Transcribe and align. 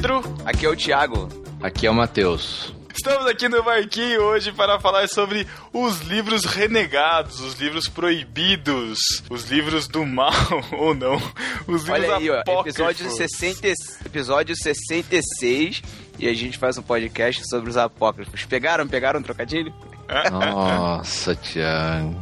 Pedro. 0.00 0.22
Aqui 0.46 0.64
é 0.64 0.68
o 0.70 0.74
Thiago. 0.74 1.28
Aqui 1.62 1.86
é 1.86 1.90
o 1.90 1.94
Matheus. 1.94 2.74
Estamos 2.90 3.26
aqui 3.26 3.50
no 3.50 3.62
Marquinho 3.62 4.22
hoje 4.22 4.50
para 4.50 4.80
falar 4.80 5.06
sobre 5.10 5.46
os 5.74 6.00
livros 6.00 6.46
renegados, 6.46 7.38
os 7.40 7.60
livros 7.60 7.86
proibidos, 7.86 8.98
os 9.28 9.50
livros 9.50 9.86
do 9.86 10.06
mal, 10.06 10.32
ou 10.72 10.94
não, 10.94 11.16
os 11.66 11.84
livros 11.84 11.90
Olha 11.90 12.16
aí, 12.16 12.30
ó, 12.30 12.60
episódio, 12.62 13.10
60, 13.10 13.68
episódio 14.06 14.56
66 14.56 15.82
e 16.18 16.26
a 16.26 16.32
gente 16.32 16.56
faz 16.56 16.78
um 16.78 16.82
podcast 16.82 17.46
sobre 17.46 17.68
os 17.68 17.76
apócrifos. 17.76 18.46
Pegaram, 18.46 18.88
pegaram 18.88 19.20
um 19.20 19.22
trocadilho? 19.22 19.70
Nossa, 20.30 21.36
Thiago. 21.36 22.16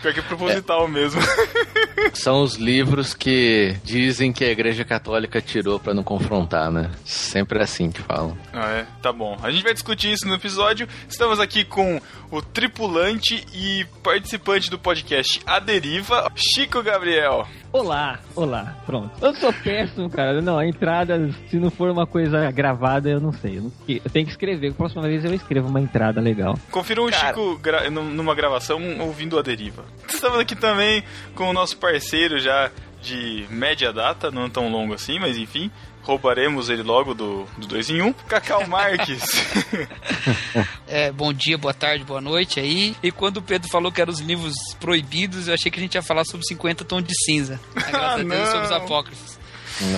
Pior 0.00 0.14
que 0.14 0.20
é 0.20 0.22
proposital 0.22 0.88
mesmo. 0.88 1.20
São 2.14 2.42
os 2.42 2.56
livros 2.56 3.12
que 3.12 3.76
dizem 3.84 4.32
que 4.32 4.44
a 4.44 4.50
Igreja 4.50 4.84
Católica 4.84 5.40
tirou 5.40 5.78
pra 5.78 5.92
não 5.92 6.02
confrontar, 6.02 6.70
né? 6.70 6.90
Sempre 7.04 7.58
é 7.58 7.62
assim 7.62 7.90
que 7.90 8.00
falam. 8.02 8.36
Ah, 8.52 8.70
é? 8.70 8.86
Tá 9.02 9.12
bom. 9.12 9.38
A 9.42 9.50
gente 9.50 9.62
vai 9.62 9.74
discutir 9.74 10.12
isso 10.12 10.26
no 10.26 10.34
episódio. 10.34 10.88
Estamos 11.08 11.38
aqui 11.38 11.64
com 11.64 12.00
o 12.30 12.40
tripulante 12.40 13.44
e 13.52 13.84
participante 14.02 14.70
do 14.70 14.78
podcast 14.78 15.40
A 15.46 15.58
Deriva, 15.58 16.30
Chico 16.34 16.82
Gabriel. 16.82 17.46
Olá, 17.72 18.18
olá, 18.34 18.76
pronto. 18.84 19.12
Eu 19.24 19.32
sou 19.36 19.52
péssimo, 19.52 20.10
cara. 20.10 20.42
Não, 20.42 20.58
a 20.58 20.66
entrada, 20.66 21.30
se 21.48 21.56
não 21.56 21.70
for 21.70 21.88
uma 21.88 22.04
coisa 22.04 22.50
gravada, 22.50 23.08
eu 23.08 23.20
não 23.20 23.32
sei. 23.32 23.58
Eu, 23.58 23.62
não- 23.62 23.72
eu 23.88 24.10
tenho 24.10 24.26
que 24.26 24.32
escrever. 24.32 24.74
Próxima 24.74 25.02
vez 25.02 25.24
eu 25.24 25.32
escrevo 25.32 25.68
uma 25.68 25.80
entrada 25.80 26.20
legal. 26.20 26.58
Confiram 26.72 27.04
o 27.06 27.10
Cara. 27.10 27.28
Chico 27.28 27.56
gra- 27.58 27.88
num- 27.88 28.10
numa 28.10 28.34
gravação 28.34 28.80
ouvindo 29.00 29.38
A 29.38 29.42
Deriva. 29.42 29.84
Estamos 30.08 30.40
aqui 30.40 30.56
também 30.56 31.04
com 31.36 31.48
o 31.48 31.52
nosso 31.52 31.76
parceiro 31.76 32.40
já 32.40 32.70
de 33.00 33.46
média 33.48 33.92
data, 33.92 34.30
não 34.32 34.50
tão 34.50 34.68
longo 34.68 34.92
assim, 34.92 35.20
mas 35.20 35.38
enfim. 35.38 35.70
Roubaremos 36.10 36.68
ele 36.68 36.82
logo 36.82 37.14
do 37.14 37.46
2 37.56 37.90
em 37.90 38.02
1. 38.02 38.06
Um. 38.08 38.12
Cacau 38.12 38.66
Marques. 38.66 39.22
É, 40.88 41.12
bom 41.12 41.32
dia, 41.32 41.56
boa 41.56 41.72
tarde, 41.72 42.02
boa 42.02 42.20
noite 42.20 42.58
aí. 42.58 42.96
E 43.00 43.12
quando 43.12 43.36
o 43.36 43.42
Pedro 43.42 43.70
falou 43.70 43.92
que 43.92 44.00
eram 44.00 44.12
os 44.12 44.18
livros 44.18 44.54
proibidos, 44.80 45.46
eu 45.46 45.54
achei 45.54 45.70
que 45.70 45.78
a 45.78 45.82
gente 45.82 45.94
ia 45.94 46.02
falar 46.02 46.24
sobre 46.24 46.44
50 46.48 46.84
tons 46.84 47.04
de 47.04 47.14
cinza. 47.24 47.60
Mas, 47.72 47.84
graças 47.86 48.02
Ah, 48.02 48.12
a 48.14 48.16
Deus, 48.16 48.26
não. 48.28 48.46
sobre 48.46 48.66
os 48.66 48.72
apócrifos. 48.72 49.38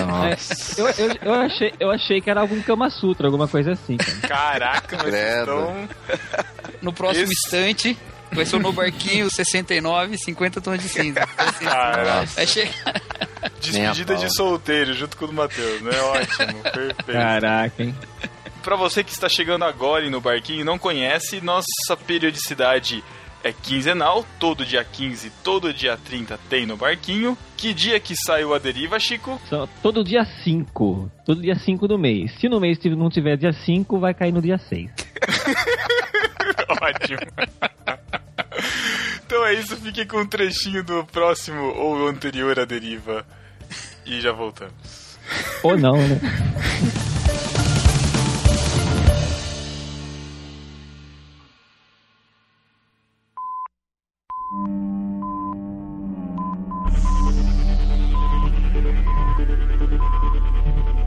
Nossa. 0.07 0.81
Eu, 0.81 0.87
eu, 0.89 1.17
eu, 1.23 1.35
achei, 1.35 1.73
eu 1.81 1.91
achei 1.91 2.21
que 2.21 2.29
era 2.31 2.43
algum 2.43 2.61
Kama 2.61 2.91
Sutra, 2.91 3.27
alguma 3.27 3.49
coisa 3.49 3.73
assim, 3.73 3.97
cara. 3.97 4.29
Caraca, 4.29 4.99
mas 4.99 5.15
então. 5.15 5.89
No 6.83 6.93
próximo 6.93 7.25
Esse- 7.25 7.33
instante, 7.33 7.99
vai 8.33 8.47
ser 8.47 8.56
o 8.56 8.58
no 8.58 8.72
barquinho 8.72 9.30
69, 9.30 10.19
50 10.19 10.61
tons 10.61 10.80
de 10.80 10.88
cinza. 10.88 11.20
Então, 11.20 11.47
assim, 11.47 11.64
Caraca. 11.64 12.42
achei... 12.42 12.70
Despedida 13.61 14.14
Nem 14.14 14.22
a 14.22 14.27
de 14.27 14.34
solteiro, 14.34 14.94
junto 14.94 15.16
com 15.16 15.25
o 15.25 15.28
do 15.28 15.34
Matheus, 15.34 15.81
né? 15.82 15.93
Ótimo, 16.00 16.62
perfeito. 16.62 17.04
Caraca, 17.04 17.82
hein? 17.82 17.94
Pra 18.62 18.76
você 18.76 19.03
que 19.03 19.12
está 19.12 19.28
chegando 19.28 19.65
agora 19.65 20.04
e 20.04 20.10
no 20.10 20.21
barquinho 20.21 20.60
e 20.60 20.65
não 20.65 20.78
conhece, 20.78 21.41
nossa 21.41 21.97
periodicidade 22.06 23.03
é 23.44 23.53
quinzenal, 23.53 24.25
todo 24.38 24.64
dia 24.64 24.84
15, 24.84 25.30
todo 25.42 25.72
dia 25.72 25.97
30 25.97 26.38
tem 26.48 26.64
no 26.66 26.76
barquinho. 26.76 27.36
Que 27.56 27.72
dia 27.75 27.98
que 28.00 28.14
saiu 28.16 28.54
a 28.54 28.58
deriva, 28.58 28.98
Chico? 28.98 29.41
Só- 29.48 29.69
todo 29.82 30.04
dia 30.04 30.25
5. 30.44 31.10
Todo 31.25 31.41
dia 31.42 31.54
5 31.56 31.86
do 31.88 31.98
mês. 31.98 32.32
Se 32.41 32.48
no 32.48 32.60
mês 32.60 32.78
não 32.84 33.10
tiver 33.10 33.36
dia 33.36 33.53
5, 33.53 33.98
vai 33.98 34.14
cair 34.14 34.32
no 34.32 34.42
dia 34.42 34.58
6. 34.58 34.91
Ótimo. 36.82 37.19
então 39.26 39.44
é 39.47 39.54
isso, 39.54 39.76
fique 39.76 40.04
com 40.06 40.19
um 40.19 40.26
trechinho 40.26 40.82
do 40.82 41.04
próximo 41.04 41.60
ou 41.76 42.09
anterior 42.09 42.59
à 42.59 42.64
deriva. 42.64 43.24
E 44.04 44.20
já 44.20 44.32
voltamos. 44.32 45.16
Ou 45.62 45.78
não, 45.78 45.97
né? 45.97 46.20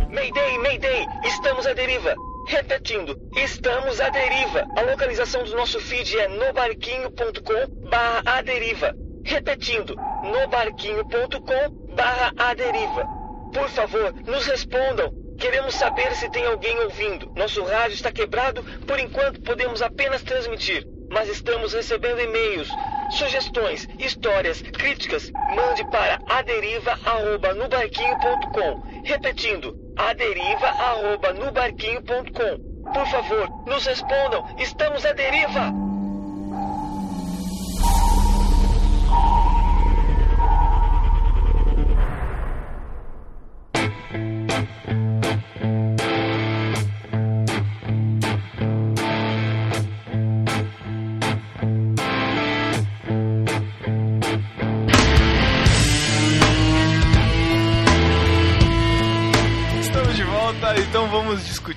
Mayday, 0.09 0.57
Mayday! 0.57 1.05
Estamos 1.23 1.67
à 1.67 1.73
deriva! 1.73 2.15
Repetindo, 2.47 3.15
estamos 3.35 4.01
à 4.01 4.09
deriva! 4.09 4.65
A 4.75 4.81
localização 4.81 5.43
do 5.43 5.55
nosso 5.55 5.79
feed 5.79 6.17
é 6.17 6.27
nobarquinho.com 6.27 7.87
barra 7.87 8.23
a 8.25 8.41
deriva. 8.41 8.95
Repetindo, 9.23 9.95
nobarquinho.com 10.23 11.69
barra 11.95 12.33
a 12.37 12.55
deriva. 12.55 13.07
Por 13.53 13.69
favor, 13.69 14.11
nos 14.25 14.47
respondam. 14.47 15.13
Queremos 15.37 15.75
saber 15.75 16.15
se 16.15 16.31
tem 16.31 16.47
alguém 16.47 16.79
ouvindo. 16.79 17.31
Nosso 17.35 17.63
rádio 17.63 17.93
está 17.93 18.11
quebrado, 18.11 18.63
por 18.87 18.99
enquanto 18.99 19.39
podemos 19.41 19.83
apenas 19.83 20.23
transmitir. 20.23 20.87
Mas 21.11 21.29
estamos 21.29 21.73
recebendo 21.73 22.19
e-mails, 22.19 22.69
sugestões, 23.09 23.87
histórias, 23.99 24.61
críticas. 24.61 25.31
Mande 25.55 25.83
para 25.85 26.19
aderiva@nubarquinho.com. 26.27 28.81
Repetindo, 29.03 29.75
aderiva@nubarquinho.com. 29.97 32.75
Por 32.93 33.07
favor, 33.07 33.49
nos 33.65 33.83
respondam. 33.85 34.45
Estamos 34.57 35.05
à 35.05 35.13
deriva. 35.13 35.84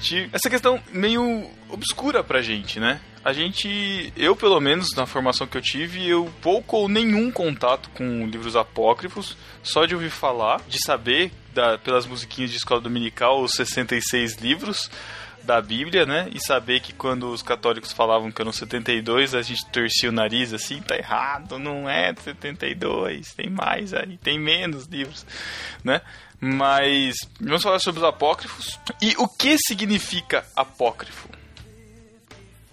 Discutir 0.09 0.31
essa 0.33 0.49
questão 0.51 0.81
meio 0.93 1.49
obscura 1.69 2.23
pra 2.25 2.41
gente, 2.41 2.81
né? 2.81 3.01
A 3.25 3.33
gente, 3.33 4.13
eu 4.17 4.35
pelo 4.35 4.61
menos 4.61 4.95
na 4.97 5.05
formação 5.07 5.47
que 5.47 5.57
eu 5.57 5.63
tive, 5.63 6.07
eu 6.09 6.31
pouco 6.41 6.77
ou 6.79 6.89
nenhum 6.89 7.31
contato 7.31 7.91
com 7.91 8.27
livros 8.27 8.57
apócrifos, 8.57 9.37
só 9.63 9.85
de 9.85 9.95
ouvir 9.95 10.11
falar, 10.11 10.63
de 10.69 10.83
saber 10.83 11.31
da- 11.53 11.77
pelas 11.79 12.07
musiquinhas 12.07 12.51
de 12.51 12.57
escola 12.57 12.81
dominical 12.81 13.43
os 13.43 13.53
66 13.53 14.37
livros 14.37 14.91
da 15.43 15.61
Bíblia, 15.61 16.05
né? 16.07 16.29
E 16.33 16.41
saber 16.41 16.81
que 16.81 16.93
quando 16.93 17.31
os 17.31 17.43
católicos 17.43 17.93
falavam 17.93 18.31
que 18.31 18.41
eram 18.41 18.53
72, 18.53 19.35
a 19.35 19.43
gente 19.43 19.65
torcia 19.71 20.09
o 20.09 20.13
nariz 20.13 20.53
assim, 20.53 20.81
tá 20.81 20.97
errado, 20.97 21.59
não 21.59 21.89
é 21.89 22.15
72, 22.15 23.35
tem 23.35 23.49
mais 23.51 23.93
aí, 23.95 24.17
tem 24.19 24.39
menos 24.39 24.87
livros, 24.87 25.27
né? 25.83 26.01
Mas 26.41 27.17
vamos 27.41 27.63
falar 27.63 27.79
sobre 27.81 28.01
os 28.01 28.07
apócrifos. 28.07 28.79
E 29.03 29.15
o 29.19 29.27
que 29.27 29.57
significa 29.67 30.45
apócrifo? 30.55 31.29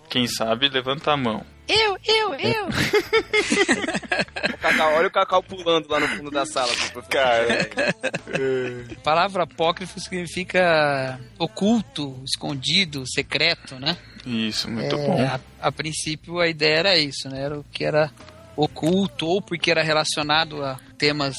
Quem 0.10 0.28
sabe, 0.28 0.70
levanta 0.70 1.12
a 1.12 1.18
mão. 1.18 1.44
Eu, 1.68 1.98
eu, 2.06 2.36
eu. 2.36 2.68
O 4.54 4.58
Cacau, 4.60 4.94
olha 4.94 5.08
o 5.08 5.12
Cacau 5.12 5.42
pulando 5.42 5.90
lá 5.90 6.00
no 6.00 6.08
fundo 6.10 6.30
da 6.30 6.46
sala. 6.46 6.68
professor. 6.68 7.04
Cara, 7.10 7.68
A 8.96 9.00
palavra 9.02 9.44
apócrifo 9.44 10.00
significa 10.00 11.20
oculto, 11.40 12.22
escondido, 12.24 13.04
secreto, 13.08 13.80
né? 13.80 13.98
isso, 14.28 14.70
muito 14.70 14.96
É, 14.96 15.08
bom. 15.08 15.22
A, 15.26 15.40
a 15.68 15.72
princípio 15.72 16.40
a 16.40 16.48
ideia 16.48 16.78
era 16.80 16.98
isso, 17.00 17.28
né? 17.30 17.42
Era 17.42 17.60
o 17.60 17.64
que 17.72 17.84
era 17.84 18.12
oculto 18.56 19.26
ou 19.28 19.42
porque 19.42 19.72
era 19.72 19.82
relacionado 19.84 20.64
a 20.64 20.80
temas 21.00 21.36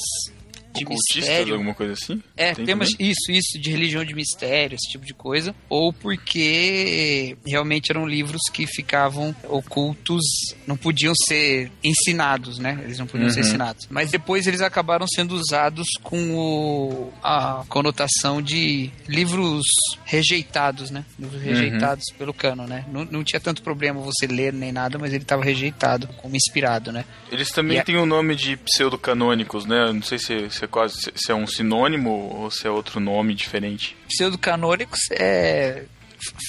de 0.77 0.85
Ocultistas, 0.85 1.15
mistério. 1.27 1.53
alguma 1.53 1.73
coisa 1.73 1.93
assim? 1.93 2.21
É, 2.35 2.53
Tem 2.53 2.65
temas, 2.65 2.91
também? 2.91 3.11
isso, 3.11 3.31
isso, 3.31 3.59
de 3.61 3.69
religião 3.71 4.03
de 4.05 4.13
mistério, 4.13 4.75
esse 4.75 4.91
tipo 4.91 5.05
de 5.05 5.13
coisa. 5.13 5.55
Ou 5.69 5.91
porque 5.93 7.37
realmente 7.45 7.91
eram 7.91 8.05
livros 8.07 8.41
que 8.53 8.65
ficavam 8.67 9.35
ocultos, 9.47 10.21
não 10.65 10.77
podiam 10.77 11.13
ser 11.27 11.71
ensinados, 11.83 12.57
né? 12.59 12.79
Eles 12.83 12.97
não 12.99 13.07
podiam 13.07 13.29
ser 13.29 13.41
Uhum. 13.41 13.47
ensinados. 13.47 13.87
Mas 13.89 14.09
depois 14.11 14.47
eles 14.47 14.61
acabaram 14.61 15.07
sendo 15.07 15.35
usados 15.35 15.87
com 16.03 16.35
o, 16.35 17.13
a 17.23 17.63
conotação 17.67 18.41
de 18.41 18.89
livros 19.07 19.63
rejeitados, 20.05 20.89
né? 20.91 21.05
Livros 21.19 21.41
Uhum. 21.41 21.47
rejeitados 21.47 22.05
pelo 22.17 22.33
cano, 22.33 22.65
né? 22.67 22.85
Não, 22.91 23.05
não 23.05 23.23
tinha 23.23 23.39
tanto 23.39 23.61
problema 23.61 23.99
você 24.01 24.25
ler 24.27 24.53
nem 24.53 24.71
nada, 24.71 24.97
mas 24.97 25.13
ele 25.13 25.23
estava 25.23 25.43
rejeitado, 25.43 26.07
como 26.17 26.35
inspirado, 26.35 26.91
né? 26.91 27.05
Eles 27.31 27.49
também 27.49 27.79
a- 27.79 27.83
têm 27.83 27.97
o 27.97 28.05
nome 28.05 28.35
de 28.35 28.57
pseudocanônicos, 28.57 29.65
né? 29.65 29.91
Não 29.91 30.01
sei 30.01 30.17
se, 30.19 30.49
se 30.49 30.63
é 30.67 30.69
quase 30.71 31.11
se- 31.15 31.31
é 31.31 31.35
um 31.35 31.47
sinônimo 31.47 32.09
ou 32.11 32.51
se 32.51 32.67
é 32.67 32.69
outro 32.69 32.99
nome 32.99 33.33
diferente. 33.33 33.95
pseudocanônicos 34.07 34.99
é 35.11 35.85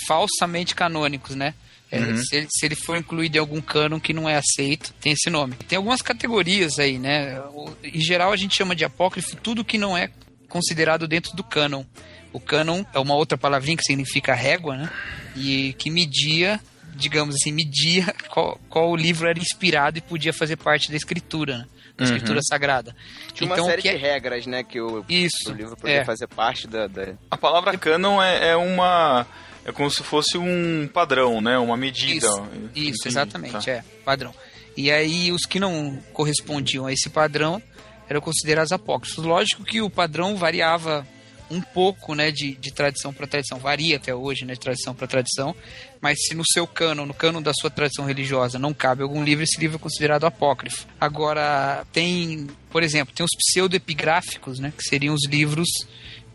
falsamente 0.06 0.74
canônicos, 0.74 1.34
né? 1.34 1.54
É, 1.90 2.00
Uhum. 2.00 2.16
se, 2.22 2.36
ele, 2.36 2.46
se 2.50 2.66
ele 2.66 2.74
for 2.74 2.98
incluído 2.98 3.36
em 3.36 3.40
algum 3.40 3.60
cânon 3.62 3.98
que 3.98 4.12
não 4.12 4.28
é 4.28 4.36
aceito, 4.36 4.92
tem 5.00 5.12
esse 5.12 5.30
nome. 5.30 5.54
Tem 5.66 5.76
algumas 5.76 6.02
categorias 6.02 6.78
aí, 6.78 6.98
né? 6.98 7.40
Em 7.82 8.00
geral, 8.00 8.30
a 8.30 8.36
gente 8.36 8.54
chama 8.54 8.76
de 8.76 8.84
apócrifo 8.84 9.36
tudo 9.36 9.64
que 9.64 9.78
não 9.78 9.96
é 9.96 10.10
considerado 10.48 11.08
dentro 11.08 11.34
do 11.34 11.42
cânon. 11.42 11.84
O 12.30 12.38
cânon 12.38 12.84
é 12.92 12.98
uma 12.98 13.14
outra 13.14 13.38
palavrinha 13.38 13.76
que 13.78 13.84
significa 13.84 14.34
régua, 14.34 14.76
né? 14.76 14.90
E 15.34 15.72
que 15.78 15.90
media, 15.90 16.60
digamos 16.94 17.34
assim, 17.36 17.52
media 17.52 18.14
qual, 18.28 18.60
qual 18.68 18.94
livro 18.94 19.26
era 19.26 19.38
inspirado 19.38 19.96
e 19.96 20.02
podia 20.02 20.32
fazer 20.32 20.56
parte 20.56 20.90
da 20.90 20.96
escritura, 20.96 21.58
né? 21.58 21.66
Da 21.98 22.04
Uhum. 22.04 22.12
escritura 22.12 22.40
sagrada. 22.42 22.94
Tinha 23.34 23.48
uma 23.50 23.56
Então, 23.56 23.66
série 23.66 23.82
que 23.82 23.88
é- 23.88 23.94
de 23.94 23.98
regras, 23.98 24.46
né? 24.46 24.62
Que 24.62 24.80
o, 24.80 25.04
Isso, 25.08 25.50
o 25.50 25.52
livro 25.52 25.76
podia 25.76 25.96
é. 25.96 26.04
fazer 26.04 26.28
parte 26.28 26.68
da. 26.68 26.86
da- 26.86 27.14
A 27.28 27.36
palavra 27.36 27.76
canon 27.76 28.22
é, 28.22 28.50
é 28.50 28.56
uma. 28.56 29.26
É 29.64 29.72
como 29.72 29.90
se 29.90 30.02
fosse 30.04 30.38
um 30.38 30.88
padrão, 30.94 31.40
né? 31.40 31.58
Uma 31.58 31.76
medida. 31.76 32.24
Isso, 32.24 32.48
Isso, 32.74 33.08
exatamente, 33.08 33.64
tá. 33.66 33.70
é, 33.72 33.82
padrão. 34.04 34.32
E 34.76 34.92
aí 34.92 35.32
os 35.32 35.42
que 35.42 35.58
não 35.58 35.98
correspondiam 36.12 36.86
a 36.86 36.92
esse 36.92 37.10
padrão 37.10 37.60
eram 38.08 38.20
considerados 38.20 38.70
apócrifos. 38.70 39.22
Lógico 39.24 39.64
que 39.64 39.82
o 39.82 39.90
padrão 39.90 40.36
variava 40.36 41.04
um 41.50 41.60
pouco, 41.60 42.14
né, 42.14 42.30
de, 42.30 42.54
de 42.54 42.72
tradição 42.72 43.12
para 43.12 43.26
tradição, 43.26 43.58
varia 43.58 43.96
até 43.96 44.14
hoje, 44.14 44.44
né, 44.44 44.54
de 44.54 44.60
tradição 44.60 44.94
para 44.94 45.06
tradição, 45.06 45.54
mas 46.00 46.18
se 46.26 46.34
no 46.34 46.44
seu 46.52 46.66
cânon, 46.66 47.06
no 47.06 47.14
cânon 47.14 47.42
da 47.42 47.52
sua 47.54 47.70
tradição 47.70 48.04
religiosa, 48.04 48.58
não 48.58 48.74
cabe 48.74 49.02
algum 49.02 49.22
livro, 49.22 49.44
esse 49.44 49.60
livro 49.60 49.76
é 49.76 49.80
considerado 49.80 50.24
apócrifo. 50.24 50.86
Agora, 51.00 51.86
tem, 51.92 52.46
por 52.70 52.82
exemplo, 52.82 53.14
tem 53.14 53.24
os 53.24 53.36
pseudoepigráficos, 53.36 54.58
né, 54.58 54.72
que 54.76 54.84
seriam 54.84 55.14
os 55.14 55.26
livros 55.26 55.68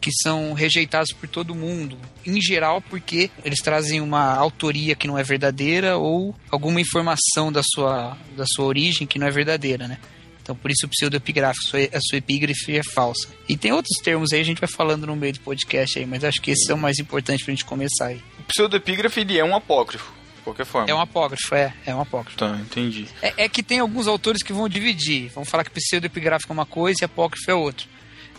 que 0.04 0.12
são 0.22 0.52
rejeitados 0.52 1.14
por 1.14 1.30
todo 1.30 1.56
mundo, 1.56 1.98
em 2.26 2.42
geral 2.42 2.82
porque 2.82 3.32
eles 3.46 3.60
trazem 3.60 4.02
uma 4.02 4.36
autoria 4.36 4.96
que 4.96 5.08
não 5.08 5.18
é 5.18 5.24
verdadeira 5.24 5.98
ou 5.98 6.36
alguma 6.52 6.82
informação 6.82 7.50
da 7.50 7.62
sua, 7.64 8.18
da 8.36 8.44
sua 8.46 8.66
origem 8.66 9.08
que 9.08 9.18
não 9.18 9.26
é 9.26 9.32
verdadeira, 9.32 9.88
né? 9.88 9.98
Então 10.44 10.56
por 10.56 10.70
isso 10.70 10.86
o 10.86 10.90
pseudoepigráfico, 10.90 11.66
a 11.94 12.00
sua 12.02 12.18
epígrafe 12.18 12.76
é 12.78 12.82
falsa. 12.94 13.30
E 13.48 13.56
tem 13.58 13.72
outros 13.72 13.98
termos 14.04 14.34
aí, 14.34 14.42
a 14.42 14.44
gente 14.44 14.60
vai 14.60 14.70
falando 14.70 15.08
no 15.08 15.16
meio 15.16 15.34
do 15.34 15.40
podcast 15.40 15.98
aí, 15.98 16.06
mas 16.06 16.24
acho 16.24 16.42
que 16.42 16.52
esses 16.52 16.66
são 16.68 16.78
mais 16.78 17.00
importantes 17.00 17.44
pra 17.46 17.54
gente 17.54 17.64
começar 17.66 18.08
aí. 18.08 18.22
O 18.40 18.44
pseudepígrafe 18.44 19.22
ele 19.22 19.38
é 19.40 19.44
um 19.46 19.56
apócrifo, 19.56 20.12
de 20.36 20.42
qualquer 20.44 20.66
forma. 20.66 20.90
É 20.90 20.94
um 20.94 21.00
apócrifo, 21.00 21.56
é, 21.56 21.74
é 21.86 21.96
um 21.96 22.02
apócrifo. 22.02 22.38
Tá, 22.38 22.60
entendi. 22.62 23.08
É, 23.22 23.46
é 23.46 23.50
que 23.50 23.64
tem 23.64 23.80
alguns 23.80 24.06
autores 24.06 24.44
que 24.44 24.52
vão 24.52 24.68
dividir. 24.68 25.30
Vão 25.30 25.46
falar 25.46 25.64
que 25.64 25.72
pseudepigráfico 25.72 26.52
é 26.52 26.56
uma 26.56 26.66
coisa 26.66 27.00
e 27.02 27.06
apócrifo 27.06 27.50
é 27.50 27.54
outra. 27.56 27.88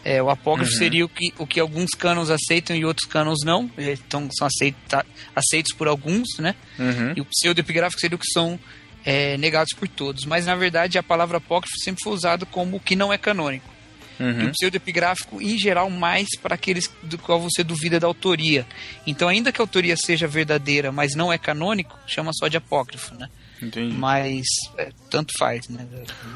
É, 0.05 0.23
o 0.23 0.29
apócrifo 0.29 0.71
Uhum. 0.73 0.79
seria 0.79 1.05
o 1.06 1.09
que, 1.09 1.33
o 1.39 1.47
que 1.47 1.59
alguns 1.59 1.93
cânones 1.93 2.29
aceitam 2.29 2.77
e 2.77 2.85
outros 2.85 3.09
cânones 3.09 3.39
não. 3.43 3.71
Então 3.79 4.29
são 4.39 4.47
aceita, 4.47 5.06
aceitos 5.35 5.75
por 5.75 5.89
alguns, 5.89 6.29
né? 6.39 6.55
Uhum. 6.79 7.15
E 7.17 7.23
o 7.23 7.25
pseudepigráfico 7.25 7.99
seria 7.99 8.15
o 8.17 8.19
que 8.19 8.31
são 8.31 8.61
é, 9.05 9.37
negados 9.37 9.73
por 9.75 9.89
todos. 9.89 10.25
Mas 10.25 10.47
na 10.47 10.55
verdade 10.55 10.99
a 10.99 11.03
palavra 11.03 11.39
apócrifo 11.39 11.77
sempre 11.79 12.03
foi 12.03 12.12
usada 12.12 12.47
como 12.47 12.77
o 12.77 12.81
que 12.81 12.97
não 12.97 13.12
é 13.12 13.19
canônico. 13.19 13.73
E 14.19 14.23
Uhum. 14.23 14.47
o 14.47 14.53
pseudepigráfico, 14.53 15.43
em 15.43 15.59
geral, 15.59 15.91
mais 15.91 16.29
para 16.41 16.55
aqueles 16.55 16.89
do 17.03 17.19
qual 17.19 17.41
você 17.41 17.65
duvida 17.65 17.99
da 17.99 18.06
autoria. 18.06 18.65
Então, 19.05 19.29
ainda 19.29 19.51
que 19.51 19.61
a 19.61 19.65
autoria 19.65 19.97
seja 19.97 20.29
verdadeira, 20.29 20.93
mas 20.93 21.17
não 21.17 21.33
é 21.33 21.37
canônico, 21.37 21.99
chama 22.06 22.31
só 22.33 22.47
de 22.47 22.56
apócrifo, 22.56 23.12
né? 23.17 23.29
Entendi. 23.62 23.95
Mas 23.95 24.45
é, 24.77 24.91
tanto 25.11 25.33
faz, 25.39 25.69
né? 25.69 25.87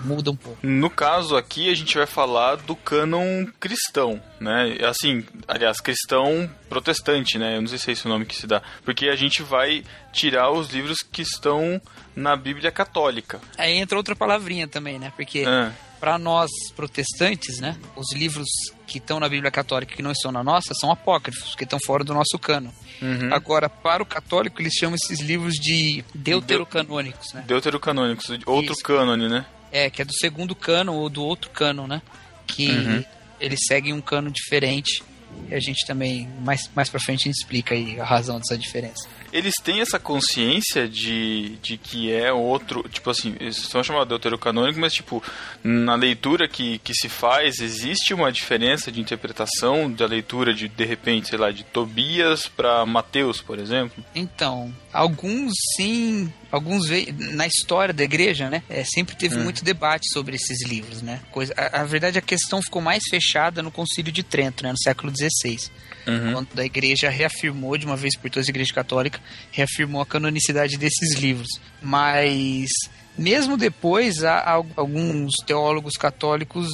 Muda 0.05 0.31
um 0.31 0.37
pouco. 0.37 0.59
No 0.67 0.89
caso 0.89 1.37
aqui, 1.37 1.71
a 1.71 1.75
gente 1.75 1.97
vai 1.97 2.07
falar 2.07 2.57
do 2.57 2.75
cânon 2.77 3.47
cristão, 3.61 4.23
né? 4.41 4.77
Assim, 4.89 5.25
aliás, 5.47 5.81
cristão 5.81 6.51
protestante, 6.69 7.39
né? 7.39 7.57
Eu 7.57 7.61
não 7.61 7.69
sei 7.69 7.79
se 7.79 7.91
é 7.91 7.93
esse 7.93 8.07
o 8.07 8.09
nome 8.09 8.25
que 8.27 8.37
se 8.37 8.47
dá. 8.47 8.63
Porque 8.85 9.09
a 9.09 9.17
gente 9.17 9.43
vai 9.43 9.85
tirar 10.13 10.51
os 10.51 10.71
livros 10.71 10.99
que 11.13 11.23
estão 11.23 11.81
na 12.15 12.37
Bíblia 12.37 12.71
Católica. 12.71 13.41
Aí 13.57 13.77
entra 13.77 13.97
outra 13.97 14.17
palavrinha 14.17 14.67
também, 14.67 14.99
né? 14.99 15.13
Porque 15.17 15.45
Ah, 15.47 15.73
para 16.01 16.19
nós 16.19 16.51
protestantes, 16.77 17.59
né? 17.61 17.77
Os 17.97 18.15
livros 18.15 18.49
que 18.87 18.99
estão 18.99 19.21
na 19.21 19.29
Bíblia 19.29 19.51
Católica 19.51 19.95
que 19.95 20.03
não 20.03 20.13
estão 20.13 20.33
na 20.33 20.43
nossa 20.43 20.73
são 20.75 20.91
apócrifos, 20.91 21.55
que 21.55 21.65
estão 21.65 21.79
fora 21.85 22.05
do 22.05 22.15
nosso 22.15 22.39
cano. 22.41 22.73
Uhum. 23.03 23.33
Agora, 23.33 23.69
para 23.69 24.03
o 24.03 24.07
católico, 24.07 24.61
eles 24.61 24.75
chamam 24.75 24.95
esses 24.97 25.21
livros 25.21 25.55
de 25.55 26.05
deuterocanônicos, 26.15 27.33
né? 27.33 27.45
Deuterocanônicos, 27.47 28.29
outro 28.47 28.73
Isso. 28.73 28.83
cânone, 28.83 29.29
né? 29.29 29.45
É, 29.71 29.91
que 29.91 30.01
é 30.03 30.05
do 30.05 30.13
segundo 30.15 30.55
cano 30.55 30.95
ou 30.95 31.09
do 31.09 31.23
outro 31.23 31.51
cano, 31.51 31.87
né? 31.87 32.01
Que 32.47 32.71
Uhum. 32.71 33.05
eles 33.41 33.61
seguem 33.67 33.93
um 33.93 34.01
cano 34.01 34.31
diferente. 34.31 35.03
E 35.51 35.55
a 35.55 35.61
gente 35.61 35.87
também, 35.87 36.29
mais, 36.43 36.71
mais 36.75 36.89
pra 36.89 36.99
frente, 36.99 37.23
a 37.23 37.25
gente 37.33 37.41
explica 37.41 37.75
aí 37.75 38.01
a 38.01 38.05
razão 38.05 38.39
dessa 38.39 38.57
diferença. 38.57 39.07
Eles 39.33 39.55
têm 39.63 39.81
essa 39.81 39.99
consciência 39.99 40.89
de, 40.89 41.57
de 41.63 41.77
que 41.77 42.13
é 42.13 42.33
outro. 42.33 42.89
Tipo 42.89 43.11
assim, 43.11 43.35
eles 43.41 43.57
são 43.57 43.83
chamados 43.83 44.09
deuterocanônico, 44.09 44.81
mas 44.81 44.93
tipo, 44.93 45.23
na 45.63 45.95
leitura 45.95 46.49
que, 46.49 46.79
que 46.79 46.95
se 46.95 47.09
faz, 47.09 47.61
existe 47.61 48.15
uma 48.15 48.31
diferença 48.33 48.91
de 48.91 49.01
interpretação 49.01 49.91
da 49.91 50.07
leitura 50.07 50.55
de, 50.55 50.69
de 50.69 50.85
repente, 50.85 51.29
sei 51.29 51.39
lá, 51.39 51.51
de 51.51 51.65
Tobias 51.65 52.47
para 52.49 52.85
Mateus, 52.87 53.41
por 53.41 53.59
exemplo. 53.59 54.05
Então, 54.15 54.75
alguns 54.93 55.53
sim, 55.77 56.33
alguns 56.51 56.87
na 57.35 57.47
história 57.47 57.93
da 57.93 58.03
igreja, 58.05 58.49
né? 58.49 58.63
é, 58.69 58.85
sempre 58.85 59.17
teve 59.17 59.37
Hum. 59.37 59.45
muito 59.45 59.63
debate 59.65 60.09
sobre 60.13 60.37
esses 60.37 60.67
livros, 60.67 61.03
né? 61.03 61.21
Coisa, 61.31 61.53
a, 61.57 61.81
a 61.83 61.85
verdade 61.85 62.19
a 62.19 62.23
questão 62.23 62.61
ficou 62.63 62.81
mais 62.83 63.03
fechada 63.09 63.63
no 63.63 63.71
Concílio 63.71 64.13
de 64.13 64.23
Trento, 64.23 64.63
né? 64.63 64.71
No 64.73 64.79
século 64.79 65.13
XVI, 65.15 65.71
Uhum. 66.09 66.33
quando 66.33 66.59
a 66.59 66.65
igreja 66.65 67.11
reafirmou 67.11 67.77
de 67.77 67.85
uma 67.85 67.97
vez 67.97 68.17
por 68.17 68.31
todas 68.31 68.49
a 68.49 68.51
igreja 68.51 68.73
católica 68.73 69.21
reafirmou 69.53 70.01
a 70.01 70.07
canonicidade 70.07 70.77
desses 70.79 71.19
livros. 71.19 71.49
Mas 71.83 72.69
mesmo 73.17 73.57
depois 73.57 74.25
há, 74.25 74.63
alguns 74.77 75.35
teólogos 75.47 75.95
católicos, 75.95 76.69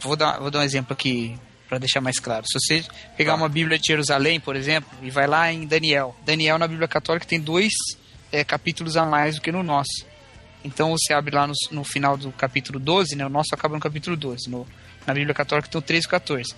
vou 0.00 0.16
dar, 0.16 0.38
vou 0.38 0.50
dar 0.50 0.58
um 0.60 0.64
exemplo 0.64 0.92
aqui 0.92 1.36
para 1.68 1.78
deixar 1.78 2.00
mais 2.00 2.18
claro. 2.18 2.44
Se 2.46 2.58
você 2.58 2.84
pegar 3.16 3.32
Tá. 3.32 3.38
uma 3.38 3.48
Bíblia 3.48 3.78
de 3.78 3.86
Jerusalém, 3.86 4.38
por 4.38 4.56
exemplo, 4.56 4.90
e 5.02 5.08
vai 5.10 5.26
lá 5.26 5.50
em 5.52 5.66
Daniel, 5.66 6.14
Daniel 6.24 6.58
na 6.58 6.68
Bíblia 6.68 6.86
Católica 6.88 7.24
tem 7.24 7.40
dois 7.40 7.72
é, 8.30 8.44
capítulos 8.44 8.96
a 8.96 9.06
mais 9.06 9.36
do 9.36 9.40
que 9.40 9.50
no 9.50 9.62
nosso. 9.62 10.04
Então 10.64 10.90
você 10.90 11.12
abre 11.12 11.34
lá 11.34 11.46
no, 11.46 11.54
no 11.70 11.82
final 11.84 12.16
do 12.16 12.30
capítulo 12.32 12.78
12, 12.78 13.16
né? 13.16 13.24
O 13.24 13.28
nosso 13.28 13.48
acaba 13.54 13.74
no 13.74 13.80
capítulo 13.80 14.16
12. 14.16 14.48
No, 14.50 14.66
na 15.06 15.14
Bíblia 15.14 15.34
Católica 15.34 15.68
tem 15.68 15.78
o 15.78 15.82
13 15.82 16.04
e 16.04 16.06
o 16.06 16.10
14. 16.10 16.54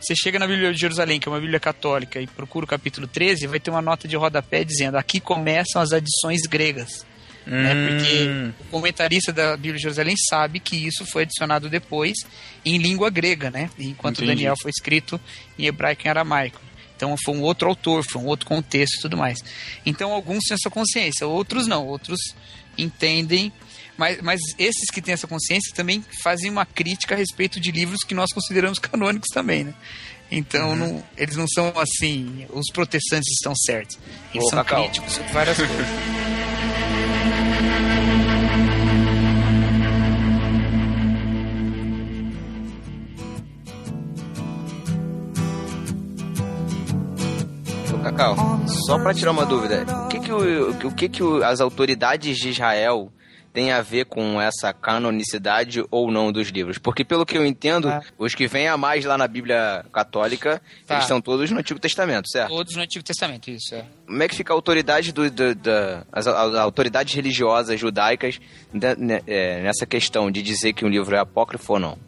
Você 0.00 0.14
chega 0.14 0.38
na 0.38 0.46
Bíblia 0.46 0.72
de 0.72 0.78
Jerusalém, 0.80 1.18
que 1.18 1.28
é 1.28 1.32
uma 1.32 1.40
Bíblia 1.40 1.58
Católica, 1.58 2.20
e 2.20 2.26
procura 2.26 2.64
o 2.64 2.68
capítulo 2.68 3.06
13, 3.06 3.46
vai 3.46 3.58
ter 3.58 3.70
uma 3.70 3.82
nota 3.82 4.06
de 4.06 4.16
rodapé 4.16 4.62
dizendo 4.64 4.96
aqui 4.96 5.18
começam 5.20 5.82
as 5.82 5.92
adições 5.92 6.40
gregas. 6.48 7.04
né? 7.46 7.72
Porque 7.88 8.28
Hum. 8.28 8.52
o 8.60 8.64
comentarista 8.64 9.32
da 9.32 9.56
Bíblia 9.56 9.76
de 9.76 9.82
Jerusalém 9.82 10.14
sabe 10.28 10.60
que 10.60 10.76
isso 10.76 11.06
foi 11.06 11.22
adicionado 11.22 11.70
depois 11.70 12.14
em 12.62 12.76
língua 12.76 13.08
grega, 13.08 13.50
né? 13.50 13.70
Enquanto 13.78 14.18
Entendi. 14.18 14.32
Daniel 14.36 14.54
foi 14.60 14.70
escrito 14.70 15.18
em 15.58 15.64
hebraico 15.64 16.02
e 16.04 16.08
aramaico. 16.10 16.60
Então 16.94 17.16
foi 17.24 17.34
um 17.34 17.40
outro 17.40 17.66
autor, 17.68 18.04
foi 18.04 18.20
um 18.20 18.26
outro 18.26 18.44
contexto 18.44 18.98
e 18.98 19.00
tudo 19.00 19.16
mais. 19.16 19.38
Então 19.86 20.12
alguns 20.12 20.44
têm 20.46 20.56
essa 20.56 20.68
consciência, 20.68 21.26
outros 21.26 21.66
não, 21.66 21.86
outros 21.86 22.18
entendem. 22.76 23.50
Mas, 23.98 24.20
mas 24.22 24.40
esses 24.58 24.88
que 24.92 25.02
têm 25.02 25.12
essa 25.12 25.26
consciência 25.26 25.74
também 25.74 26.02
fazem 26.22 26.48
uma 26.50 26.64
crítica 26.64 27.14
a 27.14 27.18
respeito 27.18 27.58
de 27.60 27.72
livros 27.72 27.98
que 28.06 28.14
nós 28.14 28.32
consideramos 28.32 28.78
canônicos 28.78 29.28
também, 29.34 29.64
né? 29.64 29.74
Então 30.30 30.76
não- 30.76 31.02
eles 31.16 31.34
não 31.36 31.46
são 31.48 31.72
assim, 31.76 32.46
os 32.50 32.66
protestantes 32.72 33.32
estão 33.32 33.54
certos. 33.56 33.98
Eles 34.32 34.46
Ô, 34.46 34.50
são 34.50 34.58
Cacau. 34.62 34.84
críticos 34.84 35.14
sobre 35.14 35.32
várias 35.32 35.56
coisas. 35.56 35.86
Cacau, 48.02 48.36
só 48.86 48.98
pra 48.98 49.12
tirar 49.12 49.32
uma 49.32 49.44
dúvida, 49.44 49.84
o 50.04 50.08
que 50.08 50.20
que, 50.20 50.32
o, 50.32 50.70
o 50.88 50.94
que, 50.94 51.08
que 51.08 51.22
as 51.44 51.60
autoridades 51.60 52.36
de 52.38 52.50
Israel 52.50 53.10
têm 53.58 53.72
a 53.72 53.82
ver 53.82 54.04
com 54.04 54.40
essa 54.40 54.72
canonicidade 54.72 55.84
ou 55.90 56.12
não 56.12 56.30
dos 56.30 56.46
livros? 56.48 56.78
Porque 56.78 57.04
pelo 57.04 57.26
que 57.26 57.36
eu 57.36 57.44
entendo, 57.44 57.88
Ah. 57.88 58.00
os 58.16 58.32
que 58.32 58.46
vêm 58.46 58.68
a 58.68 58.76
mais 58.76 59.04
lá 59.04 59.18
na 59.18 59.26
Bíblia 59.26 59.84
católica, 59.92 60.62
Tá. 60.86 60.94
eles 60.94 61.04
estão 61.06 61.20
todos 61.20 61.50
no 61.50 61.58
Antigo 61.58 61.80
Testamento, 61.80 62.28
certo? 62.30 62.50
Todos 62.50 62.76
no 62.76 62.82
Antigo 62.82 63.04
Testamento, 63.04 63.50
isso 63.50 63.74
é. 63.74 63.84
Como 64.06 64.22
é 64.22 64.28
que 64.28 64.36
fica 64.36 64.52
a 64.52 64.54
autoridade 64.54 65.10
do, 65.12 65.28
do- 65.28 65.56
da, 65.56 66.04
as, 66.12 66.28
as 66.28 66.54
autoridades 66.54 67.12
religiosas 67.14 67.80
judaicas 67.80 68.38
é, 69.26 69.60
nessa 69.62 69.84
questão 69.84 70.30
de 70.30 70.40
dizer 70.40 70.72
que 70.72 70.84
um 70.84 70.88
livro 70.88 71.16
é 71.16 71.18
apócrifo 71.18 71.72
ou 71.72 71.80
não? 71.80 71.98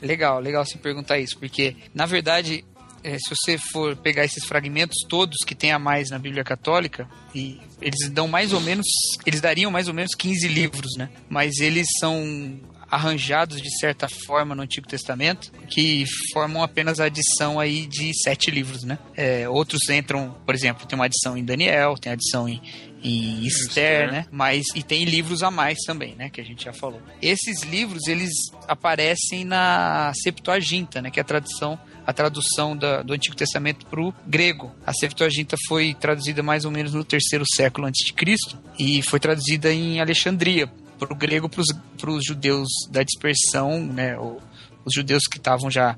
Legal, 0.00 0.40
legal 0.40 0.64
você 0.64 0.78
perguntar 0.78 1.18
isso, 1.18 1.36
porque 1.38 1.76
na 1.94 2.06
verdade, 2.06 2.64
é, 3.04 3.18
se 3.18 3.28
você 3.28 3.58
for 3.58 3.94
pegar 3.96 4.24
esses 4.24 4.44
fragmentos 4.44 4.96
todos 5.08 5.36
que 5.46 5.54
tem 5.54 5.70
a 5.70 5.78
mais 5.78 6.08
na 6.08 6.18
Bíblia 6.18 6.42
Católica, 6.42 7.06
e 7.34 7.60
eles 7.80 8.08
dão 8.08 8.26
mais 8.26 8.52
ou 8.54 8.60
menos, 8.60 8.86
eles 9.26 9.42
dariam 9.42 9.70
mais 9.70 9.88
ou 9.88 9.94
menos 9.94 10.14
15 10.14 10.48
livros, 10.48 10.96
né? 10.96 11.10
Mas 11.28 11.58
eles 11.58 11.86
são 12.00 12.58
arranjados 12.90 13.60
de 13.60 13.78
certa 13.78 14.08
forma 14.08 14.54
no 14.54 14.62
Antigo 14.62 14.86
Testamento 14.86 15.50
que 15.68 16.04
formam 16.32 16.62
apenas 16.62 17.00
a 17.00 17.06
adição 17.06 17.58
aí 17.58 17.86
de 17.86 18.12
sete 18.22 18.50
livros, 18.50 18.84
né? 18.84 18.98
É, 19.16 19.48
outros 19.48 19.88
entram, 19.90 20.34
por 20.46 20.54
exemplo, 20.54 20.86
tem 20.86 20.96
uma 20.96 21.06
adição 21.06 21.36
em 21.36 21.44
Daniel, 21.44 21.96
tem 21.96 22.12
adição 22.12 22.48
em, 22.48 22.62
em 23.02 23.44
Esther, 23.44 24.12
né? 24.12 24.26
Mas 24.30 24.64
e 24.74 24.82
tem 24.82 25.04
livros 25.04 25.42
a 25.42 25.50
mais 25.50 25.78
também, 25.86 26.14
né? 26.14 26.30
Que 26.30 26.40
a 26.40 26.44
gente 26.44 26.64
já 26.64 26.72
falou. 26.72 27.02
Esses 27.20 27.62
livros 27.62 28.06
eles 28.06 28.30
aparecem 28.68 29.44
na 29.44 30.12
Septuaginta, 30.22 31.02
né? 31.02 31.10
Que 31.10 31.18
é 31.18 31.22
a 31.22 31.24
tradução 31.24 31.78
a 32.06 32.12
tradução 32.12 32.76
da- 32.76 33.02
do 33.02 33.12
Antigo 33.12 33.34
Testamento 33.36 33.86
para 33.86 34.00
o 34.00 34.14
grego. 34.26 34.74
A 34.86 34.92
Septuaginta 34.92 35.56
foi 35.68 35.94
traduzida 35.94 36.42
mais 36.42 36.64
ou 36.64 36.70
menos 36.70 36.92
no 36.92 37.04
terceiro 37.04 37.44
século 37.54 37.86
antes 37.86 38.04
de 38.06 38.12
Cristo 38.12 38.58
e 38.78 39.02
foi 39.02 39.18
traduzida 39.20 39.72
em 39.72 40.00
Alexandria 40.00 40.66
para 40.98 41.12
o 41.12 41.16
grego 41.16 41.48
para 41.48 42.10
os 42.10 42.24
judeus 42.24 42.68
da 42.90 43.02
dispersão, 43.02 43.80
né? 43.84 44.16
os 44.18 44.94
judeus 44.94 45.24
que 45.26 45.38
estavam 45.38 45.70
já 45.70 45.96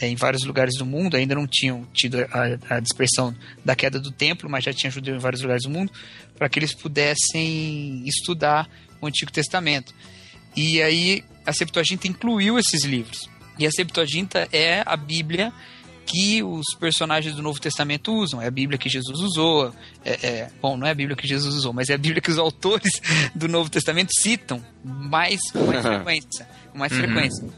é, 0.00 0.06
em 0.08 0.14
vários 0.14 0.44
lugares 0.44 0.74
do 0.76 0.84
mundo, 0.84 1.16
ainda 1.16 1.34
não 1.34 1.46
tinham 1.46 1.86
tido 1.94 2.18
a, 2.30 2.76
a 2.76 2.80
dispersão 2.80 3.34
da 3.64 3.74
queda 3.74 3.98
do 3.98 4.10
templo, 4.12 4.48
mas 4.48 4.62
já 4.64 4.72
tinha 4.72 4.90
judeu 4.90 5.16
em 5.16 5.18
vários 5.18 5.40
lugares 5.40 5.62
do 5.62 5.70
mundo, 5.70 5.90
para 6.36 6.48
que 6.50 6.58
eles 6.58 6.74
pudessem 6.74 8.02
estudar 8.06 8.68
o 9.00 9.06
Antigo 9.06 9.32
Testamento. 9.32 9.94
E 10.54 10.82
aí 10.82 11.24
a 11.46 11.52
Septuaginta 11.52 12.06
incluiu 12.08 12.58
esses 12.58 12.84
livros. 12.84 13.28
E 13.58 13.66
a 13.66 13.70
Septuaginta 13.70 14.48
é 14.52 14.82
a 14.84 14.96
Bíblia 14.96 15.52
que 16.04 16.40
os 16.42 16.64
personagens 16.78 17.34
do 17.34 17.42
Novo 17.42 17.58
Testamento 17.60 18.12
usam. 18.14 18.40
É 18.40 18.46
a 18.46 18.50
Bíblia 18.50 18.78
que 18.78 18.88
Jesus 18.88 19.18
usou. 19.20 19.74
É, 20.04 20.26
é- 20.26 20.50
bom, 20.62 20.76
não 20.76 20.86
é 20.86 20.90
a 20.90 20.94
Bíblia 20.94 21.16
que 21.16 21.26
Jesus 21.26 21.54
usou, 21.54 21.72
mas 21.72 21.88
é 21.88 21.94
a 21.94 21.98
Bíblia 21.98 22.20
que 22.22 22.30
os 22.30 22.38
autores 22.38 22.92
do 23.34 23.48
Novo 23.48 23.68
Testamento 23.68 24.10
citam 24.20 24.64
mais 24.84 25.40
com 25.52 25.64
mais 25.66 25.82
frequência. 25.84 26.48
Com 26.70 26.78
mais 26.78 26.92
frequência. 26.92 27.48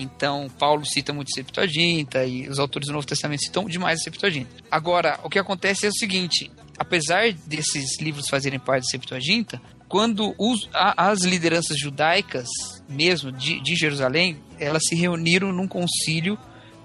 Então, 0.00 0.48
Paulo 0.58 0.86
cita 0.86 1.12
muito 1.12 1.34
Septuaginta 1.34 2.24
e 2.24 2.48
os 2.48 2.58
autores 2.58 2.86
do 2.86 2.92
Novo 2.94 3.06
Testamento 3.06 3.42
citam 3.44 3.66
demais 3.66 3.98
a 4.00 4.04
Septuaginta. 4.04 4.48
Agora, 4.70 5.18
o 5.24 5.28
que 5.28 5.38
acontece 5.40 5.84
é 5.86 5.88
o 5.88 5.92
seguinte: 5.92 6.50
apesar 6.78 7.32
desses 7.32 8.00
livros 8.00 8.28
fazerem 8.28 8.60
parte 8.60 8.84
da 8.84 8.90
Septuaginta, 8.90 9.60
quando 9.88 10.34
os- 10.38 10.68
a- 10.72 11.10
as 11.10 11.22
lideranças 11.24 11.76
judaicas, 11.78 12.46
mesmo 12.88 13.30
de, 13.30 13.60
de 13.60 13.76
Jerusalém, 13.76 14.38
elas 14.58 14.82
se 14.88 14.94
reuniram 14.94 15.52
num 15.52 15.68
concílio 15.68 16.38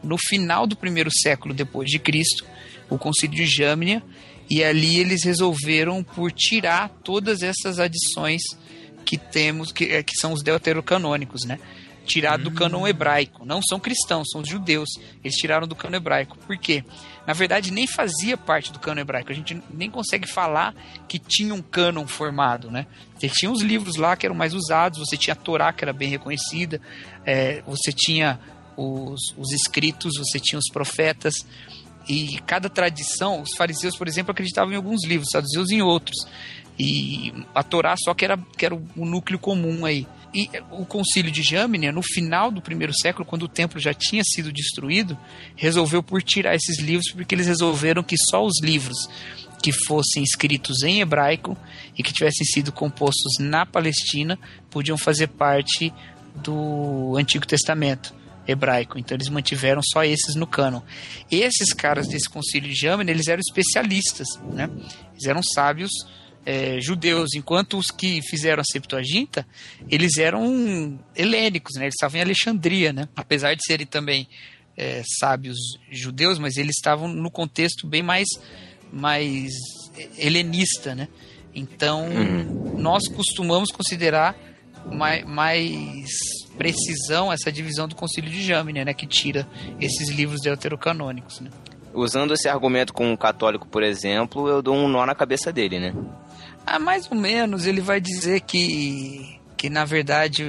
no 0.03 0.17
final 0.17 0.67
do 0.67 0.75
primeiro 0.75 1.09
século 1.11 1.53
depois 1.53 1.89
de 1.89 1.97
Cristo, 1.97 2.45
o 2.89 2.97
concílio 2.97 3.35
de 3.35 3.45
Jâmnia, 3.45 4.03
e 4.49 4.63
ali 4.63 4.99
eles 4.99 5.23
resolveram 5.23 6.03
por 6.03 6.31
tirar 6.31 6.89
todas 7.03 7.41
essas 7.41 7.79
adições 7.79 8.41
que 9.05 9.17
temos, 9.17 9.71
que, 9.71 9.85
eh, 9.85 10.03
que 10.03 10.13
são 10.19 10.33
os 10.33 10.43
deuterocanônicos, 10.43 11.45
né? 11.45 11.59
Tirar 12.05 12.37
do 12.37 12.51
cânon 12.51 12.87
hebraico. 12.87 13.45
Não 13.45 13.61
são 13.61 13.79
cristãos, 13.79 14.27
são 14.31 14.41
os 14.41 14.49
judeus. 14.49 14.89
Eles 15.23 15.35
tiraram 15.35 15.67
do 15.67 15.75
cânon 15.75 15.97
hebraico. 15.97 16.37
Por 16.37 16.57
quê? 16.57 16.83
Na 17.25 17.33
verdade, 17.33 17.71
nem 17.71 17.87
fazia 17.87 18.35
parte 18.37 18.71
do 18.71 18.79
cânon 18.79 19.01
hebraico. 19.01 19.31
A 19.31 19.35
gente 19.35 19.61
nem 19.69 19.89
consegue 19.89 20.27
falar 20.27 20.73
que 21.07 21.17
tinha 21.17 21.53
um 21.53 21.61
cânon 21.61 22.05
formado, 22.05 22.69
né? 22.69 22.85
Você 23.17 23.29
tinha 23.29 23.51
os 23.51 23.61
livros 23.61 23.95
lá 23.95 24.15
que 24.15 24.25
eram 24.25 24.35
mais 24.35 24.53
usados, 24.53 24.99
você 24.99 25.15
tinha 25.15 25.33
a 25.33 25.37
Torá, 25.37 25.71
que 25.71 25.83
era 25.83 25.93
bem 25.93 26.09
reconhecida, 26.09 26.81
eh, 27.25 27.63
você 27.65 27.93
tinha 27.93 28.39
os, 28.75 29.33
os 29.37 29.51
escritos, 29.53 30.13
você 30.17 30.39
tinha 30.39 30.59
os 30.59 30.69
profetas, 30.71 31.33
e 32.07 32.39
cada 32.45 32.69
tradição, 32.69 33.41
os 33.41 33.53
fariseus, 33.53 33.95
por 33.97 34.07
exemplo, 34.07 34.31
acreditavam 34.31 34.73
em 34.73 34.75
alguns 34.75 35.05
livros, 35.05 35.29
saduceus 35.31 35.71
em 35.71 35.81
outros. 35.81 36.27
E 36.77 37.33
a 37.53 37.63
Torá 37.63 37.95
só 37.97 38.13
que 38.13 38.25
era, 38.25 38.37
que 38.57 38.65
era 38.65 38.75
o 38.75 39.05
núcleo 39.05 39.39
comum 39.39 39.85
aí. 39.85 40.07
E 40.33 40.49
o 40.71 40.85
concílio 40.85 41.31
de 41.31 41.43
Jâmnia, 41.43 41.91
no 41.91 42.01
final 42.01 42.49
do 42.49 42.61
primeiro 42.61 42.93
século, 42.93 43.25
quando 43.25 43.43
o 43.43 43.47
templo 43.47 43.79
já 43.79 43.93
tinha 43.93 44.23
sido 44.23 44.51
destruído, 44.51 45.17
resolveu 45.55 46.01
por 46.01 46.23
tirar 46.23 46.55
esses 46.55 46.79
livros, 46.79 47.11
porque 47.11 47.35
eles 47.35 47.45
resolveram 47.45 48.01
que 48.01 48.15
só 48.17 48.43
os 48.43 48.59
livros 48.61 48.97
que 49.61 49.71
fossem 49.71 50.23
escritos 50.23 50.81
em 50.83 51.01
hebraico 51.01 51.55
e 51.97 52.03
que 52.03 52.11
tivessem 52.11 52.45
sido 52.45 52.71
compostos 52.71 53.33
na 53.39 53.65
Palestina 53.65 54.37
podiam 54.69 54.97
fazer 54.97 55.27
parte 55.27 55.93
do 56.35 57.15
Antigo 57.15 57.45
Testamento 57.45 58.13
hebraico. 58.47 58.99
Então 58.99 59.15
eles 59.15 59.29
mantiveram 59.29 59.81
só 59.81 60.03
esses 60.03 60.35
no 60.35 60.47
cânon. 60.47 60.81
Esses 61.31 61.71
caras 61.73 62.07
desse 62.07 62.29
concílio 62.29 62.69
de 62.69 62.75
Jâmina, 62.75 63.11
eles 63.11 63.27
eram 63.27 63.39
especialistas, 63.39 64.27
né? 64.51 64.69
Eles 65.13 65.25
eram 65.25 65.41
sábios 65.41 65.91
eh, 66.45 66.79
judeus, 66.81 67.29
enquanto 67.35 67.77
os 67.77 67.87
que 67.87 68.21
fizeram 68.21 68.61
a 68.61 68.65
Septuaginta, 68.65 69.45
eles 69.89 70.17
eram 70.17 70.99
helênicos, 71.15 71.73
né? 71.77 71.85
Eles 71.85 71.95
estavam 71.95 72.17
em 72.17 72.21
Alexandria, 72.21 72.91
né? 72.91 73.07
Apesar 73.15 73.55
de 73.55 73.63
serem 73.65 73.85
também 73.85 74.27
eh, 74.77 75.03
sábios 75.19 75.57
judeus, 75.91 76.39
mas 76.39 76.57
eles 76.57 76.75
estavam 76.75 77.07
no 77.07 77.31
contexto 77.31 77.87
bem 77.87 78.03
mais 78.03 78.27
mais 78.91 79.51
helenista, 80.17 80.93
né? 80.93 81.07
Então, 81.55 82.07
nós 82.77 83.07
costumamos 83.07 83.69
considerar 83.71 84.35
mais, 84.91 85.23
mais 85.25 86.09
precisão 86.57 87.31
essa 87.31 87.51
divisão 87.51 87.87
do 87.87 87.95
Concílio 87.95 88.29
de 88.29 88.41
Jâmnia, 88.41 88.83
né, 88.83 88.93
que 88.93 89.07
tira 89.07 89.47
esses 89.79 90.09
livros 90.09 90.41
deuterocanônicos, 90.41 91.39
né? 91.39 91.49
Usando 91.93 92.33
esse 92.33 92.49
argumento 92.49 92.91
com 92.91 93.11
um 93.11 93.15
católico, 93.15 93.67
por 93.67 93.83
exemplo, 93.83 94.47
eu 94.47 94.61
dou 94.63 94.75
um 94.75 94.87
nó 94.87 95.05
na 95.05 95.13
cabeça 95.13 95.53
dele, 95.53 95.79
né? 95.79 95.93
Ah, 96.65 96.79
mais 96.79 97.09
ou 97.09 97.17
menos, 97.17 97.65
ele 97.65 97.81
vai 97.81 97.99
dizer 97.99 98.41
que, 98.41 99.39
que 99.57 99.69
na 99.69 99.85
verdade, 99.85 100.45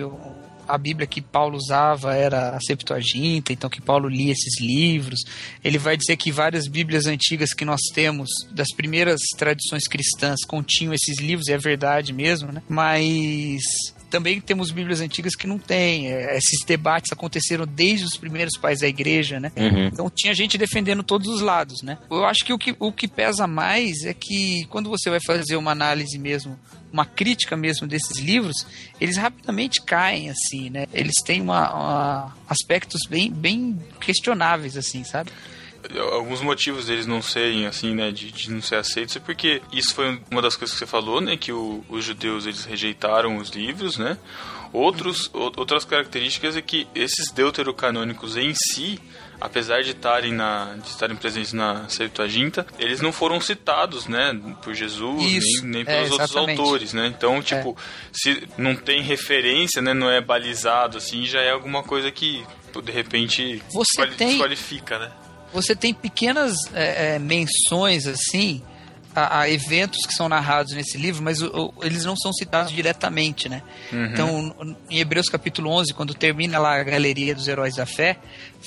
a 0.66 0.78
Bíblia 0.78 1.06
que 1.06 1.21
Paulo 1.21 1.56
usava 1.56 2.14
era 2.14 2.56
a 2.56 2.61
Septuaginta, 2.61 3.52
então 3.52 3.68
que 3.68 3.80
Paulo 3.80 4.09
lia 4.09 4.33
esses 4.33 4.61
livros. 4.61 5.21
Ele 5.62 5.78
vai 5.78 5.97
dizer 5.97 6.16
que 6.16 6.30
várias 6.33 6.66
Bíblias 6.66 7.06
antigas 7.06 7.52
que 7.52 7.64
nós 7.64 7.80
temos, 7.92 8.28
das 8.50 8.68
primeiras 8.75 9.21
tradições 9.37 9.87
cristãs, 9.87 10.44
continham 10.47 10.94
esses 10.94 11.18
livros, 11.21 11.49
é 11.49 11.59
verdade 11.59 12.12
mesmo, 12.12 12.52
né? 12.52 12.62
Mas 12.68 13.62
também 14.14 14.40
temos 14.40 14.71
Bíblias 14.71 15.00
antigas 15.00 15.35
que 15.35 15.44
não 15.44 15.59
têm. 15.59 16.06
É, 16.06 16.37
Esses 16.38 16.64
debates 16.64 17.11
aconteceram 17.11 17.66
desde 17.66 18.04
os 18.04 18.16
primeiros 18.16 18.56
pais 18.56 18.78
da 18.78 18.87
igreja, 18.87 19.40
né? 19.40 19.50
Uhum. 19.56 19.87
Então 19.88 20.09
tinha 20.09 20.33
gente 20.33 20.56
defendendo 20.56 21.02
todos 21.02 21.26
os 21.26 21.40
lados, 21.40 21.83
né? 21.83 21.99
Eu 22.09 22.25
acho 22.25 22.44
que 22.44 22.52
o 22.52 22.59
que, 22.59 22.76
o 22.78 22.92
que 22.92 23.09
pesa 23.09 23.49
mais 23.49 24.04
é 24.04 24.14
que 24.14 24.66
quando 24.71 24.88
você 24.88 25.11
vai 25.11 25.18
fazer 25.26 25.56
uma 25.56 25.73
análise 25.73 26.16
mesmo, 26.16 26.56
uma 26.92 27.04
crítica 27.04 27.56
mesmo 27.56 27.88
desses 27.88 28.21
livros, 28.21 28.54
eles 29.00 29.16
rapidamente 29.16 29.83
caem, 29.85 30.30
assim, 30.30 30.71
né? 30.71 30.87
Eles 30.94 31.14
têm 31.26 31.40
uma, 31.42 31.75
uma- 31.75 32.37
aspectos 32.49 33.00
bem, 33.11 33.33
bem 33.33 33.76
questionáveis, 34.00 34.76
assim, 34.76 35.02
sabe? 35.02 35.33
Alguns 36.12 36.41
motivos 36.41 36.87
deles 36.87 37.07
não 37.07 37.21
serem 37.23 37.67
assim, 37.67 37.95
né, 37.95 38.11
de, 38.11 38.31
de 38.33 38.50
não 38.50 38.62
ser 38.62 38.76
aceitos 38.76 39.17
é 39.17 39.21
porque 39.21 39.61
isso 39.73 39.95
foi 39.95 40.21
uma 40.31 40.41
das 40.43 40.57
coisas 40.57 40.75
que 40.75 40.79
você 40.79 40.87
falou, 40.87 41.21
né, 41.21 41.37
que 41.37 41.53
o- 41.53 41.85
os 41.88 42.05
judeus 42.05 42.47
eles 42.47 42.64
rejeitaram 42.64 43.37
os 43.37 43.50
livros, 43.50 43.99
né? 43.99 44.17
Outros, 44.73 45.26
o- 45.33 45.53
outras 45.57 45.85
características 45.85 46.57
é 46.57 46.62
que 46.62 46.87
esses 46.95 47.31
deuterocanônicos 47.33 48.37
em 48.37 48.53
si, 48.55 48.99
apesar 49.41 49.83
de 49.85 49.91
estarem 49.93 50.33
na 50.33 50.75
de 50.75 50.88
estarem 50.88 51.14
presentes 51.17 51.53
na 51.53 51.88
Septuaginta, 51.88 52.67
eles 52.79 53.00
não 53.00 53.12
foram 53.12 53.41
citados, 53.41 54.07
né, 54.09 54.33
por 54.62 54.75
Jesus 54.75 55.23
Isso, 55.23 55.62
nem, 55.62 55.71
nem 55.71 55.83
é, 55.83 55.85
pelos 55.85 56.11
outros 56.11 56.31
exatamente. 56.31 56.61
autores, 56.61 56.93
né? 56.93 57.07
Então, 57.07 57.41
tipo, 57.41 57.76
se 58.12 58.49
não 58.59 58.75
tem 58.75 59.00
referência, 59.03 59.81
né, 59.81 59.95
não 59.95 60.11
é 60.11 60.21
balizado 60.21 60.99
assim, 60.99 61.25
já 61.25 61.41
é 61.41 61.50
alguma 61.50 61.83
coisa 61.85 62.11
que 62.11 62.45
de 62.83 62.91
repente 62.91 63.62
Você 63.73 64.05
tem- 64.09 64.29
desqualifica, 64.31 64.99
né? 64.99 65.12
Você 65.54 65.76
tem 65.76 65.94
pequenas 65.94 66.56
é, 66.75 67.14
é, 67.14 67.18
menções, 67.20 68.08
assim, 68.08 68.61
a, 69.14 69.40
a 69.40 69.50
eventos 69.50 70.04
que 70.06 70.12
são 70.14 70.28
narrados 70.28 70.73
nesse 70.73 70.99
livro, 70.99 71.23
mas 71.23 71.40
o- 71.40 71.47
o- 71.78 71.85
eles 71.85 72.04
não 72.04 72.16
são 72.16 72.33
citados 72.33 72.73
diretamente, 72.73 73.49
né? 73.49 73.62
Então, 74.12 74.76
em 74.90 74.99
Hebreus 74.99 75.28
capítulo 75.28 75.71
11, 75.71 75.94
quando 75.94 76.14
termina 76.14 76.59
lá 76.59 76.78
a 76.80 76.83
galeria 76.83 77.35
dos 77.35 77.47
heróis 77.49 77.76
da 77.76 77.87
fé, 77.87 78.16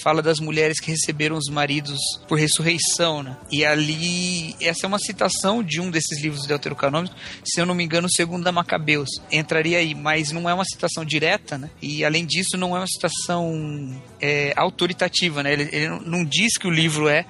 fala 0.03 0.21
das 0.21 0.39
mulheres 0.39 0.79
que 0.79 0.91
receberam 0.91 1.35
os 1.35 1.49
maridos 1.51 1.97
por 2.27 2.37
ressurreição, 2.37 3.23
né? 3.23 3.35
E 3.51 3.65
ali, 3.65 4.55
essa 4.61 4.85
é 4.85 4.87
uma 4.87 4.99
citação 4.99 5.63
de 5.63 5.81
um 5.81 5.89
desses 5.89 6.21
livros 6.21 6.45
deuterocanônicos, 6.45 7.17
se 7.43 7.59
eu 7.59 7.65
não 7.65 7.73
me 7.75 7.83
engano, 7.83 8.07
segundo 8.09 8.47
a 8.47 8.51
Macabeus. 8.51 9.09
Entraria 9.31 9.79
aí, 9.79 9.93
mas 9.95 10.31
não 10.31 10.49
é 10.49 10.53
uma 10.53 10.65
citação 10.65 11.03
direta, 11.03 11.57
né? 11.57 11.69
E 11.81 12.05
além 12.05 12.25
disso, 12.25 12.55
não 12.57 12.75
é 12.75 12.79
uma 12.79 12.87
citação 12.87 14.01
é, 14.21 14.53
autoritativa, 14.55 15.43
né? 15.43 15.53
Ele, 15.53 15.69
ele 15.71 15.87
não 16.05 16.23
diz 16.23 16.53
que 16.57 16.67
o 16.67 16.71
livro 16.71 17.07
é 17.09 17.25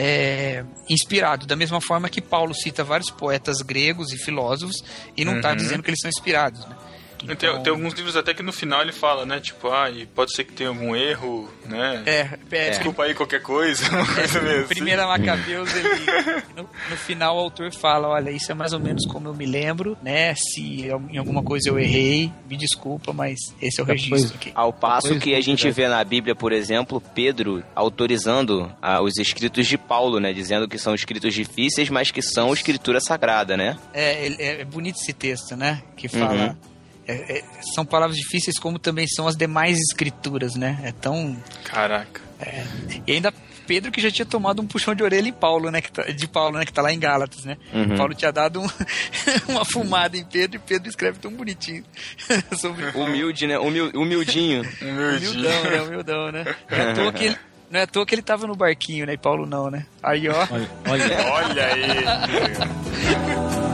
é, 0.00 0.64
inspirado, 0.88 1.44
da 1.44 1.56
mesma 1.56 1.80
forma 1.80 2.08
que 2.08 2.20
Paulo 2.20 2.54
cita 2.54 2.84
vários 2.84 3.10
poetas 3.10 3.60
gregos 3.62 4.12
e 4.12 4.16
filósofos 4.16 4.76
e 5.16 5.24
não 5.24 5.36
está 5.38 5.50
Uhum. 5.50 5.56
dizendo 5.56 5.82
que 5.82 5.90
eles 5.90 6.00
são 6.00 6.08
inspirados. 6.08 6.64
Né? 6.64 6.76
Tem, 7.18 7.32
Então, 7.32 7.62
tem 7.62 7.72
alguns 7.72 7.94
livros 7.94 8.16
até 8.16 8.32
que 8.32 8.42
no 8.42 8.52
final 8.52 8.82
ele 8.82 8.92
fala, 8.92 9.26
né? 9.26 9.40
Tipo, 9.40 9.70
ah, 9.70 9.90
e 9.90 10.06
pode 10.06 10.34
ser 10.34 10.44
que 10.44 10.52
tenha 10.52 10.68
algum 10.68 10.94
erro, 10.94 11.50
né? 11.66 12.02
É, 12.06 12.38
é, 12.50 12.70
Desculpa 12.70 13.04
aí 13.04 13.14
qualquer 13.14 13.42
coisa, 13.42 13.88
uma 13.90 14.06
coisa 14.06 14.40
mesmo. 14.40 14.64
assim. 14.64 14.74
Primeira 14.74 15.06
Macabeus, 15.06 15.74
ele, 15.74 15.88
no, 16.56 16.62
no 16.62 16.96
final 16.96 17.36
o 17.36 17.40
autor 17.40 17.72
fala, 17.72 18.08
olha, 18.08 18.30
isso 18.30 18.50
é 18.50 18.54
mais 18.54 18.72
ou 18.72 18.80
menos 18.80 19.06
como 19.06 19.28
eu 19.28 19.34
me 19.34 19.46
lembro, 19.46 19.96
né? 20.02 20.34
Se 20.34 20.88
em 21.10 21.18
alguma 21.18 21.42
coisa 21.42 21.68
eu 21.68 21.78
errei, 21.78 22.32
me 22.48 22.56
desculpa, 22.56 23.12
mas 23.12 23.38
esse 23.60 23.80
é 23.80 23.82
o 23.82 23.86
registro 23.86 24.28
foi. 24.28 24.36
aqui. 24.36 24.52
Ao 24.54 24.72
passo 24.72 25.18
que 25.18 25.34
a 25.34 25.38
é, 25.38 25.42
gente 25.42 25.70
vê 25.70 25.88
na 25.88 26.02
Bíblia, 26.04 26.34
por 26.34 26.52
exemplo, 26.52 27.00
Pedro 27.00 27.62
autorizando 27.74 28.72
ah, 28.80 29.00
os 29.02 29.16
escritos 29.16 29.66
de 29.66 29.76
Paulo, 29.76 30.20
né? 30.20 30.32
Dizendo 30.32 30.68
que 30.68 30.78
são 30.78 30.94
escritos 30.94 31.34
difíceis, 31.34 31.88
mas 31.88 32.10
que 32.10 32.22
são 32.22 32.52
escritura 32.52 33.00
sagrada, 33.00 33.56
né? 33.56 33.76
É, 33.92 34.28
é, 34.28 34.60
é 34.60 34.64
bonito 34.64 34.96
esse 34.96 35.12
texto, 35.12 35.56
né? 35.56 35.82
Que 35.96 36.08
fala. 36.08 36.56
É- 37.08 37.38
é- 37.38 37.44
são 37.74 37.84
palavras 37.84 38.16
difíceis 38.16 38.58
como 38.58 38.78
também 38.78 39.06
são 39.08 39.26
as 39.26 39.36
demais 39.36 39.78
escrituras, 39.78 40.54
né? 40.54 40.78
É 40.84 40.92
tão. 40.92 41.36
Caraca. 41.64 42.20
E 43.06 43.12
ainda 43.12 43.32
Pedro 43.66 43.90
que 43.92 44.00
já 44.00 44.10
tinha 44.10 44.24
tomado 44.24 44.62
um 44.62 44.66
puxão 44.66 44.94
de 44.94 45.02
orelha 45.02 45.28
em 45.28 45.32
Paulo, 45.32 45.70
né? 45.70 45.80
Que 45.82 45.92
tá- 45.92 46.04
de 46.04 46.26
Paulo, 46.28 46.56
né? 46.58 46.64
Que 46.64 46.72
tá 46.72 46.80
lá 46.80 46.90
em 46.92 46.98
Gálatas, 46.98 47.44
né? 47.44 47.56
Uhum. 47.74 47.96
Paulo 47.96 48.14
tinha 48.14 48.32
dado 48.32 48.60
um- 48.62 48.68
uma 49.52 49.64
fumada 49.64 50.16
em 50.16 50.24
Pedro 50.24 50.56
e 50.56 50.58
Pedro 50.58 50.88
escreve 50.88 51.18
tão 51.18 51.30
bonitinho 51.32 51.84
sobre 52.56 52.86
Humilde, 52.96 53.46
né? 53.46 53.58
Humil- 53.58 53.90
humildinho. 53.94 54.62
Humildinho. 54.80 55.30
Humildão, 55.32 55.64
né? 55.64 55.82
Humildão, 55.82 56.32
né? 56.32 56.56
Não 56.70 56.78
é 56.78 56.90
à 56.90 56.94
toa 56.94 57.12
que 57.12 57.24
ele, 57.24 57.36
não 57.70 57.80
é 57.80 57.82
à 57.82 57.86
toa 57.86 58.06
que 58.06 58.14
ele 58.14 58.22
tava 58.22 58.46
no 58.46 58.54
barquinho, 58.56 59.04
né? 59.04 59.12
E 59.14 59.18
Paulo 59.18 59.44
não, 59.44 59.70
né? 59.70 59.84
Aí, 60.02 60.28
ó. 60.28 60.46
Olha, 60.50 60.70
olha, 60.88 61.32
Olha 61.32 61.66
aí. 61.66 61.82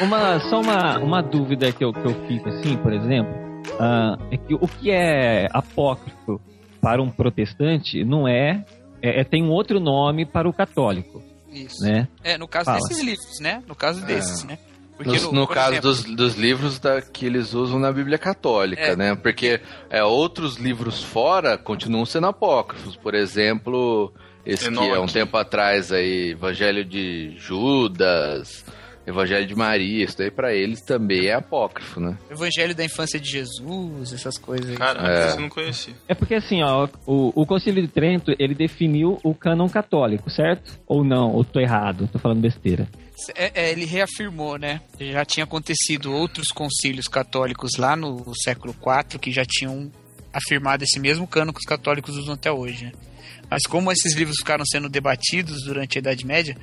uma, 0.00 0.40
só 0.40 0.60
uma, 0.60 0.98
uma 0.98 1.22
dúvida 1.22 1.72
que 1.72 1.84
eu, 1.84 1.92
que 1.92 2.04
eu 2.04 2.14
fico 2.26 2.48
assim, 2.48 2.76
por 2.76 2.92
exemplo, 2.92 3.32
ah, 3.80 4.16
é 4.30 4.36
que 4.36 4.54
o 4.54 4.66
que 4.68 4.90
é 4.90 5.48
apócrifo 5.52 6.40
para 6.80 7.02
um 7.02 7.08
protestante 7.10 8.04
não 8.04 8.28
é, 8.28 8.64
é, 9.02 9.20
é- 9.20 9.24
tem 9.24 9.42
um 9.42 9.50
outro 9.50 9.80
nome 9.80 10.24
para 10.24 10.48
o 10.48 10.52
católico, 10.52 11.22
Isso. 11.50 11.82
né? 11.82 12.06
É, 12.22 12.36
no 12.38 12.46
caso 12.46 12.66
Fala. 12.66 12.78
desses 12.78 13.02
livros, 13.02 13.40
né? 13.40 13.62
No 13.66 13.74
caso 13.74 14.04
desses, 14.04 14.44
né? 14.44 14.58
Porque 14.96 15.18
No, 15.20 15.32
no 15.32 15.46
caso 15.46 15.72
exemplo, 15.72 15.90
dos, 15.90 16.04
dos 16.04 16.34
livros 16.36 16.78
da, 16.78 17.02
que 17.02 17.26
eles 17.26 17.52
usam 17.52 17.78
na 17.78 17.92
Bíblia 17.92 18.16
Católica, 18.16 18.80
É. 18.82 18.96
né? 18.96 19.14
Porque 19.14 19.60
é, 19.90 20.02
outros 20.02 20.56
livros 20.56 21.02
fora 21.02 21.58
continuam 21.58 22.06
sendo 22.06 22.28
apócrifos. 22.28 22.96
Por 22.96 23.14
exemplo, 23.14 24.10
esse 24.44 24.70
que 24.70 24.74
é 24.74 24.80
um 24.80 24.94
Enoque. 24.94 25.12
tempo 25.12 25.36
atrás 25.36 25.92
aí, 25.92 26.30
Evangelho 26.30 26.82
de 26.82 27.34
Judas, 27.36 28.64
Evangelho 29.06 29.46
de 29.46 29.54
Maria, 29.54 30.04
isso 30.04 30.18
daí 30.18 30.30
pra 30.30 30.52
eles 30.52 30.80
também 30.80 31.26
é 31.26 31.34
apócrifo, 31.34 32.00
né? 32.00 32.18
Evangelho 32.30 32.74
da 32.74 32.84
Infância 32.84 33.20
de 33.20 33.30
Jesus, 33.30 34.12
essas 34.12 34.36
coisas 34.36 34.68
aí. 34.70 34.76
Caraca, 34.76 35.08
É. 35.08 35.28
isso 35.28 35.36
eu 35.36 35.42
não 35.42 35.48
conhecia. 35.48 35.94
É 36.08 36.14
porque 36.14 36.34
assim, 36.34 36.62
ó, 36.62 36.88
o, 37.06 37.32
o 37.40 37.46
Concílio 37.46 37.80
de 37.82 37.88
Trento, 37.88 38.32
ele 38.38 38.54
definiu 38.54 39.18
o 39.22 39.34
cânon 39.34 39.68
católico, 39.68 40.28
certo? 40.30 40.78
Ou 40.86 41.04
não? 41.04 41.30
Ou 41.32 41.44
tô 41.44 41.60
errado? 41.60 42.08
Tô 42.12 42.18
falando 42.18 42.40
besteira. 42.40 42.88
É, 43.34 43.66
é, 43.66 43.70
ele 43.72 43.84
reafirmou, 43.84 44.58
né? 44.58 44.80
Já 45.00 45.24
tinha 45.24 45.44
acontecido 45.44 46.12
outros 46.12 46.48
concílios 46.48 47.06
católicos 47.08 47.76
lá 47.78 47.94
no 47.96 48.32
século 48.42 48.74
IV 48.74 49.18
que 49.20 49.30
já 49.30 49.44
tinham 49.46 49.90
afirmado 50.32 50.82
esse 50.84 50.98
mesmo 51.00 51.26
cano 51.26 51.52
que 51.52 51.60
os 51.60 51.64
católicos 51.64 52.16
usam 52.16 52.34
até 52.34 52.50
hoje. 52.52 52.86
Né? 52.86 52.92
Mas 53.48 53.62
como 53.62 53.90
esses 53.92 54.14
livros 54.14 54.36
ficaram 54.38 54.64
sendo 54.66 54.88
debatidos 54.88 55.62
durante 55.64 55.96
a 55.96 56.00
Idade 56.00 56.26
Média, 56.26 56.56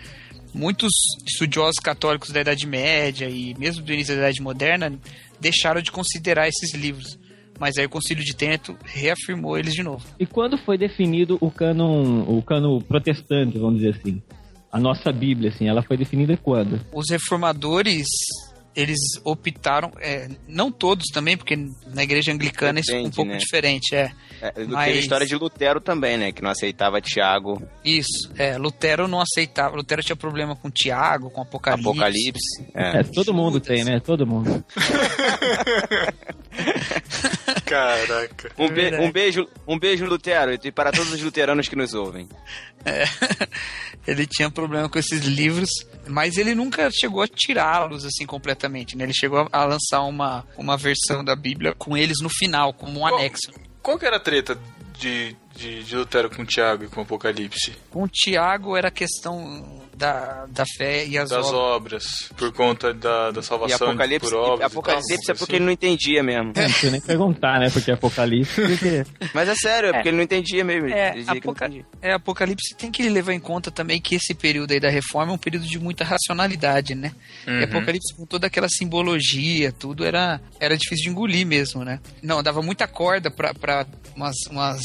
muitos 0.53 0.91
estudiosos 1.27 1.79
católicos 1.83 2.29
da 2.29 2.41
Idade 2.41 2.67
Média 2.67 3.29
e 3.29 3.53
mesmo 3.57 3.83
do 3.83 3.91
início 3.91 4.13
da 4.15 4.21
Idade 4.21 4.41
Moderna 4.41 4.93
deixaram 5.39 5.81
de 5.81 5.91
considerar 5.91 6.47
esses 6.47 6.73
livros. 6.73 7.17
Mas 7.59 7.77
aí 7.77 7.85
o 7.85 7.89
Concílio 7.89 8.23
de 8.23 8.35
Trento 8.35 8.75
reafirmou 8.83 9.57
eles 9.57 9.73
de 9.73 9.83
novo. 9.83 10.03
E 10.19 10.25
quando 10.25 10.57
foi 10.57 10.77
definido 10.77 11.37
o 11.39 11.51
cânon, 11.51 12.23
o 12.27 12.41
cânon 12.41 12.79
protestante, 12.79 13.57
vamos 13.57 13.79
dizer 13.79 13.95
assim? 13.99 14.21
A 14.71 14.79
nossa 14.79 15.11
Bíblia, 15.11 15.49
assim, 15.49 15.67
ela 15.67 15.83
foi 15.83 15.95
definida 15.95 16.35
quando? 16.35 16.79
Os 16.91 17.09
reformadores 17.09 18.07
eles 18.75 18.99
optaram, 19.23 19.91
é, 19.99 20.27
não 20.47 20.71
todos 20.71 21.05
também, 21.13 21.37
porque 21.37 21.55
na 21.93 22.03
igreja 22.03 22.31
anglicana 22.31 22.79
isso 22.79 22.91
é 22.91 22.95
um 22.95 22.97
Depende, 22.99 23.15
pouco 23.15 23.31
né? 23.31 23.37
diferente, 23.37 23.95
é. 23.95 24.11
É, 24.41 24.51
do 24.51 24.67
que 24.67 24.73
Mas- 24.73 24.95
a 24.95 24.99
história 24.99 25.27
de 25.27 25.35
Lutero 25.35 25.79
também, 25.79 26.17
né? 26.17 26.31
Que 26.31 26.41
não 26.41 26.49
aceitava 26.49 26.99
Tiago, 26.99 27.61
Isso, 27.85 28.31
é, 28.37 28.57
Lutero 28.57 29.07
não 29.07 29.21
aceitava, 29.21 29.75
Lutero 29.75 30.01
tinha 30.03 30.15
problema 30.15 30.55
com 30.55 30.69
Tiago, 30.69 31.29
com 31.29 31.41
Apocalipse. 31.41 31.87
Apocalipse. 31.89 32.65
É. 32.73 32.99
É, 32.99 33.03
todo 33.03 33.33
mundo 33.33 33.59
tem, 33.59 33.83
né? 33.83 33.99
Todo 33.99 34.25
mundo. 34.27 34.63
Caraca. 37.65 38.51
Um, 38.57 38.67
be- 38.69 38.95
um 38.99 39.11
beijo, 39.11 39.47
um 39.67 39.79
beijo, 39.79 40.05
Lutero, 40.05 40.57
e 40.63 40.71
para 40.71 40.91
todos 40.91 41.11
os 41.13 41.21
luteranos 41.21 41.67
que 41.67 41.75
nos 41.75 41.93
ouvem. 41.93 42.27
É, 42.85 43.05
ele 44.05 44.25
tinha 44.27 44.51
problema 44.51 44.89
com 44.89 44.99
esses 44.99 45.21
livros, 45.21 45.69
mas 46.07 46.37
ele 46.37 46.53
nunca 46.55 46.89
chegou 46.91 47.21
a 47.21 47.27
tirá-los 47.27 48.05
assim 48.05 48.25
completamente, 48.25 48.97
né? 48.97 49.03
Ele 49.05 49.13
chegou 49.13 49.47
a, 49.51 49.63
lançar 49.65 50.01
uma, 50.03 50.45
uma 50.57 50.77
versão 50.77 51.23
da 51.23 51.35
Bíblia 51.35 51.73
com 51.73 51.95
eles 51.97 52.17
no 52.21 52.29
final, 52.29 52.73
como 52.73 52.99
um 52.99 53.03
Qual- 53.03 53.15
anexo. 53.15 53.51
Qual 53.81 53.99
que 53.99 54.05
era 54.05 54.15
a 54.17 54.19
treta 54.19 54.57
de, 54.97 55.35
de, 55.55 55.83
de 55.83 55.95
Lutero 55.95 56.29
com 56.29 56.43
Tiago 56.45 56.83
e 56.83 56.87
com 56.87 57.01
Apocalipse? 57.01 57.73
Com 57.89 58.07
Tiago 58.07 58.75
era 58.75 58.87
a 58.87 58.91
questão 58.91 59.81
da, 59.95 60.45
da 60.47 60.65
fé 60.77 61.05
e 61.05 61.17
as 61.17 61.29
Das 61.29 61.45
obras. 61.47 61.53
obras, 61.61 62.03
por 62.35 62.51
conta 62.51 62.93
da, 62.93 63.31
da 63.31 63.39
E 63.41 63.43
salvação 63.43 63.87
Apocalipse, 63.89 64.29
por 64.29 64.35
obras. 64.37 64.59
e 64.59 64.63
Apocalipse 64.63 65.07
tal, 65.25 65.35
é 65.35 65.37
porque 65.37 65.43
assim. 65.43 65.55
ele 65.57 65.65
não 65.65 65.71
entendia 65.71 66.23
mesmo. 66.23 66.51
É, 66.55 66.61
não 66.63 66.69
precisa 66.71 66.91
nem 66.91 67.01
perguntar, 67.01 67.59
né? 67.59 67.69
Porque 67.69 67.91
Apocalipse. 67.91 68.61
Porque... 68.67 69.05
Mas 69.33 69.47
é 69.49 69.55
sério, 69.55 69.89
é 69.89 69.93
porque 69.93 70.09
ele 70.09 70.17
não 70.17 70.23
entendia 70.23 70.63
mesmo. 70.63 70.89
É, 70.89 71.09
Apoca- 71.27 71.65
entendia. 71.65 71.85
é, 72.01 72.13
Apocalipse 72.13 72.75
tem 72.75 72.91
que 72.91 73.07
levar 73.07 73.33
em 73.33 73.39
conta 73.39 73.69
também 73.69 74.01
que 74.01 74.15
esse 74.15 74.33
período 74.33 74.71
aí 74.71 74.79
da 74.79 74.89
reforma 74.89 75.31
é 75.31 75.35
um 75.35 75.37
período 75.37 75.65
de 75.67 75.77
muita 75.79 76.03
racionalidade, 76.03 76.95
né? 76.95 77.13
E 77.45 77.51
Uhum. 77.51 77.63
Apocalipse 77.63 78.15
com 78.15 78.25
toda 78.25 78.47
aquela 78.47 78.67
simbologia, 78.67 79.71
tudo 79.71 80.03
era, 80.03 80.41
era 80.59 80.75
difícil 80.75 81.05
de 81.05 81.09
engolir 81.11 81.45
mesmo, 81.45 81.83
né? 81.85 81.99
Não, 82.21 82.41
dava 82.41 82.61
muita 82.61 82.87
corda 82.87 83.29
pra, 83.29 83.53
pra 83.53 83.85
umas, 84.15 84.35
umas 84.49 84.81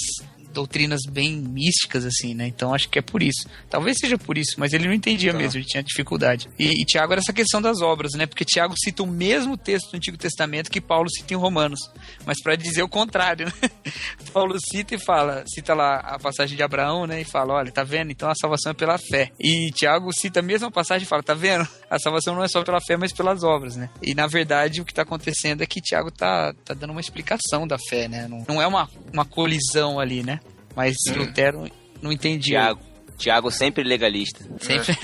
doutrinas 0.59 1.03
bem 1.09 1.37
místicas, 1.37 2.05
assim, 2.05 2.35
né? 2.35 2.49
Então 2.49 2.75
acho 2.75 2.88
que 2.88 2.99
é 2.99 3.03
por 3.03 3.23
isso. 3.23 3.47
Talvez 3.71 3.97
seja 4.01 4.18
por 4.18 4.37
isso, 4.37 4.57
mas 4.59 4.73
ele 4.73 4.88
não 4.88 4.92
entendia 4.92 5.33
Tá. 5.33 5.38
mesmo, 5.38 5.59
ele 5.61 5.66
tinha 5.66 5.83
dificuldade. 5.85 6.49
E, 6.59 6.83
e 6.83 6.85
Tiago 6.85 7.12
era 7.12 7.21
essa 7.21 7.33
questão 7.33 7.62
das 7.62 7.81
obras, 7.81 8.12
né? 8.14 8.27
Porque 8.27 8.44
Tiago 8.44 8.75
cita 8.77 9.05
o 9.05 9.07
mesmo 9.07 9.57
texto 9.57 9.92
do 9.92 9.97
Antigo 9.97 10.16
Testamento 10.16 10.68
que 10.71 10.81
Paulo 10.81 11.09
cita 11.09 11.33
em 11.33 11.37
Romanos, 11.37 11.79
mas 12.27 12.42
para 12.42 12.57
dizer 12.57 12.83
o 12.83 12.88
contrário, 12.88 13.47
né? 13.47 13.53
Paulo 14.33 14.57
cita 14.61 14.97
e 14.97 14.99
fala, 14.99 15.44
cita 15.47 15.75
lá 15.75 15.97
a 15.99 16.18
passagem 16.18 16.57
de 16.57 16.62
Abraão, 16.62 17.07
né? 17.07 17.21
E 17.21 17.25
fala, 17.25 17.55
olha, 17.55 17.71
tá 17.71 17.85
vendo? 17.85 18.11
Então 18.11 18.29
a 18.29 18.35
salvação 18.35 18.73
é 18.73 18.75
pela 18.75 18.99
fé. 18.99 19.31
E 19.38 19.71
Tiago 19.71 20.12
cita 20.12 20.40
a 20.40 20.42
mesma 20.42 20.71
passagem 20.71 21.05
e 21.05 21.09
fala, 21.09 21.23
tá 21.23 21.35
vendo? 21.35 21.68
A 21.88 21.99
salvação 21.99 22.35
não 22.35 22.42
é 22.42 22.49
só 22.49 22.64
pela 22.64 22.81
fé, 22.81 22.97
mas 22.97 23.12
pelas 23.12 23.44
obras, 23.44 23.77
né? 23.77 23.88
E 24.03 24.12
na 24.14 24.27
verdade 24.27 24.81
o 24.81 24.85
que 24.85 24.92
tá 24.94 25.03
acontecendo 25.03 25.62
é 25.62 25.66
que 25.66 25.81
Tiago 25.81 26.11
tá, 26.11 26.53
tá 26.64 26.75
dando 26.75 26.90
uma 26.90 27.01
explicação 27.01 27.66
da 27.66 27.79
fé, 27.79 28.09
né? 28.09 28.27
Não, 28.29 28.44
não 28.49 28.62
é 28.62 28.66
uma, 28.66 28.88
uma 29.12 29.25
colisão 29.25 30.01
ali, 30.01 30.23
né? 30.23 30.40
Mas 30.79 30.95
Lutero 31.12 31.69
não 32.01 32.12
entendia. 32.12 32.61
Tiago, 32.61 32.81
Tiago 33.19 33.51
sempre 33.51 33.83
legalista. 33.83 34.45
Sempre. 34.61 34.97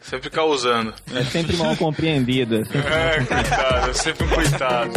Sempre 0.00 0.30
causando. 0.30 0.92
É 1.14 1.22
sempre 1.26 1.56
mal 1.56 1.76
compreendido. 1.76 2.56
é 2.56 2.64
sempre- 2.64 2.92
É, 2.92 3.24
coitado, 3.24 3.94
sempre 3.94 4.24
um 4.26 4.28
coitado. 4.30 4.92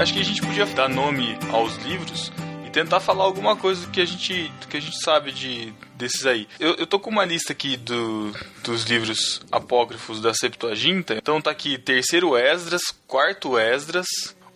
Acho 0.00 0.14
que 0.14 0.20
a 0.20 0.24
gente 0.24 0.40
podia 0.40 0.64
dar 0.66 0.88
nome 0.88 1.36
aos 1.52 1.76
livros 1.84 2.32
e 2.66 2.70
tentar 2.70 3.00
falar 3.00 3.24
alguma 3.24 3.54
coisa 3.54 3.86
que 3.90 4.00
a 4.00 4.04
gente, 4.04 4.48
do 4.60 4.66
que 4.66 4.76
a 4.78 4.80
gente 4.80 4.98
sabe 5.02 5.30
de, 5.30 5.74
desses 6.00 6.26
aí. 6.26 6.48
Eu, 6.58 6.74
eu 6.76 6.86
tô 6.86 6.98
com 6.98 7.10
uma 7.10 7.24
lista 7.24 7.52
aqui 7.52 7.76
do, 7.76 8.32
dos 8.64 8.84
livros 8.84 9.40
apócrifos 9.52 10.20
da 10.20 10.32
Septuaginta. 10.32 11.14
Então 11.14 11.40
tá 11.40 11.50
aqui 11.50 11.78
terceiro 11.78 12.36
Esdras, 12.36 12.82
quarto 13.06 13.58
Esdras, 13.58 14.06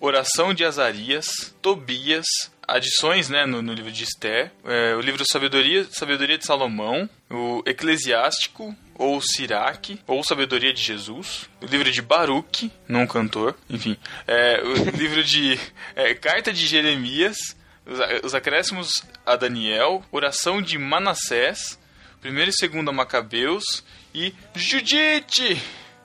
Oração 0.01 0.53
de 0.53 0.65
Azarias, 0.65 1.55
Tobias, 1.63 2.27
adições 2.67 3.29
né, 3.29 3.45
no, 3.47 3.63
no 3.63 3.73
livro 3.73 3.93
de 3.93 4.05
Esther, 4.05 4.51
é, 4.65 4.95
o 4.95 5.01
livro 5.01 5.23
Sabedoria, 5.31 5.87
Sabedoria 5.91 6.39
de 6.39 6.47
Salomão, 6.47 7.09
o 7.31 7.63
Eclesiástico, 7.67 8.75
ou 8.95 9.21
Siraque, 9.21 10.01
ou 10.07 10.23
Sabedoria 10.23 10.73
de 10.73 10.81
Jesus, 10.81 11.49
o 11.61 11.67
livro 11.67 11.91
de 11.91 12.01
Baruque, 12.01 12.71
não 12.89 13.07
cantor, 13.07 13.57
enfim, 13.69 13.97
é, 14.27 14.63
o 14.63 14.91
livro 14.97 15.23
de 15.23 15.59
é, 15.95 16.15
Carta 16.15 16.53
de 16.53 16.67
Jeremias, 16.67 17.37
Os, 17.87 17.99
os 18.25 18.35
acréscimos 18.35 19.05
a 19.27 19.37
Daniel, 19.37 20.03
oração 20.11 20.63
de 20.63 20.79
Manassés, 20.79 21.79
primeiro 22.21 22.51
e 22.51 22.55
segundo 22.55 22.89
a 22.91 22.93
Macabeus 22.93 23.85
e 24.15 24.35
Judite! 24.55 25.61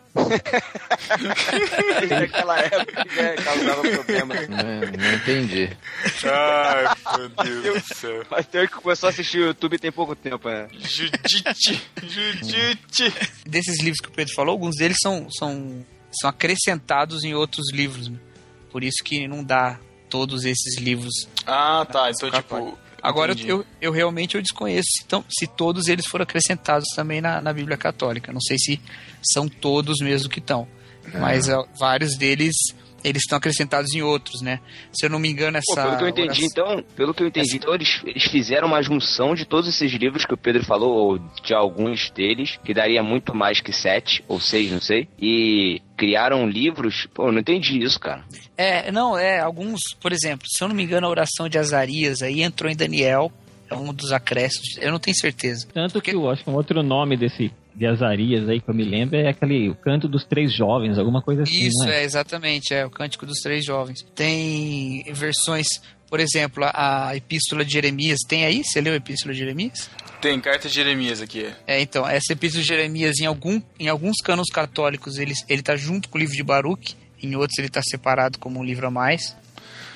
Naquela 2.10 2.60
época 2.60 3.06
que 3.06 3.16
né, 3.22 3.36
causava 3.36 3.82
problema. 3.82 4.36
Não, 4.48 4.82
não 4.98 5.14
entendi. 5.14 5.70
Ai, 6.26 6.86
meu 7.18 7.30
Deus 7.30 7.84
do 7.84 7.88
céu. 7.96 8.26
Mas 8.30 8.46
tem 8.48 8.68
que 8.68 8.74
começou 8.74 9.08
a 9.08 9.12
assistir 9.12 9.38
o 9.40 9.46
YouTube 9.48 9.78
tem 9.78 9.92
pouco 9.92 10.16
tempo, 10.16 10.50
né? 10.50 10.68
Judite! 10.74 11.82
Judite! 12.02 13.14
Desses 13.46 13.80
livros 13.82 14.02
que 14.02 14.10
o 14.10 14.12
Pedro 14.12 14.34
falou, 14.34 14.54
alguns 14.54 14.76
deles 14.76 14.98
são, 15.02 15.30
são, 15.32 15.86
são 16.12 16.30
acrescentados 16.30 17.24
em 17.24 17.34
outros 17.36 17.72
livros. 17.72 18.10
né? 18.10 18.18
Por 18.72 18.84
isso 18.84 19.04
que 19.04 19.28
não 19.28 19.44
dá 19.44 19.80
todos 20.10 20.44
esses 20.46 20.78
livros. 20.80 21.14
Ah, 21.46 21.86
tá. 21.90 22.10
Então, 22.10 22.30
tipo. 22.32 22.78
Agora 23.02 23.32
entendi. 23.32 23.48
eu, 23.50 23.66
eu 23.80 23.92
realmente 23.94 24.36
eu 24.36 24.42
desconheço 24.42 24.88
se, 25.00 25.06
tão- 25.06 25.24
se 25.30 25.48
todos 25.48 25.88
eles 25.88 26.06
foram 26.06 26.24
acrescentados 26.24 26.86
também 26.94 27.22
na, 27.22 27.40
na 27.40 27.54
Bíblia 27.54 27.78
Católica. 27.78 28.34
Não 28.34 28.42
sei 28.42 28.58
se 28.60 28.82
são 29.24 29.48
todos 29.48 30.00
mesmo 30.02 30.30
que 30.30 30.40
estão. 30.40 30.68
Mas 31.14 31.50
ah, 31.50 31.64
vários 31.80 32.18
deles 32.18 32.56
eles 33.04 33.22
estão 33.24 33.38
acrescentados 33.38 33.94
em 33.94 34.02
outros, 34.02 34.42
né? 34.42 34.60
Se 34.94 35.06
eu 35.06 35.10
não 35.10 35.20
me 35.20 35.30
engano, 35.30 35.60
Pô, 35.66 35.74
essa. 35.74 35.84
pelo 35.84 35.98
que 35.98 36.04
eu 36.04 36.10
entendi, 36.10 36.28
oração- 36.44 36.46
então, 36.80 36.84
pelo 36.96 37.14
que 37.14 37.24
eu 37.24 37.28
entendi, 37.28 37.56
então 37.58 37.74
eles, 37.74 38.02
eles 38.06 38.24
fizeram 38.26 38.68
uma 38.68 38.82
junção 38.82 39.34
de 39.36 39.46
todos 39.46 39.70
esses 39.70 39.92
livros 39.94 40.26
que 40.26 40.34
o 40.34 40.38
Pedro 40.38 40.64
falou, 40.66 40.92
ou 40.92 41.20
de 41.44 41.54
alguns 41.54 42.10
deles, 42.12 42.60
que 42.64 42.74
daria 42.74 43.02
muito 43.04 43.34
mais 43.36 43.62
que 43.62 43.72
sete, 43.72 44.24
ou 44.28 44.40
seis, 44.40 44.72
não 44.72 44.82
sei, 44.82 45.08
e 45.20 45.82
criaram 45.98 46.48
livros. 46.48 47.08
Pô, 47.14 47.28
eu 47.28 47.32
não 47.32 47.40
entendi 47.40 47.82
isso, 47.82 48.00
cara. 48.00 48.24
É, 48.58 48.92
não, 48.92 49.18
é, 49.18 49.40
alguns, 49.40 49.80
por 50.00 50.12
exemplo, 50.12 50.46
se 50.50 50.64
eu 50.64 50.68
não 50.68 50.76
me 50.76 50.84
engano, 50.84 51.08
a 51.08 51.10
oração 51.10 51.48
de 51.50 51.58
Azarias 51.58 52.22
aí 52.22 52.42
entrou 52.42 52.72
em 52.72 52.76
Daniel, 52.76 53.32
é 53.70 53.76
um 53.76 53.94
dos 53.94 54.12
acréscimos, 54.12 54.78
eu 54.82 54.92
não 54.92 55.00
tenho 55.00 55.16
certeza. 55.16 55.68
Tanto 55.74 56.02
que 56.02 56.12
eu 56.12 56.30
acho 56.30 56.44
que 56.44 56.50
um 56.50 56.56
outro 56.56 56.82
nome 56.82 57.16
desse 57.16 57.52
de 57.80 57.88
Azarias 57.88 58.50
aí 58.50 58.60
que 58.60 58.70
eu 58.70 58.76
me 58.76 58.84
lembro 58.84 59.16
é 59.16 59.30
aquele 59.30 59.70
o 59.70 59.76
canto 59.76 60.10
dos 60.10 60.26
três 60.26 60.54
jovens, 60.54 60.98
alguma 61.00 61.22
coisa 61.22 61.44
assim, 61.44 61.68
Isso, 61.68 61.86
né? 61.86 62.02
é, 62.02 62.04
exatamente, 62.04 62.74
é 62.74 62.86
o 62.86 62.90
Cântico 62.90 63.26
dos 63.26 63.40
Três 63.40 63.64
Jovens. 63.64 64.06
Tem 64.14 65.02
versões, 65.14 65.66
por 66.10 66.20
exemplo, 66.20 66.66
a, 66.66 67.08
a 67.08 67.16
Epístola 67.16 67.64
de 67.64 67.72
Jeremias, 67.72 68.20
tem 68.28 68.46
aí? 68.46 68.64
Você 68.66 68.82
leu 68.82 68.92
a 68.92 68.98
Epístola 68.98 69.34
de 69.34 69.40
Jeremias? 69.40 69.90
Tem 70.22 70.38
carta 70.42 70.68
de 70.68 70.76
Jeremias 70.76 71.22
aqui. 71.22 71.48
É, 71.66 71.80
então, 71.80 72.06
essa 72.06 72.34
Epístola 72.34 72.62
de 72.62 72.68
Jeremias, 72.68 73.18
em, 73.22 73.26
algum, 73.26 73.62
em 73.80 73.88
alguns 73.88 74.18
cânones 74.18 74.52
católicos, 74.52 75.18
ele, 75.18 75.34
ele 75.48 75.62
tá 75.62 75.78
junto 75.78 76.10
com 76.10 76.18
o 76.18 76.20
livro 76.20 76.36
de 76.36 76.44
Baruch, 76.44 76.98
em 77.24 77.36
outros 77.38 77.58
ele 77.58 77.70
tá 77.70 77.82
separado 77.82 78.38
como 78.40 78.60
um 78.60 78.64
livro 78.64 78.88
a 78.88 78.92
mais. 78.92 79.38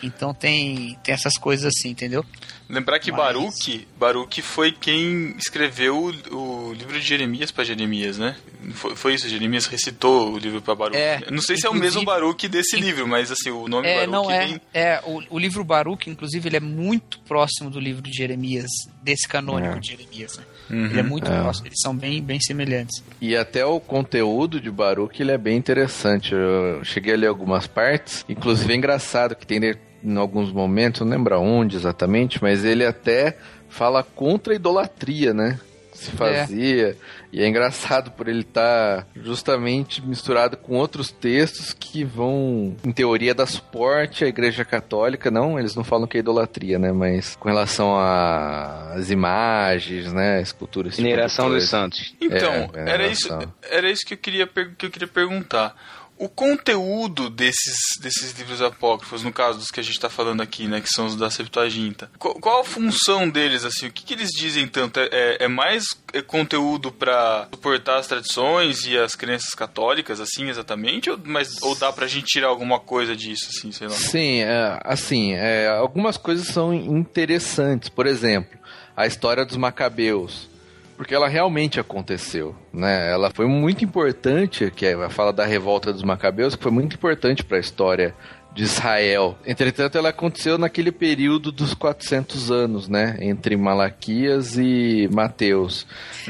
Então 0.03 0.33
tem, 0.33 0.97
tem 1.03 1.13
essas 1.13 1.37
coisas 1.37 1.65
assim, 1.75 1.89
entendeu? 1.89 2.25
Lembrar 2.69 2.99
que 2.99 3.11
Mas- 3.11 3.19
Baruch, 3.21 3.87
Baruch 3.99 4.41
foi 4.41 4.71
quem 4.71 5.35
escreveu 5.37 6.11
o, 6.31 6.69
o 6.69 6.73
livro 6.73 6.93
de 6.99 7.05
Jeremias 7.05 7.51
para 7.51 7.63
Jeremias, 7.63 8.17
né? 8.17 8.35
Foi, 8.73 8.95
foi 8.95 9.13
isso, 9.13 9.27
Jeremias 9.29 9.65
recitou 9.65 10.31
o 10.33 10.37
livro 10.37 10.61
para 10.61 10.73
Baruch. 10.73 10.97
É, 10.97 11.21
não 11.29 11.41
sei 11.41 11.57
se 11.57 11.67
é 11.67 11.69
o 11.69 11.73
mesmo 11.73 12.03
Baruch 12.03 12.47
desse 12.47 12.77
livro, 12.77 13.07
mas 13.07 13.31
assim, 13.31 13.49
o 13.51 13.67
nome 13.67 13.87
É, 13.87 13.95
Baruch 14.07 14.11
não 14.11 14.31
é. 14.31 14.45
vem... 14.47 14.61
É, 14.73 15.01
o, 15.05 15.21
o 15.29 15.37
livro 15.39 15.63
Baruch, 15.63 16.09
inclusive, 16.09 16.47
ele 16.49 16.57
é 16.57 16.61
muito 16.61 17.19
próximo 17.21 17.69
do 17.69 17.79
livro 17.79 18.01
de 18.01 18.11
Jeremias, 18.11 18.69
desse 19.03 19.27
canônico 19.27 19.75
É. 19.75 19.79
de 19.79 19.87
Jeremias. 19.91 20.37
Né? 20.37 20.43
Uhum. 20.69 20.85
Ele 20.85 20.99
é 20.99 21.03
muito 21.03 21.29
É. 21.31 21.41
próximo, 21.41 21.67
eles 21.67 21.79
são 21.81 21.95
bem, 21.95 22.23
bem 22.23 22.39
semelhantes. 22.39 23.03
E 23.21 23.35
até 23.35 23.65
o 23.65 23.79
conteúdo 23.79 24.59
de 24.61 24.71
Baruch 24.71 25.21
ele 25.21 25.31
é 25.31 25.37
bem 25.37 25.57
interessante. 25.57 26.33
Eu 26.33 26.83
cheguei 26.83 27.13
a 27.13 27.17
ler 27.17 27.27
algumas 27.27 27.67
partes. 27.67 28.23
Inclusive 28.29 28.71
é 28.71 28.75
engraçado 28.77 29.35
que 29.35 29.45
tem 29.45 29.59
em 30.03 30.17
alguns 30.17 30.51
momentos, 30.51 31.01
não 31.01 31.09
lembro 31.09 31.39
onde 31.39 31.75
exatamente, 31.75 32.41
mas 32.41 32.63
ele 32.65 32.85
até 32.85 33.37
fala 33.69 34.03
contra 34.03 34.53
a 34.53 34.55
idolatria, 34.55 35.33
né? 35.33 35.59
Que 35.91 35.97
Se 35.99 36.11
fazia. 36.11 36.97
E 37.31 37.41
é 37.41 37.47
engraçado 37.47 38.11
por 38.11 38.27
ele 38.27 38.41
estar 38.41 39.07
justamente 39.15 40.01
misturado 40.05 40.57
com 40.57 40.75
outros 40.75 41.11
textos 41.11 41.71
que 41.71 42.03
vão, 42.03 42.75
em 42.83 42.91
teoria, 42.91 43.33
dar 43.33 43.45
suporte 43.45 44.25
à 44.25 44.27
Igreja 44.27 44.65
Católica. 44.65 45.29
Não, 45.29 45.59
eles 45.59 45.75
não 45.75 45.83
falam 45.83 46.07
que 46.07 46.17
é 46.17 46.19
idolatria, 46.19 46.79
né? 46.79 46.91
Mas 46.91 47.35
com 47.35 47.47
relação 47.47 47.95
às 47.95 49.11
imagens, 49.11 50.11
né? 50.11 50.41
Esculturas. 50.41 50.93
esse 50.93 51.01
tipo 51.01 51.49
dos 51.49 51.69
santos. 51.69 52.15
Então, 52.19 52.71
É, 52.73 52.89
era, 52.89 53.03
é, 53.05 53.11
isso, 53.11 53.29
era 53.69 53.89
isso 53.89 54.05
que 54.05 54.15
eu 54.15 54.17
queria, 54.17 54.47
que 54.47 54.87
eu 54.87 54.91
queria 54.91 55.07
perguntar. 55.07 55.75
O 56.17 56.29
conteúdo 56.29 57.29
desses, 57.29 57.75
desses 57.99 58.31
livros 58.37 58.61
apócrifos, 58.61 59.23
no 59.23 59.33
caso 59.33 59.57
dos 59.59 59.71
que 59.71 59.79
a 59.79 59.83
gente 59.83 59.95
está 59.95 60.09
falando 60.09 60.41
aqui, 60.41 60.67
né, 60.67 60.79
que 60.79 60.87
são 60.87 61.05
os 61.07 61.15
da 61.15 61.29
Septuaginta, 61.29 62.09
qual, 62.19 62.35
qual 62.35 62.61
a 62.61 62.63
função 62.63 63.29
deles, 63.29 63.65
assim, 63.65 63.87
o 63.87 63.91
que, 63.91 64.03
que 64.03 64.13
eles 64.13 64.29
dizem 64.29 64.67
tanto? 64.67 64.99
É- 64.99 65.09
É, 65.11 65.45
é 65.45 65.47
mais 65.47 65.83
é, 66.13 66.21
conteúdo 66.21 66.91
para 66.91 67.47
suportar 67.51 67.97
as 67.97 68.07
tradições 68.07 68.85
e 68.85 68.97
as 68.97 69.15
crenças 69.15 69.49
católicas, 69.55 70.19
assim, 70.21 70.47
exatamente? 70.49 71.09
Ou, 71.09 71.19
mas, 71.25 71.61
ou 71.61 71.75
dá 71.75 71.91
gente 72.07 72.27
tirar 72.27 72.47
alguma 72.47 72.79
coisa 72.79 73.15
disso, 73.15 73.49
assim, 73.49 73.71
sei 73.71 73.87
lá? 73.87 73.93
Sim, 73.95 74.41
é, 74.41 74.79
assim, 74.83 75.33
é, 75.33 75.67
algumas 75.67 76.15
coisas 76.17 76.47
são 76.47 76.73
interessantes. 76.73 77.89
Por 77.89 78.05
exemplo, 78.05 78.57
a 78.95 79.07
história 79.07 79.45
dos 79.45 79.57
Macabeus. 79.57 80.47
Porque 80.95 81.13
ela 81.13 81.27
realmente 81.27 81.79
aconteceu, 81.79 82.55
né? 82.71 83.11
Ela 83.11 83.31
foi 83.33 83.47
muito 83.47 83.83
importante, 83.83 84.71
que 84.71 84.85
é 84.85 84.93
a 84.93 85.09
fala 85.09 85.33
da 85.33 85.45
revolta 85.45 85.91
dos 85.91 86.03
Macabeus, 86.03 86.55
que 86.55 86.63
foi 86.63 86.71
muito 86.71 86.95
importante 86.95 87.43
para 87.43 87.57
a 87.57 87.59
história 87.59 88.13
de 88.53 88.63
Israel. 88.63 89.35
Entretanto, 89.45 89.97
ela 89.97 90.09
aconteceu 90.09 90.57
naquele 90.57 90.91
período 90.91 91.51
dos 91.51 91.73
400 91.73 92.51
anos, 92.51 92.87
né? 92.87 93.17
Entre 93.19 93.57
Malaquias 93.57 94.57
e 94.57 95.09
Mateus. 95.11 95.87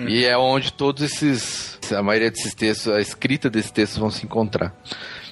E 0.07 0.23
é 0.23 0.37
onde 0.37 0.71
todos 0.71 1.03
esses, 1.03 1.77
a 1.91 2.01
maioria 2.01 2.31
desses 2.31 2.53
textos, 2.53 2.93
a 2.93 3.01
escrita 3.01 3.49
desses 3.49 3.71
textos 3.71 3.99
vão 3.99 4.09
se 4.09 4.25
encontrar. 4.25 4.73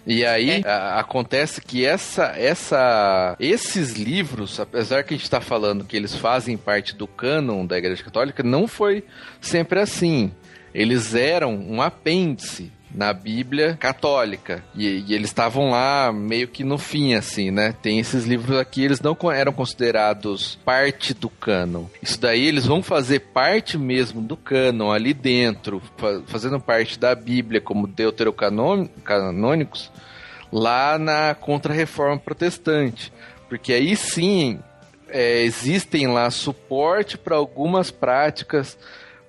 E 0.05 0.25
aí 0.25 0.63
a- 0.65 0.99
acontece 0.99 1.61
que 1.61 1.85
essa, 1.85 2.33
essa, 2.37 3.35
esses 3.39 3.91
livros, 3.93 4.59
apesar 4.59 5.03
que 5.03 5.13
a 5.13 5.17
gente 5.17 5.23
está 5.25 5.39
falando 5.39 5.83
que 5.85 5.95
eles 5.95 6.15
fazem 6.15 6.57
parte 6.57 6.95
do 6.95 7.05
cânon 7.07 7.65
da 7.65 7.77
Igreja 7.77 8.03
Católica, 8.03 8.41
não 8.41 8.67
foi 8.67 9.03
sempre 9.39 9.79
assim. 9.79 10.31
Eles 10.73 11.13
eram 11.13 11.53
um 11.55 11.81
apêndice 11.81 12.71
na 12.93 13.13
Bíblia 13.13 13.77
católica 13.79 14.63
e, 14.75 15.05
e 15.07 15.13
eles 15.13 15.29
estavam 15.29 15.69
lá 15.69 16.11
meio 16.11 16.47
que 16.47 16.63
no 16.63 16.77
fim 16.77 17.13
assim, 17.13 17.49
né? 17.49 17.73
Tem 17.81 17.99
esses 17.99 18.25
livros 18.25 18.59
aqui, 18.59 18.83
eles 18.83 18.99
não 18.99 19.15
eram 19.31 19.53
considerados 19.53 20.59
parte 20.65 21.13
do 21.13 21.29
cânon. 21.29 21.85
Isso 22.01 22.19
daí 22.19 22.45
eles 22.45 22.65
vão 22.65 22.83
fazer 22.83 23.19
parte 23.19 23.77
mesmo 23.77 24.21
do 24.21 24.35
cânon 24.35 24.91
ali 24.91 25.13
dentro, 25.13 25.81
fa- 25.97 26.21
fazendo 26.27 26.59
parte 26.59 26.99
da 26.99 27.15
Bíblia 27.15 27.61
como 27.61 27.87
deuterocanônicos 27.87 29.91
lá 30.51 30.97
na 30.97 31.33
Contra-Reforma 31.35 32.19
Protestante. 32.19 33.13
Porque 33.47 33.73
aí 33.73 33.95
sim 33.95 34.59
é, 35.09 35.43
existem 35.43 36.07
lá 36.07 36.29
suporte 36.29 37.17
para 37.17 37.35
algumas 37.35 37.91
práticas, 37.91 38.77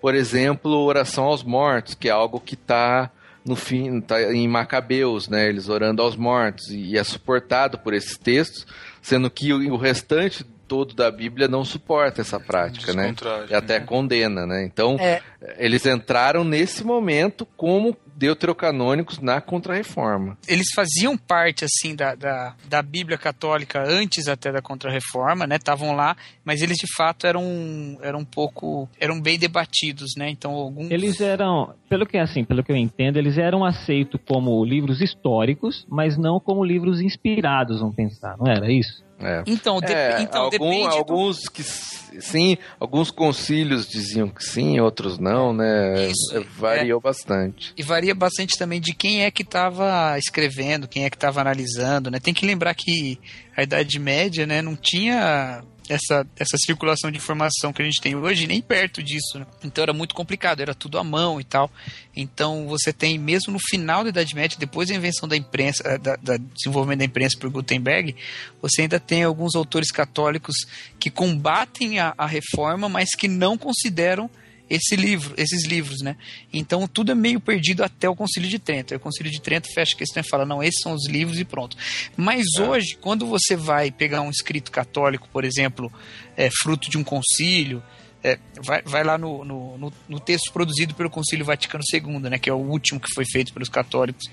por 0.01 0.15
exemplo, 0.15 0.85
oração 0.85 1.25
aos 1.25 1.43
mortos, 1.43 1.95
que 1.95 2.09
é 2.09 2.13
algo 2.13 2.41
que 2.41 2.55
está 2.55 3.11
no 3.45 3.57
fim, 3.57 4.01
tá 4.01 4.21
em 4.33 4.47
Macabeus, 4.47 5.29
né? 5.29 5.49
Eles 5.49 5.69
orando 5.69 6.03
aos 6.03 6.17
mortos 6.17 6.71
e 6.71 6.97
é 6.97 7.05
suportado 7.05 7.79
por 7.79 7.93
esses 7.95 8.17
textos, 8.17 8.67
sendo 9.01 9.29
que 9.31 9.53
o, 9.53 9.73
o 9.73 9.77
restante 9.77 10.45
todo 10.69 10.95
da 10.95 11.11
Bíblia 11.11 11.49
não 11.49 11.65
suporta 11.65 12.23
essa 12.23 12.41
prática, 12.41 12.95
né? 12.95 13.15
E 13.51 13.55
até 13.55 13.79
né? 13.79 13.85
condena, 13.85 14.47
né? 14.47 14.65
Então, 14.65 14.97
É. 14.99 15.21
eles 15.59 15.85
entraram 15.85 16.45
nesse 16.45 16.83
momento 16.83 17.47
como 17.57 17.97
deuterocanônicos 18.23 19.19
na 19.19 19.41
Contra-Reforma. 19.41 20.39
Eles 20.47 20.69
faziam 20.77 21.19
parte, 21.19 21.65
assim, 21.65 21.97
da, 21.97 22.15
da, 22.15 22.55
da 22.69 22.81
Bíblia 22.81 23.19
Católica 23.19 23.83
antes 23.85 24.29
até 24.29 24.53
da 24.53 24.63
Contra-Reforma, 24.63 25.45
né? 25.45 25.57
Estavam 25.57 25.93
lá, 25.93 26.17
mas 26.45 26.63
eles 26.63 26.77
de 26.77 26.87
fato 26.97 27.27
eram, 27.27 27.99
eram 28.01 28.21
um 28.21 28.25
pouco. 28.25 28.89
eram 29.01 29.21
bem 29.21 29.37
debatidos, 29.37 30.13
né? 30.17 30.31
Então, 30.31 30.53
alguns. 30.53 30.89
Eles 30.93 31.21
eram, 31.21 31.75
pelo 31.89 32.07
que 32.07 32.17
assim, 32.17 32.45
pelo 32.45 32.63
que 32.63 32.71
eu 32.71 32.77
entendo, 32.77 33.17
eles 33.17 33.39
eram 33.39 33.65
aceitos 33.65 34.21
como 34.25 34.65
livros 34.65 35.01
históricos, 35.01 35.85
mas 35.89 36.17
não 36.17 36.39
como 36.39 36.65
livros 36.65 37.01
inspirados, 37.01 37.81
vamos 37.81 37.97
pensar, 37.97 38.37
não 38.39 38.47
era 38.47 38.71
isso? 38.71 39.03
É. 39.23 39.43
Então, 39.47 39.81
de- 39.81 39.93
É, 39.93 40.21
então 40.23 40.43
algum- 40.45 40.51
depende. 40.59 40.89
do- 40.89 40.95
alguns 40.97 41.49
que 41.49 41.63
s- 41.63 42.21
sim, 42.21 42.57
alguns 42.81 43.11
concílios 43.11 43.87
diziam 43.89 44.29
que 44.29 44.45
sim, 44.45 44.79
outros 44.81 45.19
não, 45.19 45.53
né? 45.53 46.07
Isso, 46.09 46.37
É, 46.37 46.41
Variou 46.59 47.01
bastante. 47.01 47.73
E 47.77 47.83
varia 47.83 48.15
bastante 48.15 48.59
também 48.59 48.81
de 48.81 48.95
quem 48.95 49.25
é 49.25 49.31
que 49.31 49.43
estava 49.43 50.19
escrevendo, 50.19 50.89
quem 50.89 51.05
é 51.05 51.11
que 51.11 51.17
estava 51.17 51.41
analisando, 51.41 52.11
né? 52.11 52.19
Tem 52.21 52.35
que 52.35 52.45
lembrar 52.47 52.75
que 52.75 53.19
a 53.57 53.63
Idade 53.63 53.99
Média, 53.99 54.47
né, 54.47 54.61
não 54.63 54.75
tinha 54.77 55.63
essa, 55.93 56.27
essa 56.37 56.57
circulação 56.65 57.11
de 57.11 57.19
informação 57.19 57.73
que 57.73 57.83
a 57.83 57.85
gente 57.85 58.01
tem 58.01 58.17
hoje, 58.17 58.47
nem 58.47 58.61
perto 58.63 59.03
disso. 59.03 59.39
Né? 59.39 59.47
Então 59.63 59.83
era 59.83 59.93
muito 59.93 60.15
complicado, 60.15 60.61
era 60.61 60.75
tudo 60.75 60.99
à 60.99 61.05
mão 61.05 61.41
e 61.41 61.45
tal. 61.45 61.71
Então 62.17 62.67
você 62.67 62.93
tem, 62.93 63.19
mesmo 63.19 63.53
no 63.53 63.59
final 63.59 64.03
da 64.03 64.09
Idade 64.09 64.35
Média, 64.35 64.57
depois 64.59 64.89
da 64.89 64.95
invenção 64.95 65.29
da 65.29 65.37
imprensa, 65.37 65.83
eh, 65.87 65.99
da, 65.99 66.17
da 66.17 66.37
desenvolvimento 66.37 67.01
da 67.01 67.05
imprensa 67.05 67.39
por 67.39 67.51
Gutenberg, 67.51 68.17
você 68.61 68.83
ainda 68.83 68.99
tem 68.99 69.23
alguns 69.23 69.55
autores 69.55 69.91
católicos 69.91 70.57
que 70.99 71.11
combatem 71.11 71.99
a, 71.99 72.15
a 72.17 72.27
reforma, 72.27 72.89
mas 72.89 73.11
que 73.11 73.29
não 73.29 73.59
consideram 73.59 74.31
esse 74.73 74.97
livro, 74.97 75.35
esses 75.37 75.67
livros, 75.67 76.01
né? 76.01 76.17
Então 76.51 76.89
tudo 76.89 77.13
é 77.13 77.15
meio 77.15 77.39
perdido 77.39 77.85
até 77.85 78.09
o 78.09 78.17
Concílio 78.17 78.49
de 78.49 78.59
Trento. 78.59 78.95
Aí 78.95 78.97
o 78.97 79.01
Concílio 79.01 79.31
de 79.31 79.39
Trento 79.39 79.69
fecha 79.73 79.95
a 79.95 79.99
questão 79.99 80.23
e 80.23 80.29
fala, 80.29 80.47
não, 80.47 80.63
esses 80.63 80.81
são 80.81 80.95
os 80.95 81.07
livros 81.07 81.39
e 81.39 81.45
pronto. 81.45 81.77
Mas 82.17 82.47
é. 82.57 82.63
hoje, 82.63 82.97
quando 82.99 83.27
você 83.27 83.55
vai 83.55 83.91
pegar 83.91 84.23
um 84.23 84.31
escrito 84.31 84.71
católico, 84.73 85.29
por 85.31 85.45
exemplo, 85.45 85.93
é, 86.35 86.49
fruto 86.63 86.89
de 86.89 86.97
um 86.97 87.05
concílio, 87.05 87.83
é, 88.25 88.39
vai, 88.65 88.81
vai 88.83 89.05
lá 89.05 89.19
no, 89.19 89.45
no, 89.45 89.77
no, 89.77 89.93
no, 90.09 90.21
texto 90.21 90.51
produzido 90.53 90.95
pelo 90.95 91.11
Concílio 91.11 91.45
Vaticano 91.45 91.85
II, 91.93 92.19
né, 92.31 92.39
que 92.39 92.49
é 92.49 92.53
o 92.53 92.57
último 92.57 92.99
que 92.99 93.13
foi 93.15 93.25
feito 93.27 93.53
pelos 93.53 93.69
católicos 93.69 94.25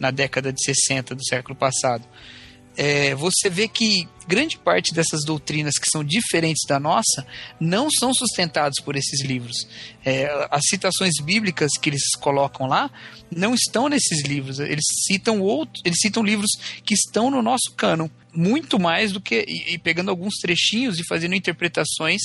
na 0.00 0.10
década 0.10 0.52
de 0.52 0.64
60 0.64 1.14
do 1.14 1.24
século 1.24 1.54
passado 1.54 2.06
é, 2.76 3.14
você 3.14 3.50
vê 3.50 3.68
que 3.68 4.08
grande 4.26 4.56
parte 4.56 4.94
dessas 4.94 5.24
doutrinas 5.24 5.74
que 5.74 5.90
são 5.90 6.02
diferentes 6.02 6.66
da 6.66 6.78
nossa 6.78 7.26
não 7.60 7.88
são 7.90 8.14
sustentadas 8.14 8.76
por 8.82 8.96
esses 8.96 9.22
livros. 9.22 9.66
É, 10.04 10.48
as 10.50 10.62
citações 10.68 11.14
bíblicas 11.22 11.70
que 11.80 11.90
eles 11.90 12.14
colocam 12.20 12.66
lá 12.66 12.90
não 13.30 13.54
estão 13.54 13.88
nesses 13.88 14.22
livros. 14.24 14.58
Eles 14.58 14.84
citam 15.06 15.40
outros, 15.40 15.82
eles 15.84 15.98
citam 16.00 16.22
livros 16.22 16.50
que 16.84 16.94
estão 16.94 17.30
no 17.30 17.42
nosso 17.42 17.72
cânon 17.76 18.08
muito 18.34 18.78
mais 18.78 19.12
do 19.12 19.20
que 19.20 19.44
e, 19.46 19.74
e 19.74 19.78
pegando 19.78 20.10
alguns 20.10 20.34
trechinhos 20.40 20.98
e 20.98 21.06
fazendo 21.06 21.34
interpretações 21.34 22.22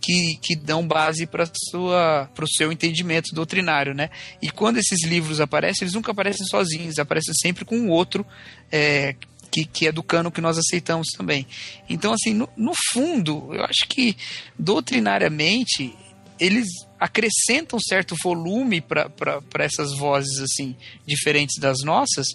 que, 0.00 0.38
que, 0.42 0.56
dão 0.56 0.86
base 0.86 1.26
para 1.26 1.44
o 1.44 2.48
seu 2.48 2.70
entendimento 2.70 3.34
doutrinário, 3.34 3.94
né? 3.94 4.10
E 4.42 4.50
quando 4.50 4.76
esses 4.76 5.02
livros 5.02 5.40
aparecem, 5.40 5.84
eles 5.84 5.94
nunca 5.94 6.12
aparecem 6.12 6.44
sozinhos, 6.46 6.98
aparecem 6.98 7.32
sempre 7.32 7.64
com 7.64 7.88
outro 7.88 8.26
é, 8.70 9.14
que, 9.54 9.64
que 9.64 9.86
é 9.86 9.92
do 9.92 10.02
cano 10.02 10.32
que 10.32 10.40
nós 10.40 10.58
aceitamos 10.58 11.06
também. 11.16 11.46
Então, 11.88 12.12
assim, 12.12 12.34
no, 12.34 12.48
no 12.56 12.72
fundo, 12.92 13.54
eu 13.54 13.62
acho 13.62 13.86
que 13.88 14.16
doutrinariamente 14.58 15.96
eles 16.40 16.66
acrescentam 16.98 17.78
certo 17.78 18.16
volume 18.20 18.80
para 18.80 19.12
essas 19.60 19.96
vozes 19.96 20.40
assim 20.40 20.74
diferentes 21.06 21.60
das 21.60 21.84
nossas, 21.84 22.26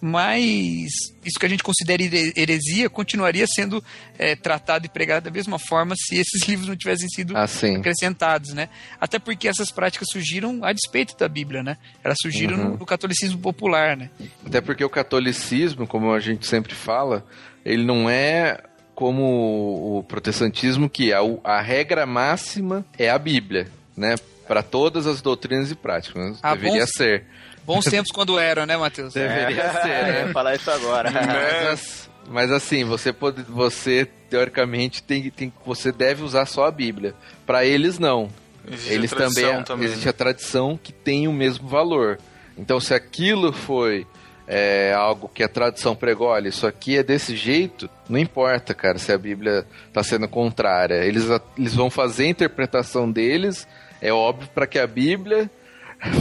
mas 0.00 0.88
isso 1.24 1.38
que 1.38 1.44
a 1.44 1.48
gente 1.48 1.62
considera 1.62 2.02
heresia 2.02 2.88
continuaria 2.88 3.46
sendo 3.46 3.84
é, 4.18 4.34
tratado 4.34 4.86
e 4.86 4.88
pregado 4.88 5.24
da 5.24 5.30
mesma 5.30 5.58
forma 5.58 5.94
se 5.96 6.16
esses 6.16 6.42
livros 6.48 6.68
não 6.68 6.76
tivessem 6.76 7.08
sido 7.08 7.36
ah, 7.36 7.44
acrescentados, 7.78 8.54
né? 8.54 8.70
Até 8.98 9.18
porque 9.18 9.46
essas 9.46 9.70
práticas 9.70 10.08
surgiram 10.10 10.64
a 10.64 10.72
despeito 10.72 11.16
da 11.18 11.28
Bíblia, 11.28 11.62
né? 11.62 11.76
Elas 12.02 12.16
surgiram 12.22 12.56
uhum. 12.56 12.70
no, 12.70 12.78
no, 12.78 12.86
catolicismo 12.86 13.38
popular, 13.38 13.96
né? 13.96 14.10
Até 14.44 14.60
porque 14.60 14.84
o 14.84 14.88
catolicismo, 14.88 15.86
como 15.86 16.12
a 16.12 16.20
gente 16.20 16.46
sempre 16.46 16.74
fala, 16.74 17.24
ele 17.64 17.84
não 17.84 18.08
é 18.08 18.58
como 18.94 19.98
o 19.98 20.02
protestantismo 20.04 20.88
que 20.88 21.12
a, 21.12 21.20
a 21.44 21.60
regra 21.60 22.06
máxima 22.06 22.84
é 22.98 23.10
a 23.10 23.18
Bíblia, 23.18 23.68
né? 23.96 24.14
Para 24.48 24.62
todas 24.62 25.06
as 25.06 25.22
doutrinas 25.22 25.70
e 25.70 25.74
práticas, 25.74 26.32
né? 26.32 26.36
deveria 26.54 26.86
ser. 26.86 27.24
Bons 27.64 27.84
tempos 27.84 28.10
quando 28.10 28.38
eram, 28.38 28.66
né, 28.66 28.76
Matheus? 28.76 29.14
Deveria 29.14 29.62
é. 29.62 29.72
ser, 29.82 30.26
né? 30.26 30.32
falar 30.34 30.54
isso 30.54 30.70
agora. 30.70 31.10
Mas, 31.10 32.10
mas 32.28 32.52
assim, 32.52 32.84
você 32.84 33.12
pode, 33.12 33.42
você 33.42 34.08
teoricamente 34.28 35.02
tem, 35.02 35.30
tem, 35.30 35.52
você 35.64 35.92
deve 35.92 36.22
usar 36.22 36.46
só 36.46 36.66
a 36.66 36.70
Bíblia. 36.70 37.14
Para 37.46 37.64
eles 37.64 37.98
não. 37.98 38.30
Existe 38.66 38.92
eles 38.92 39.10
também, 39.10 39.62
também 39.64 39.88
existe 39.88 40.08
a 40.08 40.12
tradição 40.12 40.78
que 40.80 40.92
tem 40.92 41.26
o 41.26 41.32
mesmo 41.32 41.68
valor. 41.68 42.18
Então, 42.56 42.78
se 42.78 42.92
aquilo 42.92 43.52
foi 43.52 44.06
é, 44.46 44.92
algo 44.92 45.30
que 45.32 45.42
a 45.42 45.48
tradição 45.48 45.96
pregou, 45.96 46.28
olha, 46.28 46.48
isso 46.48 46.66
aqui 46.66 46.98
é 46.98 47.02
desse 47.02 47.34
jeito, 47.36 47.88
não 48.08 48.18
importa, 48.18 48.74
cara, 48.74 48.98
se 48.98 49.12
a 49.12 49.18
Bíblia 49.18 49.64
está 49.86 50.02
sendo 50.02 50.28
contrária. 50.28 51.04
Eles, 51.04 51.24
eles 51.56 51.74
vão 51.74 51.88
fazer 51.88 52.24
a 52.24 52.28
interpretação 52.28 53.10
deles, 53.10 53.66
é 54.00 54.12
óbvio, 54.12 54.48
para 54.54 54.66
que 54.66 54.78
a 54.78 54.86
Bíblia 54.86 55.50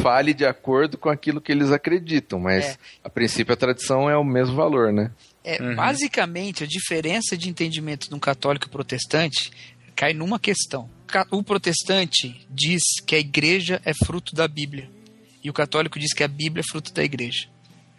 fale 0.02 0.34
de 0.34 0.46
acordo 0.46 0.98
com 0.98 1.10
aquilo 1.10 1.39
que 1.39 1.52
eles 1.52 1.72
acreditam, 1.72 2.39
mas 2.39 2.65
é. 2.65 2.78
a 3.04 3.10
princípio 3.10 3.54
a 3.54 3.58
tradição 3.58 4.10
é 4.10 4.18
o 4.18 4.24
mesmo 4.24 4.56
valor, 4.56 4.92
né? 4.92 5.12
É, 5.44 5.62
uhum. 5.62 5.76
Basicamente, 5.76 6.63
a 6.63 6.68
diferença 6.68 7.38
de 7.38 7.50
entendimento 7.50 8.10
de 8.10 8.15
um 8.15 8.20
católico 8.20 8.68
e 8.68 8.70
protestante 8.70 9.52
cai 9.96 10.13
numa 10.13 10.39
questão. 10.39 10.89
O 11.32 11.42
protestante 11.42 12.46
diz 12.50 12.82
que 13.06 13.15
a 13.15 13.20
igreja 13.20 13.82
é 13.86 13.94
fruto 14.06 14.36
da 14.36 14.48
Bíblia 14.48 14.89
e 15.44 15.50
o 15.50 15.54
católico 15.54 15.98
diz 15.98 16.13
que 16.13 16.24
a 16.24 16.28
Bíblia 16.28 16.62
é 16.62 16.70
fruto 16.70 16.94
da 16.94 17.04
igreja. 17.04 17.48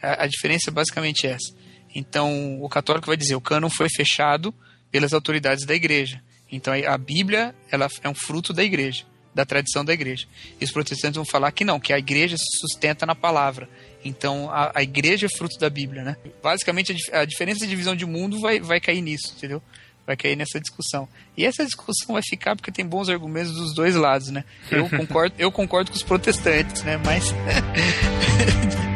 A, 0.02 0.24
a 0.24 0.26
diferença 0.26 0.70
é 0.70 0.72
basicamente 0.72 1.26
essa. 1.26 1.54
Então, 1.94 2.62
o 2.62 2.68
católico 2.68 3.06
vai 3.06 3.16
dizer 3.16 3.34
o 3.34 3.40
cânon 3.40 3.70
foi 3.70 3.88
fechado 3.88 4.54
pelas 4.90 5.12
autoridades 5.12 5.64
da 5.64 5.74
igreja. 5.74 6.22
Então, 6.52 6.74
a 6.74 6.98
Bíblia 6.98 7.54
ela 7.70 7.88
é 8.02 8.08
um 8.08 8.14
fruto 8.14 8.52
da 8.52 8.62
igreja 8.62 9.04
da 9.34 9.44
tradição 9.44 9.84
da 9.84 9.92
igreja. 9.92 10.26
E 10.60 10.64
os 10.64 10.72
protestantes 10.72 11.16
vão 11.16 11.24
falar 11.24 11.52
que 11.52 11.64
não, 11.64 11.78
que 11.78 11.92
a 11.92 11.98
igreja 11.98 12.36
se 12.36 12.58
sustenta 12.58 13.06
na 13.06 13.14
palavra. 13.14 13.68
Então 14.04 14.50
a, 14.50 14.72
a 14.74 14.82
igreja 14.82 15.26
é 15.26 15.36
fruto 15.36 15.58
da 15.58 15.70
Bíblia, 15.70 16.02
né? 16.02 16.16
Basicamente 16.42 16.96
a, 17.12 17.20
a, 17.20 17.24
diferença 17.24 17.60
de 17.60 17.68
divisão 17.68 17.94
de 17.94 18.06
mundo 18.06 18.40
vai, 18.40 18.60
vai 18.60 18.80
cair 18.80 19.00
nisso, 19.00 19.34
entendeu? 19.36 19.62
Vai 20.06 20.16
cair 20.16 20.36
nessa 20.36 20.58
discussão. 20.58 21.08
E 21.36 21.44
essa 21.44 21.64
discussão 21.64 22.14
vai 22.14 22.22
ficar 22.22 22.56
porque 22.56 22.72
tem 22.72 22.84
bons 22.84 23.08
argumentos 23.08 23.52
dos 23.52 23.74
dois 23.74 23.94
lados, 23.94 24.28
né? 24.28 24.44
Eu 24.70 24.88
concordo, 24.90 25.34
eu 25.38 25.52
concordo 25.52 25.90
com 25.90 25.96
os 25.96 26.02
protestantes, 26.02 26.82
né? 26.82 26.96
Mas 27.04 27.32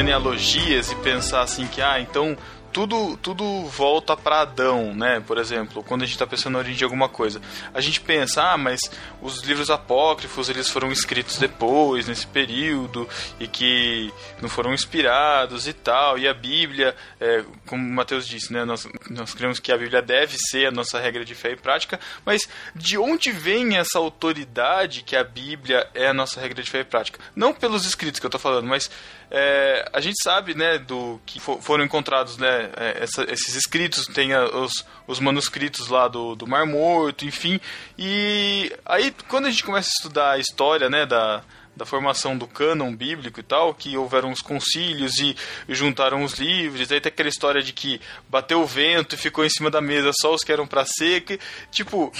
genealogias 0.00 0.90
e 0.90 0.94
pensar 0.96 1.42
assim 1.42 1.66
que, 1.66 1.82
ah, 1.82 2.00
então 2.00 2.34
tudo, 2.72 3.16
tudo 3.18 3.66
volta 3.66 4.16
para 4.16 4.42
Adão, 4.42 4.94
né? 4.94 5.22
Por 5.26 5.36
exemplo, 5.38 5.82
quando 5.82 6.02
a 6.02 6.04
gente 6.06 6.14
está 6.14 6.26
pensando 6.26 6.54
na 6.54 6.60
origem 6.60 6.78
de 6.78 6.84
alguma 6.84 7.08
coisa, 7.08 7.40
a 7.74 7.80
gente 7.80 8.00
pensa, 8.00 8.42
ah, 8.42 8.56
mas 8.56 8.80
os 9.20 9.42
livros 9.42 9.70
apócrifos 9.70 10.48
eles 10.48 10.70
foram 10.70 10.90
escritos 10.90 11.36
depois, 11.36 12.06
nesse 12.06 12.26
período, 12.26 13.08
e 13.38 13.46
que 13.46 14.12
não 14.40 14.48
foram 14.48 14.72
inspirados 14.72 15.66
e 15.66 15.72
tal, 15.72 16.18
e 16.18 16.28
a 16.28 16.32
Bíblia, 16.32 16.94
é, 17.20 17.44
como 17.66 17.86
o 17.86 17.92
Mateus 17.92 18.26
disse, 18.26 18.52
né? 18.52 18.64
Nós, 18.64 18.88
nós 19.10 19.34
cremos 19.34 19.58
que 19.58 19.72
a 19.72 19.76
Bíblia 19.76 20.00
deve 20.00 20.36
ser 20.38 20.66
a 20.66 20.70
nossa 20.70 20.98
regra 20.98 21.24
de 21.24 21.34
fé 21.34 21.52
e 21.52 21.56
prática, 21.56 21.98
mas 22.24 22.48
de 22.74 22.96
onde 22.96 23.32
vem 23.32 23.76
essa 23.76 23.98
autoridade 23.98 25.02
que 25.02 25.16
a 25.16 25.24
Bíblia 25.24 25.88
é 25.94 26.08
a 26.08 26.14
nossa 26.14 26.40
regra 26.40 26.62
de 26.62 26.70
fé 26.70 26.80
e 26.80 26.84
prática? 26.84 27.18
Não 27.34 27.52
pelos 27.52 27.84
escritos 27.84 28.20
que 28.20 28.26
eu 28.26 28.28
estou 28.28 28.40
falando, 28.40 28.66
mas 28.66 28.90
é, 29.30 29.88
a 29.92 30.00
gente 30.00 30.20
sabe, 30.22 30.54
né, 30.54 30.78
do 30.78 31.20
que 31.24 31.38
for, 31.38 31.62
foram 31.62 31.84
encontrados, 31.84 32.36
né, 32.36 32.70
é, 32.76 33.04
essa, 33.04 33.22
esses 33.32 33.54
escritos, 33.54 34.06
tem 34.06 34.34
a, 34.34 34.44
os, 34.44 34.84
os 35.06 35.20
manuscritos 35.20 35.88
lá 35.88 36.08
do, 36.08 36.34
do 36.34 36.46
Mar 36.46 36.66
Morto, 36.66 37.24
enfim. 37.24 37.60
E 37.96 38.72
aí, 38.84 39.14
quando 39.28 39.46
a 39.46 39.50
gente 39.50 39.62
começa 39.62 39.88
a 39.88 39.96
estudar 39.98 40.30
a 40.32 40.38
história, 40.38 40.90
né, 40.90 41.06
da, 41.06 41.44
da 41.76 41.86
formação 41.86 42.36
do 42.36 42.46
cânon 42.46 42.94
bíblico 42.94 43.38
e 43.40 43.42
tal, 43.42 43.72
que 43.72 43.96
houveram 43.96 44.32
os 44.32 44.42
concílios 44.42 45.18
e, 45.18 45.36
juntaram 45.68 46.24
os 46.24 46.34
livros, 46.34 46.90
aí 46.90 47.00
tem 47.00 47.10
aquela 47.10 47.28
história 47.28 47.62
de 47.62 47.72
que 47.72 48.00
bateu 48.28 48.60
o 48.60 48.66
vento 48.66 49.14
e 49.14 49.18
ficou 49.18 49.44
em 49.44 49.48
cima 49.48 49.70
da 49.70 49.80
mesa 49.80 50.10
só 50.20 50.34
os 50.34 50.42
que 50.42 50.52
eram 50.52 50.66
para 50.66 50.84
seca, 50.84 51.38
tipo, 51.70 52.12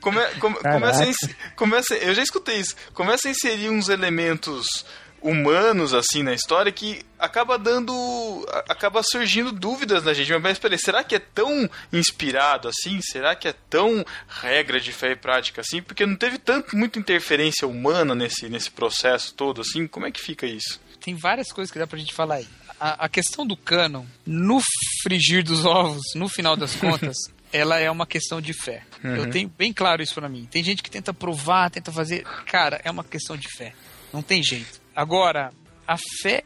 come, 0.00 0.20
come, 0.40 0.56
começa, 0.56 1.04
a, 1.04 1.54
começa, 1.54 1.94
eu 1.94 2.12
já 2.12 2.22
escutei 2.22 2.56
isso, 2.56 2.74
começa 2.92 3.28
a 3.28 3.30
inserir 3.30 3.70
uns 3.70 3.88
elementos 3.88 4.84
humanos 5.20 5.92
assim 5.94 6.22
na 6.22 6.32
história 6.32 6.70
que 6.70 7.02
acaba 7.18 7.58
dando 7.58 8.46
acaba 8.68 9.02
surgindo 9.02 9.50
dúvidas 9.50 10.04
na 10.04 10.12
gente 10.12 10.32
mas 10.38 10.58
peraí, 10.58 10.78
será 10.78 11.02
que 11.02 11.14
é 11.14 11.18
tão 11.18 11.68
inspirado 11.92 12.68
assim 12.68 13.00
será 13.02 13.34
que 13.34 13.48
é 13.48 13.54
tão 13.68 14.04
regra 14.28 14.80
de 14.80 14.92
fé 14.92 15.12
e 15.12 15.16
prática 15.16 15.60
assim 15.60 15.82
porque 15.82 16.06
não 16.06 16.16
teve 16.16 16.38
tanto 16.38 16.76
muita 16.76 16.98
interferência 16.98 17.66
humana 17.66 18.14
nesse 18.14 18.48
nesse 18.48 18.70
processo 18.70 19.34
todo 19.34 19.60
assim 19.60 19.86
como 19.86 20.06
é 20.06 20.10
que 20.10 20.20
fica 20.20 20.46
isso 20.46 20.80
tem 21.00 21.14
várias 21.14 21.50
coisas 21.50 21.72
que 21.72 21.78
dá 21.78 21.86
pra 21.86 21.98
gente 21.98 22.14
falar 22.14 22.36
aí 22.36 22.48
a, 22.78 23.06
a 23.06 23.08
questão 23.08 23.46
do 23.46 23.56
cânon 23.56 24.04
no 24.24 24.60
frigir 25.02 25.42
dos 25.42 25.64
ovos 25.64 26.04
no 26.14 26.28
final 26.28 26.56
das 26.56 26.74
contas 26.76 27.16
ela 27.52 27.78
é 27.78 27.90
uma 27.90 28.06
questão 28.06 28.40
de 28.40 28.52
fé. 28.52 28.82
Uhum. 29.02 29.16
Eu 29.16 29.30
tenho 29.30 29.48
bem 29.48 29.72
claro 29.72 30.02
isso 30.02 30.14
para 30.14 30.28
mim. 30.28 30.46
Tem 30.50 30.62
gente 30.62 30.82
que 30.82 30.90
tenta 30.90 31.14
provar, 31.14 31.70
tenta 31.70 31.90
fazer. 31.90 32.22
Cara, 32.46 32.80
é 32.84 32.90
uma 32.90 33.04
questão 33.04 33.36
de 33.36 33.48
fé. 33.48 33.72
Não 34.12 34.22
tem 34.22 34.42
jeito. 34.42 34.80
Agora, 34.98 35.52
a 35.86 35.96
fé 36.20 36.42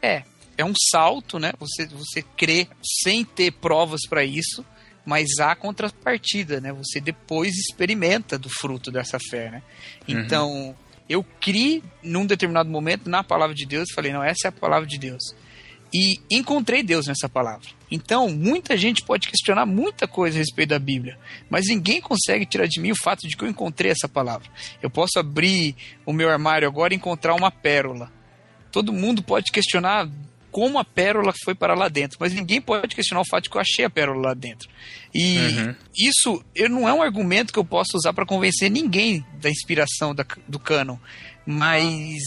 é 0.55 0.63
um 0.63 0.73
salto, 0.91 1.39
né? 1.39 1.53
Você, 1.59 1.87
você 1.87 2.21
crê 2.37 2.67
sem 3.01 3.25
ter 3.25 3.51
provas 3.51 4.01
para 4.07 4.23
isso, 4.23 4.63
mas 5.03 5.39
há 5.39 5.55
contrapartida, 5.55 6.61
né? 6.61 6.71
Você 6.71 7.01
depois 7.01 7.51
experimenta 7.55 8.37
do 8.37 8.49
fruto 8.49 8.91
dessa 8.91 9.17
fé, 9.19 9.49
né? 9.49 9.63
Então, 10.07 10.75
eu 11.09 11.23
criei 11.41 11.81
num 12.03 12.27
determinado 12.27 12.69
momento 12.69 13.09
na 13.09 13.23
palavra 13.23 13.55
de 13.55 13.65
Deus, 13.65 13.89
falei, 13.91 14.13
não, 14.13 14.23
essa 14.23 14.45
é 14.45 14.49
a 14.49 14.51
palavra 14.51 14.87
de 14.87 14.99
Deus. 14.99 15.23
E 15.91 16.19
encontrei 16.29 16.83
Deus 16.83 17.07
nessa 17.07 17.27
palavra. 17.27 17.67
Então, 17.89 18.29
muita 18.29 18.77
gente 18.77 19.03
pode 19.03 19.29
questionar 19.29 19.65
muita 19.65 20.07
coisa 20.07 20.37
a 20.37 20.41
respeito 20.41 20.69
da 20.69 20.79
Bíblia, 20.79 21.17
mas 21.49 21.65
ninguém 21.67 21.99
consegue 21.99 22.45
tirar 22.45 22.67
de 22.67 22.79
mim 22.79 22.91
o 22.91 23.01
fato 23.03 23.27
de 23.27 23.35
que 23.35 23.43
eu 23.43 23.49
encontrei 23.49 23.89
essa 23.89 24.07
palavra. 24.07 24.47
Eu 24.79 24.91
posso 24.91 25.17
abrir 25.17 25.75
o 26.05 26.13
meu 26.13 26.29
armário 26.29 26.67
agora 26.67 26.93
e 26.93 26.97
encontrar 26.97 27.33
uma 27.33 27.49
pérola. 27.49 28.11
Todo 28.73 28.91
mundo 28.91 29.23
pode 29.23 29.51
questionar 29.53 30.09
como 30.51 30.77
a 30.77 30.83
pérola 30.83 31.33
foi 31.45 31.55
para 31.55 31.73
lá 31.73 31.87
dentro, 31.87 32.17
mas 32.19 32.33
ninguém 32.33 32.59
pode 32.61 32.93
questionar 32.95 33.21
o 33.21 33.27
fato 33.27 33.45
de 33.45 33.49
que 33.49 33.55
eu 33.57 33.61
achei 33.61 33.85
a 33.85 33.89
pérola 33.89 34.27
lá 34.29 34.33
dentro. 34.33 34.67
E 35.13 35.37
Uhum. 35.37 35.75
isso 35.97 36.43
eu, 36.53 36.69
não 36.69 36.87
é 36.89 36.93
um 36.93 37.01
argumento 37.01 37.53
que 37.53 37.57
eu 37.59 37.63
possa 37.65 37.95
usar 37.95 38.13
para 38.13 38.25
convencer 38.25 38.69
ninguém 38.69 39.25
da 39.41 39.49
inspiração 39.49 40.13
da- 40.13 40.25
do 40.47 40.59
canon, 40.59 40.97
mas 41.45 42.19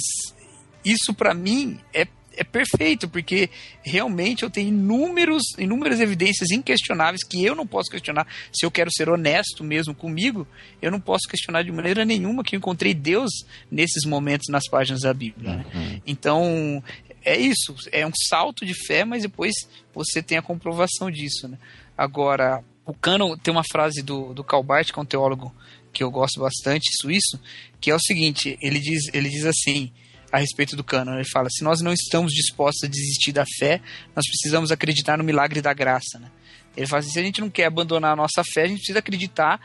isso 0.85 1.13
para 1.15 1.35
mim 1.35 1.79
é, 1.93 2.07
é 2.37 2.45
perfeito, 2.45 3.09
porque 3.09 3.51
realmente 3.83 4.43
eu 4.43 4.51
tenho 4.51 4.69
inúmeros, 4.69 5.43
inúmeras 5.59 6.01
evidências 6.01 6.51
inquestionáveis 6.51 7.23
que 7.25 7.45
eu 7.45 7.55
não 7.55 7.67
posso 7.67 7.91
questionar. 7.91 8.27
Se 8.53 8.65
eu 8.65 8.71
quero 8.71 8.91
ser 8.93 9.09
honesto 9.09 9.65
mesmo 9.65 9.95
comigo, 9.95 10.47
eu 10.81 10.91
não 10.91 11.01
posso 11.01 11.29
questionar 11.29 11.63
de 11.63 11.73
maneira 11.73 12.05
nenhuma 12.05 12.45
que 12.45 12.55
eu 12.55 12.59
encontrei 12.59 12.95
Deus 12.95 13.31
nesses 13.71 14.05
momentos 14.05 14.49
nas 14.51 14.69
páginas 14.69 15.01
da 15.01 15.15
Bíblia. 15.15 15.57
né? 15.57 16.01
Então, 16.07 16.83
é 17.25 17.37
isso. 17.39 17.75
É 17.91 18.07
um 18.07 18.13
salto 18.29 18.65
de 18.65 18.75
fé, 18.87 19.05
mas 19.05 19.23
depois 19.23 19.55
você 19.95 20.23
tem 20.23 20.39
a 20.39 20.43
comprovação 20.43 21.11
disso. 21.11 21.49
Né? 21.49 21.59
Agora, 21.97 22.63
o 22.85 22.95
Canon 22.95 23.37
tem 23.37 23.53
uma 23.53 23.65
frase 23.65 24.03
do, 24.03 24.33
do 24.33 24.45
Karl 24.45 24.63
Barth, 24.63 24.93
que 24.93 24.99
é 24.99 25.03
um 25.03 25.07
teólogo 25.07 25.53
que 25.93 26.05
eu 26.05 26.11
gosto 26.11 26.41
bastante, 26.41 26.91
suíço, 27.01 27.41
que 27.81 27.91
é 27.91 27.95
o 27.95 28.01
seguinte: 28.01 28.59
ele 28.61 28.79
diz, 28.79 29.13
ele 29.13 29.29
diz 29.29 29.45
assim 29.45 29.91
a 30.31 30.39
respeito 30.39 30.77
do 30.77 30.85
Canon. 30.85 31.15
Ele 31.15 31.29
fala: 31.29 31.49
se 31.51 31.63
nós 31.65 31.81
não 31.81 31.93
estamos 31.93 32.33
dispostos 32.33 32.85
a 32.85 32.91
desistir 32.91 33.33
da 33.33 33.45
fé, 33.59 33.81
nós 34.15 34.27
precisamos 34.27 34.71
acreditar 34.71 35.17
no 35.17 35.25
milagre 35.25 35.61
da 35.61 35.73
graça. 35.73 36.19
Né? 36.19 36.31
Ele 36.77 36.87
fala 36.87 37.01
assim: 37.01 37.11
se 37.11 37.19
a 37.19 37.23
gente 37.23 37.41
não 37.41 37.51
quer 37.51 37.67
abandonar 37.67 38.13
a 38.13 38.17
nossa 38.17 38.43
fé, 38.45 38.63
a 38.63 38.67
gente 38.67 38.79
precisa 38.79 38.99
acreditar 38.99 39.61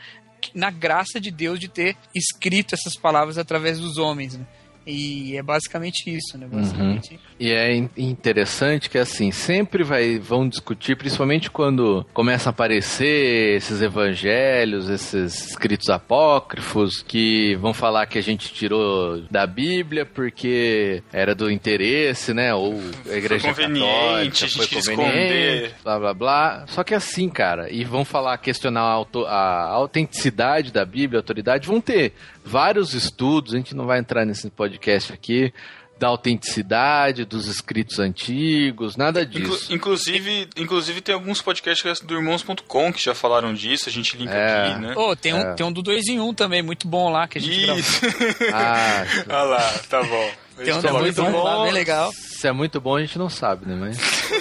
na 0.54 0.70
graça 0.70 1.20
de 1.20 1.30
Deus 1.30 1.58
de 1.60 1.68
ter 1.68 1.96
escrito 2.14 2.74
essas 2.74 2.96
palavras 2.96 3.38
através 3.38 3.78
dos 3.78 3.96
homens. 3.96 4.36
Né? 4.36 4.46
E 4.86 5.36
é 5.36 5.42
basicamente 5.42 6.08
isso, 6.08 6.36
né? 6.38 6.46
Basicamente. 6.50 7.18
E 7.38 7.50
é 7.50 7.74
in- 7.74 7.88
interessante 7.96 8.88
que 8.90 8.98
assim, 8.98 9.30
sempre 9.30 9.82
vai, 9.84 10.18
vão 10.18 10.48
discutir, 10.48 10.96
principalmente 10.96 11.50
quando 11.50 12.04
começam 12.12 12.50
a 12.50 12.52
aparecer 12.52 13.56
esses 13.56 13.80
evangelhos, 13.82 14.88
esses 14.88 15.50
escritos 15.50 15.88
apócrifos, 15.88 17.02
que 17.02 17.54
vão 17.56 17.72
falar 17.74 18.06
que 18.06 18.18
a 18.18 18.22
gente 18.22 18.52
tirou 18.52 19.22
da 19.30 19.46
Bíblia 19.46 20.04
porque 20.06 21.02
era 21.12 21.34
do 21.34 21.50
interesse, 21.50 22.32
né? 22.34 22.54
Ou 22.54 22.80
a 23.10 23.14
igreja 23.16 23.48
conveniente, 23.48 23.80
católica 23.86 24.44
a 24.44 24.48
gente 24.48 24.56
foi 24.56 24.66
quis 24.66 24.88
conveniente, 24.88 25.16
esconder. 25.16 25.74
blá 25.84 25.98
blá 25.98 26.14
blá. 26.14 26.64
Só 26.68 26.82
que 26.84 26.94
assim, 26.94 27.28
cara, 27.28 27.70
e 27.70 27.84
vão 27.84 28.04
falar, 28.04 28.36
questionar 28.38 28.80
a, 28.82 28.90
auto- 28.92 29.26
a 29.26 29.64
autenticidade 29.70 30.72
da 30.72 30.84
Bíblia, 30.84 31.18
a 31.18 31.22
autoridade, 31.22 31.66
vão 31.66 31.80
ter 31.80 32.12
vários 32.44 32.94
estudos, 32.94 33.54
a 33.54 33.56
gente 33.56 33.74
não 33.74 33.86
vai 33.86 33.98
entrar 33.98 34.24
nesse 34.24 34.48
podcast 34.50 35.12
aqui, 35.12 35.52
da 35.98 36.08
autenticidade 36.08 37.24
dos 37.24 37.46
escritos 37.46 38.00
antigos, 38.00 38.96
nada 38.96 39.22
Inclu- 39.22 39.40
disso. 39.56 39.72
inclusive, 39.72 40.48
inclusive 40.56 41.00
tem 41.00 41.14
alguns 41.14 41.40
podcasts 41.40 42.00
do 42.00 42.14
irmãos.com 42.14 42.92
que 42.92 43.00
já 43.04 43.14
falaram 43.14 43.54
disso, 43.54 43.88
a 43.88 43.92
gente 43.92 44.16
linka 44.16 44.34
É. 44.34 44.66
aqui, 44.72 44.80
né? 44.80 44.94
Oh, 44.96 45.14
tem, 45.14 45.32
um, 45.32 45.38
É. 45.38 45.54
tem 45.54 45.64
um 45.64 45.72
do 45.72 45.80
2 45.80 46.08
em 46.08 46.18
1 46.18 46.28
um 46.28 46.34
também, 46.34 46.60
muito 46.60 46.88
bom 46.88 47.08
lá 47.08 47.28
que 47.28 47.38
a 47.38 47.40
gente 47.40 47.60
gravou. 47.60 47.78
Isso. 47.78 48.00
Ah, 48.52 49.04
Olha 49.28 49.42
lá, 49.44 49.72
tá 49.88 50.02
bom. 50.02 50.30
Tem 50.56 50.72
um 50.74 50.80
coloca 50.82 50.98
muito 51.00 51.22
bom 51.22 51.42
lá, 51.42 51.62
bem 51.64 51.72
legal. 51.72 52.12
se 52.12 52.46
é 52.46 52.52
muito 52.52 52.80
bom 52.80 52.96
a 52.96 53.00
gente 53.00 53.18
não 53.18 53.28
sabe, 53.28 53.66
né? 53.66 53.76
Mas 53.78 53.98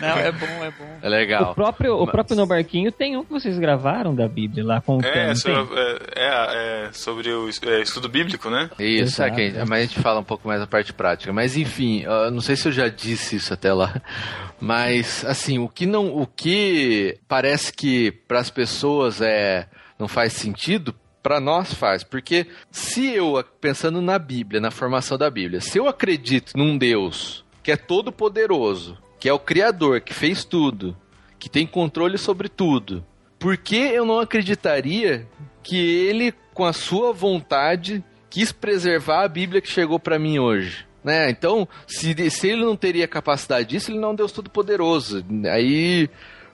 Não, 0.00 0.08
é 0.18 0.32
bom, 0.32 0.46
é 0.46 0.70
bom. 0.70 0.98
é 1.02 1.06
O 1.06 1.10
legal. 1.10 1.54
próprio, 1.54 1.96
o 1.96 2.00
Mas- 2.02 2.10
próprio 2.10 2.36
No 2.36 2.46
Barquinho 2.46 2.90
tem 2.90 3.16
um 3.16 3.24
que 3.24 3.30
vocês 3.30 3.58
gravaram 3.58 4.14
da 4.14 4.26
Bíblia 4.26 4.64
lá 4.64 4.80
com 4.80 4.96
o 4.96 5.04
É, 5.04 5.12
Canon, 5.12 5.34
sobre, 5.36 5.78
é, 5.78 5.98
é, 6.16 6.86
é, 6.86 6.92
sobre 6.92 7.30
o 7.32 7.48
é, 7.48 7.80
estudo 7.82 8.08
bíblico, 8.08 8.50
né? 8.50 8.70
Isso, 8.78 9.22
é 9.22 9.26
Exato. 9.28 9.36
que 9.36 9.52
mas 9.68 9.78
a 9.78 9.80
gente 9.86 10.00
fala 10.00 10.20
um 10.20 10.24
pouco 10.24 10.48
mais 10.48 10.60
da 10.60 10.66
parte 10.66 10.92
prática. 10.92 11.32
Mas 11.32 11.56
enfim, 11.56 12.02
eu 12.02 12.30
não 12.30 12.40
sei 12.40 12.56
se 12.56 12.66
eu 12.68 12.72
já 12.72 12.88
disse 12.88 13.36
isso 13.36 13.52
até 13.54 13.72
lá. 13.72 14.00
Mas 14.60 15.24
assim, 15.24 15.58
o 15.58 15.68
que 15.68 15.86
não, 15.86 16.06
o 16.16 16.24
que 16.26 17.18
parece 17.26 17.72
que 17.72 18.12
para 18.12 18.38
as 18.38 18.48
pessoas 18.50 19.20
é 19.20 19.66
não 19.98 20.06
faz 20.06 20.32
sentido, 20.34 20.94
para 21.22 21.40
nós 21.40 21.72
faz, 21.72 22.02
porque 22.02 22.46
se 22.70 23.10
eu 23.10 23.44
pensando 23.60 24.02
na 24.02 24.18
Bíblia, 24.18 24.60
na 24.60 24.70
formação 24.70 25.16
da 25.16 25.30
Bíblia, 25.30 25.60
se 25.60 25.78
eu 25.78 25.86
acredito 25.86 26.52
num 26.56 26.76
Deus 26.76 27.44
que 27.62 27.70
é 27.70 27.76
todo 27.76 28.10
poderoso, 28.10 28.98
que 29.20 29.28
é 29.28 29.32
o 29.32 29.38
criador, 29.38 30.00
que 30.00 30.12
fez 30.12 30.44
tudo, 30.44 30.96
que 31.38 31.48
tem 31.48 31.66
controle 31.66 32.18
sobre 32.18 32.48
tudo, 32.48 33.04
por 33.38 33.56
que 33.56 33.76
eu 33.76 34.04
não 34.04 34.18
acreditaria 34.18 35.28
que 35.62 35.76
ele, 35.76 36.34
com 36.52 36.64
a 36.64 36.72
sua 36.72 37.12
vontade, 37.12 38.02
quis 38.28 38.50
preservar 38.50 39.22
a 39.22 39.28
Bíblia 39.28 39.60
que 39.60 39.70
chegou 39.70 39.98
para 39.98 40.18
mim 40.18 40.38
hoje? 40.38 40.86
Né? 41.04 41.30
Então, 41.30 41.68
se, 41.86 42.30
se 42.30 42.48
ele 42.48 42.64
não 42.64 42.76
teria 42.76 43.08
capacidade 43.08 43.68
disso, 43.68 43.90
ele 43.90 43.98
não 43.98 44.10
é 44.10 44.12
um 44.12 44.14
Deus 44.14 44.32
todo-poderoso. 44.32 45.24
Aí 45.52 46.08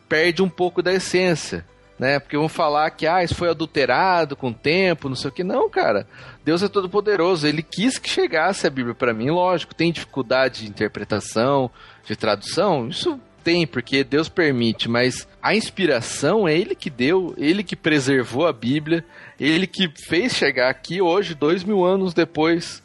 perde 0.09 0.43
um 0.43 0.49
pouco 0.49 0.83
da 0.83 0.93
essência. 0.93 1.65
Né? 1.99 2.21
Porque 2.21 2.37
vão 2.37 2.49
falar 2.49 2.91
que 2.91 3.07
ah, 3.09 3.25
isso 3.25 3.35
foi 3.35 3.49
adulterado 3.51 4.37
com 4.37 4.51
o 4.51 4.55
tempo, 4.55 5.09
não 5.09 5.17
sei 5.17 5.31
o 5.31 5.33
que. 5.33 5.43
Não, 5.43 5.69
cara. 5.69 6.07
Deus 6.45 6.63
é 6.63 6.69
todo 6.69 6.89
poderoso. 6.89 7.47
Ele 7.47 7.63
quis 7.63 7.99
que 7.99 8.09
chegasse 8.09 8.67
a 8.67 8.71
Bíblia 8.71 8.95
para 8.95 9.13
mim. 9.13 9.31
Lógico, 9.31 9.75
tem 9.75 9.91
dificuldade 9.91 10.63
de 10.63 10.69
interpretação, 10.71 11.69
de 12.07 12.15
tradução. 12.15 12.87
Isso 12.89 13.19
tem, 13.43 13.67
porque 13.67 14.05
Deus 14.05 14.29
permite, 14.29 14.89
mas 14.89 15.27
a 15.43 15.57
inspiração 15.57 16.47
é 16.47 16.57
Ele 16.57 16.75
que 16.77 16.89
deu, 16.91 17.35
Ele 17.37 17.65
que 17.65 17.75
preservou 17.75 18.47
a 18.47 18.53
Bíblia, 18.53 19.05
Ele 19.41 19.67
que 19.67 19.91
fez 20.09 20.35
chegar 20.37 20.69
aqui 20.71 21.01
hoje, 21.03 21.35
dois 21.35 21.65
mil 21.65 21.85
anos 21.85 22.15
depois, 22.15 22.81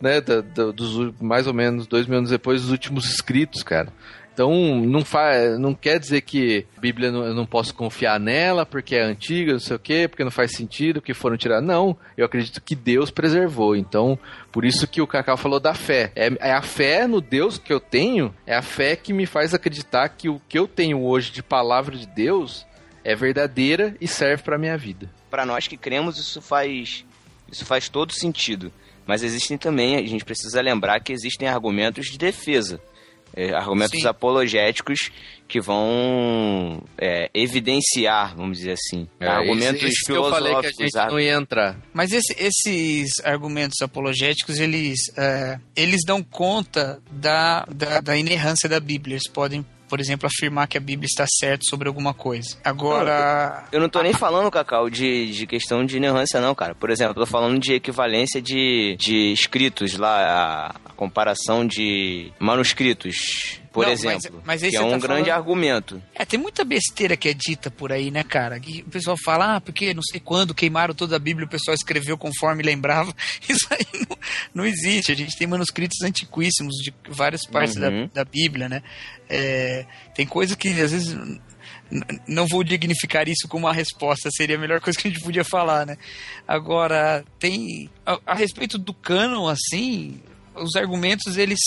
né, 0.00 0.20
da- 0.20 0.40
da- 0.40 0.72
dos, 0.72 1.12
mais 1.20 1.46
ou 1.46 1.54
menos 1.54 1.86
dois 1.86 2.06
mil 2.06 2.18
anos 2.18 2.30
depois 2.30 2.62
dos 2.62 2.70
últimos 2.72 3.04
escritos, 3.08 3.62
cara. 3.62 3.92
Então, 4.36 4.52
não, 4.84 5.02
fa 5.02 5.56
não 5.58 5.72
quer 5.72 5.98
dizer 5.98 6.20
que 6.20 6.66
a 6.76 6.80
Bíblia 6.82 7.10
não, 7.10 7.24
eu 7.24 7.32
não 7.32 7.46
posso 7.46 7.72
confiar 7.74 8.20
nela 8.20 8.66
porque 8.66 8.94
é 8.94 9.02
antiga, 9.02 9.52
não 9.52 9.58
sei 9.58 9.76
o 9.76 9.78
quê, 9.78 10.06
porque 10.06 10.22
não 10.22 10.30
faz 10.30 10.54
sentido, 10.54 11.00
que 11.00 11.14
foram 11.14 11.38
tirados. 11.38 11.66
Não, 11.66 11.96
eu 12.18 12.26
acredito 12.26 12.60
que 12.60 12.74
Deus 12.74 13.10
preservou. 13.10 13.74
Então, 13.74 14.18
por 14.52 14.66
isso 14.66 14.86
que 14.86 15.00
o 15.00 15.06
Cacau 15.06 15.38
falou 15.38 15.58
da 15.58 15.72
fé. 15.72 16.12
É, 16.14 16.50
é 16.50 16.52
a 16.52 16.60
fé 16.60 17.06
no 17.06 17.22
Deus 17.22 17.56
que 17.56 17.72
eu 17.72 17.80
tenho, 17.80 18.34
é 18.46 18.54
a 18.54 18.60
fé 18.60 18.94
que 18.94 19.10
me 19.10 19.24
faz 19.24 19.54
acreditar 19.54 20.06
que 20.10 20.28
o 20.28 20.38
que 20.46 20.58
eu 20.58 20.68
tenho 20.68 21.02
hoje 21.02 21.32
de 21.32 21.42
palavra 21.42 21.96
de 21.96 22.06
Deus 22.06 22.66
é 23.02 23.16
verdadeira 23.16 23.96
e 24.02 24.06
serve 24.06 24.42
para 24.42 24.58
minha 24.58 24.76
vida. 24.76 25.10
Para 25.30 25.46
nós 25.46 25.66
que 25.66 25.78
cremos, 25.78 26.18
isso 26.18 26.42
faz, 26.42 27.06
isso 27.50 27.64
faz 27.64 27.88
todo 27.88 28.12
sentido. 28.12 28.70
Mas 29.06 29.22
existem 29.22 29.56
também, 29.56 29.96
a 29.96 30.06
gente 30.06 30.26
precisa 30.26 30.60
lembrar 30.60 31.00
que 31.00 31.14
existem 31.14 31.48
argumentos 31.48 32.04
de 32.04 32.18
defesa. 32.18 32.78
É, 33.36 33.54
argumentos 33.54 34.00
Sim. 34.00 34.06
apologéticos 34.08 35.10
que 35.46 35.60
vão 35.60 36.82
é, 36.98 37.30
evidenciar, 37.34 38.34
vamos 38.36 38.58
dizer 38.58 38.72
assim, 38.72 39.06
É, 39.20 39.26
argumentos 39.28 39.82
esse- 39.82 39.86
esse 39.92 40.04
que 40.06 40.12
eu 40.12 40.24
filosóficos. 40.24 40.48
falei 40.52 40.60
que 40.72 40.82
a 40.82 40.86
gente 40.86 41.12
não 41.12 41.20
ia 41.20 41.34
entrar. 41.34 41.76
Mas 41.92 42.12
esse- 42.12 42.34
esses 42.38 43.10
argumentos 43.24 43.76
apologéticos, 43.82 44.58
eles, 44.58 44.98
é, 45.16 45.58
eles 45.76 46.00
dão 46.06 46.22
conta 46.22 47.00
da, 47.10 47.64
da, 47.72 48.00
da 48.00 48.16
inerrância 48.16 48.68
da 48.68 48.80
Bíblia. 48.80 49.14
Eles 49.14 49.28
podem, 49.30 49.64
por 49.88 50.00
exemplo, 50.00 50.26
afirmar 50.26 50.66
que 50.66 50.76
a 50.76 50.80
Bíblia 50.80 51.06
está 51.06 51.24
certa 51.28 51.64
sobre 51.68 51.88
alguma 51.88 52.12
coisa. 52.12 52.56
Agora, 52.64 53.64
Eu 53.72 53.80
não 53.80 53.88
tô 53.88 54.02
nem 54.02 54.12
falando, 54.12 54.50
Cacau, 54.50 54.90
de, 54.90 55.30
de 55.32 55.46
questão 55.46 55.84
de 55.84 55.96
inerrância, 55.96 56.40
não, 56.40 56.54
cara. 56.54 56.74
Por 56.74 56.90
exemplo, 56.90 57.12
eu 57.12 57.24
tô 57.24 57.26
falando 57.26 57.58
de 57.58 57.74
equivalência 57.74 58.40
de, 58.40 58.96
de 58.98 59.32
escritos 59.32 59.96
lá, 59.96 60.16
a, 60.18 60.66
a 60.86 60.92
comparação 60.96 61.66
de 61.66 62.32
manuscritos, 62.38 63.60
por 63.76 63.84
Não, 63.86 63.90
mas- 63.92 64.24
exemplo. 64.24 64.42
mas 64.44 64.62
aí 64.62 64.70
que 64.70 64.76
é 64.76 64.80
um 64.80 64.84
tá 64.90 64.98
grande 64.98 65.06
falando- 65.06 65.30
argumento. 65.30 66.02
É, 66.14 66.24
tem 66.24 66.40
muita 66.40 66.64
besteira 66.64 67.16
que 67.16 67.28
é 67.28 67.34
dita 67.34 67.70
por 67.70 67.92
aí, 67.92 68.10
né, 68.10 68.22
cara? 68.24 68.58
Que 68.58 68.80
o 68.80 68.90
pessoal 68.90 69.16
fala, 69.24 69.56
ah, 69.56 69.60
porque 69.60 69.92
não 69.92 70.02
sei 70.02 70.18
quando 70.18 70.54
queimaram 70.54 70.94
toda 70.94 71.16
a 71.16 71.18
Bíblia, 71.18 71.46
o 71.46 71.50
pessoal 71.50 71.74
escreveu 71.74 72.16
conforme 72.16 72.62
lembrava. 72.62 73.14
Isso 73.48 73.66
aí 73.70 73.86
não, 74.08 74.16
não 74.54 74.66
existe. 74.66 75.12
A 75.12 75.14
gente 75.14 75.36
tem 75.36 75.46
manuscritos 75.46 76.00
antiquíssimos 76.02 76.74
de 76.76 76.92
várias 77.08 77.46
partes 77.46 77.76
da, 77.76 77.88
Uhum. 77.90 78.08
da 78.14 78.24
Bíblia, 78.24 78.68
né? 78.68 78.82
É, 79.28 79.84
tem 80.14 80.26
coisa 80.26 80.56
que 80.56 80.68
às 80.70 80.90
vezes. 80.92 81.14
Não 82.26 82.46
vou 82.48 82.64
dignificar 82.64 83.28
isso 83.28 83.46
como 83.48 83.66
uma 83.66 83.72
resposta, 83.72 84.28
seria 84.32 84.56
a 84.56 84.58
melhor 84.58 84.80
coisa 84.80 84.98
que 84.98 85.06
a 85.06 85.10
gente 85.10 85.22
podia 85.22 85.44
falar, 85.44 85.86
né? 85.86 85.96
Agora, 86.46 87.24
tem. 87.38 87.88
A, 88.04 88.18
a 88.26 88.34
respeito 88.34 88.76
do 88.76 88.92
cânon, 88.92 89.46
assim, 89.46 90.20
os 90.56 90.74
argumentos 90.74 91.36
eles 91.36 91.60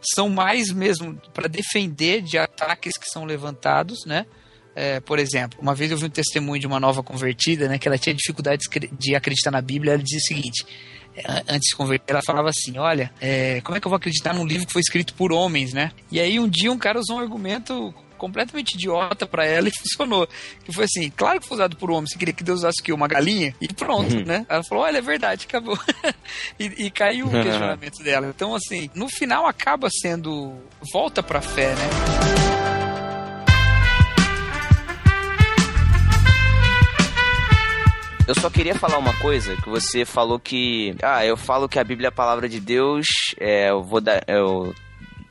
são 0.00 0.28
mais 0.28 0.70
mesmo 0.70 1.20
para 1.32 1.48
defender 1.48 2.22
de 2.22 2.38
ataques 2.38 2.96
que 2.96 3.08
são 3.08 3.24
levantados, 3.24 4.04
né? 4.04 4.26
É, 4.74 5.00
por 5.00 5.18
exemplo, 5.18 5.58
uma 5.60 5.74
vez 5.74 5.90
eu 5.90 5.96
vi 5.96 6.04
um 6.04 6.10
testemunho 6.10 6.60
de 6.60 6.66
uma 6.66 6.78
nova 6.78 7.02
convertida, 7.02 7.66
né, 7.66 7.78
que 7.78 7.88
ela 7.88 7.96
tinha 7.96 8.14
dificuldade 8.14 8.64
de 8.92 9.14
acreditar 9.14 9.50
na 9.50 9.62
Bíblia. 9.62 9.94
Ela 9.94 10.02
dizia 10.02 10.18
o 10.18 10.22
seguinte: 10.22 10.66
é, 11.16 11.22
antes 11.48 11.70
de 11.70 11.76
converter, 11.76 12.12
ela 12.12 12.22
falava 12.22 12.50
assim: 12.50 12.76
Olha, 12.76 13.10
é, 13.18 13.62
como 13.62 13.76
é 13.76 13.80
que 13.80 13.86
eu 13.86 13.90
vou 13.90 13.96
acreditar 13.96 14.34
num 14.34 14.44
livro 14.44 14.66
que 14.66 14.72
foi 14.72 14.82
escrito 14.82 15.14
por 15.14 15.32
homens, 15.32 15.72
né? 15.72 15.92
E 16.12 16.20
aí 16.20 16.38
um 16.38 16.46
dia 16.46 16.70
um 16.70 16.76
cara 16.76 17.00
usou 17.00 17.16
um 17.16 17.20
argumento 17.20 17.94
completamente 18.16 18.74
idiota 18.74 19.26
para 19.26 19.46
ela 19.46 19.68
e 19.68 19.72
funcionou. 19.78 20.28
Que 20.64 20.72
foi 20.72 20.84
assim, 20.84 21.10
claro 21.10 21.40
que 21.40 21.46
foi 21.46 21.56
usado 21.56 21.76
por 21.76 21.90
homem, 21.90 22.06
você 22.06 22.18
queria 22.18 22.34
que 22.34 22.44
Deus 22.44 22.60
usasse 22.60 22.80
o 22.80 22.84
quê? 22.84 22.92
Uma 22.92 23.08
galinha? 23.08 23.54
E 23.60 23.68
pronto, 23.72 24.16
uhum. 24.16 24.24
né? 24.24 24.46
Ela 24.48 24.62
falou, 24.64 24.84
olha, 24.84 24.98
é 24.98 25.02
verdade, 25.02 25.46
acabou. 25.48 25.78
e, 26.58 26.86
e, 26.86 26.90
caiu 26.90 27.26
o 27.26 27.30
questionamento 27.42 28.02
dela. 28.02 28.26
Então, 28.28 28.54
assim, 28.54 28.90
no 28.94 29.08
final 29.08 29.46
acaba 29.46 29.88
sendo 29.90 30.54
volta 30.92 31.22
pra 31.22 31.40
fé, 31.40 31.74
né? 31.74 32.36
Eu 38.28 38.34
só 38.34 38.50
queria 38.50 38.74
falar 38.74 38.98
uma 38.98 39.14
coisa, 39.18 39.54
que 39.56 39.68
você 39.68 40.04
falou 40.04 40.40
que. 40.40 40.96
Ah, 41.00 41.24
eu 41.24 41.36
falo 41.36 41.68
que 41.68 41.78
a 41.78 41.84
Bíblia 41.84 42.08
é 42.08 42.10
a 42.10 42.12
palavra 42.12 42.48
de 42.48 42.58
Deus, 42.58 43.06
é, 43.38 43.70
eu 43.70 43.84
vou 43.84 44.00
dar. 44.00 44.24
Eu 44.26 44.74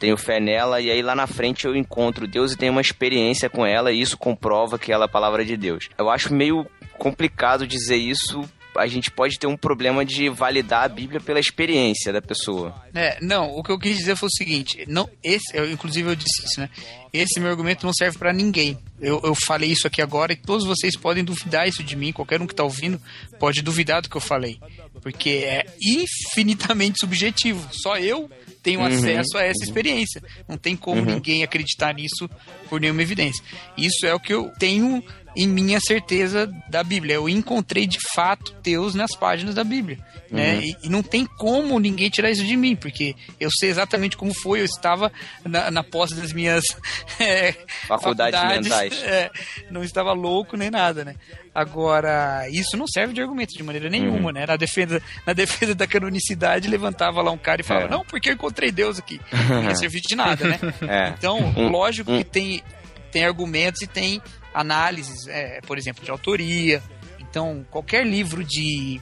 tenho 0.05 0.17
fé 0.17 0.39
nela, 0.39 0.79
e 0.79 0.91
aí 0.91 1.01
lá 1.01 1.15
na 1.15 1.25
frente 1.25 1.65
eu 1.65 1.75
encontro 1.75 2.27
Deus 2.27 2.53
e 2.53 2.57
tenho 2.57 2.71
uma 2.71 2.81
experiência 2.81 3.49
com 3.49 3.65
ela, 3.65 3.91
e 3.91 3.99
isso 3.99 4.15
comprova 4.15 4.77
que 4.77 4.91
ela 4.91 5.05
é 5.05 5.07
a 5.07 5.09
palavra 5.09 5.43
de 5.43 5.57
Deus. 5.57 5.89
Eu 5.97 6.11
acho 6.11 6.31
meio 6.31 6.67
complicado 6.99 7.65
dizer 7.65 7.95
isso 7.95 8.47
a 8.77 8.87
gente 8.87 9.11
pode 9.11 9.37
ter 9.39 9.47
um 9.47 9.57
problema 9.57 10.05
de 10.05 10.29
validar 10.29 10.83
a 10.83 10.89
Bíblia 10.89 11.19
pela 11.19 11.39
experiência 11.39 12.11
da 12.11 12.21
pessoa. 12.21 12.75
É, 12.93 13.17
não, 13.21 13.51
o 13.55 13.63
que 13.63 13.71
eu 13.71 13.79
quis 13.79 13.97
dizer 13.97 14.15
foi 14.15 14.27
o 14.27 14.35
seguinte, 14.35 14.85
não, 14.87 15.09
esse, 15.23 15.55
eu, 15.55 15.69
inclusive 15.71 16.09
eu 16.09 16.15
disse 16.15 16.45
isso, 16.45 16.59
né? 16.59 16.69
Esse 17.13 17.39
meu 17.39 17.49
argumento 17.49 17.85
não 17.85 17.93
serve 17.93 18.17
para 18.17 18.33
ninguém. 18.33 18.77
Eu, 18.99 19.21
eu 19.23 19.33
falei 19.33 19.71
isso 19.71 19.87
aqui 19.87 20.01
agora 20.01 20.33
e 20.33 20.35
todos 20.35 20.65
vocês 20.65 20.97
podem 20.97 21.23
duvidar 21.23 21.67
isso 21.67 21.83
de 21.83 21.95
mim, 21.95 22.11
qualquer 22.11 22.41
um 22.41 22.47
que 22.47 22.55
tá 22.55 22.63
ouvindo 22.63 23.01
pode 23.39 23.61
duvidar 23.61 24.01
do 24.01 24.09
que 24.09 24.17
eu 24.17 24.21
falei, 24.21 24.59
porque 25.01 25.29
é 25.29 25.65
infinitamente 25.81 26.99
subjetivo. 26.99 27.67
Só 27.71 27.97
eu 27.97 28.29
tenho 28.61 28.79
uhum, 28.79 28.87
acesso 28.87 29.37
a 29.37 29.43
essa 29.43 29.63
experiência. 29.63 30.21
Não 30.47 30.57
tem 30.57 30.75
como 30.75 30.99
uhum. 30.99 31.05
ninguém 31.05 31.43
acreditar 31.43 31.93
nisso 31.93 32.29
por 32.67 32.81
nenhuma 32.81 33.01
evidência. 33.01 33.43
Isso 33.77 34.05
é 34.05 34.13
o 34.13 34.19
que 34.19 34.33
eu 34.33 34.51
tenho 34.57 35.03
em 35.35 35.47
minha 35.47 35.79
certeza 35.79 36.51
da 36.69 36.83
Bíblia. 36.83 37.15
Eu 37.15 37.27
encontrei 37.27 37.85
de 37.85 37.99
fato 38.13 38.55
Deus 38.63 38.95
nas 38.95 39.11
páginas 39.15 39.55
da 39.55 39.63
Bíblia. 39.63 39.97
Né? 40.31 40.53
Uhum. 40.53 40.59
Né? 40.59 40.65
E, 40.65 40.87
e, 40.87 40.89
não 40.89 41.03
tem 41.03 41.25
como 41.25 41.79
ninguém 41.79 42.09
tirar 42.09 42.31
isso 42.31 42.43
de 42.43 42.55
mim, 42.55 42.75
porque 42.75 43.15
eu 43.39 43.49
sei 43.51 43.69
exatamente 43.69 44.17
como 44.17 44.33
foi. 44.33 44.61
Eu 44.61 44.65
estava 44.65 45.11
na, 45.43 45.69
na 45.69 45.83
posse 45.83 46.15
das 46.15 46.31
minhas 46.31 46.63
é, 47.19 47.53
faculdades, 47.87 48.39
faculdades 48.39 48.67
mentais. 48.69 48.95
É, 49.05 49.29
não 49.69 49.83
estava 49.83 50.13
louco 50.13 50.57
nem 50.57 50.71
nada, 50.71 51.05
né? 51.05 51.15
Agora, 51.53 52.47
isso 52.49 52.75
não 52.75 52.87
serve 52.87 53.13
de 53.13 53.21
argumento 53.21 53.55
de 53.55 53.63
maneira 53.63 53.89
nenhuma, 53.89 54.27
uhum. 54.27 54.31
né? 54.31 54.45
Na 54.45 54.55
defesa, 54.55 55.01
na 55.25 55.33
defesa 55.33 55.75
da 55.75 55.85
canonicidade, 55.85 56.67
levantava 56.67 57.21
lá 57.21 57.31
um 57.31 57.37
cara 57.37 57.61
e 57.61 57.63
falava, 57.63 57.85
é. 57.85 57.89
não, 57.89 58.03
porque 58.03 58.29
eu 58.29 58.33
encontrei 58.33 58.71
Deus 58.71 58.99
aqui. 58.99 59.21
Não 59.47 59.63
ia 59.63 59.75
servir 59.75 60.01
de 60.01 60.15
nada, 60.15 60.47
né? 60.47 60.59
É. 60.87 61.09
Então, 61.09 61.53
lógico 61.69 62.11
que 62.11 62.23
tem, 62.23 62.63
tem 63.11 63.23
argumentos 63.23 63.81
e 63.81 63.87
tem 63.87 64.21
análises, 64.55 65.27
é, 65.27 65.59
por 65.61 65.77
exemplo, 65.77 66.03
de 66.03 66.09
autoria. 66.09 66.81
Então, 67.19 67.65
qualquer 67.69 68.07
livro 68.07 68.43
de, 68.43 69.01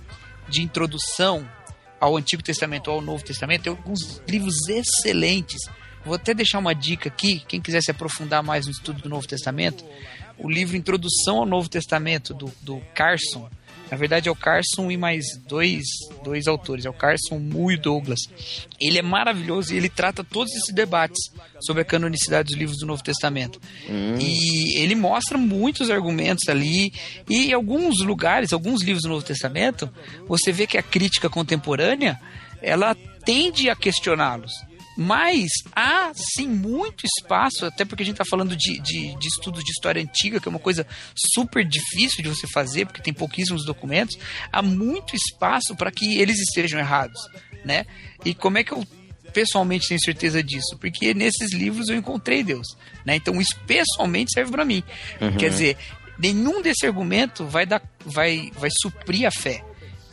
de 0.49 0.61
introdução 0.61 1.47
ao 1.99 2.17
Antigo 2.17 2.43
Testamento 2.43 2.89
ou 2.89 2.95
ao 2.95 3.01
Novo 3.01 3.23
Testamento, 3.23 3.63
tem 3.63 3.71
alguns 3.71 4.21
livros 4.27 4.67
excelentes. 4.67 5.61
Vou 6.03 6.15
até 6.15 6.33
deixar 6.33 6.59
uma 6.59 6.75
dica 6.75 7.07
aqui, 7.07 7.39
quem 7.47 7.61
quiser 7.61 7.81
se 7.81 7.91
aprofundar 7.91 8.43
mais 8.43 8.65
no 8.65 8.71
estudo 8.71 9.03
do 9.03 9.07
Novo 9.07 9.25
Testamento, 9.25 9.85
o 10.37 10.49
livro 10.49 10.75
Introdução 10.75 11.37
ao 11.37 11.45
Novo 11.45 11.69
Testamento, 11.69 12.33
do, 12.33 12.51
do 12.61 12.81
Carson, 12.93 13.49
na 13.93 13.97
verdade 13.97 14.27
é 14.27 14.31
o 14.31 14.35
Carson 14.35 14.89
e 14.89 14.97
mais 14.97 15.23
dois, 15.47 15.83
dois 16.23 16.47
autores, 16.47 16.83
é 16.83 16.89
o 16.89 16.93
Carson 16.93 17.37
Mu 17.37 17.71
e 17.71 17.77
Douglas. 17.77 18.21
Ele 18.81 18.97
é 18.97 19.03
maravilhoso 19.03 19.71
e 19.71 19.77
ele 19.77 19.87
trata 19.87 20.23
todos 20.23 20.51
esses 20.51 20.73
debates 20.73 21.31
sobre 21.61 21.83
a 21.83 21.85
canonicidade 21.85 22.47
dos 22.47 22.57
livros 22.57 22.79
do 22.79 22.87
Novo 22.87 23.03
Testamento. 23.03 23.61
Hum. 23.87 24.15
E 24.19 24.81
ele 24.81 24.95
mostra 24.95 25.37
muitos 25.37 25.91
argumentos 25.91 26.49
ali 26.49 26.91
e 27.29 27.49
em 27.49 27.53
alguns 27.53 28.01
lugares, 28.01 28.51
alguns 28.51 28.81
livros 28.81 29.03
do 29.03 29.09
Novo 29.09 29.23
Testamento, 29.23 29.87
você 30.27 30.51
vê 30.51 30.65
que 30.65 30.79
a 30.79 30.81
crítica 30.81 31.29
contemporânea 31.29 32.19
ela 32.63 32.95
tende 33.23 33.69
a 33.69 33.75
questioná-los. 33.75 34.53
Mas 34.95 35.49
há 35.75 36.11
sim 36.13 36.47
muito 36.47 37.05
espaço, 37.05 37.65
até 37.65 37.83
porque 37.83 38.03
a 38.03 38.05
gente 38.05 38.15
está 38.15 38.25
falando 38.25 38.55
de, 38.55 38.79
de, 38.79 39.15
de, 39.15 39.27
estudos 39.27 39.63
de 39.63 39.71
história 39.71 40.01
antiga, 40.01 40.39
que 40.39 40.47
é 40.47 40.51
uma 40.51 40.59
coisa 40.59 40.85
super 41.35 41.65
difícil 41.65 42.23
de 42.23 42.29
você 42.29 42.47
fazer, 42.47 42.85
porque 42.85 43.01
tem 43.01 43.13
pouquíssimos 43.13 43.65
documentos. 43.65 44.17
Há 44.51 44.61
muito 44.61 45.15
espaço 45.15 45.75
para 45.75 45.91
que 45.91 46.19
eles 46.19 46.37
estejam 46.39 46.79
errados, 46.79 47.19
né? 47.65 47.85
E 48.23 48.33
como 48.35 48.57
é 48.57 48.63
que 48.63 48.71
eu 48.71 48.85
pessoalmente 49.33 49.87
tenho 49.87 49.99
certeza 49.99 50.43
disso? 50.43 50.77
Porque 50.79 51.13
nesses 51.13 51.51
livros 51.53 51.89
eu 51.89 51.95
encontrei 51.95 52.43
Deus, 52.43 52.67
né? 53.03 53.15
Então 53.15 53.41
isso 53.41 53.59
pessoalmente 53.65 54.31
serve 54.31 54.51
para 54.51 54.63
mim. 54.63 54.83
Uhum. 55.19 55.37
Quer 55.37 55.49
dizer, 55.49 55.77
nenhum 56.19 56.61
desse 56.61 56.85
argumento 56.85 57.45
vai 57.45 57.65
dar, 57.65 57.81
vai, 58.05 58.51
vai 58.55 58.69
suprir 58.81 59.25
a 59.25 59.31
fé. 59.31 59.63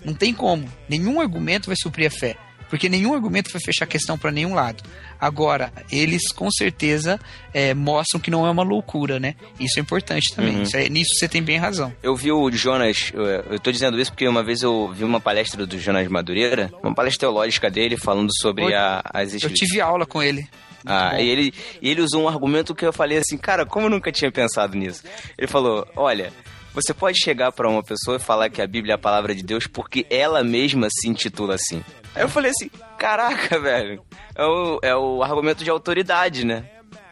Não 0.02 0.14
tem 0.14 0.32
como. 0.32 0.66
Nenhum 0.88 1.20
argumento 1.20 1.66
vai 1.66 1.76
suprir 1.76 2.06
a 2.06 2.10
fé 2.10 2.38
porque 2.70 2.88
nenhum 2.88 3.12
argumento 3.12 3.50
vai 3.52 3.60
fechar 3.60 3.84
a 3.84 3.88
questão 3.88 4.16
para 4.16 4.30
nenhum 4.30 4.54
lado. 4.54 4.82
Agora, 5.20 5.72
eles 5.90 6.32
com 6.32 6.50
certeza 6.50 7.18
é, 7.52 7.74
mostram 7.74 8.20
que 8.20 8.30
não 8.30 8.46
é 8.46 8.50
uma 8.50 8.62
loucura, 8.62 9.18
né? 9.18 9.34
Isso 9.58 9.78
é 9.78 9.82
importante 9.82 10.34
também. 10.34 10.56
Uhum. 10.58 10.64
É, 10.72 10.88
nisso 10.88 11.10
você 11.18 11.28
tem 11.28 11.42
bem 11.42 11.58
razão. 11.58 11.92
Eu 12.02 12.14
vi 12.14 12.30
o 12.30 12.50
Jonas, 12.52 13.12
eu, 13.12 13.58
tô 13.58 13.72
dizendo 13.72 14.00
isso 14.00 14.12
porque 14.12 14.26
uma 14.26 14.42
vez 14.42 14.62
eu 14.62 14.90
vi 14.92 15.04
uma 15.04 15.20
palestra 15.20 15.66
do 15.66 15.78
Jonas 15.78 16.06
Madureira, 16.08 16.72
uma 16.82 16.94
palestra 16.94 17.26
teológica 17.26 17.68
dele 17.68 17.96
falando 17.96 18.30
sobre 18.40 18.72
a, 18.72 19.02
as 19.12 19.34
Eu 19.42 19.52
tive 19.52 19.80
aula 19.80 20.06
com 20.06 20.22
ele. 20.22 20.48
ah, 20.86 21.20
e 21.20 21.28
ele, 21.28 21.52
e 21.82 21.90
ele 21.90 22.00
usou 22.00 22.22
um 22.22 22.28
argumento 22.28 22.74
que 22.74 22.86
eu 22.86 22.92
falei 22.92 23.18
assim, 23.18 23.36
cara, 23.36 23.66
como 23.66 23.86
eu 23.86 23.90
nunca 23.90 24.12
tinha 24.12 24.30
pensado 24.30 24.76
nisso? 24.76 25.02
Ele 25.36 25.46
falou: 25.46 25.86
olha, 25.96 26.32
você 26.72 26.94
pode 26.94 27.18
chegar 27.18 27.50
para 27.50 27.68
uma 27.68 27.82
pessoa 27.82 28.16
e 28.16 28.20
falar 28.20 28.48
que 28.48 28.62
a 28.62 28.66
Bíblia 28.66 28.92
é 28.92 28.94
a 28.94 28.98
palavra 28.98 29.34
de 29.34 29.42
Deus 29.42 29.66
porque 29.66 30.06
ela 30.08 30.44
mesma 30.44 30.88
se 30.88 31.08
intitula 31.08 31.56
assim. 31.56 31.82
Aí 32.14 32.22
eu 32.22 32.28
falei 32.28 32.50
assim, 32.50 32.70
caraca, 32.98 33.58
velho, 33.61 34.02
é 34.34 34.44
o, 34.44 34.80
é 34.82 34.96
o 34.96 35.22
argumento 35.22 35.62
de 35.62 35.70
autoridade, 35.70 36.44
né? 36.44 36.64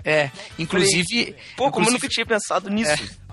É, 0.04 0.30
inclusive... 0.58 1.36
Pô, 1.56 1.70
como 1.70 1.88
eu 1.88 1.92
nunca 1.92 2.08
tinha 2.08 2.26
pensado 2.26 2.70
nisso. 2.70 2.90
É 2.90 3.28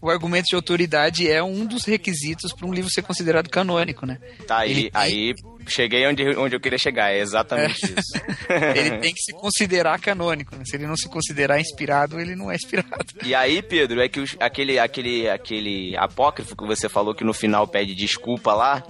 o 0.00 0.08
argumento 0.08 0.46
de 0.46 0.56
autoridade 0.56 1.30
é 1.30 1.42
um 1.42 1.66
dos 1.66 1.84
requisitos 1.84 2.52
para 2.52 2.66
um 2.66 2.72
livro 2.72 2.90
ser 2.90 3.02
considerado 3.02 3.50
canônico, 3.50 4.06
né? 4.06 4.18
Tá, 4.46 4.60
aí, 4.60 4.70
Ele, 4.70 4.90
aí 4.94 5.34
cheguei 5.66 6.06
onde, 6.06 6.26
onde 6.36 6.56
eu 6.56 6.60
queria 6.60 6.78
chegar, 6.78 7.12
é 7.12 7.20
exatamente 7.20 7.84
é. 7.84 8.00
isso. 8.00 8.12
ele 8.76 8.98
tem 8.98 9.12
que 9.12 9.20
se 9.20 9.32
considerar 9.32 10.00
canônico, 10.00 10.56
né? 10.56 10.62
Se 10.64 10.76
ele 10.76 10.86
não 10.86 10.96
se 10.96 11.08
considerar 11.08 11.60
inspirado, 11.60 12.18
ele 12.18 12.34
não 12.34 12.50
é 12.50 12.54
inspirado. 12.54 12.88
E 13.22 13.34
aí, 13.34 13.62
Pedro, 13.62 14.00
é 14.00 14.08
que 14.08 14.20
os, 14.20 14.36
aquele, 14.40 14.78
aquele, 14.78 15.28
aquele 15.28 15.96
apócrifo 15.96 16.56
que 16.56 16.66
você 16.66 16.88
falou 16.88 17.14
que 17.14 17.24
no 17.24 17.34
final 17.34 17.66
pede 17.66 17.94
desculpa 17.94 18.54
lá, 18.54 18.82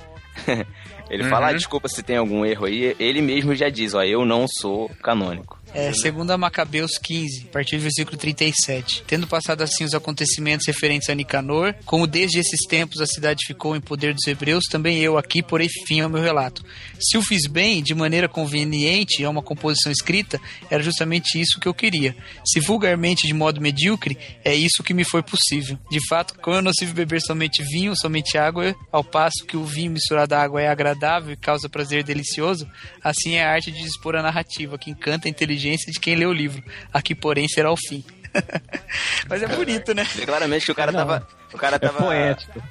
ele 1.11 1.25
uhum. 1.25 1.29
fala, 1.29 1.49
ah, 1.49 1.53
desculpa 1.53 1.89
se 1.89 2.03
tem 2.03 2.17
algum 2.17 2.45
erro 2.45 2.67
aí, 2.67 2.95
ele 2.99 3.21
mesmo 3.21 3.55
já 3.55 3.69
diz, 3.69 3.95
ó, 3.95 4.03
eu 4.03 4.25
não 4.25 4.47
sou 4.49 4.89
canônico. 5.03 5.60
É, 5.73 5.93
segundo 5.93 6.33
a 6.33 6.39
Macabeus 6.39 6.99
15, 6.99 7.47
a 7.49 7.53
partir 7.53 7.77
do 7.77 7.83
versículo 7.83 8.17
37. 8.17 9.05
Tendo 9.07 9.27
passado 9.27 9.63
assim 9.63 9.85
os 9.85 9.95
acontecimentos 9.95 10.67
referentes 10.67 11.09
a 11.09 11.15
Nicanor, 11.15 11.75
como 11.85 12.09
desde 12.09 12.41
esses 12.41 12.67
tempos 12.69 13.01
a 13.01 13.07
cidade 13.07 13.47
ficou 13.47 13.77
em 13.77 13.81
poder 13.81 14.13
dos 14.13 14.27
hebreus, 14.27 14.65
também 14.65 14.99
eu 14.99 15.17
aqui 15.17 15.43
porei 15.43 15.69
fim 15.87 16.01
ao 16.01 16.11
meu 16.11 16.21
relato. 16.21 16.65
Se 16.99 17.17
o 17.17 17.23
fiz 17.23 17.47
bem, 17.49 17.83
de 17.83 17.95
maneira 17.95 18.29
conveniente, 18.29 19.25
a 19.25 19.31
uma 19.31 19.43
composição 19.43 19.93
escrita, 19.93 20.41
era 20.69 20.83
justamente 20.83 21.41
isso 21.41 21.61
que 21.61 21.69
eu 21.69 21.75
queria. 21.75 22.17
Se 22.45 22.59
vulgarmente, 22.59 23.29
de 23.29 23.33
modo 23.33 23.61
medíocre, 23.61 24.19
é 24.45 24.55
isso 24.55 24.83
que 24.83 24.93
me 24.93 25.05
foi 25.05 25.23
possível. 25.23 25.79
De 25.89 26.05
fato, 26.09 26.35
como 26.41 26.57
eu 26.57 26.63
não 26.63 26.73
sei 26.73 26.89
beber 26.89 27.21
somente 27.21 27.63
vinho, 27.63 27.95
somente 27.97 28.37
água, 28.37 28.75
ao 28.91 29.05
passo 29.05 29.47
que 29.47 29.57
o 29.57 29.65
vinho 29.65 29.93
misturado 29.93 30.35
à 30.35 30.43
água 30.43 30.61
é 30.61 30.69
agradável 30.69 31.33
e 31.33 31.37
causa 31.37 31.69
prazer 31.69 32.03
delicioso, 32.03 32.69
assim 33.03 33.35
é 33.35 33.45
a 33.45 33.53
arte 33.53 33.71
de 33.71 33.83
dispor 33.83 34.17
a 34.17 34.23
narrativa, 34.23 34.77
que 34.77 34.91
encanta 34.91 35.29
a 35.29 35.31
inteligência 35.31 35.60
inteligência 35.61 35.93
de 35.93 36.01
quem 36.01 36.17
lê 36.17 36.27
o 36.27 36.33
livro. 36.33 36.63
Aqui, 36.93 37.15
porém, 37.15 37.47
será 37.49 37.71
o 37.71 37.77
fim. 37.77 38.05
Mas 39.29 39.43
é 39.43 39.47
bonito, 39.49 39.95
né? 39.95 40.05
Claramente 40.25 40.65
que 40.65 40.73
o 40.73 40.75
cara 40.75 40.93
Não, 40.93 41.01
tava. 41.01 41.27
O 41.53 41.59
cara 41.59 41.77
é 41.77 41.79
tava. 41.79 41.99
É 41.99 42.03
poético. 42.03 42.63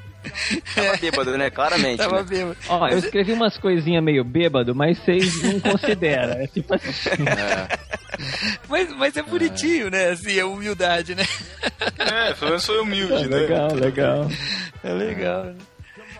Tava 0.76 0.98
bêbado, 0.98 1.38
né? 1.38 1.50
Claramente. 1.50 1.98
Tava 1.98 2.18
né? 2.18 2.24
bêbado. 2.24 2.58
Ó, 2.68 2.88
eu 2.88 2.98
escrevi 2.98 3.34
umas 3.34 3.58
coisinhas 3.58 4.04
meio 4.04 4.24
bêbado, 4.24 4.76
mas 4.76 4.98
vocês 5.00 5.42
não 5.44 5.60
consideram. 5.60 6.42
É 6.42 6.48
tipo 6.48 6.74
assim. 6.74 7.10
É. 7.10 7.80
Mas, 8.68 8.94
mas 8.98 9.16
é 9.16 9.24
bonitinho, 9.24 9.88
é. 9.88 9.92
né? 9.92 10.10
Assim, 10.10 10.38
é 10.38 10.44
humildade, 10.44 11.16
né? 11.16 11.24
É, 12.00 12.34
pelo 12.34 12.52
menos 12.52 12.66
foi 12.66 12.80
humilde, 12.80 13.14
é, 13.14 13.28
né? 13.28 13.38
Legal, 13.38 13.74
legal. 13.74 14.32
É 14.84 14.92
legal, 14.92 15.44
né? 15.46 15.56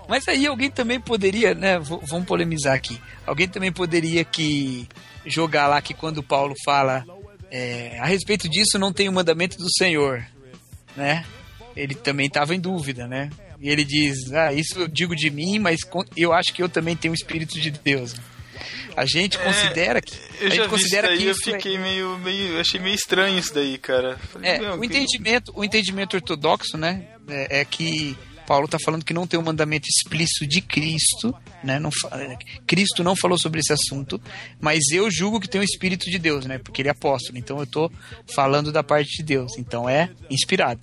Mas 0.08 0.28
aí 0.28 0.48
alguém 0.48 0.72
também 0.72 1.00
poderia, 1.00 1.54
né? 1.54 1.78
vamos 1.78 2.26
polemizar 2.26 2.74
aqui. 2.74 3.00
Alguém 3.28 3.48
também 3.48 3.72
poderia 3.72 4.24
que 4.24 4.88
jogar 5.26 5.68
lá 5.68 5.82
que 5.82 5.94
quando 5.94 6.24
Paulo 6.24 6.54
fala 6.66 7.04
é, 7.52 7.98
a 8.00 8.06
respeito 8.06 8.48
disso 8.50 8.78
não 8.80 8.94
tem 8.94 9.10
o 9.10 9.14
mandamento 9.14 9.58
do 9.58 9.68
Senhor, 9.78 10.26
né? 10.96 11.26
Ele 11.76 11.96
também 11.96 12.28
estava 12.28 12.54
em 12.56 12.60
dúvida, 12.60 13.08
né? 13.08 13.30
E 13.62 13.70
ele 13.70 13.84
diz: 13.84 14.32
Ah, 14.34 14.54
isso 14.54 14.80
eu 14.80 14.88
digo 14.88 15.16
de 15.16 15.30
mim, 15.30 15.60
mas 15.60 15.80
eu 16.16 16.32
acho 16.34 16.54
que 16.54 16.62
eu 16.64 16.70
também 16.70 16.96
tenho 16.96 17.12
o 17.12 17.16
Espírito 17.16 17.60
de 17.60 17.72
Deus. 17.72 18.16
A 18.96 19.06
gente 19.06 19.38
é, 19.38 19.44
considera 19.44 20.02
que. 20.02 20.14
Eu 20.42 20.52
já 20.52 20.68
considera 20.68 21.08
isso 21.14 21.16
daí, 21.16 21.24
que 21.24 21.28
eu 21.28 21.32
isso 21.32 21.50
é- 21.50 21.54
fiquei 21.54 21.78
meio, 21.78 22.18
meio. 22.20 22.60
Achei 22.60 22.80
meio 22.80 22.96
estranho 22.96 23.38
isso 23.40 23.54
daí, 23.54 23.78
cara. 23.78 24.18
Falei, 24.18 24.52
É, 24.52 24.72
o 24.74 24.80
que- 24.80 24.86
entendimento, 24.88 25.52
o 25.56 25.64
entendimento 25.64 26.16
ortodoxo, 26.16 26.78
né, 26.78 27.06
é, 27.28 27.62
é 27.62 27.66
que 27.66 28.18
Paulo 28.50 28.66
está 28.66 28.80
falando 28.84 29.06
que 29.06 29.14
não 29.14 29.28
tem 29.28 29.40
um 29.40 29.44
mandamento 29.44 29.86
explícito 29.88 30.48
de 30.48 30.60
Cristo, 30.60 31.36
né? 31.64 31.78
Não, 31.78 31.92
é, 32.14 32.36
Cristo 32.66 33.04
não 33.04 33.16
falou 33.16 33.38
sobre 33.38 33.60
esse 33.60 33.72
assunto, 33.72 34.20
mas 34.60 34.80
eu 34.92 35.12
julgo 35.12 35.40
que 35.40 35.48
tem 35.48 35.62
o 35.62 35.64
Espírito 35.64 36.10
de 36.10 36.18
Deus, 36.18 36.48
né? 36.48 36.58
Porque 36.58 36.82
ele 36.82 36.90
é 36.90 36.92
apóstolo, 36.92 37.38
então 37.38 37.58
eu 37.60 37.66
estou 37.66 37.92
falando 38.34 38.72
da 38.72 38.82
parte 38.82 39.18
de 39.18 39.24
Deus, 39.24 39.56
então 39.60 39.88
é 39.88 40.10
inspirado. 40.32 40.82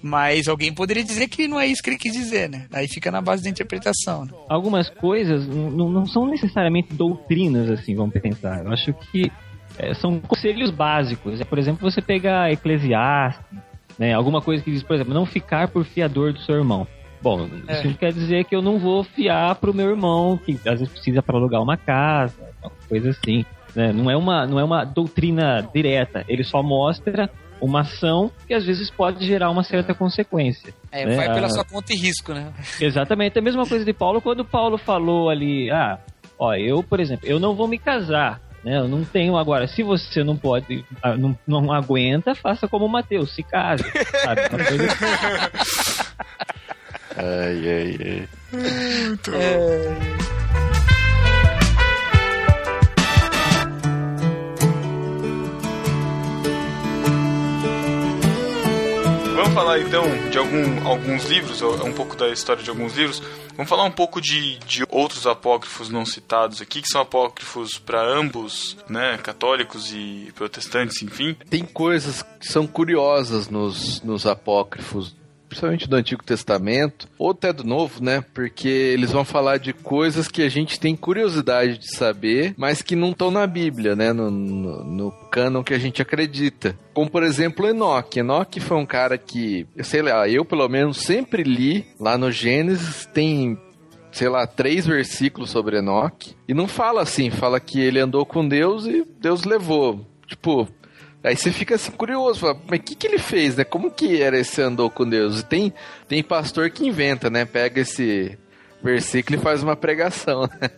Mas 0.00 0.46
alguém 0.46 0.72
poderia 0.72 1.02
dizer 1.02 1.26
que 1.26 1.48
não 1.48 1.58
é 1.58 1.66
isso 1.66 1.82
que 1.82 1.90
ele 1.90 1.98
quis 1.98 2.12
dizer, 2.12 2.48
né? 2.48 2.68
Aí 2.72 2.86
fica 2.86 3.10
na 3.10 3.20
base 3.20 3.42
da 3.42 3.50
interpretação. 3.50 4.24
Né? 4.24 4.30
algumas 4.48 4.88
coisas 4.88 5.44
não 5.48 6.06
são 6.06 6.24
necessariamente 6.24 6.94
doutrinas, 6.94 7.68
assim, 7.68 7.96
vamos 7.96 8.14
pensar. 8.14 8.64
Eu 8.64 8.70
acho 8.70 8.94
que 8.94 9.28
é, 9.76 9.92
são 9.94 10.20
conselhos 10.20 10.70
básicos. 10.70 11.40
É, 11.40 11.44
Por 11.44 11.58
exemplo, 11.58 11.90
você 11.90 12.00
pegar 12.00 12.52
Eclesiastes, 12.52 13.44
né, 13.98 14.14
alguma 14.14 14.40
coisa 14.40 14.62
que 14.62 14.70
diz, 14.70 14.84
por 14.84 14.94
exemplo, 14.94 15.12
não 15.12 15.26
ficar 15.26 15.66
por 15.66 15.84
fiador 15.84 16.32
do 16.32 16.38
seu 16.42 16.54
irmão. 16.54 16.86
Bom, 17.20 17.48
É. 17.66 17.72
isso 17.74 17.86
não 17.88 17.94
quer 17.94 18.12
dizer 18.12 18.44
que 18.44 18.54
eu 18.54 18.62
não 18.62 18.78
vou 18.78 19.02
fiar 19.04 19.54
pro 19.56 19.74
meu 19.74 19.88
irmão, 19.90 20.38
que 20.38 20.52
às 20.66 20.78
vezes 20.80 20.88
precisa 20.88 21.22
para 21.22 21.36
alugar 21.36 21.60
uma 21.62 21.76
casa, 21.76 22.34
uma 22.62 22.70
coisa 22.88 23.10
assim. 23.10 23.44
Né? 23.74 23.92
Não, 23.92 24.10
é 24.10 24.16
uma, 24.16 24.46
não 24.46 24.58
é 24.58 24.64
uma 24.64 24.84
doutrina 24.84 25.68
direta, 25.74 26.24
ele 26.28 26.42
só 26.44 26.62
mostra 26.62 27.28
uma 27.60 27.80
ação 27.80 28.30
que 28.46 28.54
às 28.54 28.64
vezes 28.64 28.88
pode 28.88 29.26
gerar 29.26 29.50
uma 29.50 29.64
certa 29.64 29.92
consequência. 29.92 30.72
É, 30.92 31.04
né? 31.04 31.16
vai 31.16 31.34
pela 31.34 31.46
Ah, 31.46 31.50
sua 31.50 31.64
conta 31.64 31.92
e 31.92 31.96
risco, 31.96 32.32
né? 32.32 32.52
Exatamente, 32.80 33.36
a 33.38 33.42
mesma 33.42 33.66
coisa 33.66 33.84
de 33.84 33.92
Paulo 33.92 34.20
quando 34.22 34.44
Paulo 34.44 34.78
falou 34.78 35.28
ali, 35.28 35.68
ah, 35.70 35.98
ó, 36.38 36.54
eu, 36.54 36.82
por 36.84 37.00
exemplo, 37.00 37.26
eu 37.28 37.40
não 37.40 37.54
vou 37.56 37.66
me 37.66 37.78
casar, 37.78 38.40
né? 38.64 38.78
Eu 38.78 38.86
não 38.88 39.04
tenho 39.04 39.36
agora, 39.36 39.66
se 39.66 39.82
você 39.82 40.22
não 40.22 40.36
pode, 40.36 40.84
ah, 41.02 41.16
não, 41.16 41.36
não 41.46 41.72
aguenta, 41.72 42.32
faça 42.34 42.68
como 42.68 42.86
o 42.86 42.88
Mateus, 42.88 43.34
se 43.34 43.42
case, 43.42 43.84
sabe? 44.22 44.42
Ai, 47.20 47.68
ai, 47.68 47.98
ai. 48.00 48.28
Vamos 59.34 59.52
falar 59.52 59.80
então 59.80 60.04
de 60.30 60.38
algum, 60.38 60.86
alguns 60.86 61.24
livros, 61.24 61.60
ou 61.60 61.84
um 61.84 61.92
pouco 61.92 62.14
da 62.14 62.28
história 62.28 62.62
de 62.62 62.70
alguns 62.70 62.94
livros. 62.94 63.20
Vamos 63.56 63.68
falar 63.68 63.82
um 63.82 63.90
pouco 63.90 64.20
de, 64.20 64.56
de 64.58 64.84
outros 64.88 65.26
apócrifos 65.26 65.88
não 65.88 66.06
citados 66.06 66.62
aqui, 66.62 66.80
que 66.80 66.88
são 66.88 67.00
apócrifos 67.00 67.78
para 67.78 68.00
ambos, 68.00 68.76
né? 68.88 69.18
Católicos 69.18 69.92
e 69.92 70.32
protestantes, 70.36 71.02
enfim. 71.02 71.36
Tem 71.50 71.64
coisas 71.64 72.22
que 72.22 72.46
são 72.46 72.64
curiosas 72.64 73.48
nos, 73.48 74.00
nos 74.02 74.24
apócrifos, 74.24 75.16
principalmente 75.48 75.88
do 75.88 75.96
Antigo 75.96 76.22
Testamento, 76.22 77.08
ou 77.18 77.30
até 77.30 77.52
do 77.52 77.64
Novo, 77.64 78.02
né? 78.02 78.24
Porque 78.34 78.68
eles 78.68 79.10
vão 79.10 79.24
falar 79.24 79.58
de 79.58 79.72
coisas 79.72 80.28
que 80.28 80.42
a 80.42 80.48
gente 80.48 80.78
tem 80.78 80.94
curiosidade 80.94 81.78
de 81.78 81.94
saber, 81.94 82.54
mas 82.56 82.82
que 82.82 82.94
não 82.94 83.10
estão 83.10 83.30
na 83.30 83.46
Bíblia, 83.46 83.96
né? 83.96 84.12
No, 84.12 84.30
no, 84.30 84.84
no 84.84 85.64
que 85.64 85.74
a 85.74 85.78
gente 85.78 86.02
acredita. 86.02 86.76
Como, 86.92 87.10
por 87.10 87.22
exemplo, 87.22 87.66
Enoque. 87.66 88.20
Enoque 88.20 88.60
foi 88.60 88.76
um 88.76 88.86
cara 88.86 89.16
que, 89.16 89.66
sei 89.82 90.02
lá, 90.02 90.28
eu 90.28 90.44
pelo 90.44 90.68
menos 90.68 90.98
sempre 90.98 91.42
li 91.42 91.86
lá 91.98 92.18
no 92.18 92.30
Gênesis, 92.30 93.06
tem 93.06 93.58
sei 94.10 94.28
lá, 94.28 94.46
três 94.46 94.86
versículos 94.86 95.50
sobre 95.50 95.78
Enoque. 95.78 96.34
E 96.48 96.54
não 96.54 96.66
fala 96.66 97.02
assim, 97.02 97.30
fala 97.30 97.60
que 97.60 97.80
ele 97.80 98.00
andou 98.00 98.26
com 98.26 98.46
Deus 98.46 98.86
e 98.86 99.04
Deus 99.20 99.44
levou. 99.44 100.04
Tipo, 100.26 100.68
aí 101.28 101.36
você 101.36 101.52
fica 101.52 101.74
assim 101.76 101.90
curioso, 101.92 102.40
fala, 102.40 102.60
mas 102.66 102.80
o 102.80 102.82
que, 102.82 102.94
que 102.94 103.06
ele 103.06 103.18
fez, 103.18 103.56
né? 103.56 103.64
Como 103.64 103.90
que 103.90 104.20
era 104.22 104.38
esse 104.38 104.60
andou 104.62 104.90
com 104.90 105.08
Deus? 105.08 105.40
E 105.40 105.44
tem, 105.44 105.72
tem 106.08 106.22
pastor 106.22 106.70
que 106.70 106.86
inventa, 106.86 107.28
né? 107.30 107.44
Pega 107.44 107.80
esse 107.80 108.38
versículo 108.82 109.38
e 109.38 109.42
faz 109.42 109.62
uma 109.62 109.74
pregação, 109.76 110.42
né? 110.60 110.70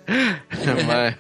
mas 0.87 1.15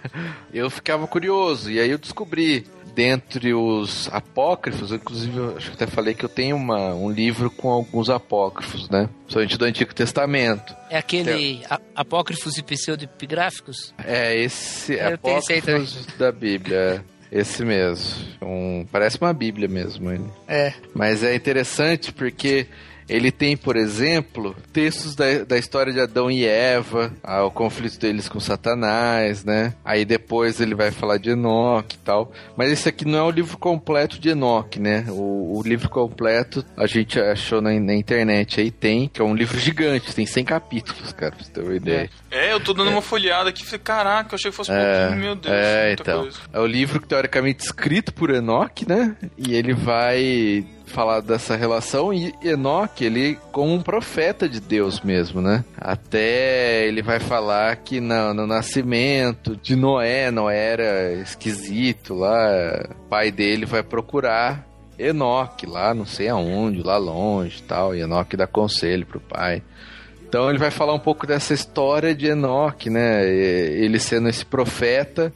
eu 0.52 0.70
ficava 0.70 1.06
curioso, 1.06 1.70
e 1.70 1.78
aí 1.80 1.90
eu 1.90 1.98
descobri. 1.98 2.66
Dentre 2.92 3.54
os 3.54 4.08
apócrifos, 4.12 4.90
inclusive 4.90 5.36
eu 5.36 5.56
acho 5.56 5.68
que 5.70 5.74
até 5.76 5.86
falei 5.86 6.12
que 6.12 6.24
eu 6.24 6.28
tenho 6.28 6.56
uma, 6.56 6.92
um 6.92 7.08
livro 7.08 7.48
com 7.48 7.70
alguns 7.70 8.10
apócrifos, 8.10 8.90
né? 8.90 9.08
Principalmente 9.20 9.56
do 9.56 9.64
Antigo 9.64 9.94
Testamento. 9.94 10.74
É 10.90 10.98
aquele 10.98 11.62
a- 11.70 11.80
apócrifos 11.94 12.58
e 12.58 12.62
pseudepigráficos? 12.64 13.94
É, 14.04 14.36
esse 14.36 14.94
Eu 14.94 15.14
apócrifos 15.14 16.04
da 16.18 16.32
Bíblia. 16.32 17.04
Esse 17.30 17.64
mesmo. 17.64 18.26
Um, 18.42 18.86
parece 18.90 19.18
uma 19.20 19.32
Bíblia 19.32 19.68
mesmo. 19.68 20.10
Ele. 20.10 20.24
É. 20.48 20.72
Mas 20.94 21.22
é 21.22 21.34
interessante 21.34 22.12
porque 22.12 22.66
ele 23.10 23.32
tem, 23.32 23.56
por 23.56 23.76
exemplo, 23.76 24.54
textos 24.72 25.16
da, 25.16 25.44
da 25.44 25.58
história 25.58 25.92
de 25.92 26.00
Adão 26.00 26.30
e 26.30 26.46
Eva, 26.46 27.12
ah, 27.22 27.44
o 27.44 27.50
conflito 27.50 27.98
deles 27.98 28.28
com 28.28 28.38
Satanás, 28.38 29.44
né? 29.44 29.74
Aí 29.84 30.04
depois 30.04 30.60
ele 30.60 30.74
vai 30.74 30.90
falar 30.92 31.18
de 31.18 31.30
Enoque 31.30 31.96
e 31.96 31.98
tal. 31.98 32.32
Mas 32.56 32.70
esse 32.70 32.88
aqui 32.88 33.04
não 33.04 33.18
é 33.18 33.22
o 33.22 33.30
livro 33.30 33.58
completo 33.58 34.18
de 34.20 34.28
Enoque, 34.30 34.78
né? 34.78 35.04
O, 35.08 35.58
o 35.58 35.62
livro 35.64 35.88
completo 35.88 36.64
a 36.76 36.86
gente 36.86 37.20
achou 37.20 37.60
na, 37.60 37.72
na 37.80 37.94
internet 37.94 38.60
aí 38.60 38.70
tem, 38.70 39.08
que 39.08 39.20
é 39.20 39.24
um 39.24 39.34
livro 39.34 39.58
gigante, 39.58 40.14
tem 40.14 40.24
100 40.26 40.44
capítulos, 40.44 41.12
cara, 41.12 41.32
pra 41.32 41.44
você 41.44 41.50
ter 41.50 41.62
uma 41.62 41.74
ideia. 41.74 42.10
É, 42.30 42.52
eu 42.52 42.60
tô 42.60 42.72
dando 42.72 42.90
uma 42.90 43.02
folhada 43.02 43.50
aqui 43.50 43.64
falei, 43.64 43.80
caraca, 43.80 44.32
eu 44.32 44.36
achei 44.36 44.50
que 44.50 44.56
fosse 44.56 44.70
É, 44.70 45.00
pouquinho, 45.00 45.20
meu 45.20 45.34
Deus, 45.34 45.54
é, 45.54 45.86
muita 45.88 46.02
então. 46.02 46.22
coisa. 46.22 46.38
É 46.52 46.60
o 46.60 46.66
livro 46.66 47.00
que 47.00 47.08
teoricamente 47.08 47.64
escrito 47.64 48.12
por 48.12 48.30
Enoch, 48.30 48.88
né? 48.88 49.16
E 49.36 49.54
ele 49.54 49.74
vai 49.74 50.64
falar 50.90 51.20
dessa 51.20 51.56
relação 51.56 52.12
e 52.12 52.34
Enoch, 52.42 53.02
ele 53.02 53.38
como 53.52 53.72
um 53.72 53.80
profeta 53.80 54.48
de 54.48 54.60
Deus 54.60 55.00
mesmo, 55.00 55.40
né? 55.40 55.64
Até 55.76 56.86
ele 56.86 57.02
vai 57.02 57.20
falar 57.20 57.76
que 57.76 58.00
no, 58.00 58.34
no 58.34 58.46
nascimento 58.46 59.56
de 59.56 59.76
Noé, 59.76 60.30
Noé 60.30 60.72
era 60.72 61.12
esquisito 61.14 62.14
lá, 62.14 62.88
pai 63.08 63.30
dele 63.30 63.64
vai 63.64 63.82
procurar 63.82 64.66
Enoch 64.98 65.64
lá, 65.64 65.94
não 65.94 66.04
sei 66.04 66.28
aonde, 66.28 66.82
lá 66.82 66.98
longe 66.98 67.62
tal, 67.62 67.94
e 67.94 68.00
Enoch 68.00 68.36
dá 68.36 68.46
conselho 68.46 69.06
pro 69.06 69.20
pai. 69.20 69.62
Então 70.28 70.48
ele 70.48 70.58
vai 70.58 70.70
falar 70.70 70.94
um 70.94 70.98
pouco 70.98 71.26
dessa 71.26 71.52
história 71.52 72.14
de 72.14 72.26
Enoque, 72.26 72.88
né? 72.88 73.28
Ele 73.28 73.98
sendo 73.98 74.28
esse 74.28 74.44
profeta 74.44 75.32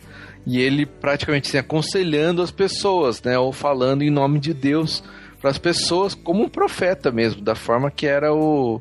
e 0.46 0.60
ele 0.60 0.86
praticamente 0.86 1.48
assim, 1.48 1.58
aconselhando 1.58 2.42
as 2.42 2.52
pessoas, 2.52 3.20
né? 3.22 3.36
Ou 3.36 3.52
falando 3.52 4.02
em 4.02 4.10
nome 4.10 4.38
de 4.38 4.54
Deus 4.54 5.02
para 5.44 5.50
as 5.50 5.58
pessoas 5.58 6.14
como 6.14 6.42
um 6.42 6.48
profeta 6.48 7.12
mesmo, 7.12 7.42
da 7.42 7.54
forma 7.54 7.90
que 7.90 8.06
era 8.06 8.32
o, 8.32 8.80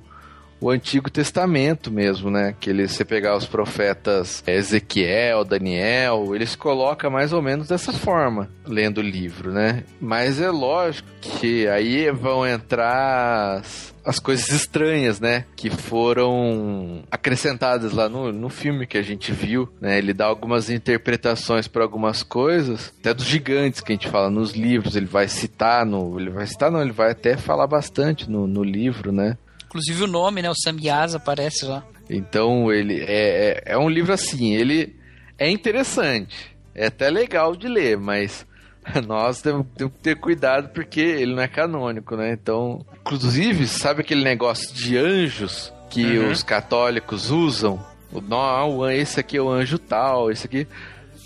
o 0.64 0.70
Antigo 0.70 1.09
Testamento 1.09 1.91
mesmo, 1.91 2.32
né? 2.32 2.55
Que 2.57 2.70
ele, 2.70 2.88
você 2.88 3.03
pegar 3.03 3.36
os 3.36 3.45
profetas 3.45 4.41
Ezequiel, 4.47 5.43
Daniel, 5.43 6.34
ele 6.34 6.45
se 6.45 6.57
coloca 6.57 7.09
mais 7.09 7.34
ou 7.34 7.41
menos 7.41 7.68
dessa 7.68 7.91
forma, 7.91 8.49
lendo 8.66 8.99
o 8.99 9.03
livro, 9.03 9.51
né? 9.51 9.84
Mas 9.99 10.39
é 10.39 10.49
lógico 10.49 11.09
que 11.20 11.68
aí 11.68 12.09
vão 12.11 12.47
entrar 12.47 13.59
as, 13.59 13.93
as 14.05 14.20
coisas 14.20 14.47
estranhas, 14.49 15.20
né? 15.20 15.43
Que 15.53 15.70
foram 15.70 17.03
acrescentadas 17.11 17.91
lá 17.91 18.07
no, 18.07 18.32
no 18.32 18.47
filme 18.47 18.88
que 18.88 18.97
a 18.97 19.01
gente 19.01 19.34
viu, 19.34 19.68
né? 19.82 19.97
Ele 19.97 20.14
dá 20.14 20.26
algumas 20.28 20.70
interpretações 20.70 21.68
para 21.68 21.84
algumas 21.84 22.24
coisas, 22.24 22.93
até 23.01 23.14
dos 23.14 23.26
gigantes 23.26 23.82
que 23.82 23.91
a 23.91 23.95
gente 23.95 24.07
fala 24.07 24.30
nos 24.30 24.53
livros, 24.53 24.95
ele 24.95 25.07
vai 25.07 25.28
citar 25.28 25.86
no... 25.86 26.18
Ele 26.18 26.30
vai 26.30 26.47
citar 26.47 26.72
não, 26.72 26.82
ele 26.82 26.93
vai 26.93 27.11
até 27.11 27.36
falar 27.36 27.68
bastante 27.68 28.30
no, 28.30 28.47
no 28.47 28.64
livro, 28.64 29.11
né? 29.11 29.38
Inclusive 29.74 30.04
o 30.04 30.08
nome, 30.08 30.42
né? 30.44 30.50
O 30.52 30.56
Samyasa 30.56 31.18
aparece 31.18 31.66
lá. 31.66 31.84
Então 32.08 32.72
ele 32.72 33.02
é, 33.02 33.64
é, 33.66 33.74
é 33.74 33.78
um 33.78 33.90
livro 33.90 34.14
assim, 34.14 34.54
ele 34.54 34.96
é 35.40 35.50
interessante, 35.50 36.56
é 36.76 36.86
até 36.88 37.10
legal 37.10 37.56
de 37.56 37.68
ler, 37.68 37.98
mas 37.98 38.46
nós 39.08 39.42
temos, 39.42 39.66
temos 39.76 39.94
que 39.94 40.00
ter 40.00 40.16
cuidado 40.16 40.70
porque 40.70 41.00
ele 41.00 41.34
não 41.34 41.42
é 41.42 41.48
canônico, 41.48 42.16
né? 42.16 42.32
Então, 42.34 42.86
inclusive, 43.02 43.66
sabe 43.68 44.02
aquele 44.02 44.24
negócio 44.24 44.74
de 44.76 44.98
anjos 44.98 45.74
que 45.90 46.20
Uhum. 46.20 46.32
os 46.32 46.44
católicos 46.44 47.32
usam? 47.32 47.84
O, 48.12 48.22
não, 48.22 48.90
esse 48.92 49.20
aqui 49.20 49.38
é 49.38 49.42
o 49.42 49.50
anjo 49.50 49.80
tal, 49.80 50.30
esse 50.30 50.46
aqui. 50.46 50.68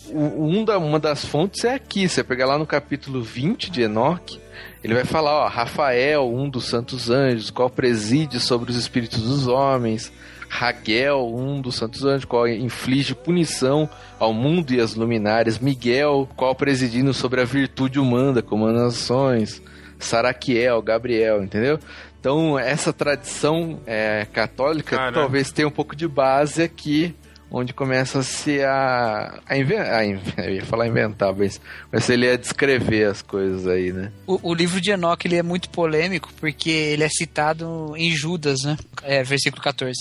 um 0.09 0.63
da, 0.63 0.77
uma 0.77 0.99
das 0.99 1.25
fontes 1.25 1.65
é 1.65 1.73
aqui. 1.73 2.07
Você 2.07 2.23
pegar 2.23 2.45
lá 2.45 2.57
no 2.57 2.65
capítulo 2.65 3.21
20 3.21 3.69
de 3.69 3.81
Enoque, 3.81 4.39
ele 4.87 4.93
vai 4.93 5.03
falar, 5.03 5.43
ó, 5.43 5.47
Rafael, 5.49 6.33
um 6.33 6.49
dos 6.49 6.63
santos 6.63 7.09
anjos, 7.09 7.49
qual 7.49 7.69
preside 7.69 8.39
sobre 8.39 8.71
os 8.71 8.77
espíritos 8.77 9.21
dos 9.21 9.45
homens. 9.45 10.13
Raguel, 10.47 11.29
um 11.35 11.59
dos 11.59 11.75
santos 11.75 12.05
anjos, 12.05 12.23
qual 12.23 12.47
inflige 12.47 13.13
punição 13.13 13.89
ao 14.17 14.33
mundo 14.33 14.71
e 14.71 14.79
às 14.79 14.95
luminárias. 14.95 15.59
Miguel, 15.59 16.25
qual 16.37 16.55
presidindo 16.55 17.13
sobre 17.13 17.41
a 17.41 17.43
virtude 17.43 17.99
humana, 17.99 18.41
comanda 18.41 18.85
ações. 18.85 19.61
Saraquiel, 19.99 20.81
Gabriel, 20.81 21.43
entendeu? 21.43 21.77
Então, 22.17 22.57
essa 22.57 22.93
tradição 22.93 23.81
é, 23.85 24.25
católica 24.31 25.11
talvez 25.11 25.51
tenha 25.51 25.67
um 25.67 25.71
pouco 25.71 25.97
de 25.97 26.07
base 26.07 26.63
aqui, 26.63 27.13
onde 27.49 27.73
começa-se 27.73 28.61
a, 28.61 29.39
a, 29.47 29.57
inven- 29.57 29.79
a 29.79 30.05
in- 30.05 30.19
Eu 30.37 30.55
ia 30.55 30.65
falar 30.65 30.87
inventar, 30.87 31.33
mas, 31.35 31.59
mas 31.91 32.09
ele 32.09 32.25
ia 32.25 32.37
descrever 32.37 33.05
as 33.05 33.21
coisas 33.21 33.67
aí, 33.67 33.91
né? 33.93 34.11
O, 34.25 34.51
o 34.51 34.53
livro 34.53 34.81
de 34.81 34.91
Enoque 34.91 35.27
ele 35.27 35.35
é 35.37 35.43
muito 35.43 35.69
polêmico 35.69 36.29
porque 36.39 36.69
ele 36.69 37.03
é 37.03 37.09
citado 37.09 37.93
em 37.95 38.11
Judas, 38.15 38.59
né? 38.63 38.77
É, 39.03 39.23
versículo 39.23 39.61
14. 39.63 39.93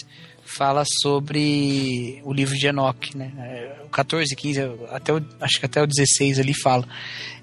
Fala 0.46 0.84
sobre 1.02 2.20
o 2.24 2.32
livro 2.32 2.54
de 2.54 2.66
Enoque, 2.68 3.16
né? 3.16 3.32
É, 3.38 3.82
o 3.84 3.88
14, 3.88 4.34
15, 4.34 4.60
até 4.90 5.12
o, 5.12 5.22
acho 5.40 5.58
que 5.58 5.66
até 5.66 5.82
o 5.82 5.86
16 5.86 6.38
ali 6.38 6.54
fala. 6.54 6.86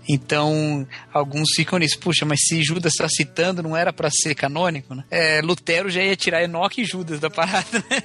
Então, 0.08 0.86
alguns 1.14 1.50
ficam 1.56 1.80
nisso. 1.80 1.98
Puxa, 2.00 2.26
mas 2.26 2.40
se 2.42 2.62
Judas 2.64 2.94
está 2.94 3.08
citando, 3.08 3.64
não 3.64 3.76
era 3.76 3.94
para 3.94 4.10
ser 4.12 4.36
canônico, 4.36 4.94
né? 4.94 5.04
É, 5.10 5.42
Lutero 5.42 5.90
já 5.90 6.02
ia 6.02 6.16
tirar 6.16 6.44
Enoque 6.44 6.82
e 6.82 6.86
Judas 6.86 7.20
da 7.20 7.30
parada, 7.30 7.84
né? 7.90 8.04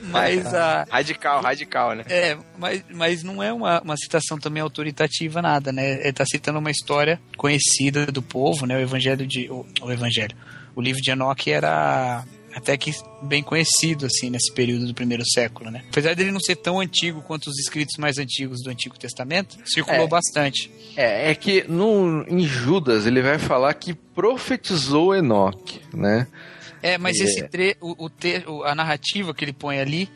mas 0.10 0.46
a, 0.54 0.86
Radical, 0.90 1.42
radical, 1.42 1.94
né? 1.94 2.04
é, 2.08 2.36
mas, 2.58 2.84
mas 2.90 3.22
não 3.22 3.42
é 3.42 3.52
uma, 3.52 3.80
uma 3.80 3.96
citação 3.96 4.38
também 4.38 4.62
autoritativa, 4.62 5.40
nada, 5.40 5.72
né? 5.72 6.00
Ele 6.00 6.12
tá 6.12 6.24
citando 6.26 6.58
uma 6.58 6.70
história 6.70 7.20
conhecida 7.36 8.06
do 8.06 8.22
povo, 8.22 8.66
né? 8.66 8.76
O 8.76 8.80
Evangelho 8.80 9.26
de. 9.26 9.50
O, 9.50 9.66
o 9.80 9.90
Evangelho. 9.90 10.36
O 10.76 10.82
livro 10.82 11.00
de 11.00 11.10
Enoque 11.10 11.50
era 11.50 12.24
até 12.54 12.76
que 12.76 12.92
bem 13.22 13.42
conhecido, 13.42 14.06
assim, 14.06 14.30
nesse 14.30 14.52
período 14.52 14.86
do 14.86 14.94
primeiro 14.94 15.22
século, 15.26 15.70
né? 15.70 15.84
Apesar 15.90 16.14
dele 16.14 16.32
não 16.32 16.40
ser 16.40 16.56
tão 16.56 16.80
antigo 16.80 17.22
quanto 17.22 17.48
os 17.48 17.58
escritos 17.58 17.96
mais 17.98 18.18
antigos 18.18 18.62
do 18.62 18.70
Antigo 18.70 18.98
Testamento, 18.98 19.56
circulou 19.64 20.04
É. 20.06 20.08
bastante. 20.08 20.70
É, 20.96 21.30
é 21.30 21.34
que 21.34 21.64
no, 21.68 22.24
em 22.28 22.40
Judas 22.46 23.06
ele 23.06 23.22
vai 23.22 23.38
falar 23.38 23.72
que 23.74 23.94
profetizou 23.94 25.14
Enoque, 25.14 25.80
né? 25.92 26.26
É, 26.82 26.96
mas 26.96 27.18
É. 27.20 27.24
esse 27.24 27.42
tre 27.48 27.76
o, 27.80 28.04
o 28.06 28.08
te 28.08 28.44
o- 28.46 28.62
a 28.64 28.74
narrativa 28.74 29.34
que 29.34 29.44
ele 29.44 29.52
põe 29.52 29.78
ali 29.80 30.08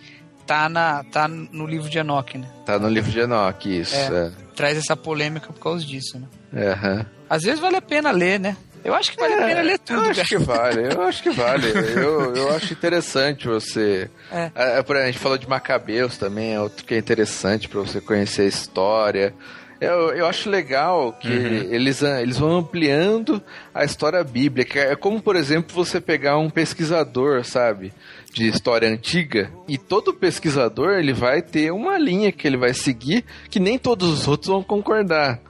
tá, 0.46 0.68
na, 0.68 1.02
tá 1.04 1.26
no 1.28 1.66
livro 1.66 1.88
de 1.90 1.98
Enoque, 1.98 2.38
né? 2.38 2.48
Tá 2.64 2.78
no 2.78 2.88
livro 2.88 3.10
de 3.10 3.18
Enoque, 3.20 3.80
isso. 3.80 3.94
É. 3.96 4.26
É. 4.26 4.30
Traz 4.54 4.76
essa 4.78 4.96
polêmica 4.96 5.52
por 5.52 5.60
causa 5.60 5.84
disso, 5.84 6.18
né? 6.18 6.26
É, 6.52 6.72
aham. 6.72 7.06
Às 7.28 7.42
vezes 7.44 7.58
vale 7.60 7.76
a 7.76 7.82
pena 7.82 8.10
ler, 8.10 8.38
né? 8.38 8.56
Eu 8.84 8.94
acho 8.94 9.12
que 9.12 9.20
vale 9.20 9.34
a 9.34 9.46
pena 9.46 9.62
ler 9.62 9.78
tudo, 9.78 9.98
eu 10.00 10.02
cara. 10.08 10.20
acho 10.22 10.28
que 10.28 10.38
vale, 10.38 10.94
eu 10.94 11.02
acho 11.02 11.22
que 11.22 11.30
vale. 11.30 11.68
Eu, 11.96 12.34
eu 12.34 12.50
acho 12.54 12.72
interessante 12.72 13.46
você. 13.46 14.10
É. 14.30 14.50
Ah, 14.54 14.82
por 14.82 14.96
exemplo, 14.96 15.02
a 15.08 15.12
gente 15.12 15.18
falou 15.18 15.38
de 15.38 15.48
Macabeus 15.48 16.16
também, 16.18 16.54
é 16.54 16.60
outro 16.60 16.84
que 16.84 16.94
é 16.94 16.98
interessante 16.98 17.68
pra 17.68 17.80
você 17.80 18.00
conhecer 18.00 18.42
a 18.42 18.46
história. 18.46 19.34
Eu, 19.80 20.12
eu 20.14 20.26
acho 20.26 20.48
legal 20.48 21.12
que 21.12 21.26
eles, 21.28 22.04
ah, 22.04 22.22
eles 22.22 22.38
vão 22.38 22.58
ampliando 22.58 23.42
a 23.74 23.84
história 23.84 24.22
bíblica. 24.22 24.78
É 24.78 24.94
como, 24.94 25.20
por 25.20 25.34
exemplo, 25.34 25.74
você 25.74 26.00
pegar 26.00 26.38
um 26.38 26.48
pesquisador, 26.48 27.44
sabe? 27.44 27.92
De 28.32 28.46
história 28.48 28.88
antiga, 28.88 29.50
e 29.68 29.76
todo 29.76 30.14
pesquisador 30.14 30.92
ele 30.94 31.12
vai 31.12 31.42
ter 31.42 31.70
uma 31.72 31.98
linha 31.98 32.32
que 32.32 32.46
ele 32.46 32.56
vai 32.56 32.72
seguir 32.72 33.24
que 33.50 33.60
nem 33.60 33.76
todos 33.76 34.08
os 34.08 34.28
outros 34.28 34.48
vão 34.48 34.62
concordar. 34.62 35.40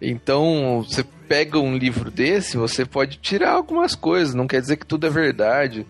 Então, 0.00 0.84
você 0.86 1.04
pega 1.28 1.58
um 1.58 1.76
livro 1.76 2.10
desse, 2.10 2.56
você 2.56 2.84
pode 2.84 3.16
tirar 3.18 3.52
algumas 3.52 3.94
coisas, 3.94 4.34
não 4.34 4.46
quer 4.46 4.60
dizer 4.60 4.76
que 4.76 4.86
tudo 4.86 5.06
é 5.06 5.10
verdade, 5.10 5.86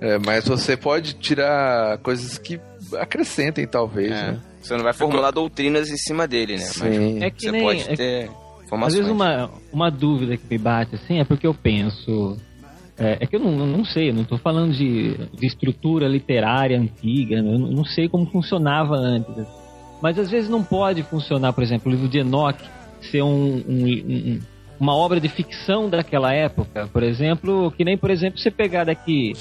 é, 0.00 0.18
mas 0.18 0.46
você 0.46 0.76
pode 0.76 1.14
tirar 1.14 1.98
coisas 1.98 2.38
que 2.38 2.60
acrescentem, 2.98 3.66
talvez, 3.66 4.12
É. 4.12 4.32
né? 4.32 4.40
Você 4.62 4.76
não 4.76 4.84
vai 4.84 4.92
formular 4.92 5.30
doutrinas 5.30 5.88
em 5.90 5.96
cima 5.96 6.26
dele, 6.28 6.54
né? 6.54 6.58
Sim. 6.64 7.22
É 7.22 7.30
que 7.30 7.42
você 7.42 7.52
nem- 7.52 7.62
pode 7.62 7.80
é- 7.90 7.96
ter 7.96 8.30
Às 8.82 8.94
vezes 8.94 9.10
uma, 9.10 9.50
uma 9.72 9.90
dúvida 9.90 10.36
que 10.36 10.44
me 10.50 10.58
bate 10.58 10.94
assim 10.94 11.18
é 11.20 11.24
porque 11.24 11.46
eu 11.46 11.54
penso. 11.54 12.36
É, 12.98 13.18
é 13.20 13.26
que 13.26 13.36
eu 13.36 13.40
não, 13.40 13.52
não 13.66 13.84
sei, 13.84 14.10
eu 14.10 14.14
não 14.14 14.22
estou 14.22 14.36
falando 14.38 14.72
de, 14.72 15.14
de 15.32 15.46
estrutura 15.46 16.06
literária 16.08 16.78
antiga, 16.78 17.40
né? 17.40 17.54
eu 17.54 17.58
não, 17.58 17.68
não 17.68 17.84
sei 17.84 18.08
como 18.08 18.26
funcionava 18.26 18.94
antes. 18.96 19.46
Mas 20.02 20.18
às 20.18 20.28
vezes 20.30 20.50
não 20.50 20.62
pode 20.62 21.02
funcionar, 21.04 21.52
por 21.52 21.62
exemplo, 21.62 21.90
o 21.90 21.94
livro 21.94 22.08
de 22.08 22.18
Enoch 22.18 22.58
ser 23.06 23.22
um, 23.22 23.62
um- 23.68 23.86
um- 23.86 24.40
uma 24.80 24.94
obra 24.94 25.20
de 25.20 25.28
ficção 25.28 25.88
daquela 25.90 26.32
época. 26.32 26.88
Por 26.92 27.02
exemplo, 27.02 27.70
que 27.72 27.84
nem, 27.84 27.96
por 27.98 28.10
exemplo, 28.10 28.38
você 28.38 28.50
pegar 28.50 28.84
daqui 28.84 29.32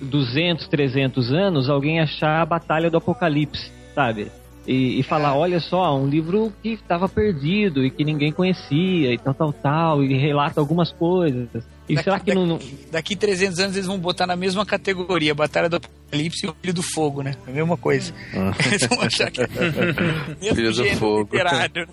200, 0.00 0.66
300 0.68 1.32
anos, 1.32 1.68
alguém 1.68 2.00
achar 2.00 2.40
a 2.40 2.46
Batalha 2.46 2.90
do 2.90 2.96
Apocalipse, 2.96 3.70
sabe? 3.94 4.28
E, 4.66 5.00
e 5.00 5.02
falar, 5.02 5.34
olha 5.36 5.58
só, 5.58 5.96
um 5.98 6.06
livro 6.08 6.52
que 6.62 6.70
estava 6.74 7.08
perdido 7.08 7.84
e 7.84 7.90
que 7.90 8.04
ninguém 8.04 8.30
conhecia 8.30 9.12
e 9.12 9.18
tal, 9.18 9.34
tal, 9.34 9.52
tal, 9.52 10.04
e 10.04 10.16
relata 10.16 10.60
algumas 10.60 10.92
coisas. 10.92 11.48
E 11.88 11.96
Daqui- 11.96 12.04
será 12.04 12.20
que 12.20 12.32
não, 12.32 12.46
não- 12.46 12.58
Daqui 12.90 13.16
300 13.16 13.58
anos 13.58 13.74
eles 13.76 13.88
vão 13.88 13.98
botar 13.98 14.24
na 14.24 14.36
mesma 14.36 14.64
categoria, 14.64 15.34
Batalha 15.34 15.68
do 15.68 15.76
Apocalipse 15.76 16.46
e 16.46 16.48
o 16.48 16.54
Filho 16.60 16.74
do 16.74 16.82
Fogo, 16.82 17.22
né? 17.22 17.34
É 17.44 17.50
a 17.50 17.54
mesma 17.54 17.76
coisa. 17.76 18.14
Eles 18.64 18.86
vão 18.86 19.00
achar 19.02 19.30
que 19.32 19.40
é 19.42 19.46
o 19.50 20.40
mesmo 20.40 20.54
Filho 20.54 20.72
do 20.72 20.84
Fogo. 20.96 21.28
literário. 21.32 21.88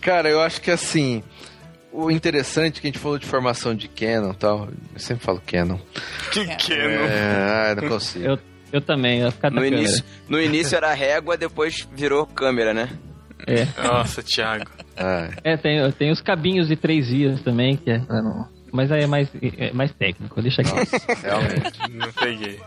Cara, 0.00 0.28
eu 0.28 0.40
acho 0.40 0.60
que 0.60 0.70
assim, 0.70 1.22
o 1.92 2.10
interessante 2.10 2.78
é 2.78 2.80
que 2.80 2.86
a 2.86 2.90
gente 2.90 2.98
falou 2.98 3.18
de 3.18 3.26
formação 3.26 3.74
de 3.74 3.88
Canon 3.88 4.32
e 4.32 4.36
tal, 4.36 4.68
eu 4.92 4.98
sempre 5.00 5.24
falo 5.24 5.40
Canon. 5.46 5.78
Que 6.32 6.46
que 6.56 6.72
É, 6.74 7.70
ah, 7.72 7.74
não 7.80 7.88
consigo. 7.88 8.24
eu, 8.24 8.38
eu 8.72 8.80
também, 8.80 9.20
eu 9.20 9.30
ficar 9.32 9.50
No 9.50 9.56
câmera. 9.62 9.76
início, 9.76 10.04
no 10.28 10.40
início 10.40 10.76
era 10.76 10.92
régua, 10.92 11.36
depois 11.36 11.86
virou 11.94 12.26
câmera, 12.26 12.74
né? 12.74 12.88
É, 13.46 13.66
Nossa, 13.82 14.22
Thiago. 14.22 14.64
Ah, 14.96 15.28
é 15.42 15.56
tem, 15.56 15.90
tem 15.92 16.10
os 16.12 16.20
cabinhos 16.20 16.68
de 16.68 16.76
três 16.76 17.06
dias 17.08 17.40
também, 17.42 17.76
que 17.76 17.90
é, 17.90 17.98
não- 17.98 18.48
mas 18.72 18.90
aí 18.90 19.02
é 19.04 19.06
mais, 19.06 19.28
é 19.58 19.72
mais 19.72 19.92
técnico, 19.92 20.42
deixa 20.42 20.62
aqui. 20.62 20.70
realmente. 21.22 21.78
Não 21.92 22.10
peguei. 22.12 22.58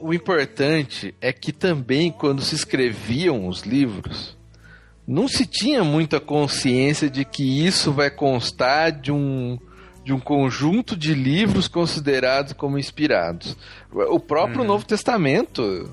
O 0.00 0.14
importante 0.14 1.14
é 1.20 1.32
que 1.34 1.52
também 1.52 2.10
quando 2.10 2.40
se 2.40 2.54
escreviam 2.54 3.46
os 3.46 3.62
livros, 3.62 4.36
não 5.06 5.28
se 5.28 5.44
tinha 5.46 5.82
muita 5.84 6.18
consciência 6.20 7.08
de 7.10 7.24
que 7.24 7.66
isso 7.66 7.92
vai 7.92 8.10
constar 8.10 8.92
de 8.92 9.12
um 9.12 9.58
de 10.04 10.12
um 10.12 10.20
conjunto 10.20 10.94
de 10.94 11.14
livros 11.14 11.66
considerados 11.66 12.52
como 12.52 12.78
inspirados. 12.78 13.56
O 13.90 14.20
próprio 14.20 14.62
Novo 14.62 14.84
Testamento, 14.84 15.88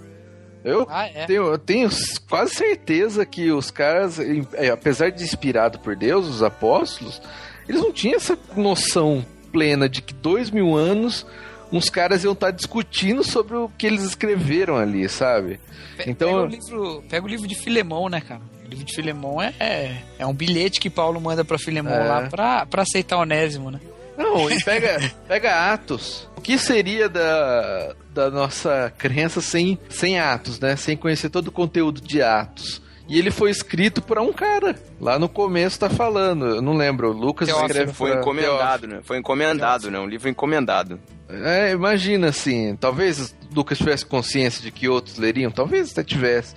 eu 0.66 0.86
Ah, 0.89 1.07
é. 1.07 1.26
tenho, 1.26 1.43
eu 1.45 1.57
tenho 1.57 1.89
quase 2.30 2.55
certeza 2.55 3.26
que 3.26 3.49
os 3.53 3.72
caras, 3.72 4.20
é, 4.20 4.70
apesar 4.70 5.12
de 5.12 5.24
inspirado 5.24 5.80
por 5.80 5.95
Deus, 5.95 6.28
os 6.28 6.43
apóstolos, 6.43 7.22
eles 7.70 7.82
não 7.82 7.93
tinham 7.93 8.18
essa 8.18 8.38
noção 8.53 9.26
plena 9.49 9.88
de 9.88 10.01
que 10.01 10.14
dois 10.14 10.51
mil 10.51 10.76
anos 10.76 11.26
uns 11.72 11.89
caras 11.89 12.26
iam 12.26 12.34
estar 12.34 12.51
discutindo 12.51 13.24
sobre 13.24 13.55
o 13.55 13.70
que 13.78 13.88
eles 13.88 14.03
escreveram 14.03 14.76
ali, 14.76 15.07
sabe? 15.07 15.57
Então- 16.05 16.28
pega, 16.28 16.41
o 16.41 16.45
livro, 16.47 17.03
pega 17.09 17.26
o 17.26 17.30
livro 17.30 17.47
de 17.47 17.55
Filemão, 17.55 18.09
né, 18.09 18.20
cara? 18.20 18.41
O 18.72 18.74
livro 18.74 18.86
de 18.86 18.93
Filemão 18.95 19.41
é, 19.41 19.53
é, 19.59 19.97
é 20.19 20.26
um 20.26 20.34
bilhete 20.34 20.80
que 20.80 20.89
Paulo 20.89 21.19
manda 21.19 21.43
pra 21.43 21.59
Filemão 21.59 21.93
É. 21.93 22.07
lá 22.07 22.22
pra, 22.30 22.65
pra 22.65 22.84
aceitar 22.84 23.17
Onésimo, 23.17 23.69
né? 23.69 23.82
Não, 24.17 24.49
e 24.49 24.63
pega, 24.63 24.97
pega 25.28 25.74
Atos. 25.74 26.30
O 26.38 26.41
que 26.41 26.57
seria 26.57 27.09
da, 27.09 27.93
da 28.13 28.30
nossa 28.32 28.91
crença 28.97 29.41
sem, 29.41 29.78
sem 29.89 30.19
Atos, 30.19 30.57
né? 30.59 30.76
Sem 30.78 30.95
conhecer 30.95 31.30
todo 31.30 31.49
o 31.49 31.51
conteúdo 31.51 31.99
de 31.99 32.22
Atos. 32.22 32.82
E 33.09 33.19
ele 33.19 33.30
foi 33.30 33.51
escrito 33.51 34.01
por 34.01 34.17
um 34.19 34.32
cara. 34.32 34.74
Lá 34.99 35.19
no 35.19 35.28
começo 35.28 35.78
tá 35.78 35.89
falando. 35.89 36.45
Eu 36.45 36.61
não 36.61 36.74
lembro. 36.74 37.09
o 37.09 37.13
Lucas 37.13 37.49
Teófilo, 37.49 37.67
escreve 37.72 37.93
Foi 37.93 38.11
pra- 38.11 38.22
encomendado, 38.22 38.88
né? 38.88 38.99
Foi 39.03 39.17
encomendado, 39.17 39.91
né? 39.91 39.99
Um 39.99 40.07
livro 40.07 40.30
encomendado. 40.30 40.97
É, 41.30 41.72
imagina 41.72 42.30
assim, 42.30 42.76
talvez 42.80 43.19
o 43.51 43.55
Lucas 43.55 43.78
tivesse 43.78 44.05
consciência 44.05 44.61
de 44.61 44.72
que 44.72 44.88
outros 44.88 45.17
leriam, 45.17 45.51
talvez 45.51 45.91
até 45.91 46.03
tivesse. 46.05 46.55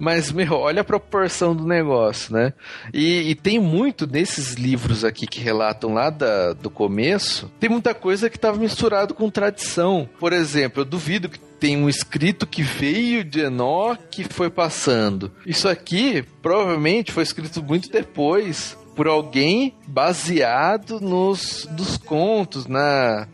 Mas, 0.00 0.32
meu, 0.32 0.54
olha 0.54 0.80
a 0.80 0.84
proporção 0.84 1.54
do 1.54 1.64
negócio, 1.66 2.32
né? 2.32 2.54
E, 2.92 3.30
e 3.30 3.34
tem 3.34 3.58
muito 3.60 4.06
desses 4.06 4.54
livros 4.54 5.04
aqui 5.04 5.26
que 5.26 5.38
relatam 5.40 5.92
lá 5.92 6.08
da- 6.08 6.54
do 6.54 6.70
começo, 6.70 7.50
tem 7.60 7.68
muita 7.68 7.94
coisa 7.94 8.30
que 8.30 8.36
estava 8.36 8.56
misturado 8.58 9.12
com 9.14 9.28
tradição. 9.30 10.08
Por 10.18 10.32
exemplo, 10.32 10.80
eu 10.80 10.84
duvido 10.86 11.28
que 11.28 11.38
tem 11.38 11.76
um 11.76 11.88
escrito 11.90 12.46
que 12.46 12.62
veio 12.62 13.22
de 13.22 13.40
Enoque 13.40 14.22
e 14.22 14.32
foi 14.32 14.48
passando. 14.48 15.30
Isso 15.44 15.68
aqui 15.68 16.24
provavelmente 16.40 17.12
foi 17.12 17.22
escrito 17.22 17.62
muito 17.62 17.90
depois 17.90 18.78
por 18.96 19.06
alguém 19.06 19.74
baseado 19.86 21.00
nos 21.00 21.66
dos 21.70 21.96
contos, 21.98 22.66
na 22.66 23.28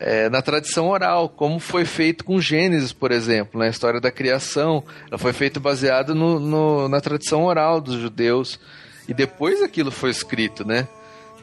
é, 0.00 0.28
na 0.28 0.40
tradição 0.40 0.88
oral, 0.88 1.28
como 1.28 1.58
foi 1.58 1.84
feito 1.84 2.24
com 2.24 2.40
Gênesis, 2.40 2.92
por 2.92 3.10
exemplo, 3.10 3.58
na 3.58 3.68
história 3.68 4.00
da 4.00 4.10
criação. 4.10 4.84
Ela 5.08 5.18
foi 5.18 5.32
feita 5.32 5.58
baseada 5.58 6.14
no, 6.14 6.38
no, 6.38 6.88
na 6.88 7.00
tradição 7.00 7.44
oral 7.44 7.80
dos 7.80 8.00
judeus. 8.00 8.58
E 9.08 9.14
depois 9.14 9.62
aquilo 9.62 9.90
foi 9.90 10.10
escrito, 10.10 10.66
né? 10.66 10.86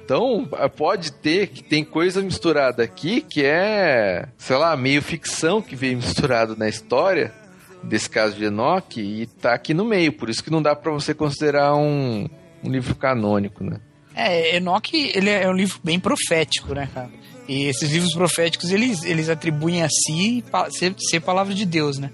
Então, 0.03 0.47
pode 0.77 1.11
ter 1.11 1.47
que 1.47 1.63
tem 1.63 1.83
coisa 1.83 2.21
misturada 2.21 2.83
aqui 2.83 3.21
que 3.21 3.43
é, 3.43 4.27
sei 4.37 4.55
lá, 4.55 4.77
meio 4.77 5.01
ficção 5.01 5.63
que 5.63 5.75
veio 5.75 5.97
misturado 5.97 6.55
na 6.55 6.69
história 6.69 7.33
desse 7.81 8.07
caso 8.07 8.35
de 8.35 8.45
Enoch 8.45 8.99
e 8.99 9.25
tá 9.25 9.53
aqui 9.53 9.73
no 9.73 9.83
meio. 9.83 10.13
Por 10.13 10.29
isso 10.29 10.43
que 10.43 10.51
não 10.51 10.61
dá 10.61 10.75
para 10.75 10.91
você 10.91 11.13
considerar 11.13 11.75
um, 11.75 12.29
um 12.63 12.69
livro 12.69 12.93
canônico, 12.93 13.63
né? 13.63 13.79
É, 14.13 14.55
Enoch, 14.57 14.95
ele 14.95 15.29
é 15.29 15.49
um 15.49 15.53
livro 15.53 15.79
bem 15.83 15.99
profético, 15.99 16.73
né, 16.75 16.87
cara? 16.93 17.09
E 17.47 17.65
esses 17.65 17.91
livros 17.91 18.13
proféticos, 18.13 18.71
eles, 18.71 19.03
eles 19.03 19.29
atribuem 19.29 19.83
a 19.83 19.89
si 19.89 20.43
ser, 20.71 20.95
ser 20.97 21.19
palavra 21.19 21.53
de 21.53 21.65
Deus, 21.65 21.99
né? 21.99 22.09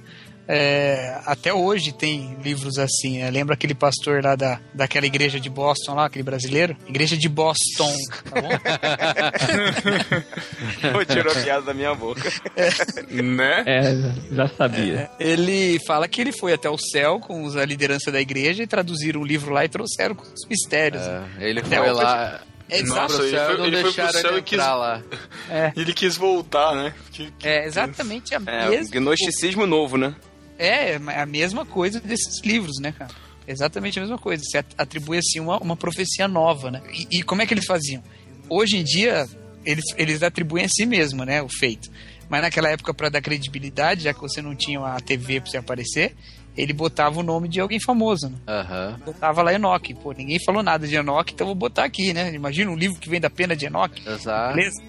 É, 0.54 1.18
até 1.28 1.54
hoje 1.54 1.94
tem 1.94 2.36
livros 2.44 2.78
assim. 2.78 3.20
Né? 3.20 3.32
Lembra 3.32 3.54
aquele 3.54 3.74
pastor 3.74 4.22
lá 4.22 4.36
da, 4.36 4.60
daquela 4.74 5.06
igreja 5.06 5.40
de 5.40 5.50
Boston 5.50 5.94
lá, 5.94 6.08
aquele 6.08 6.24
brasileiro? 6.24 6.76
Igreja 6.90 7.16
de 7.16 7.30
Boston, 7.30 7.90
tá 8.30 8.42
bom? 8.42 8.50
Pô, 10.92 11.06
tirou 11.06 11.32
a 11.32 11.36
piada 11.36 11.62
da 11.68 11.74
minha 11.74 11.94
boca. 11.96 12.30
É. 12.58 13.22
Né? 13.22 13.64
É, 13.66 14.36
já 14.36 14.48
sabia. 14.50 15.10
É, 15.20 15.30
ele 15.30 15.80
fala 15.88 16.06
que 16.08 16.20
ele 16.20 16.34
foi 16.34 16.52
até 16.54 16.70
o 16.70 16.78
céu 16.78 17.20
com 17.20 17.48
a 17.58 17.64
liderança 17.66 18.12
da 18.12 18.20
igreja 18.20 18.64
e 18.64 18.68
traduziram 18.68 19.22
o 19.22 19.26
livro 19.26 19.54
lá 19.54 19.64
e 19.64 19.70
trouxeram 19.70 20.16
com 20.16 20.24
os 20.24 20.48
mistérios. 20.50 21.04
É, 21.04 21.24
ele 21.50 21.60
Até 21.62 21.78
foi 21.78 21.92
hoje- 21.92 22.04
lá. 22.04 22.42
Exato. 22.80 23.14
Nossa, 23.14 23.24
ele 23.28 23.38
foi, 23.38 23.58
não 23.58 23.66
ele 23.66 23.82
foi 23.82 23.94
pro 23.94 24.04
deixaram 24.04 24.22
céu 24.22 24.32
ele 24.32 24.40
e 24.40 24.44
quis, 24.44 24.60
entrar 24.60 24.76
lá. 24.76 25.04
É, 25.50 25.74
ele 25.78 25.94
quis 25.94 26.16
voltar, 26.18 26.76
né? 26.76 26.94
Que- 27.12 27.32
que- 27.32 27.48
é 27.48 27.66
exatamente 27.66 28.34
a 28.34 28.42
É, 28.46 28.70
mesma 28.70 28.92
gnosticismo 28.92 29.66
novo, 29.68 29.98
né? 29.98 30.16
É, 30.58 30.96
a 30.96 31.26
mesma 31.26 31.66
coisa 31.66 32.00
desses 32.00 32.42
livros, 32.44 32.80
né, 32.80 32.92
cara? 32.98 33.12
Exatamente 33.48 33.98
a 34.00 34.02
mesma 34.04 34.18
coisa. 34.18 34.44
Você 34.44 34.60
at- 34.60 34.74
atribui, 34.78 35.18
assim, 35.18 35.40
uma, 35.40 35.58
uma 35.58 35.76
profecia 35.76 36.28
nova, 36.28 36.70
né? 36.72 36.82
E, 36.94 37.20
e 37.20 37.24
como 37.24 37.42
é 37.42 37.46
que 37.48 37.54
eles 37.54 37.66
faziam? 37.66 38.04
Hoje 38.48 38.78
em 38.78 38.84
dia, 38.84 39.28
eles, 39.66 39.84
eles 39.98 40.22
atribuem 40.24 40.66
a 40.66 40.70
si 40.70 40.86
mesmo, 40.86 41.24
né, 41.26 41.42
o 41.42 41.50
feito. 41.50 41.90
Mas 42.30 42.42
naquela 42.44 42.70
época, 42.70 42.94
para 42.94 43.10
dar 43.10 43.22
credibilidade, 43.22 44.04
já 44.04 44.14
que 44.14 44.22
você 44.22 44.42
não 44.42 44.56
tinha 44.56 44.80
a 44.80 45.00
TV 45.02 45.42
pra 45.42 45.50
você 45.50 45.58
aparecer, 45.58 46.16
ele 46.58 46.74
botava 46.74 47.20
o 47.20 47.24
nome 47.24 47.48
de 47.48 47.60
alguém 47.60 47.80
famoso, 47.80 48.28
né? 48.30 48.36
Aham. 48.48 49.00
Botava 49.06 49.42
lá 49.42 49.54
Enoch. 49.54 49.94
Pô, 49.96 50.12
ninguém 50.12 50.38
falou 50.46 50.62
nada 50.62 50.88
de 50.88 50.96
Enoch, 50.96 51.32
então 51.34 51.48
vou 51.48 51.56
botar 51.56 51.84
aqui, 51.86 52.14
né? 52.14 52.34
Imagina 52.34 52.70
um 52.72 52.76
livro 52.76 53.00
que 53.00 53.10
vem 53.10 53.20
da 53.22 53.30
pena 53.30 53.56
de 53.56 53.66
Enoch. 53.66 54.02
Exato. 54.06 54.56
Beleza? 54.56 54.82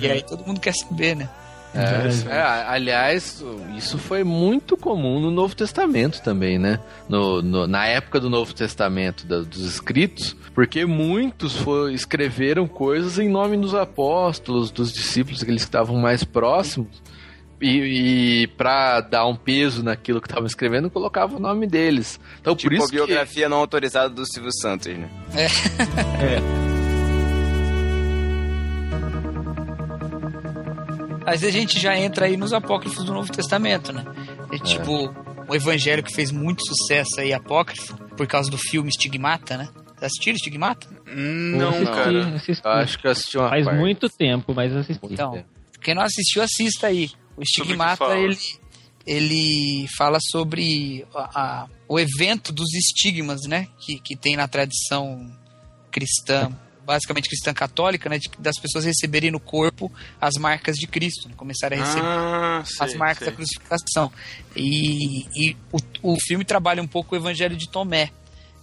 E 0.00 0.10
aí 0.10 0.22
todo 0.22 0.46
mundo 0.46 0.60
quer 0.60 0.72
saber, 0.74 1.14
né? 1.16 1.28
É, 1.74 2.34
é, 2.34 2.42
aliás, 2.68 3.42
isso 3.78 3.96
foi 3.96 4.22
muito 4.22 4.76
comum 4.76 5.18
no 5.20 5.30
Novo 5.30 5.56
Testamento 5.56 6.20
também, 6.20 6.58
né? 6.58 6.78
No, 7.08 7.40
no- 7.40 7.66
na 7.66 7.86
época 7.86 8.20
do 8.20 8.28
Novo 8.28 8.52
Testamento, 8.52 9.26
da- 9.26 9.40
dos 9.40 9.60
escritos, 9.64 10.36
porque 10.54 10.84
muitos 10.84 11.56
foi, 11.56 11.94
escreveram 11.94 12.68
coisas 12.68 13.18
em 13.18 13.26
nome 13.26 13.56
dos 13.56 13.74
apóstolos, 13.74 14.70
dos 14.70 14.92
discípulos, 14.92 15.42
aqueles 15.42 15.62
que 15.62 15.68
estavam 15.68 15.96
mais 15.96 16.22
próximos, 16.24 16.88
e, 17.62 18.42
e 18.42 18.46
para 18.48 19.00
dar 19.00 19.26
um 19.26 19.36
peso 19.36 19.82
naquilo 19.82 20.20
que 20.20 20.26
estavam 20.26 20.46
escrevendo, 20.46 20.90
colocava 20.90 21.36
o 21.36 21.40
nome 21.40 21.66
deles. 21.66 22.18
Então, 22.40 22.54
Tipo 22.56 22.70
por 22.70 22.74
isso 22.76 22.86
a 22.86 22.90
biografia 22.90 23.48
não 23.48 23.58
autorizada 23.58 24.10
do 24.10 24.26
Silvio 24.26 24.52
Santos, 24.52 24.88
né? 24.88 25.08
Mas 31.24 31.44
a 31.44 31.50
gente 31.50 31.78
já 31.78 31.96
entra 31.96 32.26
aí 32.26 32.36
nos 32.36 32.52
apócrifos 32.52 33.04
do 33.04 33.12
Novo 33.12 33.30
Testamento, 33.30 33.92
né? 33.92 34.04
É, 34.52 34.58
tipo, 34.58 35.14
o 35.48 35.54
evangelho 35.54 36.02
que 36.02 36.14
fez 36.14 36.30
muito 36.32 36.66
sucesso 36.66 37.20
aí, 37.20 37.32
apócrifo, 37.32 37.96
por 38.16 38.26
causa 38.26 38.50
do 38.50 38.58
filme 38.58 38.88
Estigmata, 38.88 39.56
né? 39.56 39.68
Vocês 39.74 40.02
assistiram 40.12 40.36
Estigmata? 40.36 40.88
Não, 41.06 41.80
Não, 41.80 41.84
cara. 41.86 42.34
assisti. 42.34 42.60
que 42.62 42.66
eu 42.68 42.72
acho 42.72 42.98
que 42.98 43.06
eu 43.06 43.10
assisti 43.12 43.38
uma 43.38 43.48
Faz 43.48 43.64
parte. 43.64 43.78
muito 43.78 44.08
tempo, 44.08 44.52
mas 44.54 44.74
assisti. 44.74 45.06
Então, 45.10 45.44
quem 45.80 45.94
não 45.94 46.02
assistiu, 46.02 46.42
assista 46.42 46.88
aí. 46.88 47.10
O 47.42 47.44
Estigmata, 47.44 48.16
ele, 48.16 48.38
ele 49.06 49.86
fala 49.98 50.18
sobre 50.20 51.04
a, 51.14 51.40
a- 51.62 51.68
o 51.88 51.98
evento 51.98 52.52
dos 52.52 52.72
estigmas, 52.72 53.40
né? 53.46 53.68
Que, 53.80 53.98
que 53.98 54.16
tem 54.16 54.36
na 54.36 54.46
tradição 54.48 55.30
cristã, 55.90 56.50
basicamente 56.86 57.28
cristã 57.28 57.52
católica, 57.52 58.08
né? 58.08 58.18
de- 58.18 58.30
das 58.38 58.58
pessoas 58.58 58.84
receberem 58.84 59.30
no 59.30 59.38
corpo 59.40 59.92
as 60.20 60.34
marcas 60.34 60.76
de 60.76 60.86
Cristo, 60.86 61.28
né, 61.28 61.34
começarem 61.36 61.78
a 61.80 61.84
receber 61.84 62.06
Ah, 62.06 62.64
as 62.80 62.94
marcas 62.94 63.18
sei. 63.18 63.26
da 63.28 63.32
crucificação. 63.36 64.12
E, 64.56 65.26
e 65.34 65.56
o, 65.70 66.12
o 66.14 66.16
filme 66.20 66.44
trabalha 66.44 66.82
um 66.82 66.86
pouco 66.86 67.14
o 67.14 67.18
evangelho 67.18 67.56
de 67.56 67.68
Tomé. 67.68 68.10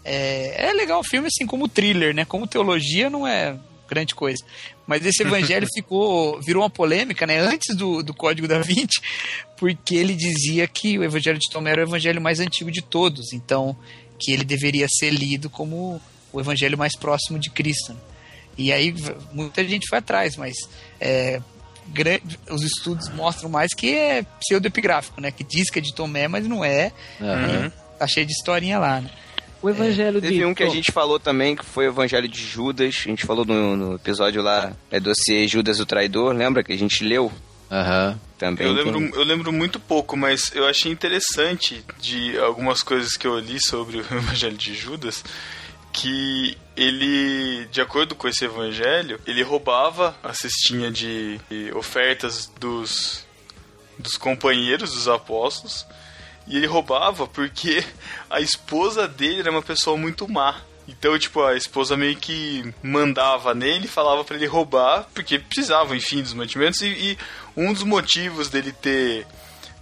É, 0.03 0.69
é 0.69 0.73
legal 0.73 1.01
o 1.01 1.03
filme, 1.03 1.27
assim, 1.27 1.45
como 1.45 1.67
thriller, 1.67 2.15
né? 2.15 2.25
Como 2.25 2.47
teologia 2.47 3.09
não 3.09 3.27
é 3.27 3.57
grande 3.87 4.15
coisa. 4.15 4.43
Mas 4.89 5.05
esse 5.05 5.21
evangelho 5.21 5.67
ficou 5.71 6.41
virou 6.41 6.63
uma 6.63 6.69
polêmica, 6.69 7.27
né? 7.27 7.39
Antes 7.39 7.75
do, 7.77 8.01
do 8.01 8.11
Código 8.11 8.47
da 8.47 8.57
Vinci, 8.59 8.99
porque 9.55 9.93
ele 9.95 10.15
dizia 10.15 10.67
que 10.67 10.97
o 10.97 11.03
evangelho 11.03 11.37
de 11.37 11.47
Tomé 11.51 11.69
era 11.69 11.81
o 11.81 11.87
evangelho 11.87 12.19
mais 12.19 12.39
antigo 12.39 12.71
de 12.71 12.81
todos. 12.81 13.31
Então, 13.31 13.77
que 14.17 14.31
ele 14.31 14.43
deveria 14.43 14.87
ser 14.89 15.11
lido 15.11 15.47
como 15.47 16.01
o 16.33 16.39
evangelho 16.39 16.75
mais 16.75 16.97
próximo 16.97 17.37
de 17.37 17.51
Cristo. 17.51 17.93
né? 17.93 17.99
E 18.57 18.73
aí 18.73 18.93
muita 19.31 19.63
gente 19.63 19.87
foi 19.87 19.99
atrás, 19.99 20.35
mas 20.35 20.55
é, 20.99 21.39
os 22.49 22.63
estudos 22.63 23.09
mostram 23.09 23.47
mais 23.47 23.69
que 23.77 23.95
é 23.95 24.23
pseudoepigráfico, 24.39 25.21
né? 25.21 25.29
Que 25.29 25.43
diz 25.43 25.69
que 25.69 25.77
é 25.77 25.81
de 25.83 25.93
Tomé, 25.93 26.27
mas 26.27 26.47
não 26.47 26.65
é. 26.65 26.91
Aham. 27.21 27.71
Tá 27.99 28.07
cheio 28.07 28.25
de 28.25 28.31
historinha 28.31 28.79
lá, 28.79 29.01
né? 29.01 29.09
O 29.61 29.69
evangelho 29.69 30.21
Teve 30.21 30.35
de 30.35 30.45
um 30.45 30.53
que 30.53 30.63
a 30.63 30.69
gente 30.69 30.91
falou 30.91 31.19
também, 31.19 31.55
que 31.55 31.65
foi 31.65 31.85
o 31.87 31.91
Evangelho 31.91 32.27
de 32.29 32.41
Judas. 32.41 32.95
A 33.05 33.09
gente 33.09 33.25
falou 33.25 33.43
no, 33.45 33.75
no 33.75 33.95
episódio 33.95 34.41
lá, 34.41 34.71
é 34.89 34.99
dossiê 34.99 35.47
Judas 35.47 35.79
o 35.81 35.85
Traidor, 35.85 36.33
lembra 36.33 36.63
que 36.63 36.71
a 36.71 36.77
gente 36.77 37.03
leu 37.03 37.29
Aham. 37.69 38.17
também? 38.37 38.65
Eu 38.67 38.75
tem- 38.75 38.91
lembro, 38.93 39.19
eu 39.19 39.23
lembro 39.25 39.51
muito 39.51 39.79
pouco, 39.79 40.15
mas 40.15 40.51
eu 40.55 40.65
achei 40.65 40.89
interessante 40.91 41.83
de 41.99 42.37
algumas 42.39 42.81
coisas 42.81 43.17
que 43.17 43.27
eu 43.27 43.37
li 43.37 43.57
sobre 43.61 43.97
o 43.97 44.01
Evangelho 44.15 44.55
de 44.57 44.73
Judas, 44.73 45.23
que 45.91 46.57
ele, 46.77 47.65
de 47.71 47.81
acordo 47.81 48.15
com 48.15 48.27
esse 48.29 48.45
evangelho, 48.45 49.19
ele 49.27 49.41
roubava 49.43 50.15
a 50.23 50.33
cestinha 50.33 50.89
de 50.89 51.37
de 51.49 51.71
ofertas 51.73 52.49
dos, 52.59 53.25
dos 53.97 54.15
companheiros 54.15 54.93
dos 54.93 55.07
apóstolos, 55.09 55.85
e 56.49 56.57
ele 56.57 56.65
roubava 56.67 57.25
porque 57.27 57.81
a 58.29 58.41
esposa 58.41 59.07
dele 59.07 59.39
era 59.41 59.51
uma 59.51 59.61
pessoa 59.61 59.95
muito 59.95 60.27
má. 60.27 60.61
Então, 60.87 61.17
tipo, 61.19 61.43
a 61.43 61.55
esposa 61.55 61.95
meio 61.95 62.15
que 62.17 62.73
mandava 62.81 63.53
nele, 63.53 63.87
falava 63.87 64.23
pra 64.23 64.35
ele 64.35 64.47
roubar, 64.47 65.07
porque 65.13 65.37
precisava, 65.37 65.95
enfim, 65.95 66.23
dos 66.23 66.33
mantimentos. 66.33 66.81
E, 66.81 66.87
e 66.87 67.17
um 67.55 67.71
dos 67.71 67.83
motivos 67.83 68.49
dele 68.49 68.71
ter 68.73 69.25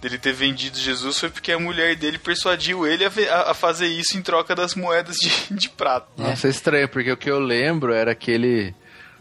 dele 0.02 0.16
ter 0.16 0.32
vendido 0.32 0.78
Jesus 0.78 1.18
foi 1.18 1.28
porque 1.28 1.50
a 1.50 1.58
mulher 1.58 1.96
dele 1.96 2.18
persuadiu 2.18 2.86
ele 2.86 3.04
a- 3.04 3.50
a 3.50 3.54
fazer 3.54 3.88
isso 3.88 4.16
em 4.16 4.22
troca 4.22 4.54
das 4.54 4.76
moedas 4.76 5.16
de, 5.16 5.30
de 5.56 5.68
prata. 5.70 6.06
Nossa, 6.16 6.46
é 6.46 6.50
estranho, 6.50 6.88
porque 6.88 7.10
o 7.10 7.16
que 7.16 7.28
eu 7.28 7.40
lembro 7.40 7.92
era 7.92 8.14
que 8.14 8.30
ele 8.30 8.74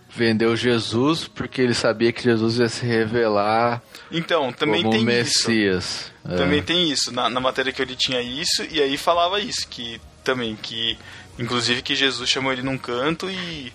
vendeu 0.09 0.55
Jesus 0.55 1.27
porque 1.27 1.61
ele 1.61 1.73
sabia 1.73 2.11
que 2.11 2.23
Jesus 2.23 2.57
ia 2.57 2.69
se 2.69 2.85
revelar 2.85 3.81
Então, 4.11 4.51
também 4.51 4.81
como 4.81 4.91
tem 4.91 5.01
isso. 5.01 5.49
Messias. 5.49 6.11
É. 6.27 6.35
Também 6.35 6.61
tem 6.61 6.89
isso. 6.89 7.11
Na, 7.11 7.29
na 7.29 7.39
matéria 7.39 7.71
que 7.71 7.81
eu 7.81 7.85
li 7.85 7.95
tinha 7.95 8.21
isso, 8.21 8.65
e 8.69 8.81
aí 8.81 8.97
falava 8.97 9.39
isso, 9.39 9.67
que 9.67 9.99
também, 10.23 10.57
que 10.61 10.97
inclusive 11.39 11.81
que 11.81 11.95
Jesus 11.95 12.29
chamou 12.29 12.51
ele 12.51 12.61
num 12.61 12.77
canto 12.77 13.29
e, 13.29 13.71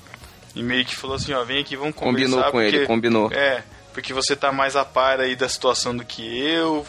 e 0.54 0.62
meio 0.62 0.84
que 0.84 0.96
falou 0.96 1.16
assim, 1.16 1.32
ó, 1.32 1.44
vem 1.44 1.60
aqui, 1.60 1.76
vamos 1.76 1.94
conversar. 1.94 2.30
Combinou 2.30 2.44
com 2.44 2.50
porque, 2.50 2.76
ele, 2.76 2.86
combinou. 2.86 3.32
É, 3.32 3.62
porque 3.92 4.12
você 4.12 4.34
tá 4.34 4.50
mais 4.52 4.74
a 4.76 4.84
par 4.84 5.20
aí 5.20 5.36
da 5.36 5.48
situação 5.48 5.96
do 5.96 6.04
que 6.04 6.22
eu, 6.38 6.84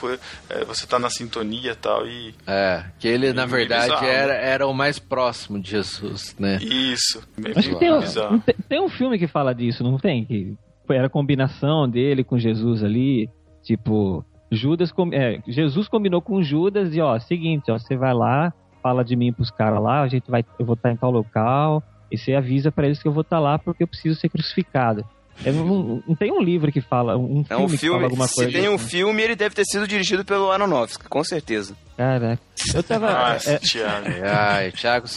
é, 0.50 0.64
você 0.66 0.86
tá 0.88 0.98
na 0.98 1.10
sintonia 1.10 1.72
e 1.72 1.76
tal, 1.76 2.08
e 2.08 2.34
É, 2.48 2.84
que 3.00 3.08
ele, 3.08 3.34
na 3.34 3.46
Meio 3.46 3.58
verdade, 3.68 4.06
era, 4.06 4.34
era 4.34 4.68
o 4.68 4.74
mais 4.74 4.98
próximo 5.00 5.60
de 5.60 5.72
Jesus, 5.72 6.36
né? 6.40 6.58
isso. 6.62 7.22
Meio 7.38 7.58
Acho 7.58 7.70
que 7.70 7.76
tem, 7.76 7.92
um- 7.94 8.40
tem, 8.70 8.82
um 8.82 8.90
filme 8.90 9.18
que 9.20 9.28
fala 9.28 9.54
disso, 9.54 9.84
não 9.84 9.98
tem? 9.98 10.26
Que 10.26 10.56
era 10.90 11.08
a 11.08 11.10
combinação 11.10 11.88
dele 11.90 12.24
com 12.24 12.38
Jesus 12.38 12.84
ali. 12.84 13.30
Tipo, 13.64 14.26
Judas 14.52 14.92
com- 14.92 15.14
é, 15.14 15.42
Jesus 15.48 15.88
combinou 15.88 16.22
com 16.22 16.44
Judas 16.44 16.94
e 16.94 17.02
ó, 17.02 17.18
seguinte, 17.20 17.72
ó, 17.72 17.78
você 17.80 17.96
vai 17.96 18.14
lá, 18.14 18.54
fala 18.82 19.04
de 19.04 19.16
mim 19.16 19.32
pros 19.32 19.50
caras 19.50 19.82
lá, 19.82 20.02
a 20.02 20.08
gente 20.08 20.30
vai, 20.30 20.44
eu 20.60 20.66
vou 20.66 20.74
estar 20.76 20.92
em 20.92 20.98
tal 20.98 21.10
local, 21.12 21.82
e 22.12 22.18
você 22.18 22.34
avisa 22.36 22.72
pra 22.72 22.86
eles 22.86 23.02
que 23.02 23.08
eu 23.08 23.12
vou 23.14 23.22
estar 23.22 23.40
lá 23.40 23.58
porque 23.58 23.84
eu 23.84 23.88
preciso 23.88 24.20
ser 24.20 24.30
crucificado. 24.30 25.04
É, 25.46 25.52
não, 25.52 26.02
não 26.08 26.16
tem 26.16 26.32
um 26.32 26.42
livro 26.42 26.72
que 26.72 26.80
fala, 26.82 27.18
um 27.18 27.42
É 27.50 27.56
filme, 27.56 27.64
um 27.64 27.68
que 27.68 27.78
fala 27.78 27.78
filme. 27.78 28.04
alguma 28.04 28.28
Se 28.28 28.36
coisa. 28.36 28.52
tem 28.52 28.70
um 28.70 28.76
assim. 28.76 28.88
filme, 28.88 29.22
ele 29.24 29.36
deve 29.36 29.56
ter 29.56 29.66
sido 29.66 29.88
dirigido 29.88 30.24
pelo 30.24 30.52
Aronofsky, 30.52 31.06
com 31.10 31.24
certeza. 31.24 31.76
Caraca. 31.98 32.42
Eu 32.74 32.84
tava. 32.84 33.12
Nossa, 33.12 33.52
é, 33.52 33.58
Thiago. 33.60 34.08
Ai, 34.26 34.72
Thiago. 34.72 35.08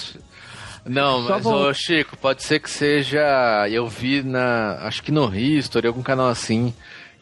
Não, 0.84 1.22
Só 1.26 1.34
mas, 1.34 1.42
vou- 1.44 1.68
ô 1.68 1.74
Chico, 1.74 2.16
pode 2.16 2.42
ser 2.44 2.60
que 2.60 2.70
seja. 2.70 3.66
Eu 3.70 3.88
vi 3.88 4.22
na. 4.22 4.78
Acho 4.82 5.02
que 5.02 5.10
no 5.10 5.34
History, 5.34 5.86
algum 5.86 6.02
canal 6.02 6.28
assim. 6.28 6.72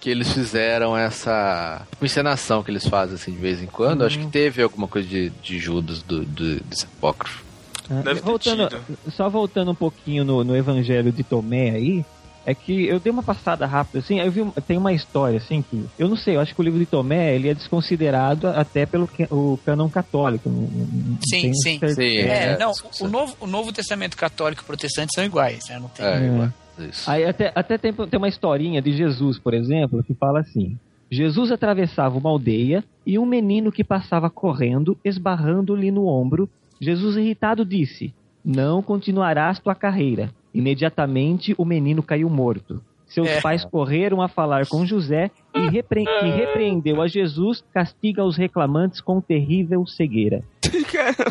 que 0.00 0.10
eles 0.10 0.32
fizeram 0.34 0.94
essa 0.94 1.80
tipo, 1.90 2.04
encenação 2.04 2.62
que 2.62 2.70
eles 2.70 2.86
fazem 2.86 3.14
assim 3.14 3.32
de 3.32 3.38
vez 3.38 3.62
em 3.62 3.66
quando. 3.66 4.04
Acho 4.04 4.18
que 4.18 4.26
teve 4.26 4.62
alguma 4.62 4.86
coisa 4.86 5.08
de, 5.08 5.30
de 5.30 5.58
Judas 5.58 6.02
do, 6.02 6.24
do, 6.26 6.60
desse 6.64 6.84
apócrifo. 6.84 7.42
Ah, 7.90 8.02
voltando, 8.22 8.68
tido. 8.68 8.98
só 9.12 9.30
voltando 9.30 9.70
um 9.70 9.74
pouquinho 9.74 10.22
no, 10.24 10.44
no 10.44 10.54
Evangelho 10.54 11.10
de 11.10 11.22
Tomé 11.22 11.70
aí, 11.70 12.04
é 12.46 12.54
que 12.54 12.86
eu 12.86 13.00
dei 13.00 13.10
uma 13.12 13.22
passada 13.22 13.64
rápida 13.66 13.98
assim, 14.00 14.20
eu 14.20 14.30
vi 14.30 14.44
tem 14.66 14.76
uma 14.76 14.92
história 14.92 15.38
assim 15.38 15.62
que 15.62 15.84
eu 15.98 16.08
não 16.08 16.16
sei, 16.16 16.36
eu 16.36 16.40
acho 16.40 16.54
que 16.54 16.60
o 16.60 16.64
livro 16.64 16.78
de 16.78 16.86
Tomé 16.86 17.34
ele 17.34 17.48
é 17.48 17.54
desconsiderado 17.54 18.46
até 18.48 18.84
pelo 18.86 19.08
o 19.30 19.58
cânon 19.64 19.88
católico. 19.88 20.48
não- 20.48 20.62
não- 20.62 20.86
não 20.86 21.18
Sim, 21.28 21.52
sim. 21.54 21.78
certeza. 21.78 21.94
Sim, 21.94 22.18
É, 22.28 22.44
É, 22.52 22.58
não, 22.58 22.72
o 23.00 23.08
novo, 23.08 23.36
o 23.40 23.46
novo 23.46 23.72
Testamento 23.72 24.16
católico 24.16 24.62
e 24.62 24.66
protestante 24.66 25.12
são 25.14 25.24
iguais, 25.24 25.68
né? 25.68 25.78
Não 25.78 25.88
tem. 25.88 26.04
É, 26.04 26.16
É. 26.18 26.26
igual. 26.26 26.48
Isso. 26.78 27.08
Aí 27.08 27.24
até, 27.24 27.52
até 27.54 27.78
tem, 27.78 27.92
tem 27.92 28.18
uma 28.18 28.28
historinha 28.28 28.82
de 28.82 28.92
Jesus, 28.92 29.38
por 29.38 29.54
exemplo, 29.54 30.02
que 30.02 30.12
fala 30.14 30.40
assim: 30.40 30.76
Jesus 31.10 31.52
atravessava 31.52 32.18
uma 32.18 32.28
aldeia 32.30 32.82
e 33.06 33.18
um 33.18 33.24
menino 33.24 33.70
que 33.70 33.84
passava 33.84 34.28
correndo, 34.28 34.98
esbarrando-lhe 35.04 35.90
no 35.92 36.06
ombro. 36.06 36.48
Jesus, 36.80 37.16
irritado, 37.16 37.64
disse: 37.64 38.12
Não 38.44 38.82
continuarás 38.82 39.58
tua 39.60 39.74
carreira. 39.74 40.30
Imediatamente 40.54 41.54
o 41.58 41.64
menino 41.64 42.02
caiu 42.02 42.30
morto. 42.30 42.80
Seus 43.06 43.28
É. 43.28 43.40
pais 43.40 43.64
correram 43.64 44.22
a 44.22 44.28
falar 44.28 44.66
com 44.66 44.86
José 44.86 45.30
e, 45.54 45.68
repre 45.68 46.04
e 46.04 46.30
repreendeu 46.30 47.02
a 47.02 47.06
Jesus, 47.06 47.62
castiga 47.72 48.24
os 48.24 48.36
reclamantes 48.36 49.00
com 49.00 49.20
terrível 49.20 49.84
cegueira. 49.86 50.42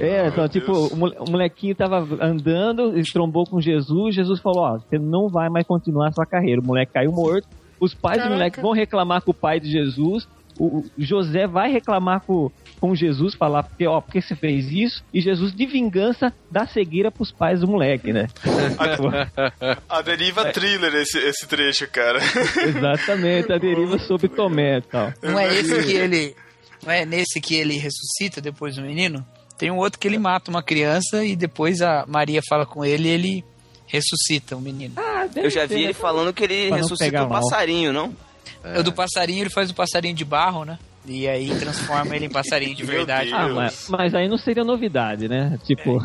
É, 0.00 0.26
então, 0.26 0.48
tipo, 0.48 0.72
o 0.72 0.96
mole- 0.96 1.14
o 1.20 1.30
molequinho 1.30 1.72
tava 1.72 1.98
andando, 2.20 2.88
ele 2.96 3.04
trombou 3.12 3.46
com 3.46 3.60
Jesus, 3.60 4.12
Jesus 4.16 4.40
falou, 4.40 4.62
ó, 4.62 4.78
você 4.78 4.98
não 4.98 5.28
vai 5.28 5.48
mais 5.48 5.64
continuar 5.64 6.08
a 6.08 6.12
sua 6.12 6.26
carreira. 6.26 6.60
O 6.60 6.64
moleque 6.66 6.92
caiu 6.92 7.12
morto, 7.12 7.46
os 7.78 7.94
pais 7.94 8.20
do 8.20 8.28
moleque 8.30 8.60
vão 8.60 8.72
reclamar 8.72 9.22
com 9.22 9.30
o 9.30 9.34
pai 9.34 9.60
de 9.60 9.70
Jesus, 9.70 10.26
o, 10.58 10.84
José 10.96 11.46
vai 11.46 11.70
reclamar 11.70 12.20
com, 12.20 12.50
com 12.80 12.94
Jesus, 12.94 13.34
falar, 13.34 13.62
porque, 13.64 13.86
ó, 13.86 14.00
porque 14.00 14.20
você 14.20 14.34
fez 14.36 14.70
isso, 14.70 15.04
e 15.12 15.20
Jesus, 15.20 15.54
de 15.54 15.66
vingança, 15.66 16.32
dá 16.50 16.66
cegueira 16.66 17.10
pros 17.10 17.32
pais 17.32 17.60
do 17.60 17.66
moleque, 17.68 18.12
né? 18.12 18.28
A 19.88 20.02
deriva 20.02 20.52
thriller 20.52 20.94
esse, 20.94 21.18
esse 21.18 21.46
trecho, 21.46 21.88
cara. 21.88 22.18
Exatamente, 22.66 23.52
a 23.52 23.58
deriva 23.58 23.98
sobre 23.98 24.28
Tomé 24.28 24.78
e 24.78 24.82
tal. 24.82 25.12
Não 25.22 25.38
é 25.38 25.54
esse 25.54 25.82
que 25.84 25.92
ele. 25.92 26.34
Não 26.84 26.92
é 26.92 27.04
nesse 27.04 27.40
que 27.40 27.54
ele 27.54 27.78
ressuscita 27.78 28.40
depois 28.40 28.76
do 28.76 28.82
menino? 28.82 29.24
Tem 29.56 29.70
um 29.70 29.76
outro 29.78 29.98
que 29.98 30.06
ele 30.06 30.18
mata 30.18 30.50
uma 30.50 30.62
criança 30.62 31.24
e 31.24 31.36
depois 31.36 31.80
a 31.80 32.04
Maria 32.06 32.40
fala 32.48 32.66
com 32.66 32.84
ele 32.84 33.08
e 33.08 33.10
ele 33.12 33.44
ressuscita 33.86 34.56
o 34.56 34.60
menino. 34.60 34.94
Ah, 34.96 35.26
Eu 35.36 35.48
já 35.48 35.66
vi 35.66 35.76
né? 35.76 35.80
ele 35.82 35.94
falando 35.94 36.32
que 36.32 36.44
ele 36.44 36.70
ressuscita 36.70 37.24
um 37.24 37.28
mal. 37.28 37.40
passarinho, 37.40 37.92
não? 37.92 38.14
O 38.78 38.82
do 38.82 38.92
passarinho, 38.92 39.42
ele 39.42 39.50
faz 39.50 39.70
o 39.70 39.74
passarinho 39.74 40.14
de 40.14 40.24
barro, 40.24 40.64
né? 40.64 40.78
E 41.06 41.28
aí 41.28 41.54
transforma 41.58 42.16
ele 42.16 42.24
em 42.24 42.30
passarinho 42.30 42.74
de 42.74 42.82
verdade. 42.82 43.30
Ah, 43.30 43.46
mas, 43.50 43.88
mas 43.90 44.14
aí 44.14 44.26
não 44.26 44.38
seria 44.38 44.64
novidade, 44.64 45.28
né? 45.28 45.58
Tipo. 45.62 46.02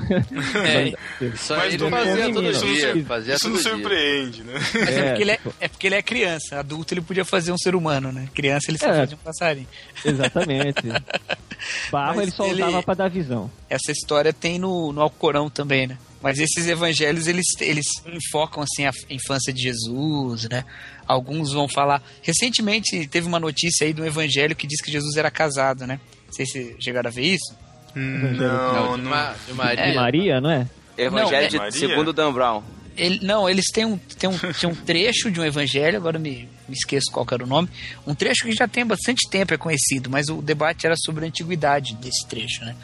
É, 0.65 0.89
Isso 1.25 1.53
Mas 1.55 1.73
aí 1.73 1.77
não 1.77 1.87
ele 1.87 1.95
fazia 1.95 2.33
todo 2.33 2.41
não. 2.41 2.51
dia. 2.51 3.05
Fazia 3.05 3.35
Isso 3.35 3.49
não 3.49 3.55
todo 3.55 3.63
dia. 3.63 3.71
surpreende, 3.75 4.43
né? 4.43 4.53
mas 4.55 4.75
é, 4.75 4.99
É, 4.99 5.03
porque 5.09 5.21
ele 5.23 5.31
é, 5.31 5.37
tipo- 5.37 5.53
é 5.61 5.67
porque 5.69 5.87
ele 5.87 5.95
é 5.95 6.01
criança. 6.01 6.59
Adulto 6.59 6.93
ele 6.93 6.99
podia 6.99 7.23
fazer 7.23 7.53
um 7.53 7.57
ser 7.57 7.75
humano, 7.75 8.11
né? 8.11 8.27
Criança 8.35 8.69
ele 8.69 8.77
só 8.77 8.87
É. 8.89 8.95
fazia 8.97 9.15
um 9.15 9.19
passarinho. 9.19 9.67
Exatamente. 10.03 10.83
Barro 11.91 12.15
Mas 12.17 12.23
ele 12.23 12.31
só 12.31 12.45
ele- 12.47 12.61
usava 12.63 12.83
pra 12.83 12.93
dar 12.93 13.09
visão. 13.09 13.49
Essa 13.69 13.93
história 13.93 14.33
tem 14.33 14.59
no, 14.59 14.91
no 14.91 15.01
Alcorão 15.01 15.49
também, 15.49 15.87
né? 15.87 15.97
Mas 16.21 16.37
esses 16.39 16.67
evangelhos, 16.67 17.27
eles, 17.27 17.45
eles 17.61 17.85
enfocam, 18.05 18.61
assim, 18.63 18.85
a 18.85 18.91
infância 19.09 19.53
de 19.53 19.61
Jesus, 19.61 20.49
né? 20.49 20.65
Alguns 21.09 21.51
vão 21.51 21.67
falar... 21.67 22.03
Recentemente, 22.21 23.07
teve 23.07 23.27
uma 23.27 23.39
notícia 23.39 23.87
aí 23.87 23.95
um 23.99 24.05
evangelho 24.05 24.55
que 24.55 24.67
diz 24.67 24.79
que 24.79 24.91
Jesus 24.91 25.17
era 25.17 25.31
casado, 25.31 25.87
né? 25.87 25.99
Não 26.27 26.33
sei 26.33 26.45
se 26.45 26.75
chegaram 26.79 27.09
a 27.09 27.11
ver 27.11 27.23
isso. 27.23 27.55
Não, 27.95 28.31
Não, 28.31 28.95
de, 28.97 29.01
não. 29.01 29.09
Ma- 29.09 29.35
de 29.47 29.53
Maria. 29.53 29.85
De 29.89 29.95
Maria, 29.95 30.39
não 30.41 30.51
é? 30.51 30.69
Evangelho 30.95 31.57
Não, 31.57 31.65
é- 31.65 31.69
de 31.69 31.77
segundo 31.77 32.13
Dan 32.13 32.31
Brown. 32.31 32.61
Ele, 32.95 33.25
não, 33.25 33.49
eles 33.49 33.65
têm 33.73 33.85
um, 33.85 33.97
têm, 33.97 34.29
um, 34.29 34.37
têm 34.37 34.69
um 34.69 34.75
trecho 34.75 35.31
de 35.31 35.39
um 35.39 35.45
evangelho, 35.45 35.95
agora 35.97 36.19
me, 36.19 36.49
me 36.67 36.75
esqueço 36.75 37.09
qual 37.11 37.25
era 37.31 37.43
o 37.43 37.47
nome. 37.47 37.69
Um 38.05 38.13
trecho 38.13 38.43
que 38.43 38.51
já 38.51 38.67
tem 38.67 38.85
bastante 38.85 39.27
tempo, 39.29 39.53
é 39.53 39.57
conhecido, 39.57 40.09
mas 40.09 40.27
o 40.27 40.41
debate 40.41 40.85
era 40.85 40.95
sobre 40.97 41.23
a 41.23 41.27
antiguidade 41.29 41.95
desse 41.95 42.27
trecho, 42.27 42.63
né? 42.65 42.75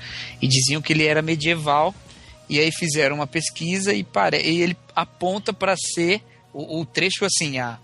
E 0.42 0.48
diziam 0.48 0.82
que 0.82 0.94
ele 0.94 1.06
era 1.06 1.22
medieval, 1.22 1.94
e 2.50 2.60
aí 2.60 2.72
fizeram 2.72 3.18
uma 3.18 3.28
pesquisa 3.28 3.94
e, 3.94 4.04
pare, 4.06 4.42
e 4.42 4.62
ele 4.62 4.78
aponta 4.96 5.52
para 5.52 5.76
ser 5.76 6.22
o, 6.54 6.80
o 6.80 6.86
trecho 6.86 7.26
assim, 7.26 7.60
a, 7.60 7.78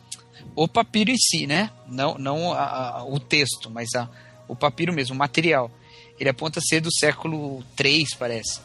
o 0.55 0.67
papiro 0.67 1.11
em 1.11 1.17
si, 1.17 1.47
né? 1.47 1.69
Não, 1.87 2.17
não 2.17 2.53
a- 2.53 2.97
a- 2.99 3.03
o 3.05 3.19
texto, 3.19 3.69
mas 3.69 3.89
a, 3.95 4.09
o 4.47 4.55
papiro 4.55 4.93
mesmo, 4.93 5.15
o 5.15 5.17
material. 5.17 5.71
Ele 6.19 6.29
aponta 6.29 6.59
ser 6.61 6.81
do 6.81 6.89
século 6.93 7.63
3, 7.75 8.13
parece. 8.15 8.59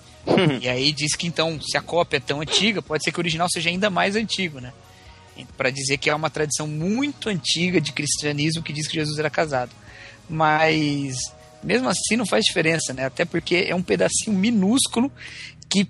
E 0.60 0.68
aí 0.68 0.92
diz 0.92 1.14
que 1.14 1.26
então, 1.26 1.58
se 1.60 1.76
a 1.76 1.80
cópia 1.80 2.16
é 2.16 2.20
tão 2.20 2.40
antiga, 2.40 2.82
pode 2.82 3.04
ser 3.04 3.12
que 3.12 3.18
o 3.18 3.22
original 3.22 3.48
seja 3.48 3.70
ainda 3.70 3.88
mais 3.88 4.16
antigo, 4.16 4.60
né? 4.60 4.72
Para 5.56 5.70
dizer 5.70 5.98
que 5.98 6.10
é 6.10 6.14
uma 6.14 6.30
tradição 6.30 6.66
muito 6.66 7.28
antiga 7.28 7.80
de 7.80 7.92
cristianismo 7.92 8.62
que 8.62 8.72
diz 8.72 8.88
que 8.88 8.94
Jesus 8.94 9.18
era 9.18 9.30
casado. 9.30 9.70
Mas 10.28 11.16
mesmo 11.62 11.88
assim 11.88 12.16
não 12.16 12.26
faz 12.26 12.44
diferença, 12.44 12.92
né? 12.92 13.04
Até 13.06 13.24
porque 13.24 13.66
é 13.68 13.74
um 13.74 13.82
pedacinho 13.82 14.36
minúsculo 14.36 15.10
que 15.68 15.88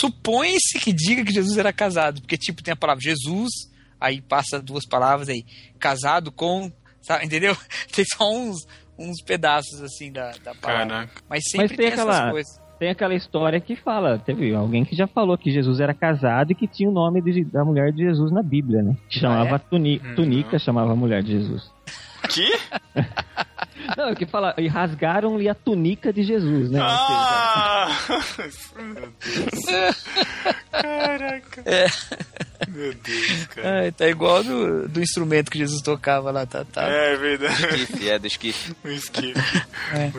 supõe-se 0.00 0.78
que 0.78 0.92
diga 0.92 1.24
que 1.24 1.32
Jesus 1.32 1.56
era 1.56 1.72
casado, 1.72 2.20
porque 2.20 2.36
tipo 2.36 2.62
tem 2.62 2.72
a 2.72 2.76
palavra 2.76 3.02
Jesus, 3.02 3.67
aí 4.00 4.20
passa 4.20 4.60
duas 4.62 4.86
palavras 4.86 5.28
aí, 5.28 5.44
casado 5.78 6.30
com, 6.32 6.70
sabe, 7.02 7.24
entendeu? 7.26 7.56
Tem 7.94 8.04
só 8.04 8.30
uns 8.32 8.66
uns 9.00 9.22
pedaços 9.22 9.80
assim 9.80 10.10
da, 10.10 10.32
da 10.42 10.52
palavra. 10.56 10.86
Caraca. 10.88 11.22
Mas 11.28 11.44
sempre 11.44 11.68
Mas 11.68 11.76
tem 11.76 11.76
tem, 11.78 11.86
aquela- 11.88 12.16
essas 12.18 12.30
coisas. 12.32 12.68
Tem 12.80 12.90
aquela 12.90 13.14
história 13.14 13.60
que 13.60 13.74
fala, 13.76 14.18
teve 14.20 14.54
alguém 14.54 14.84
que 14.84 14.94
já 14.96 15.06
falou 15.08 15.36
que 15.38 15.50
Jesus 15.52 15.80
era 15.80 15.92
casado 15.94 16.52
e 16.52 16.54
que 16.54 16.66
tinha 16.68 16.88
o 16.88 16.92
nome 16.92 17.20
de- 17.20 17.44
da 17.44 17.64
mulher 17.64 17.92
de 17.92 18.04
Jesus 18.04 18.30
na 18.32 18.40
Bíblia, 18.42 18.82
né? 18.82 18.96
Que 19.08 19.18
chamava 19.20 19.56
Ah, 19.56 19.58
Tuni- 19.58 20.00
Hum, 20.04 20.14
Tunica, 20.14 20.52
não. 20.52 20.58
chamava 20.60 20.92
a 20.92 20.96
mulher 20.96 21.22
de 21.24 21.30
Jesus. 21.32 21.72
Que? 22.28 22.58
Não, 23.96 24.14
que 24.14 24.26
fala, 24.26 24.54
e 24.58 24.66
rasgaram-lhe 24.66 25.48
a 25.48 25.54
tunica 25.54 26.12
de 26.12 26.22
Jesus, 26.22 26.70
né? 26.70 26.80
Ah! 26.82 27.88
Meu 28.76 29.12
Deus. 29.24 30.04
Caraca. 30.70 31.64
Meu 32.68 32.92
Deus, 32.92 33.46
cara. 33.46 33.86
É, 33.86 33.90
tá 33.90 34.08
igual 34.08 34.42
do, 34.42 34.88
do 34.88 35.00
instrumento 35.00 35.50
que 35.50 35.58
Jesus 35.58 35.80
tocava 35.80 36.30
lá, 36.30 36.44
tá? 36.44 36.64
tá. 36.64 36.82
É 36.82 37.16
verdade. 37.16 37.76
Esquife, 37.76 38.10
é 38.10 38.18
do 38.18 38.26
esquife. 38.26 38.74
Um 38.84 38.90
esquife. 38.90 39.62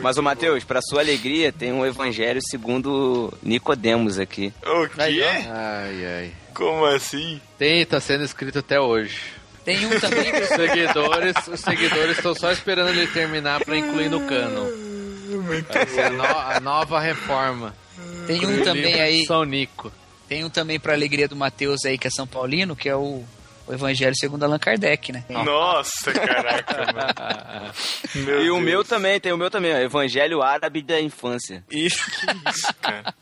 Mas, 0.02 0.16
o 0.16 0.22
Matheus, 0.22 0.64
pra 0.64 0.80
sua 0.82 1.00
alegria, 1.00 1.52
tem 1.52 1.72
um 1.72 1.84
evangelho 1.84 2.40
segundo 2.42 3.32
Nicodemos 3.42 4.18
aqui. 4.18 4.52
O 4.64 4.88
quê? 4.88 4.98
Ai, 4.98 6.06
ai. 6.06 6.32
Como 6.54 6.84
assim? 6.86 7.40
Tem, 7.58 7.86
tá 7.86 8.00
sendo 8.00 8.24
escrito 8.24 8.58
até 8.58 8.80
hoje. 8.80 9.39
Tem 9.64 9.84
um 9.86 10.00
também 10.00 10.32
Os 10.42 10.48
seguidores, 10.48 11.34
os 11.48 11.60
seguidores 11.60 12.16
estão 12.16 12.34
só 12.34 12.50
esperando 12.50 12.90
ele 12.90 13.06
terminar 13.08 13.64
pra 13.64 13.76
incluir 13.76 14.08
no 14.08 14.26
cano. 14.26 14.66
Ser 15.88 16.04
a, 16.06 16.10
no- 16.10 16.24
a 16.24 16.60
nova 16.60 16.98
reforma. 17.00 17.74
Tem 18.26 18.44
um 18.46 18.62
também 18.62 19.00
aí, 19.00 19.24
São 19.26 19.44
Nico. 19.44 19.92
tem 20.28 20.44
um 20.44 20.50
também 20.50 20.78
pra 20.80 20.92
alegria 20.94 21.28
do 21.28 21.36
Mateus 21.36 21.84
aí, 21.84 21.96
que 21.98 22.06
é 22.06 22.10
São 22.10 22.26
Paulino, 22.26 22.74
que 22.74 22.88
é 22.88 22.96
o, 22.96 23.22
o 23.66 23.72
Evangelho 23.72 24.14
segundo 24.16 24.42
Allan 24.44 24.58
Kardec, 24.58 25.12
né? 25.12 25.24
Nossa, 25.28 26.12
caraca, 26.12 27.72
e 28.14 28.20
o 28.20 28.24
Deus. 28.54 28.62
meu 28.62 28.82
também, 28.84 29.20
tem 29.20 29.32
o 29.32 29.36
meu 29.36 29.50
também, 29.50 29.72
ó, 29.74 29.78
Evangelho 29.78 30.42
Árabe 30.42 30.82
da 30.82 31.00
Infância. 31.00 31.62
Isso, 31.70 32.00
Isso, 32.48 32.74
cara. 32.80 33.14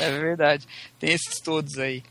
é 0.00 0.10
verdade. 0.10 0.66
Tem 0.98 1.10
esses 1.12 1.40
todos 1.40 1.78
aí. 1.78 2.02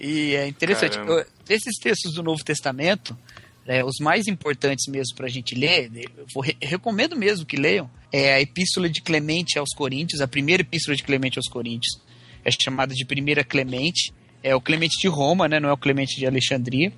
E 0.00 0.34
é 0.34 0.46
interessante. 0.46 0.96
Caramba. 0.96 1.12
Eu- 1.20 1.26
Desses 1.44 1.74
textos 1.82 2.14
do 2.14 2.22
Novo 2.22 2.42
Testamento, 2.42 3.18
é, 3.66 3.84
os 3.84 3.98
mais 4.00 4.26
importantes 4.26 4.86
mesmo 4.88 5.14
pra 5.16 5.28
gente 5.28 5.54
ler, 5.54 5.90
eu 5.94 6.42
recomendo 6.60 7.16
mesmo 7.16 7.46
que 7.46 7.56
leiam, 7.56 7.88
é 8.12 8.34
a 8.34 8.40
Epístola 8.40 8.88
de 8.88 9.00
Clemente 9.00 9.58
aos 9.58 9.70
Coríntios, 9.74 10.20
a 10.20 10.28
primeira 10.28 10.62
Epístola 10.62 10.96
de 10.96 11.02
Clemente 11.02 11.38
aos 11.38 11.48
Coríntios. 11.48 12.00
É 12.44 12.50
chamada 12.50 12.92
de 12.94 13.04
Primeira 13.04 13.44
Clemente. 13.44 14.12
É 14.42 14.54
o 14.54 14.60
Clemente 14.60 15.00
de 15.00 15.06
Roma, 15.06 15.46
né? 15.46 15.60
Não 15.60 15.68
é 15.68 15.72
o 15.72 15.76
Clemente 15.76 16.16
de 16.16 16.26
Alexandria. 16.26 16.92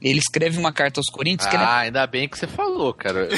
Ele 0.00 0.18
escreve 0.18 0.58
uma 0.58 0.72
carta 0.72 1.00
aos 1.00 1.08
Coríntios 1.08 1.48
que 1.48 1.56
ela 1.56 1.64
é 1.64 1.68
Ah, 1.68 1.78
ainda 1.78 2.06
bem 2.06 2.28
que 2.28 2.38
você 2.38 2.46
falou, 2.46 2.92
cara. 2.92 3.28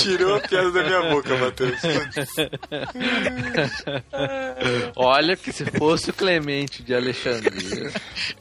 Tirou 0.00 0.36
a 0.36 0.40
piada 0.40 0.70
da 0.70 0.82
minha 0.84 1.02
boca, 1.10 1.36
Matheus. 1.36 1.78
Olha 4.96 5.36
que 5.36 5.52
se 5.52 5.64
fosse 5.66 6.10
o 6.10 6.12
Clemente 6.12 6.82
de 6.82 6.94
Alexandria. 6.94 7.92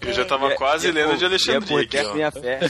Eu 0.01 0.13
já 0.13 0.25
tava 0.25 0.51
quase 0.55 0.87
Ia 0.87 0.93
lendo 0.93 1.09
por- 1.09 1.17
de 1.17 1.23
ia 1.23 1.27
Alexandria 1.29 1.61
por 1.67 1.81
aqui, 1.81 1.97
ó. 2.07 2.13
minha 2.13 2.31
fé. 2.31 2.59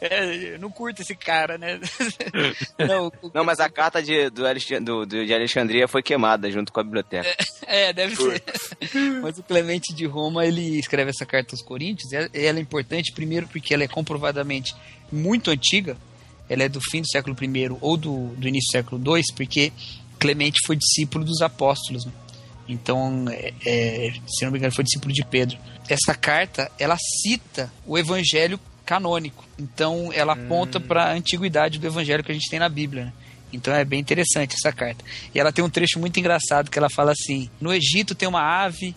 É, 0.00 0.54
eu 0.54 0.58
não 0.58 0.70
curto 0.70 1.02
esse 1.02 1.14
cara, 1.14 1.58
né? 1.58 1.78
não, 2.78 3.12
Não, 3.34 3.44
mas 3.44 3.60
a 3.60 3.68
carta 3.68 4.02
de, 4.02 4.30
do 4.30 4.42
do- 4.82 5.06
do- 5.06 5.26
de 5.26 5.34
Alexandria 5.34 5.86
foi 5.86 6.02
queimada 6.02 6.50
junto 6.50 6.72
com 6.72 6.80
a 6.80 6.84
biblioteca. 6.84 7.28
é, 7.66 7.92
deve 7.92 8.16
ser. 8.16 8.42
Mas 9.22 9.38
o 9.38 9.42
Clemente 9.42 9.94
de 9.94 10.06
Roma, 10.06 10.46
ele 10.46 10.78
escreve 10.78 11.09
escreve 11.10 11.16
essa 11.16 11.26
carta 11.26 11.54
aos 11.54 11.62
Coríntios, 11.62 12.12
ela, 12.12 12.28
ela 12.32 12.58
é 12.58 12.62
importante 12.62 13.12
primeiro 13.12 13.46
porque 13.48 13.74
ela 13.74 13.84
é 13.84 13.88
comprovadamente 13.88 14.74
muito 15.12 15.50
antiga, 15.50 15.96
ela 16.48 16.62
é 16.62 16.68
do 16.68 16.80
fim 16.80 17.00
do 17.00 17.08
século 17.08 17.36
I 17.40 17.76
ou 17.80 17.96
do, 17.96 18.28
do 18.36 18.48
início 18.48 18.68
do 18.68 18.72
século 18.72 19.16
II, 19.16 19.22
porque 19.36 19.72
Clemente 20.18 20.58
foi 20.66 20.76
discípulo 20.76 21.24
dos 21.24 21.40
apóstolos. 21.40 22.04
né? 22.04 22.12
Então, 22.68 23.26
é, 23.30 23.52
é, 23.66 24.12
se 24.28 24.44
não 24.44 24.52
me 24.52 24.58
engano, 24.58 24.74
foi 24.74 24.84
discípulo 24.84 25.12
de 25.12 25.24
Pedro. 25.24 25.58
Essa 25.88 26.14
carta, 26.14 26.70
ela 26.78 26.96
cita 27.22 27.72
o 27.86 27.98
evangelho 27.98 28.60
canônico. 28.84 29.44
Então, 29.58 30.12
ela 30.12 30.34
aponta 30.34 30.78
para 30.78 31.04
a 31.04 31.12
antiguidade 31.12 31.78
do 31.78 31.86
evangelho 31.86 32.22
que 32.22 32.30
a 32.30 32.34
gente 32.34 32.50
tem 32.50 32.58
na 32.58 32.68
Bíblia. 32.68 33.06
né? 33.06 33.12
Então, 33.52 33.74
é 33.74 33.84
bem 33.84 33.98
interessante 33.98 34.54
essa 34.54 34.72
carta. 34.72 35.04
E 35.34 35.40
ela 35.40 35.52
tem 35.52 35.64
um 35.64 35.70
trecho 35.70 35.98
muito 35.98 36.20
engraçado 36.20 36.70
que 36.70 36.78
ela 36.78 36.90
fala 36.90 37.12
assim: 37.12 37.50
No 37.60 37.72
Egito 37.72 38.14
tem 38.14 38.28
uma 38.28 38.42
ave 38.42 38.94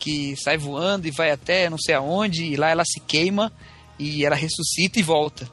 que 0.00 0.34
sai 0.36 0.56
voando 0.58 1.06
e 1.06 1.10
vai 1.12 1.30
até 1.30 1.70
não 1.70 1.78
sei 1.78 1.94
aonde, 1.94 2.44
e 2.44 2.56
lá 2.56 2.70
ela 2.70 2.82
se 2.84 2.98
queima 2.98 3.52
e 3.98 4.24
ela 4.24 4.34
ressuscita 4.34 4.98
e 4.98 5.02
volta. 5.02 5.48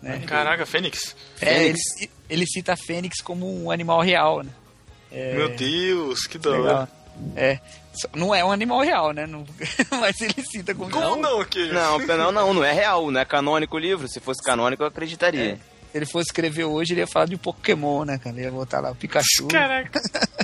né? 0.00 0.22
Caraca, 0.26 0.64
Fênix. 0.64 1.14
É, 1.40 1.64
ele, 1.64 1.76
ci- 1.78 2.10
ele 2.30 2.46
cita 2.46 2.72
a 2.72 2.76
fênix 2.76 3.20
como 3.20 3.46
um 3.64 3.70
animal 3.70 4.00
real, 4.00 4.42
né? 4.42 4.50
É, 5.10 5.34
Meu 5.34 5.48
Deus, 5.50 6.26
que 6.26 6.38
da 6.38 6.50
hora. 6.50 6.88
É. 7.36 7.58
Não 8.14 8.34
é 8.34 8.42
um 8.42 8.50
animal 8.50 8.80
real, 8.80 9.12
né? 9.12 9.26
Não- 9.26 9.44
mas 10.00 10.18
ele 10.22 10.42
cita 10.50 10.74
como. 10.74 10.90
Como 10.90 11.16
não? 11.16 11.44
Que... 11.44 11.66
Não, 11.70 11.98
não, 11.98 12.32
não, 12.32 12.54
não 12.54 12.64
é 12.64 12.72
real, 12.72 13.10
não 13.10 13.20
é 13.20 13.24
canônico 13.24 13.76
o 13.76 13.78
livro. 13.78 14.08
Se 14.08 14.18
fosse 14.20 14.42
canônico, 14.42 14.82
eu 14.82 14.86
acreditaria. 14.86 15.60
Se 15.92 15.98
ele 15.98 16.06
fosse 16.06 16.28
escrever 16.28 16.64
hoje, 16.64 16.94
ele 16.94 17.00
ia 17.00 17.06
falar 17.06 17.26
de 17.26 17.36
Pokémon, 17.36 18.04
né, 18.04 18.18
cara? 18.18 18.34
Ele 18.34 18.46
ia 18.46 18.50
botar 18.50 18.80
lá 18.80 18.90
o 18.90 18.94
Pikachu. 18.96 19.46
Caraca. 19.48 20.00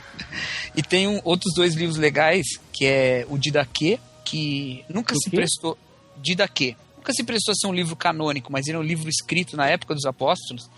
E 0.77 0.83
tem 0.83 1.09
um- 1.09 1.21
outros 1.25 1.53
dois 1.55 1.75
livros 1.75 1.97
legais, 1.97 2.47
que 2.73 2.85
é 2.87 3.27
o 3.29 3.37
Didaquê, 3.37 3.99
que 4.25 4.85
nunca 4.89 5.13
Do 5.15 5.21
se 5.21 5.31
quê? 5.31 5.37
prestou. 5.37 5.77
Didaquê. 6.23 6.77
Nunca 6.97 7.13
se 7.13 7.25
prestou 7.25 7.51
a 7.53 7.55
ser 7.57 7.67
um 7.67 7.73
livro 7.73 7.97
canônico, 7.97 8.53
mas 8.53 8.67
ele 8.67 8.77
é 8.77 8.81
um 8.81 8.85
livro 8.85 9.09
escrito 9.09 9.57
na 9.57 9.67
época 9.67 9.95
dos 9.95 10.05
apóstolos 10.05 10.69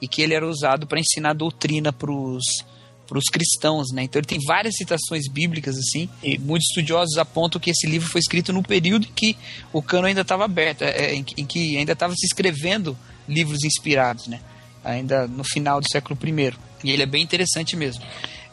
e 0.00 0.06
que 0.06 0.22
ele 0.22 0.34
era 0.34 0.46
usado 0.46 0.86
para 0.86 1.00
ensinar 1.00 1.32
doutrina 1.32 1.92
para 1.92 2.12
os 2.12 3.24
cristãos, 3.32 3.86
né? 3.92 4.02
Então 4.04 4.20
ele 4.20 4.26
tem 4.28 4.38
várias 4.46 4.76
citações 4.76 5.24
bíblicas 5.28 5.76
assim, 5.76 6.08
e 6.22 6.38
muitos 6.38 6.68
estudiosos 6.68 7.16
apontam 7.18 7.60
que 7.60 7.70
esse 7.70 7.86
livro 7.88 8.08
foi 8.08 8.20
escrito 8.20 8.52
no 8.52 8.62
período 8.62 9.06
em 9.08 9.12
que 9.12 9.36
o 9.72 9.82
cano 9.82 10.06
ainda 10.06 10.20
estava 10.20 10.44
aberto, 10.44 10.82
é, 10.82 10.90
é, 11.06 11.14
em, 11.14 11.24
que- 11.24 11.40
em 11.40 11.46
que 11.46 11.76
ainda 11.78 11.92
estava 11.94 12.14
se 12.14 12.26
escrevendo 12.26 12.96
livros 13.28 13.62
inspirados, 13.64 14.26
né? 14.26 14.40
Ainda 14.84 15.26
no 15.28 15.44
final 15.44 15.80
do 15.80 15.86
século 15.90 16.18
I. 16.24 16.54
E 16.84 16.90
ele 16.90 17.02
é 17.02 17.06
bem 17.06 17.22
interessante 17.22 17.76
mesmo. 17.76 18.02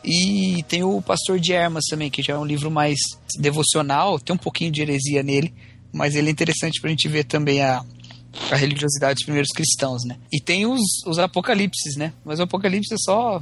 E 0.03 0.63
tem 0.67 0.84
o 0.84 1.01
Pastor 1.01 1.39
de 1.39 1.53
Hermas 1.53 1.86
também, 1.89 2.09
que 2.11 2.21
já 2.21 2.34
é 2.34 2.38
um 2.38 2.45
livro 2.45 2.69
mais 2.69 2.97
devocional, 3.39 4.19
tem 4.19 4.36
um 4.36 4.39
pouquinho 4.39 4.71
de 4.71 4.82
heresia 4.82 5.23
nele, 5.23 5.53
mas 5.93 6.13
ele 6.15 6.28
é 6.28 6.32
interessante 6.32 6.80
pra 6.82 6.89
gente 6.89 7.07
ver 7.07 7.23
também 7.23 7.61
a, 7.61 7.84
a 8.51 8.55
religiosidade 8.55 9.15
dos 9.15 9.23
primeiros 9.26 9.49
cristãos, 9.49 10.03
né? 10.05 10.17
E 10.32 10.39
tem 10.39 10.65
os, 10.65 10.82
os 11.07 11.17
apocalipses, 11.17 11.95
né? 11.95 12.13
Mas 12.23 12.39
o 12.39 12.43
apocalipse 12.43 12.93
é 12.93 12.97
só, 12.99 13.41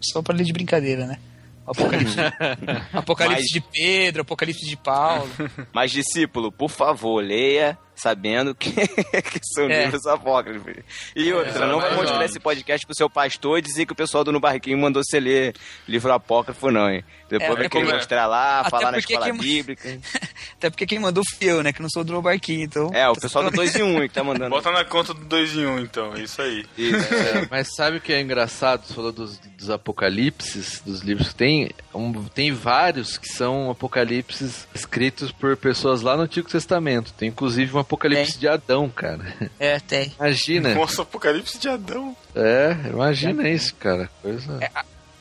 só 0.00 0.20
pra 0.20 0.34
ler 0.34 0.44
de 0.44 0.52
brincadeira, 0.52 1.06
né? 1.06 1.18
Apocalipse, 1.66 2.16
apocalipse 2.92 3.42
Mas- 3.42 3.50
de 3.50 3.60
Pedro, 3.60 4.22
Apocalipse 4.22 4.66
de 4.66 4.76
Paulo. 4.76 5.30
Mas, 5.72 5.90
discípulo, 5.92 6.52
por 6.52 6.68
favor, 6.68 7.22
leia 7.24 7.78
sabendo 7.94 8.54
que, 8.54 8.70
que 8.72 9.40
são 9.54 9.68
É. 9.70 9.84
livros 9.84 10.06
apócrifos. 10.06 10.74
E 11.14 11.32
outra, 11.32 11.66
não 11.66 11.80
vai 11.80 11.94
mostrar 11.94 12.24
esse 12.24 12.38
podcast 12.40 12.86
pro 12.86 12.94
seu 12.96 13.08
pastor 13.08 13.58
e 13.58 13.62
dizer 13.62 13.86
que 13.86 13.92
o 13.92 13.96
pessoal 13.96 14.24
do 14.24 14.32
No 14.32 14.40
Barquinho 14.40 14.78
mandou 14.78 15.02
você 15.04 15.18
ler 15.20 15.54
livro 15.88 16.12
apócrifo, 16.12 16.70
não, 16.70 16.90
hein? 16.90 17.04
Depois 17.28 17.50
É, 17.52 17.54
vai 17.56 17.66
é 17.66 17.68
querer 17.68 17.88
é. 17.90 17.94
mostrar 17.94 18.26
lá, 18.26 18.60
Até 18.60 18.70
falar 18.70 18.92
na 18.92 18.98
escola 18.98 19.24
quem- 19.24 19.36
bíblica. 19.36 19.88
Até 20.56 20.70
porque 20.70 20.86
quem 20.86 20.98
mandou 20.98 21.22
fui 21.36 21.48
eu, 21.48 21.62
né? 21.62 21.72
Que 21.72 21.80
não 21.82 21.88
sou 21.92 22.04
do 22.04 22.20
barquinho, 22.22 22.62
então. 22.64 22.90
É, 22.92 23.08
o 23.08 23.14
pessoal 23.14 23.44
do 23.44 23.50
2 23.50 23.74
em 23.76 23.82
1 23.82 24.00
que 24.02 24.14
tá 24.14 24.22
mandando. 24.22 24.50
Bota 24.50 24.70
na 24.70 24.84
conta 24.84 25.12
do 25.14 25.24
2 25.24 25.56
em 25.56 25.66
1, 25.66 25.70
um, 25.70 25.78
então. 25.80 26.14
É 26.14 26.20
isso 26.22 26.40
aí. 26.42 26.64
Isso. 26.76 27.14
É, 27.14 27.46
mas 27.50 27.68
sabe 27.74 27.96
o 27.96 28.00
que 28.00 28.12
é 28.12 28.20
engraçado? 28.20 28.86
Você 28.86 28.94
falou 28.94 29.10
dos, 29.12 29.38
dos 29.38 29.70
apocalipses, 29.70 30.80
dos 30.84 31.00
livros 31.00 31.28
que 31.28 31.34
tem. 31.34 31.70
um- 31.94 32.24
tem 32.28 32.52
vários 32.52 33.16
que 33.16 33.28
são 33.28 33.70
apocalipses 33.70 34.68
escritos 34.74 35.32
por 35.32 35.56
pessoas 35.56 36.02
lá 36.02 36.16
no 36.16 36.22
Antigo 36.24 36.48
Testamento. 36.48 37.12
Tem 37.14 37.28
inclusive 37.30 37.74
um 37.74 37.80
apocalipse 37.84 38.32
Tem. 38.32 38.40
de 38.40 38.48
Adão, 38.48 38.88
cara. 38.90 39.34
É, 39.58 39.78
tem. 39.80 40.12
Imagina. 40.18 40.74
Nossa, 40.74 41.02
Apocalipse 41.02 41.58
de 41.58 41.68
Adão. 41.68 42.16
É, 42.34 42.76
imagina 42.90 43.48
isso, 43.48 43.74
cara. 43.76 44.10
Coisa. 44.20 44.58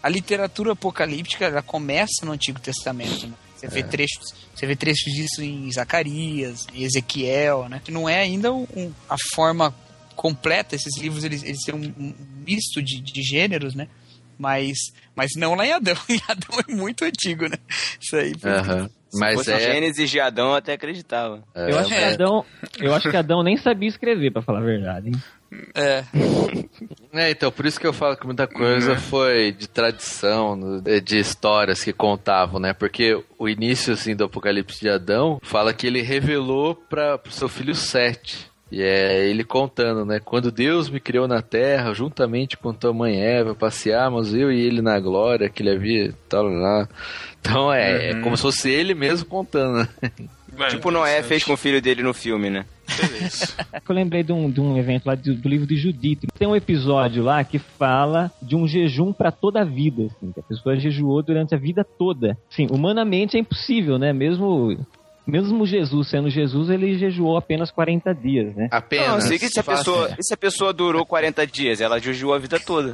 a 0.02 0.10
literatura 0.10 0.74
apocalíptica 0.74 1.46
ela 1.46 1.62
começa 1.62 2.26
no 2.26 2.32
Antigo 2.32 2.60
Testamento. 2.60 3.28
né? 3.28 3.34
Você 3.56 3.68
vê 3.68 3.84
trechos, 3.84 4.34
você 4.54 4.66
vê 4.66 4.76
trechos 4.76 5.14
disso 5.14 5.42
em 5.42 5.72
Zacarias, 5.72 6.68
em 6.74 6.84
Ezequiel, 6.84 7.70
né? 7.70 7.82
Não 7.88 8.10
é 8.10 8.20
ainda 8.20 8.52
um- 8.54 8.92
a 9.10 9.16
forma 9.34 9.74
completa. 10.16 10.76
Esses 10.76 10.98
livros 11.00 11.24
eles, 11.24 11.44
eles 11.44 11.62
têm 11.66 11.74
um, 11.74 11.94
um 11.98 12.14
misto 12.46 12.82
de, 12.82 13.00
de 13.00 13.22
gêneros, 13.22 13.74
né? 13.74 13.88
Mas, 14.38 14.76
mas 15.16 15.30
não 15.38 15.56
lá 15.56 15.66
em 15.66 15.72
Adão. 15.72 15.96
Em 16.10 16.20
Adão 16.28 16.60
é 16.68 16.74
muito 16.74 17.06
antigo, 17.06 17.48
né? 17.48 17.56
Isso 18.02 18.16
aí. 18.18 18.34
foi- 18.38 18.52
Aham. 18.52 18.90
Se 19.14 19.20
Mas 19.20 19.36
fosse 19.36 19.52
é. 19.52 19.60
Gênesis 19.60 20.10
de 20.10 20.20
Adão, 20.20 20.50
eu 20.50 20.56
até 20.56 20.74
acreditava. 20.74 21.44
é, 21.54 21.72
Eu 21.72 21.78
acho, 21.78 21.90
que. 21.90 21.96
Adão, 21.96 22.46
eu 22.80 22.96
acho 22.96 23.12
que 23.12 23.16
Adão 23.16 23.44
nem 23.44 23.56
sabia 23.58 23.88
escrever, 23.88 24.32
pra 24.32 24.42
falar 24.42 24.60
a 24.60 24.64
verdade. 24.64 25.10
Hein? 25.10 25.24
É. 25.76 26.04
É, 27.14 27.30
então, 27.30 27.52
por 27.52 27.68
isso 27.68 27.80
que 27.80 27.86
eu 27.86 27.94
falo 27.94 28.18
que 28.18 28.26
muita 28.26 28.48
coisa 28.48 28.96
foi 28.96 29.52
de 29.52 29.70
tradição, 29.70 30.82
de 30.82 31.00
de 31.00 31.20
histórias 31.20 31.84
que 31.84 31.94
contavam, 31.94 32.60
né? 32.60 32.74
Porque 32.74 33.24
o 33.38 33.48
início, 33.48 33.94
assim, 33.94 34.16
do 34.16 34.24
Apocalipse 34.24 34.80
de 34.82 34.90
Adão 34.90 35.40
fala 35.44 35.76
que 35.76 35.86
ele 35.86 36.02
revelou 36.02 36.74
para 36.74 37.20
o 37.24 37.32
seu 37.32 37.48
filho 37.48 37.76
Sete. 37.76 38.52
E 38.74 38.82
é 38.82 39.30
ele 39.30 39.44
contando, 39.44 40.04
né? 40.04 40.20
Quando 40.20 40.52
Deus 40.52 40.90
me 40.90 41.00
criou 41.00 41.28
na 41.28 41.44
terra, 41.44 41.94
juntamente 41.94 42.58
com 42.58 42.74
tua 42.74 42.92
mãe 42.92 43.22
Eva, 43.22 43.54
passeamos 43.54 44.34
eu 44.34 44.52
e 44.52 44.60
ele 44.60 44.82
na 44.82 45.00
glória 45.00 45.48
que 45.48 45.62
ele 45.62 45.70
havia, 45.70 46.12
tal, 46.28 46.46
lá. 46.46 46.90
Então 47.40 47.72
é, 47.72 48.10
é 48.10 48.22
como 48.22 48.36
se 48.36 48.42
fosse 48.42 48.72
ele 48.72 48.96
mesmo 48.96 49.28
contando, 49.28 49.78
né? 49.78 49.90
É, 50.60 50.68
Tipo 50.70 50.90
Noé 50.90 51.22
fez 51.22 51.44
com 51.44 51.54
o 51.54 51.58
filho 51.58 51.80
dele 51.80 52.02
no 52.02 52.16
filme, 52.16 52.50
né? 52.50 52.66
Beleza. 52.98 53.54
Eu 53.88 53.94
lembrei 53.94 54.24
de 54.24 54.34
um, 54.34 54.50
de 54.50 54.60
um 54.60 54.76
evento 54.76 55.06
lá 55.06 55.14
do, 55.14 55.36
do 55.36 55.48
livro 55.48 55.68
de 55.68 55.76
Judite. 55.76 56.26
Tem 56.38 56.48
um 56.48 56.56
episódio 56.56 57.24
lá 57.24 57.44
que 57.44 57.60
fala 57.60 58.32
de 58.42 58.56
um 58.56 58.68
jejum 58.68 59.14
pra 59.14 59.32
toda 59.32 59.62
a 59.62 59.66
vida, 59.66 60.06
assim, 60.06 60.32
que 60.32 60.40
a 60.40 60.44
pessoa 60.44 60.76
jejuou 60.78 61.22
durante 61.22 61.54
a 61.54 61.60
vida 61.60 61.84
toda. 61.84 62.36
Sim, 62.50 62.68
humanamente 62.72 63.38
é 63.38 63.40
impossível, 63.40 64.00
né? 64.00 64.12
Mesmo 64.14 64.80
mesmo 65.26 65.66
Jesus 65.66 66.10
sendo 66.10 66.30
Jesus, 66.30 66.70
ele 66.70 66.98
jejuou 66.98 67.38
apenas 67.38 67.72
40 67.72 68.14
dias, 68.14 68.56
né? 68.56 68.68
Apenas. 68.72 69.08
Não, 69.08 69.22
se 69.22 69.60
a, 69.60 69.64
pessoa, 69.64 70.16
e 70.18 70.24
se 70.24 70.34
a 70.34 70.38
pessoa 70.38 70.74
durou 70.74 71.06
40 71.06 71.46
dias, 71.48 71.82
ela 71.82 72.00
jejuou 72.00 72.34
a 72.34 72.40
vida 72.40 72.60
toda. 72.60 72.94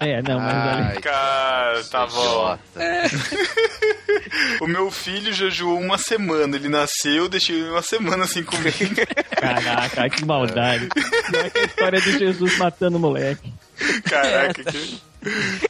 É, 0.00 0.22
não, 0.22 0.38
mas 0.38 0.54
Ai, 0.54 0.86
olha, 0.90 1.00
Cara, 1.00 1.84
tá 1.84 2.06
bom. 2.06 2.58
O 4.60 4.66
meu 4.66 4.90
filho 4.90 5.32
jejuou 5.32 5.78
uma 5.78 5.98
semana. 5.98 6.56
Ele 6.56 6.68
nasceu, 6.68 7.28
deixei 7.28 7.56
ele 7.56 7.70
uma 7.70 7.82
semana 7.82 8.26
sem 8.26 8.42
comer. 8.42 8.72
caraca, 9.36 10.08
que 10.10 10.24
maldade. 10.24 10.88
Não 11.32 11.40
é 11.40 11.50
que 11.50 11.58
a 11.58 11.64
história 11.64 12.00
de 12.00 12.18
Jesus 12.18 12.58
matando 12.58 12.96
o 12.96 13.00
moleque. 13.00 13.52
Caraca, 14.04 14.64
que... 14.64 15.00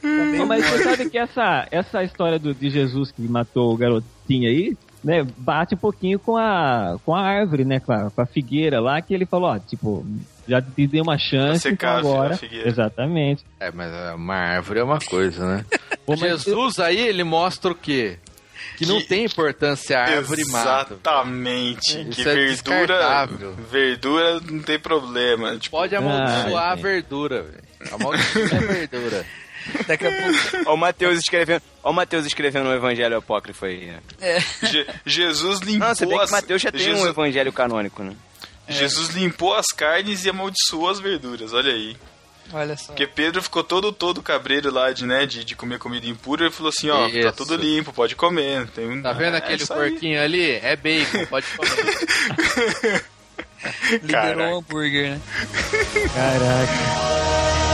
Não, 0.02 0.46
mas 0.46 0.64
você 0.66 0.84
sabe 0.84 1.10
que 1.10 1.18
essa, 1.18 1.66
essa 1.70 2.02
história 2.02 2.38
do, 2.38 2.54
de 2.54 2.70
Jesus 2.70 3.10
que 3.10 3.22
matou 3.22 3.72
o 3.72 3.76
garotinho 3.76 4.48
aí, 4.48 4.76
né, 5.02 5.26
bate 5.36 5.74
um 5.74 5.78
pouquinho 5.78 6.18
com 6.18 6.36
a, 6.36 6.96
com 7.04 7.14
a 7.14 7.20
árvore, 7.22 7.64
né, 7.64 7.80
com 7.80 7.92
a, 7.92 8.10
com 8.10 8.20
a 8.20 8.26
figueira 8.26 8.80
lá, 8.80 9.00
que 9.00 9.14
ele 9.14 9.26
falou, 9.26 9.50
ó, 9.50 9.58
tipo, 9.58 10.04
já 10.46 10.60
te 10.60 10.86
dei 10.86 11.00
uma 11.00 11.18
chance, 11.18 11.60
secar 11.60 12.00
então 12.00 12.12
agora... 12.12 12.36
figueira. 12.36 12.68
Exatamente. 12.68 13.44
É, 13.60 13.70
mas 13.70 13.90
uma 14.14 14.34
árvore 14.34 14.80
é 14.80 14.82
uma 14.84 14.98
coisa, 14.98 15.56
né? 15.56 15.64
Pô, 16.06 16.16
Jesus 16.16 16.78
aí, 16.78 16.98
ele 16.98 17.22
mostra 17.24 17.70
o 17.70 17.74
quê? 17.74 18.18
Que, 18.76 18.86
não 18.86 18.98
Que- 18.98 19.06
tem 19.08 19.24
importância 19.24 19.98
a 19.98 20.02
árvore 20.04 20.42
mata. 20.50 20.94
Exatamente. 20.94 22.04
Que 22.06 22.20
é 22.22 22.34
verdura. 22.34 23.28
Verdura 23.70 24.40
não 24.40 24.60
tem 24.62 24.78
problema. 24.78 25.56
Tipo, 25.58 25.76
Pode 25.76 25.94
amaldiçoar 25.96 26.64
Ai, 26.64 26.72
a 26.72 26.74
verdura, 26.76 27.42
velho. 27.42 27.94
Amaldiçoa 27.94 28.44
a 28.44 28.60
verdura. 28.60 29.26
Daqui 29.86 30.06
a 30.06 30.10
pouco. 30.10 30.70
Ó 30.70 30.74
o 30.74 30.76
Mateus 30.76 31.18
escrevendo, 31.18 31.62
ó 31.82 31.90
o 31.90 31.92
Mateus 31.94 32.26
escrevendo 32.26 32.68
um 32.68 32.74
evangelho 32.74 33.16
apócrifo 33.16 33.66
aí. 33.66 33.86
né? 33.86 34.00
Je- 34.62 34.86
Jesus 35.04 35.60
limpou 35.60 35.88
Não, 35.88 35.94
você 35.94 36.06
vê 36.06 36.14
que 36.14 36.20
as... 36.20 36.30
Mateus 36.30 36.62
já 36.62 36.70
tem 36.72 36.80
Jesus, 36.80 37.02
um 37.02 37.08
evangelho 37.08 37.52
canônico, 37.52 38.02
né? 38.02 38.14
Jesus 38.68 39.08
limpou 39.14 39.54
as 39.54 39.66
carnes 39.74 40.24
e 40.24 40.30
amaldiçoou 40.30 40.90
as 40.90 41.00
verduras, 41.00 41.52
olha 41.52 41.72
aí. 41.72 41.96
Olha 42.52 42.76
só. 42.78 42.86
Porque 42.86 43.06
Pedro 43.06 43.42
ficou 43.42 43.62
todo 43.62 43.92
todo 43.92 44.22
cabreiro 44.22 44.70
lá 44.72 44.90
de, 44.90 45.04
né, 45.04 45.26
de, 45.26 45.44
de 45.44 45.54
comer 45.54 45.78
comida 45.78 46.06
impura 46.06 46.46
e 46.48 46.50
falou 46.50 46.70
assim, 46.70 46.88
ó, 46.88 47.02
tá 47.06 47.08
Isso. 47.18 47.32
tudo 47.32 47.56
limpo, 47.56 47.92
pode 47.92 48.14
comer. 48.16 48.66
Tem 48.68 48.88
um... 48.88 49.02
Tá 49.02 49.12
vendo 49.12 49.34
É 49.34 49.38
aquele 49.38 49.62
aí. 49.62 49.66
porquinho 49.68 50.22
ali? 50.22 50.52
É 50.52 50.74
bacon, 50.76 51.26
pode 51.26 51.46
comer. 51.56 53.04
Liberou 54.02 54.54
o 54.54 54.58
hambúrguer, 54.58 55.10
né? 55.12 55.20
Caraca. 56.14 57.67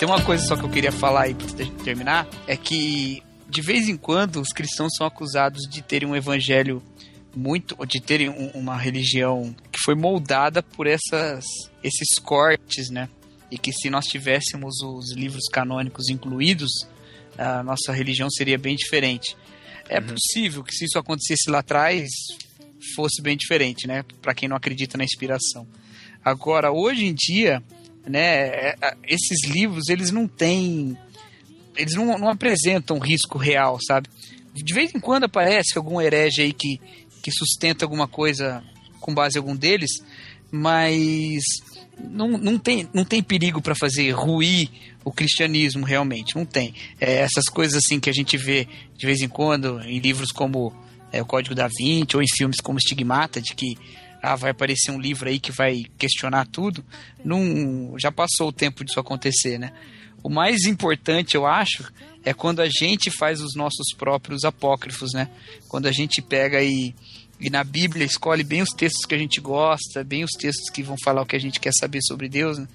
Tem 0.00 0.08
uma 0.08 0.22
coisa 0.24 0.42
só 0.46 0.56
que 0.56 0.64
eu 0.64 0.70
queria 0.70 0.90
falar 0.90 1.24
aí 1.24 1.34
pra 1.34 1.46
gente 1.46 1.84
terminar, 1.84 2.26
é 2.46 2.56
que 2.56 3.22
de 3.50 3.60
vez 3.60 3.86
em 3.86 3.98
quando 3.98 4.40
os 4.40 4.48
cristãos 4.48 4.92
são 4.96 5.06
acusados 5.06 5.68
de 5.68 5.82
terem 5.82 6.08
um 6.08 6.16
evangelho 6.16 6.82
muito, 7.36 7.76
de 7.84 8.00
terem 8.00 8.30
um- 8.30 8.48
uma 8.54 8.78
religião 8.78 9.54
que 9.70 9.78
foi 9.84 9.94
moldada 9.94 10.62
por 10.62 10.86
essas, 10.86 11.44
esses 11.84 12.18
cortes, 12.24 12.88
né? 12.88 13.10
E 13.50 13.58
que 13.58 13.74
se 13.74 13.90
nós 13.90 14.06
tivéssemos 14.06 14.80
os 14.82 15.12
livros 15.14 15.44
canônicos 15.52 16.08
incluídos, 16.08 16.70
a 17.36 17.62
nossa 17.62 17.92
religião 17.92 18.30
seria 18.30 18.56
bem 18.56 18.76
diferente. 18.76 19.36
É 19.86 20.00
possível 20.00 20.64
que 20.64 20.72
se 20.74 20.86
isso 20.86 20.98
acontecesse 20.98 21.50
lá 21.50 21.58
atrás, 21.58 22.08
fosse 22.96 23.20
bem 23.20 23.36
diferente, 23.36 23.86
né? 23.86 24.02
Para 24.22 24.32
quem 24.32 24.48
não 24.48 24.56
acredita 24.56 24.96
na 24.96 25.04
inspiração. 25.04 25.68
Agora, 26.24 26.72
hoje 26.72 27.04
em 27.04 27.12
dia, 27.14 27.62
né, 28.06 28.48
é, 28.48 28.76
é, 28.80 28.96
esses 29.06 29.48
livros, 29.48 29.88
eles 29.88 30.10
não 30.10 30.26
têm 30.26 30.96
eles 31.76 31.94
não, 31.94 32.18
não 32.18 32.28
apresentam 32.28 32.98
risco 32.98 33.38
real, 33.38 33.78
sabe? 33.80 34.08
De 34.52 34.74
vez 34.74 34.94
em 34.94 35.00
quando 35.00 35.24
aparece 35.24 35.76
algum 35.76 36.00
herege 36.00 36.42
aí 36.42 36.52
que, 36.52 36.80
que 37.22 37.30
sustenta 37.30 37.84
alguma 37.84 38.08
coisa 38.08 38.62
com 39.00 39.14
base 39.14 39.36
em 39.36 39.40
algum 39.40 39.56
deles, 39.56 39.90
mas 40.50 41.42
não, 41.98 42.28
não, 42.30 42.58
tem, 42.58 42.88
não 42.92 43.04
tem 43.04 43.22
perigo 43.22 43.62
para 43.62 43.74
fazer 43.74 44.10
ruir 44.10 44.68
o 45.04 45.12
cristianismo 45.12 45.86
realmente, 45.86 46.36
não 46.36 46.44
tem. 46.44 46.74
É, 47.00 47.18
essas 47.18 47.44
coisas 47.44 47.82
assim 47.82 47.98
que 47.98 48.10
a 48.10 48.12
gente 48.12 48.36
vê 48.36 48.66
de 48.96 49.06
vez 49.06 49.22
em 49.22 49.28
quando 49.28 49.80
em 49.82 49.98
livros 49.98 50.30
como 50.30 50.74
é, 51.12 51.22
o 51.22 51.26
Código 51.26 51.54
da 51.54 51.68
Vinci 51.68 52.16
ou 52.16 52.22
em 52.22 52.28
filmes 52.36 52.60
como 52.60 52.78
Estigmata, 52.78 53.40
de 53.40 53.54
que 53.54 53.76
ah, 54.22 54.36
vai 54.36 54.50
aparecer 54.50 54.90
um 54.90 55.00
livro 55.00 55.28
aí 55.28 55.38
que 55.38 55.52
vai 55.52 55.82
questionar 55.98 56.46
tudo, 56.46 56.84
não, 57.24 57.94
já 57.98 58.12
passou 58.12 58.48
o 58.48 58.52
tempo 58.52 58.84
disso 58.84 59.00
acontecer, 59.00 59.58
né? 59.58 59.72
O 60.22 60.28
mais 60.28 60.64
importante, 60.64 61.34
eu 61.34 61.46
acho, 61.46 61.90
é 62.24 62.34
quando 62.34 62.60
a 62.60 62.68
gente 62.68 63.10
faz 63.10 63.40
os 63.40 63.54
nossos 63.54 63.94
próprios 63.96 64.44
apócrifos, 64.44 65.12
né? 65.14 65.28
Quando 65.68 65.86
a 65.86 65.92
gente 65.92 66.20
pega 66.20 66.62
e, 66.62 66.94
e 67.40 67.48
na 67.48 67.64
Bíblia 67.64 68.04
escolhe 68.04 68.44
bem 68.44 68.60
os 68.60 68.68
textos 68.70 69.06
que 69.06 69.14
a 69.14 69.18
gente 69.18 69.40
gosta, 69.40 70.04
bem 70.04 70.22
os 70.22 70.32
textos 70.32 70.68
que 70.68 70.82
vão 70.82 70.96
falar 71.02 71.22
o 71.22 71.26
que 71.26 71.36
a 71.36 71.40
gente 71.40 71.58
quer 71.58 71.72
saber 71.72 72.00
sobre 72.02 72.28
Deus, 72.28 72.58
né? 72.58 72.68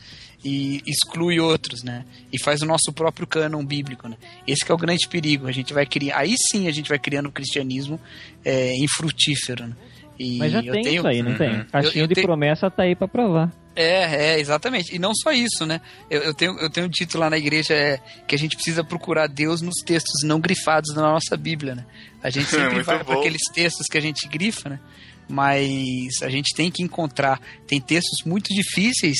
E 0.44 0.82
exclui 0.86 1.40
outros, 1.40 1.84
né? 1.84 2.06
E 2.34 2.42
faz 2.42 2.62
o 2.62 2.66
nosso 2.66 2.92
próprio 2.94 3.28
cânon 3.28 3.64
bíblico, 3.64 4.08
né? 4.08 4.18
Esse 4.48 4.70
é 4.70 4.74
o 4.74 4.78
grande 4.78 5.08
perigo. 5.08 5.48
A 5.48 5.52
gente 5.52 5.74
vai 5.74 5.86
criar, 5.86 6.20
aí 6.20 6.36
sim 6.52 6.68
a 6.68 6.72
gente 6.72 6.90
vai 6.90 6.98
criando 6.98 7.28
o 7.28 7.32
cristianismo 7.32 8.00
é, 8.44 8.76
infrutífero, 8.78 9.68
né? 9.68 9.76
E 10.18 10.38
Mas 10.38 10.52
já 10.52 10.60
eu 10.62 10.72
tem 10.72 10.82
tenho- 10.84 10.96
isso 10.98 11.08
aí, 11.08 11.22
não 11.22 11.36
tem? 11.38 11.50
Uhum. 11.58 11.66
Caixinha 11.66 12.08
de 12.08 12.14
tenho- 12.16 12.28
promessa 12.28 12.72
tá 12.72 12.84
aí 12.84 12.96
pra 12.96 13.08
provar. 13.08 13.52
É, 13.76 14.36
é, 14.36 14.40
exatamente. 14.40 14.96
E 14.96 15.00
não 15.00 15.12
só 15.14 15.32
isso, 15.34 15.66
né? 15.66 15.82
Eu, 16.10 16.22
eu 16.22 16.34
tenho, 16.34 16.58
eu 16.60 16.70
tenho 16.70 16.88
dito 16.88 17.18
lá 17.18 17.30
na 17.30 17.38
igreja 17.38 17.74
é, 17.74 18.00
que 18.26 18.34
a 18.34 18.38
gente 18.38 18.56
precisa 18.56 18.84
procurar 18.86 19.28
Deus 19.28 19.62
nos 19.62 19.76
textos 19.86 20.24
não 20.24 20.40
grifados 20.40 20.96
na 20.96 21.02
nossa 21.02 21.36
Bíblia, 21.36 21.76
né? 21.76 21.86
A 22.24 22.30
gente 22.30 22.46
sempre 22.50 22.76
Muito 22.76 22.86
vai 22.86 23.04
para 23.04 23.20
aqueles 23.20 23.42
textos 23.54 23.88
que 23.88 23.98
a 23.98 24.02
gente 24.02 24.28
grifa, 24.30 24.70
né? 24.70 24.80
Mas 25.28 26.22
a 26.22 26.30
gente 26.30 26.56
tem 26.56 26.72
que 26.72 26.82
encontrar. 26.84 27.40
Tem 27.68 27.82
textos 27.82 28.26
muito 28.26 28.54
difíceis 28.54 29.18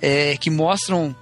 é, 0.00 0.36
que 0.38 0.48
mostram 0.48 1.14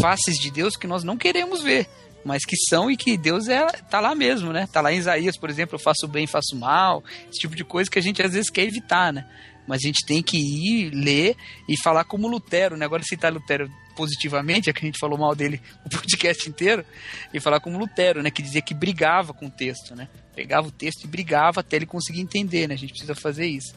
faces 0.00 0.36
de 0.38 0.50
Deus 0.50 0.76
que 0.76 0.86
nós 0.86 1.02
não 1.04 1.16
queremos 1.16 1.62
ver. 1.62 1.86
Mas 2.26 2.44
que 2.44 2.56
são 2.68 2.90
e 2.90 2.96
que 2.96 3.16
Deus 3.16 3.46
é, 3.46 3.64
tá 3.88 4.00
lá 4.00 4.12
mesmo, 4.12 4.52
né? 4.52 4.68
Tá 4.72 4.80
lá 4.80 4.92
em 4.92 4.98
Isaías, 4.98 5.38
por 5.38 5.48
exemplo, 5.48 5.76
eu 5.76 5.78
faço 5.78 6.08
bem, 6.08 6.26
faço 6.26 6.56
mal. 6.56 7.04
Esse 7.30 7.38
tipo 7.38 7.54
de 7.54 7.62
coisa 7.62 7.88
que 7.88 8.00
a 8.00 8.02
gente 8.02 8.20
às 8.20 8.32
vezes 8.32 8.50
quer 8.50 8.64
evitar, 8.64 9.12
né? 9.12 9.24
Mas 9.64 9.78
a 9.84 9.86
gente 9.86 10.04
tem 10.04 10.20
que 10.20 10.36
ir, 10.36 10.90
ler 10.90 11.36
e 11.68 11.80
falar 11.80 12.02
como 12.02 12.26
Lutero, 12.26 12.76
né? 12.76 12.84
Agora 12.84 13.04
citar 13.04 13.32
Lutero 13.32 13.70
positivamente, 13.94 14.68
é 14.68 14.72
que 14.72 14.80
a 14.80 14.86
gente 14.86 14.98
falou 14.98 15.16
mal 15.16 15.36
dele 15.36 15.62
o 15.86 15.88
podcast 15.88 16.48
inteiro, 16.48 16.84
e 17.32 17.38
falar 17.38 17.60
como 17.60 17.78
Lutero, 17.78 18.20
né? 18.24 18.30
Que 18.30 18.42
dizia 18.42 18.60
que 18.60 18.74
brigava 18.74 19.32
com 19.32 19.46
o 19.46 19.50
texto, 19.50 19.94
né? 19.94 20.08
Pegava 20.34 20.66
o 20.66 20.72
texto 20.72 21.04
e 21.04 21.06
brigava 21.06 21.60
até 21.60 21.76
ele 21.76 21.86
conseguir 21.86 22.20
entender, 22.20 22.66
né? 22.66 22.74
A 22.74 22.78
gente 22.78 22.90
precisa 22.90 23.14
fazer 23.14 23.46
isso. 23.46 23.72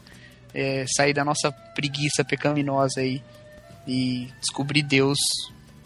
É, 0.52 0.84
sair 0.88 1.14
da 1.14 1.24
nossa 1.24 1.52
preguiça 1.52 2.24
pecaminosa 2.24 3.00
aí 3.00 3.22
e 3.86 4.28
descobrir 4.40 4.82
Deus 4.82 5.18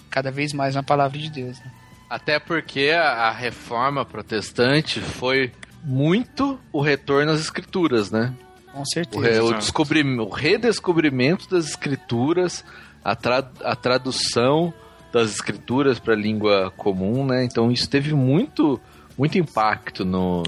cada 0.09 0.31
vez 0.31 0.55
mais 0.55 0.75
na 0.75 0.83
palavra 0.83 1.19
de 1.19 1.29
Deus, 1.29 1.59
né? 1.59 1.71
Até 2.15 2.39
porque 2.39 2.91
a, 2.91 3.31
reforma 3.33 4.05
protestante 4.05 5.01
foi 5.01 5.51
muito 5.83 6.61
o 6.73 6.81
retorno 6.81 7.33
às 7.33 7.41
escrituras, 7.41 8.11
né? 8.13 8.33
Com 8.73 8.83
O, 8.83 8.87
certeza. 8.87 9.43
o 9.43 9.55
descobrim- 9.55 10.19
o 10.21 10.29
redescobrimento 10.29 11.51
das 11.51 11.67
escrituras, 11.71 12.65
a, 13.05 13.17
tra- 13.17 13.51
a 13.65 13.75
tradução 13.75 14.73
das 15.13 15.31
escrituras 15.35 15.99
para 15.99 16.15
a 16.15 16.17
língua 16.17 16.73
comum, 16.77 17.27
né? 17.27 17.45
Então 17.45 17.71
isso 17.73 17.91
teve 17.91 18.15
muito, 18.15 18.81
muito 19.19 19.37
impacto 19.37 20.05
no, 20.05 20.43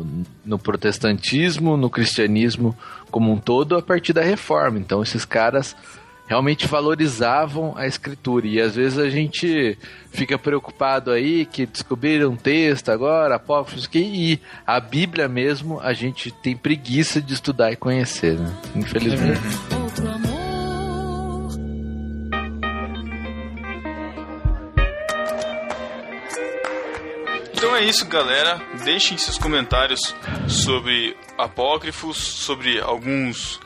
no 0.45 0.59
protestantismo, 0.61 1.77
no 1.77 1.91
cristianismo 1.91 2.77
como 3.11 3.33
um 3.33 3.39
todo 3.39 3.77
a 3.77 3.83
partir 3.83 4.13
da 4.13 4.23
reforma. 4.23 4.79
Então 4.79 5.03
esses 5.03 5.25
caras 5.25 5.77
realmente 6.27 6.67
valorizavam 6.67 7.75
a 7.77 7.87
escritura 7.87 8.47
e 8.47 8.61
às 8.61 8.75
vezes 8.75 8.99
a 8.99 9.09
gente 9.09 9.79
fica 10.11 10.39
preocupado 10.39 11.11
aí 11.11 11.47
que 11.47 11.67
descobriram 11.67 12.31
um 12.31 12.37
texto 12.37 12.91
agora, 12.91 13.37
apócrifos 13.37 13.87
que 13.87 13.99
e 13.99 14.41
a 14.67 14.81
Bíblia 14.81 15.29
mesmo 15.29 15.81
a 15.81 15.93
gente 15.93 16.31
tem 16.31 16.57
preguiça 16.57 17.21
de 17.21 17.35
estudar 17.35 17.73
e 17.73 17.77
conhecer, 17.77 18.39
né? 18.39 18.53
Infelizmente. 18.75 19.41
Outro 19.81 20.09
amor. 20.09 20.37
Então 27.57 27.75
é 27.75 27.85
isso, 27.85 28.07
galera. 28.07 28.61
Deixem 28.85 29.19
seus 29.19 29.39
comentários 29.39 30.15
sobre 30.47 31.17
apócrifos, 31.39 32.17
sobre 32.17 32.81
alguns. 32.81 33.61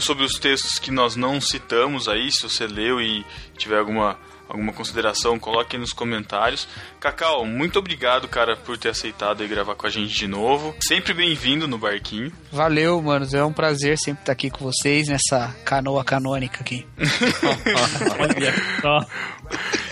Sobre 0.00 0.24
os 0.24 0.38
textos 0.38 0.78
que 0.78 0.90
nós 0.90 1.16
não 1.16 1.40
citamos 1.40 2.08
aí. 2.08 2.30
Se 2.30 2.42
você 2.42 2.66
leu 2.66 3.00
e 3.00 3.24
tiver 3.56 3.78
alguma, 3.78 4.18
alguma 4.48 4.72
consideração, 4.72 5.38
coloque 5.38 5.76
aí 5.76 5.80
nos 5.80 5.92
comentários. 5.92 6.68
Cacau, 7.00 7.44
muito 7.44 7.78
obrigado, 7.78 8.28
cara, 8.28 8.56
por 8.56 8.76
ter 8.78 8.90
aceitado 8.90 9.44
e 9.44 9.48
gravar 9.48 9.74
com 9.74 9.86
a 9.86 9.90
gente 9.90 10.14
de 10.14 10.26
novo. 10.26 10.74
Sempre 10.80 11.12
bem-vindo 11.12 11.66
no 11.66 11.78
barquinho. 11.78 12.32
Valeu, 12.52 13.00
manos. 13.02 13.34
É 13.34 13.44
um 13.44 13.52
prazer 13.52 13.98
sempre 13.98 14.22
estar 14.22 14.32
aqui 14.32 14.50
com 14.50 14.64
vocês 14.64 15.08
nessa 15.08 15.54
canoa 15.64 16.04
canônica 16.04 16.60
aqui. 16.60 16.86
Olha 18.18 18.54
só. 18.80 18.98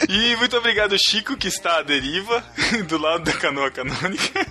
E 0.09 0.37
muito 0.37 0.57
obrigado, 0.57 0.97
Chico, 0.99 1.37
que 1.37 1.49
está 1.49 1.79
à 1.79 1.83
deriva, 1.83 2.43
do 2.89 2.99
lado 2.99 3.25
da 3.25 3.33
canoa 3.33 3.71
canônica. 3.71 4.47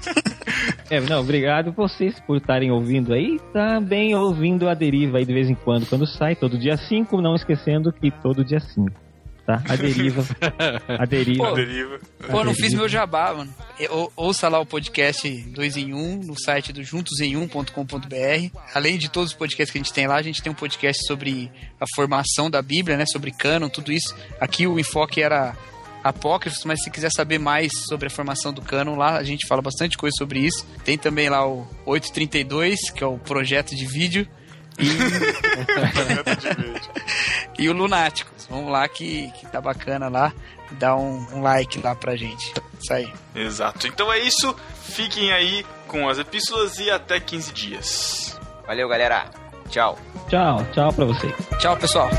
É, 0.89 0.99
não, 0.99 1.21
obrigado 1.21 1.71
vocês 1.71 2.19
por 2.21 2.37
estarem 2.37 2.71
ouvindo 2.71 3.13
aí. 3.13 3.39
Também 3.51 4.15
ouvindo 4.15 4.69
a 4.69 4.73
deriva 4.73 5.17
aí 5.17 5.25
de 5.25 5.33
vez 5.33 5.49
em 5.49 5.55
quando, 5.55 5.87
quando 5.87 6.05
sai, 6.05 6.35
todo 6.35 6.57
dia 6.57 6.77
5, 6.77 7.21
não 7.21 7.35
esquecendo 7.35 7.91
que 7.91 8.11
todo 8.11 8.45
dia 8.45 8.59
5. 8.59 9.12
Tá? 9.45 9.61
A 9.67 9.75
deriva. 9.75 10.23
A 10.87 11.05
deriva. 11.05 11.49
Pô, 11.49 11.51
deriva. 11.53 11.99
Pô, 12.31 12.43
não 12.45 12.53
fiz 12.53 12.73
meu 12.73 12.87
jabá, 12.87 13.33
mano. 13.33 13.53
Ou- 13.89 14.11
Ouça 14.15 14.47
lá 14.47 14.57
o 14.59 14.65
podcast 14.65 15.29
2 15.29 15.77
em 15.77 15.93
1 15.93 15.97
um, 15.97 16.15
no 16.17 16.39
site 16.39 16.71
do 16.71 16.81
juntosemum.com.br. 16.83 18.57
Além 18.73 18.97
de 18.97 19.09
todos 19.09 19.31
os 19.31 19.35
podcasts 19.37 19.71
que 19.71 19.77
a 19.77 19.81
gente 19.83 19.93
tem 19.93 20.07
lá, 20.07 20.15
a 20.15 20.21
gente 20.21 20.41
tem 20.41 20.51
um 20.51 20.55
podcast 20.55 21.05
sobre 21.05 21.51
a 21.79 21.85
formação 21.95 22.49
da 22.49 22.61
Bíblia, 22.61 22.95
né? 22.97 23.05
Sobre 23.05 23.31
cânon, 23.31 23.69
tudo 23.69 23.91
isso. 23.91 24.15
Aqui 24.39 24.65
o 24.65 24.79
enfoque 24.79 25.21
era 25.21 25.55
apócrifos, 26.03 26.63
mas 26.65 26.83
se 26.83 26.89
quiser 26.91 27.09
saber 27.15 27.39
mais 27.39 27.71
sobre 27.87 28.07
a 28.07 28.09
formação 28.09 28.51
do 28.53 28.61
cânon, 28.61 28.95
lá 28.95 29.17
a 29.17 29.23
gente 29.23 29.47
fala 29.47 29.61
bastante 29.61 29.97
coisa 29.97 30.13
sobre 30.17 30.39
isso. 30.39 30.65
Tem 30.83 30.97
também 30.97 31.29
lá 31.29 31.45
o 31.47 31.67
832, 31.85 32.91
que 32.91 33.03
é 33.03 33.07
o 33.07 33.17
projeto 33.17 33.75
de 33.75 33.85
vídeo. 33.85 34.27
E, 34.79 34.87
e 37.63 37.69
o 37.69 37.73
Lunáticos. 37.73 38.47
Vamos 38.49 38.71
lá 38.71 38.87
que, 38.87 39.31
que 39.31 39.47
tá 39.47 39.59
bacana 39.61 40.09
lá. 40.09 40.33
Dá 40.71 40.95
um, 40.95 41.25
um 41.33 41.41
like 41.41 41.79
lá 41.81 41.95
pra 41.95 42.15
gente. 42.15 42.53
Isso 42.81 42.93
aí. 42.93 43.11
Exato. 43.35 43.87
Então 43.87 44.11
é 44.11 44.19
isso. 44.19 44.55
Fiquem 44.83 45.31
aí 45.31 45.65
com 45.87 46.09
as 46.09 46.17
epístolas 46.17 46.77
e 46.79 46.89
até 46.89 47.19
15 47.19 47.53
dias. 47.53 48.39
Valeu, 48.65 48.87
galera. 48.87 49.29
Tchau. 49.69 49.97
Tchau, 50.27 50.65
tchau 50.73 50.93
pra 50.93 51.05
vocês. 51.05 51.33
Tchau, 51.59 51.77
pessoal. 51.77 52.09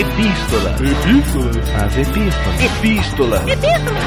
Epístola. 0.00 0.70
Epístola. 0.76 1.84
As 1.84 1.94
epístolas. 1.94 2.62
Epístola. 2.64 3.36
Epístola. 3.46 4.00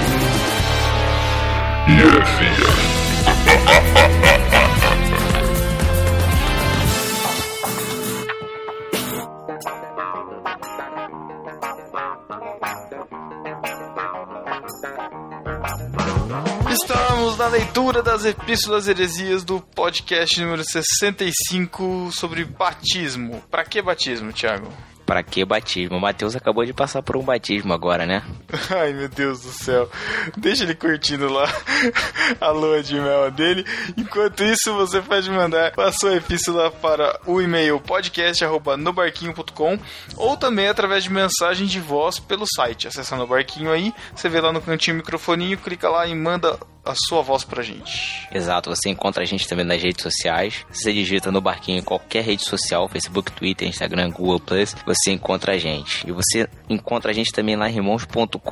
Estamos 16.72 17.38
na 17.38 17.48
leitura 17.49 18.02
das 18.02 18.26
Epístolas 18.26 18.88
Heresias 18.88 19.44
do 19.44 19.61
podcast 19.61 20.41
número 20.41 20.64
65 20.64 22.10
sobre 22.11 22.45
batismo. 22.45 23.44
Para 23.52 23.64
que 23.64 23.80
batismo, 23.80 24.34
Thiago? 24.34 24.74
Pra 25.05 25.21
que 25.21 25.43
batismo? 25.43 25.97
O 25.97 26.01
Matheus 26.01 26.35
acabou 26.35 26.65
de 26.65 26.73
passar 26.73 27.01
por 27.01 27.17
um 27.17 27.23
batismo 27.23 27.73
agora, 27.73 28.05
né? 28.05 28.23
Ai, 28.69 28.93
meu 28.93 29.09
Deus 29.09 29.41
do 29.41 29.51
céu. 29.51 29.89
Deixa 30.38 30.63
ele 30.63 30.75
curtindo 30.75 31.31
lá 31.31 31.47
a 32.39 32.49
lua 32.49 32.84
de 32.84 32.95
mel 32.95 33.31
dele. 33.31 33.65
Enquanto 33.97 34.43
isso, 34.43 34.73
você 34.73 35.01
pode 35.01 35.30
mandar 35.30 35.73
a 35.77 35.91
sua 35.91 36.15
epístola 36.15 36.71
para 36.71 37.19
o 37.25 37.41
e-mail 37.41 37.80
podcast.nobarquinho.com 37.80 39.80
ou 40.15 40.38
também 40.38 40.67
através 40.67 41.03
de 41.03 41.11
mensagem 41.11 41.67
de 41.67 41.80
voz 41.80 42.19
pelo 42.19 42.45
site. 42.55 42.88
Acessando 42.88 43.23
o 43.23 43.27
barquinho 43.27 43.71
aí, 43.71 43.93
você 44.15 44.30
vê 44.30 44.39
lá 44.39 44.51
no 44.51 44.61
cantinho 44.61 44.95
o 44.95 44.97
microfoninho, 44.97 45.57
clica 45.57 45.89
lá 45.89 46.05
e 46.05 46.15
manda 46.15 46.59
a 46.85 46.93
sua 47.07 47.21
voz 47.21 47.43
pra 47.43 47.63
gente. 47.63 48.27
Exato, 48.31 48.69
você 48.69 48.89
encontra 48.89 49.23
a 49.23 49.25
gente 49.25 49.47
também 49.47 49.65
nas 49.65 49.81
redes 49.81 50.03
sociais. 50.03 50.65
Você 50.69 50.91
digita 50.91 51.31
no 51.31 51.39
barquinho 51.39 51.80
em 51.80 51.84
qualquer 51.84 52.23
rede 52.23 52.43
social, 52.43 52.89
Facebook, 52.89 53.31
Twitter, 53.31 53.67
Instagram, 53.67 54.11
Google 54.11 54.39
Plus, 54.39 54.75
você 54.85 55.11
encontra 55.11 55.53
a 55.53 55.57
gente. 55.57 56.07
E 56.07 56.11
você 56.11 56.47
encontra 56.69 57.11
a 57.11 57.13
gente 57.13 57.31
também 57.31 57.55
lá 57.55 57.69
em 57.69 57.77
irmãos.com. 57.77 58.43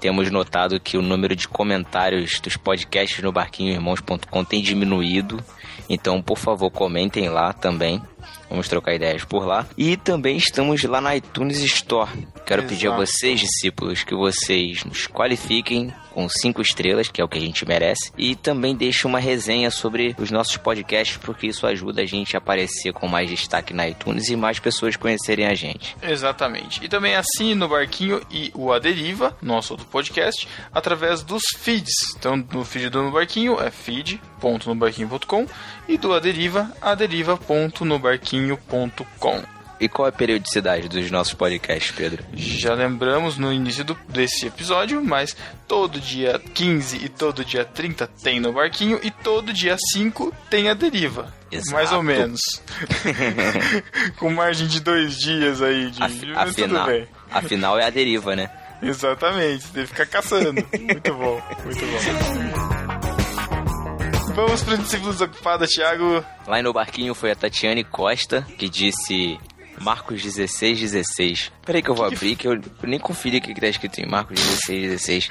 Temos 0.00 0.30
notado 0.30 0.78
que 0.80 0.98
o 0.98 1.02
número 1.02 1.34
de 1.34 1.48
comentários 1.48 2.40
dos 2.40 2.56
podcasts 2.56 3.22
no 3.22 3.32
barquinho 3.32 3.72
irmãos.com 3.72 4.44
tem 4.44 4.60
diminuído. 4.60 5.42
Então, 5.88 6.20
por 6.20 6.36
favor, 6.36 6.70
comentem 6.70 7.28
lá 7.28 7.52
também. 7.52 8.02
Vamos 8.50 8.68
trocar 8.68 8.94
ideias 8.94 9.24
por 9.24 9.46
lá. 9.46 9.66
E 9.78 9.96
também 9.96 10.36
estamos 10.36 10.82
lá 10.84 11.00
na 11.00 11.16
iTunes 11.16 11.60
Store. 11.60 12.10
Quero 12.44 12.62
Exato. 12.62 12.74
pedir 12.74 12.88
a 12.88 12.96
vocês, 12.96 13.40
discípulos, 13.40 14.04
que 14.04 14.14
vocês 14.14 14.84
nos 14.84 15.06
qualifiquem 15.06 15.92
com 16.16 16.26
cinco 16.30 16.62
estrelas, 16.62 17.08
que 17.08 17.20
é 17.20 17.24
o 17.24 17.28
que 17.28 17.36
a 17.36 17.40
gente 17.42 17.68
merece. 17.68 18.10
E 18.16 18.34
também 18.34 18.74
deixem 18.74 19.04
uma 19.04 19.18
resenha 19.18 19.70
sobre 19.70 20.16
os 20.18 20.30
nossos 20.30 20.56
podcasts, 20.56 21.18
porque 21.18 21.48
isso 21.48 21.66
ajuda 21.66 22.00
a 22.00 22.06
gente 22.06 22.34
a 22.34 22.38
aparecer 22.38 22.94
com 22.94 23.06
mais 23.06 23.28
destaque 23.28 23.74
na 23.74 23.86
iTunes 23.86 24.30
e 24.30 24.36
mais 24.36 24.58
pessoas 24.58 24.96
conhecerem 24.96 25.44
a 25.44 25.54
gente. 25.54 25.94
Exatamente. 26.02 26.82
E 26.82 26.88
também 26.88 27.14
assine 27.14 27.54
no 27.54 27.68
Barquinho 27.68 28.22
e 28.30 28.50
o 28.54 28.72
A 28.72 28.78
Deriva, 28.78 29.36
nosso 29.42 29.74
outro 29.74 29.86
podcast, 29.88 30.48
através 30.72 31.22
dos 31.22 31.42
feeds. 31.58 31.92
Então, 32.16 32.42
no 32.50 32.64
feed 32.64 32.88
do 32.88 33.02
No 33.02 33.10
Barquinho 33.10 33.60
é 33.60 33.70
feed.nobarquinho.com 33.70 35.46
e 35.86 35.98
do 35.98 36.14
A 36.14 36.18
Deriva, 36.18 36.72
aderiva.nobarquinho.com. 36.80 39.55
E 39.78 39.88
qual 39.88 40.06
é 40.06 40.08
a 40.08 40.12
periodicidade 40.12 40.88
dos 40.88 41.10
nossos 41.10 41.34
podcasts, 41.34 41.90
Pedro? 41.94 42.24
Já 42.34 42.72
lembramos 42.72 43.36
no 43.36 43.52
início 43.52 43.84
do- 43.84 43.98
desse 44.08 44.46
episódio, 44.46 45.04
mas 45.04 45.36
todo 45.68 46.00
dia 46.00 46.40
15 46.54 46.96
e 47.04 47.08
todo 47.10 47.44
dia 47.44 47.62
30 47.64 48.06
tem 48.22 48.40
no 48.40 48.52
Barquinho 48.54 48.98
e 49.02 49.10
todo 49.10 49.52
dia 49.52 49.76
5 49.92 50.32
tem 50.48 50.70
a 50.70 50.74
Deriva. 50.74 51.34
Exato. 51.52 51.72
Mais 51.72 51.92
ou 51.92 52.02
menos. 52.02 52.40
Com 54.18 54.30
margem 54.30 54.66
de 54.66 54.80
dois 54.80 55.16
dias 55.18 55.60
aí 55.62 55.90
de. 55.90 56.02
Af- 56.02 56.24
afinal, 56.48 56.86
bem. 56.86 57.06
afinal 57.30 57.78
é 57.78 57.84
a 57.86 57.90
deriva, 57.90 58.34
né? 58.34 58.50
Exatamente, 58.82 59.62
você 59.64 59.72
deve 59.74 59.86
ficar 59.88 60.06
caçando. 60.06 60.54
muito 60.54 61.14
bom, 61.14 61.40
muito 61.64 61.80
bom. 61.86 62.96
Vamos 64.34 64.62
para 64.62 64.74
o 64.74 64.78
discípulo 64.78 65.12
desocupado, 65.12 65.66
Thiago. 65.66 66.24
Lá 66.46 66.60
no 66.62 66.72
barquinho 66.72 67.14
foi 67.14 67.30
a 67.30 67.34
Tatiane 67.36 67.84
Costa, 67.84 68.42
que 68.58 68.68
disse 68.68 69.38
Marcos 69.80 70.22
16, 70.22 70.80
16. 70.80 71.52
Peraí 71.64 71.82
que 71.82 71.90
eu 71.90 71.94
vou 71.94 72.06
abrir, 72.06 72.36
que 72.36 72.48
eu 72.48 72.60
nem 72.82 72.98
conferi 72.98 73.38
o 73.38 73.40
que 73.40 73.54
que 73.54 73.60
tá 73.60 73.68
escrito 73.68 74.00
em 74.00 74.06
Marcos 74.06 74.38
16, 74.38 74.82
16. 74.82 75.30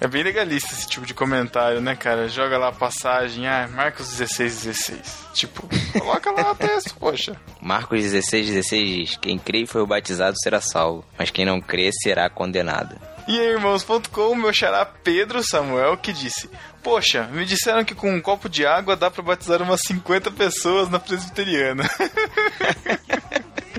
É 0.00 0.08
bem 0.08 0.22
legalista 0.22 0.72
esse 0.72 0.88
tipo 0.88 1.04
de 1.04 1.12
comentário, 1.12 1.80
né, 1.80 1.94
cara? 1.94 2.28
Joga 2.28 2.56
lá 2.56 2.68
a 2.68 2.72
passagem, 2.72 3.46
ah, 3.46 3.68
Marcos 3.70 4.08
16, 4.16 4.62
16. 4.62 5.26
Tipo, 5.34 5.68
coloca 5.98 6.30
lá 6.30 6.52
o 6.52 6.54
texto, 6.54 6.94
poxa. 6.98 7.36
Marcos 7.60 8.00
16, 8.00 8.46
16 8.46 8.88
diz: 8.88 9.16
Quem 9.16 9.38
crê 9.38 9.62
e 9.62 9.66
foi 9.66 9.86
batizado 9.86 10.36
será 10.40 10.60
salvo, 10.60 11.04
mas 11.18 11.30
quem 11.30 11.44
não 11.44 11.60
crê 11.60 11.90
será 11.92 12.30
condenado. 12.30 12.98
E 13.28 13.36
em 13.36 13.50
irmãos.com, 13.52 14.34
meu 14.34 14.52
xará 14.52 14.84
Pedro 14.84 15.42
Samuel 15.42 15.96
que 15.96 16.12
disse: 16.12 16.48
Poxa, 16.82 17.28
me 17.32 17.44
disseram 17.44 17.84
que 17.84 17.94
com 17.94 18.10
um 18.10 18.20
copo 18.20 18.48
de 18.48 18.66
água 18.66 18.96
dá 18.96 19.10
pra 19.10 19.22
batizar 19.22 19.62
umas 19.62 19.82
50 19.82 20.30
pessoas 20.30 20.88
na 20.88 20.98
presbiteriana. 20.98 21.84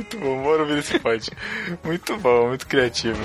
muito 0.01 0.17
bom, 0.17 0.41
bora 0.41 0.63
ouvir 0.63 0.79
esse 0.79 0.99
pod. 0.99 1.29
Muito 1.83 2.17
bom, 2.17 2.47
muito 2.49 2.65
criativo. 2.65 3.19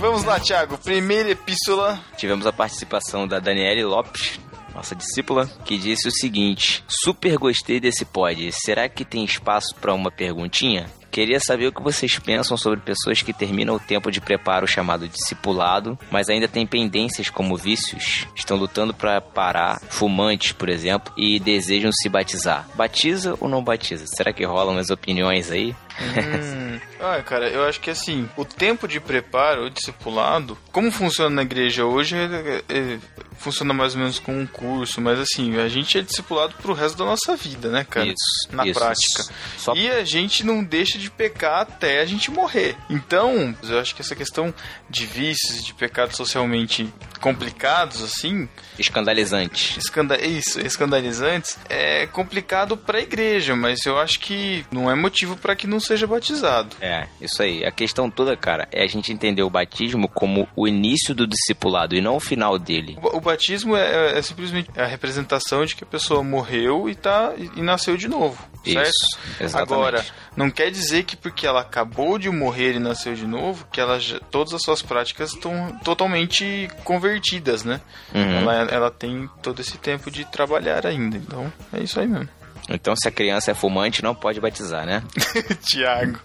Vamos 0.00 0.24
lá, 0.24 0.40
Thiago. 0.40 0.78
Primeira 0.78 1.30
epístola. 1.30 2.00
Tivemos 2.16 2.46
a 2.46 2.52
participação 2.52 3.26
da 3.26 3.38
Daniele 3.38 3.84
Lopes, 3.84 4.40
nossa 4.74 4.94
discípula, 4.94 5.46
que 5.64 5.76
disse 5.76 6.08
o 6.08 6.12
seguinte: 6.12 6.82
Super 6.88 7.36
gostei 7.36 7.78
desse 7.78 8.04
pod. 8.04 8.50
Será 8.52 8.88
que 8.88 9.04
tem 9.04 9.24
espaço 9.24 9.74
para 9.76 9.94
uma 9.94 10.10
perguntinha? 10.10 10.86
Queria 11.16 11.40
saber 11.40 11.68
o 11.68 11.72
que 11.72 11.82
vocês 11.82 12.18
pensam 12.18 12.58
sobre 12.58 12.78
pessoas 12.78 13.22
que 13.22 13.32
terminam 13.32 13.74
o 13.74 13.80
tempo 13.80 14.12
de 14.12 14.20
preparo 14.20 14.66
chamado 14.66 15.08
discipulado, 15.08 15.98
mas 16.10 16.28
ainda 16.28 16.46
têm 16.46 16.66
pendências 16.66 17.30
como 17.30 17.56
vícios, 17.56 18.26
estão 18.36 18.54
lutando 18.54 18.92
para 18.92 19.18
parar, 19.18 19.80
fumantes, 19.88 20.52
por 20.52 20.68
exemplo, 20.68 21.10
e 21.16 21.40
desejam 21.40 21.90
se 21.90 22.10
batizar. 22.10 22.68
Batiza 22.74 23.34
ou 23.40 23.48
não 23.48 23.64
batiza? 23.64 24.04
Será 24.14 24.30
que 24.30 24.44
rolam 24.44 24.74
umas 24.74 24.90
opiniões 24.90 25.50
aí? 25.50 25.74
Hum, 26.00 26.80
ah, 27.00 27.22
cara, 27.22 27.48
eu 27.48 27.64
acho 27.64 27.80
que 27.80 27.90
assim, 27.90 28.28
o 28.36 28.44
tempo 28.44 28.86
de 28.86 29.00
preparo, 29.00 29.64
o 29.66 29.70
discipulado, 29.70 30.56
como 30.72 30.90
funciona 30.90 31.30
na 31.34 31.42
igreja 31.42 31.84
hoje, 31.84 32.16
é- 32.16 32.62
é- 32.68 32.98
funciona 33.38 33.72
mais 33.74 33.94
ou 33.94 34.00
menos 34.00 34.18
com 34.18 34.32
um 34.38 34.46
curso, 34.46 35.00
mas 35.00 35.18
assim, 35.18 35.58
a 35.58 35.68
gente 35.68 35.98
é 35.98 36.02
discipulado 36.02 36.54
pro 36.60 36.72
resto 36.72 36.96
da 36.98 37.04
nossa 37.04 37.36
vida, 37.36 37.68
né, 37.68 37.84
cara? 37.88 38.06
Isso, 38.06 38.48
Na 38.56 38.64
isso, 38.66 38.78
prática. 38.78 39.22
isso. 39.22 39.32
Só 39.58 39.74
E 39.74 39.90
a 39.90 40.04
gente 40.04 40.44
não 40.44 40.64
deixa 40.64 40.98
de 40.98 41.10
pecar 41.10 41.60
até 41.60 42.00
a 42.00 42.06
gente 42.06 42.30
morrer. 42.30 42.76
Então, 42.88 43.54
eu 43.62 43.78
acho 43.78 43.94
que 43.94 44.00
essa 44.02 44.16
questão 44.16 44.52
de 44.88 45.04
vícios, 45.06 45.62
de 45.64 45.74
pecados 45.74 46.16
socialmente 46.16 46.92
complicados, 47.20 48.02
assim, 48.02 48.48
escandalizante. 48.78 49.78
escanda 49.78 50.18
isso, 50.20 50.60
escandalizantes, 50.60 51.58
é 51.68 52.06
complicado 52.06 52.76
pra 52.76 53.00
igreja, 53.00 53.54
mas 53.54 53.84
eu 53.84 53.98
acho 53.98 54.18
que 54.20 54.64
não 54.70 54.90
é 54.90 54.94
motivo 54.94 55.36
pra 55.36 55.54
que 55.56 55.66
não 55.66 55.78
seja 55.86 56.06
batizado. 56.06 56.76
É, 56.80 57.06
isso 57.20 57.42
aí. 57.42 57.64
A 57.64 57.70
questão 57.70 58.10
toda, 58.10 58.36
cara, 58.36 58.68
é 58.72 58.82
a 58.82 58.86
gente 58.86 59.12
entender 59.12 59.42
o 59.42 59.50
batismo 59.50 60.08
como 60.08 60.48
o 60.56 60.66
início 60.66 61.14
do 61.14 61.26
discipulado 61.26 61.94
e 61.94 62.00
não 62.00 62.16
o 62.16 62.20
final 62.20 62.58
dele. 62.58 62.98
O, 63.02 63.16
o 63.18 63.20
batismo 63.20 63.76
é, 63.76 64.18
é 64.18 64.22
simplesmente 64.22 64.68
a 64.78 64.84
representação 64.86 65.64
de 65.64 65.74
que 65.76 65.84
a 65.84 65.86
pessoa 65.86 66.22
morreu 66.22 66.88
e, 66.88 66.94
tá, 66.94 67.32
e, 67.36 67.60
e 67.60 67.62
nasceu 67.62 67.96
de 67.96 68.08
novo, 68.08 68.36
certo? 68.64 68.88
Isso, 68.88 69.18
exatamente. 69.40 69.72
Agora, 69.72 70.04
não 70.36 70.50
quer 70.50 70.70
dizer 70.70 71.04
que 71.04 71.16
porque 71.16 71.46
ela 71.46 71.60
acabou 71.60 72.18
de 72.18 72.28
morrer 72.30 72.74
e 72.74 72.78
nasceu 72.78 73.14
de 73.14 73.26
novo, 73.26 73.66
que 73.70 73.80
ela 73.80 73.98
já- 73.98 74.18
todas 74.30 74.52
as 74.54 74.62
suas 74.62 74.82
práticas 74.82 75.32
estão 75.32 75.78
totalmente 75.84 76.68
convertidas, 76.84 77.64
né? 77.64 77.80
Uhum. 78.14 78.40
Ela, 78.40 78.54
ela 78.70 78.90
tem 78.90 79.28
todo 79.42 79.60
esse 79.60 79.78
tempo 79.78 80.10
de 80.10 80.24
trabalhar 80.24 80.86
ainda, 80.86 81.16
então 81.16 81.52
é 81.72 81.80
isso 81.82 81.98
aí 82.00 82.06
mesmo. 82.06 82.28
Então, 82.68 82.94
se 82.96 83.08
a 83.08 83.12
criança 83.12 83.50
é 83.50 83.54
fumante, 83.54 84.02
não 84.02 84.14
pode 84.14 84.40
batizar, 84.40 84.84
né? 84.84 85.02
Tiago, 85.62 86.18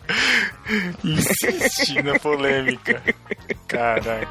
insiste 1.04 2.02
na 2.02 2.18
polêmica. 2.20 3.02
Caraca. 3.68 4.28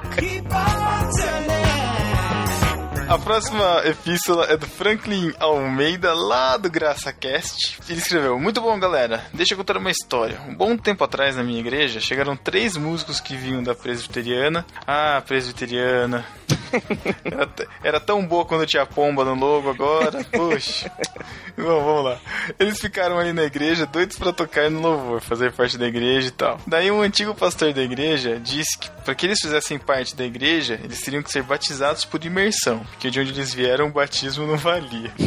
A 3.11 3.19
próxima 3.19 3.83
epístola 3.87 4.47
é 4.47 4.57
do 4.57 4.69
Franklin 4.69 5.33
Almeida, 5.41 6.15
lá 6.15 6.57
do 6.57 6.71
GraçaCast. 6.71 7.79
Ele 7.89 7.99
escreveu: 7.99 8.39
Muito 8.39 8.61
bom, 8.61 8.79
galera. 8.79 9.25
Deixa 9.35 9.55
eu 9.55 9.59
contar 9.59 9.77
uma 9.79 9.91
história. 9.91 10.41
Um 10.49 10.55
bom 10.55 10.77
tempo 10.77 11.03
atrás, 11.03 11.35
na 11.35 11.43
minha 11.43 11.59
igreja, 11.59 11.99
chegaram 11.99 12.37
três 12.37 12.77
músicos 12.77 13.19
que 13.19 13.35
vinham 13.37 13.65
da 13.65 13.75
presbiteriana. 13.75 14.65
Ah, 14.87 15.21
presbiteriana. 15.27 16.25
Era, 17.25 17.49
era 17.83 18.01
tão 18.01 18.27
boa 18.27 18.45
quando 18.45 18.67
tinha 18.67 18.85
pomba 18.85 19.25
no 19.25 19.35
logo 19.35 19.71
agora. 19.71 20.25
Poxa. 20.25 20.91
Bom, 21.57 21.85
vamos 21.85 22.05
lá. 22.05 22.19
Eles 22.59 22.81
ficaram 22.81 23.19
ali 23.19 23.33
na 23.33 23.45
igreja, 23.45 23.87
doidos 23.87 24.17
pra 24.17 24.33
tocar 24.33 24.71
no 24.71 24.81
louvor, 24.81 25.21
fazer 25.21 25.53
parte 25.53 25.77
da 25.79 25.87
igreja 25.87 26.29
e 26.29 26.31
tal. 26.31 26.61
Daí 26.67 26.91
um 26.91 27.01
antigo 27.01 27.35
pastor 27.35 27.73
da 27.73 27.83
igreja 27.83 28.39
disse 28.41 28.79
que 28.79 28.91
para 29.05 29.15
que 29.15 29.27
eles 29.27 29.41
fizessem 29.41 29.79
parte 29.79 30.15
da 30.17 30.25
igreja, 30.25 30.81
eles 30.83 31.01
teriam 31.01 31.23
que 31.23 31.31
ser 31.31 31.43
batizados 31.43 32.05
por 32.05 32.25
imersão, 32.25 32.81
porque 32.91 33.11
de 33.11 33.21
onde 33.21 33.33
eles 33.33 33.53
vieram 33.53 33.89
o 33.89 33.93
batismo 33.93 34.47
não 34.47 34.57
valia. 34.57 35.13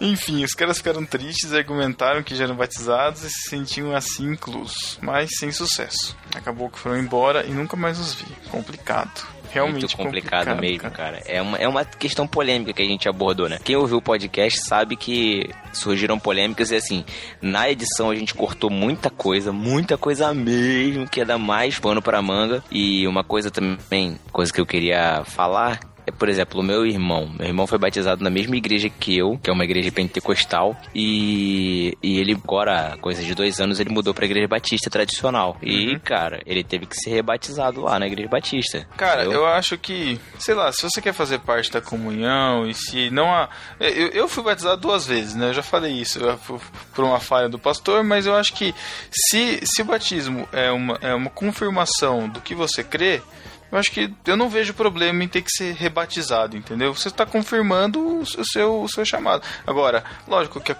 Enfim, 0.00 0.42
os 0.42 0.52
caras 0.52 0.78
ficaram 0.78 1.06
tristes, 1.06 1.52
argumentaram 1.52 2.24
que 2.24 2.34
já 2.34 2.42
eram 2.42 2.56
batizados 2.56 3.22
e 3.22 3.30
se 3.30 3.48
sentiam 3.48 3.94
assim 3.94 4.32
inclusos, 4.32 4.98
mas 5.00 5.30
sem 5.38 5.52
sucesso. 5.52 6.16
Acabou 6.34 6.68
que 6.68 6.78
foram 6.78 6.98
embora 6.98 7.46
e 7.46 7.52
nunca 7.52 7.76
mais 7.76 8.00
os 8.00 8.12
vi. 8.12 8.26
Complicado. 8.50 9.24
Realmente 9.52 9.80
muito 9.80 9.96
complicado, 9.96 10.48
complicado, 10.48 10.60
mesmo, 10.60 10.90
cara. 10.90 11.22
É, 11.26 11.42
uma, 11.42 11.58
é 11.58 11.68
uma 11.68 11.84
questão 11.84 12.26
polêmica 12.26 12.72
que 12.72 12.82
a 12.82 12.86
gente 12.86 13.08
abordou, 13.08 13.48
né? 13.48 13.58
Quem 13.62 13.76
ouviu 13.76 13.98
o 13.98 14.02
podcast 14.02 14.60
sabe 14.60 14.96
que 14.96 15.50
surgiram 15.72 16.18
polêmicas 16.18 16.70
e 16.70 16.76
assim, 16.76 17.04
na 17.40 17.70
edição 17.70 18.10
a 18.10 18.14
gente 18.14 18.34
cortou 18.34 18.70
muita 18.70 19.10
coisa, 19.10 19.52
muita 19.52 19.98
coisa 19.98 20.32
mesmo, 20.32 21.08
que 21.08 21.20
ia 21.20 21.26
dar 21.26 21.38
mais 21.38 21.78
pano 21.78 22.00
pra 22.00 22.22
manga. 22.22 22.64
E 22.70 23.06
uma 23.06 23.22
coisa 23.22 23.50
também, 23.50 24.18
coisa 24.32 24.52
que 24.52 24.60
eu 24.60 24.66
queria 24.66 25.22
falar, 25.24 25.80
é, 25.82 25.91
por 26.22 26.28
exemplo, 26.28 26.60
o 26.60 26.62
meu 26.62 26.86
irmão. 26.86 27.28
Meu 27.36 27.48
irmão 27.48 27.66
foi 27.66 27.78
batizado 27.78 28.22
na 28.22 28.30
mesma 28.30 28.54
igreja 28.54 28.88
que 28.88 29.18
eu, 29.18 29.36
que 29.42 29.50
é 29.50 29.52
uma 29.52 29.64
igreja 29.64 29.90
pentecostal, 29.90 30.76
e, 30.94 31.98
e 32.00 32.20
ele 32.20 32.38
agora, 32.44 32.96
coisa 33.00 33.24
de 33.24 33.34
dois 33.34 33.58
anos, 33.58 33.80
ele 33.80 33.90
mudou 33.90 34.14
pra 34.14 34.24
igreja 34.24 34.46
batista 34.46 34.88
tradicional. 34.88 35.56
E, 35.60 35.98
cara, 35.98 36.40
ele 36.46 36.62
teve 36.62 36.86
que 36.86 36.94
ser 36.94 37.10
rebatizado 37.10 37.80
lá 37.80 37.98
na 37.98 38.06
igreja 38.06 38.28
batista. 38.28 38.86
Cara, 38.96 39.22
entendeu? 39.22 39.40
eu 39.40 39.46
acho 39.48 39.76
que, 39.76 40.16
sei 40.38 40.54
lá, 40.54 40.70
se 40.70 40.82
você 40.82 41.02
quer 41.02 41.12
fazer 41.12 41.40
parte 41.40 41.72
da 41.72 41.80
comunhão 41.80 42.68
e 42.68 42.72
se 42.72 43.10
não 43.10 43.34
há. 43.34 43.48
Eu, 43.80 44.10
eu 44.10 44.28
fui 44.28 44.44
batizado 44.44 44.80
duas 44.80 45.04
vezes, 45.04 45.34
né? 45.34 45.48
Eu 45.48 45.54
já 45.54 45.62
falei 45.64 45.90
isso 45.90 46.20
eu 46.20 46.38
por 46.94 47.04
uma 47.04 47.18
falha 47.18 47.48
do 47.48 47.58
pastor, 47.58 48.04
mas 48.04 48.26
eu 48.26 48.36
acho 48.36 48.52
que 48.52 48.72
se, 49.10 49.58
se 49.64 49.82
o 49.82 49.86
batismo 49.86 50.48
é 50.52 50.70
uma, 50.70 50.96
é 51.00 51.12
uma 51.12 51.30
confirmação 51.30 52.28
do 52.28 52.40
que 52.40 52.54
você 52.54 52.84
crê. 52.84 53.20
Eu 53.72 53.78
acho 53.78 53.90
que 53.90 54.12
eu 54.26 54.36
não 54.36 54.50
vejo 54.50 54.74
problema 54.74 55.24
em 55.24 55.28
ter 55.28 55.40
que 55.40 55.50
ser 55.50 55.72
rebatizado, 55.74 56.54
entendeu? 56.54 56.94
Você 56.94 57.08
está 57.08 57.24
confirmando 57.24 58.18
o 58.18 58.44
seu, 58.44 58.82
o 58.82 58.88
seu 58.88 59.02
chamado. 59.02 59.42
Agora, 59.66 60.04
lógico 60.28 60.60
que 60.60 60.72
é, 60.72 60.76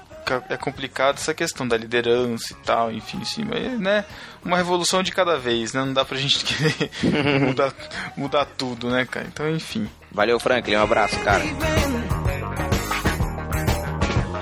é 0.51 0.57
complicado 0.59 1.17
essa 1.17 1.33
questão 1.33 1.67
da 1.67 1.77
liderança 1.77 2.53
e 2.53 2.57
tal, 2.57 2.93
enfim, 2.93 3.25
sim, 3.25 3.45
mas, 3.45 3.81
né? 3.81 4.05
Uma 4.45 4.59
revolução 4.59 5.03
de 5.03 5.11
cada 5.11 5.39
vez, 5.39 5.73
né? 5.73 5.81
Não 5.81 5.95
dá 5.95 6.05
pra 6.05 6.19
gente 6.19 6.45
querer 6.45 7.41
mudar, 7.41 7.73
mudar 8.15 8.45
tudo, 8.45 8.91
né, 8.91 9.07
cara? 9.07 9.27
Então, 9.27 9.51
enfim. 9.51 9.89
Valeu, 10.11 10.39
Franklin. 10.39 10.77
Um 10.77 10.83
abraço, 10.83 11.19
cara. 11.21 11.43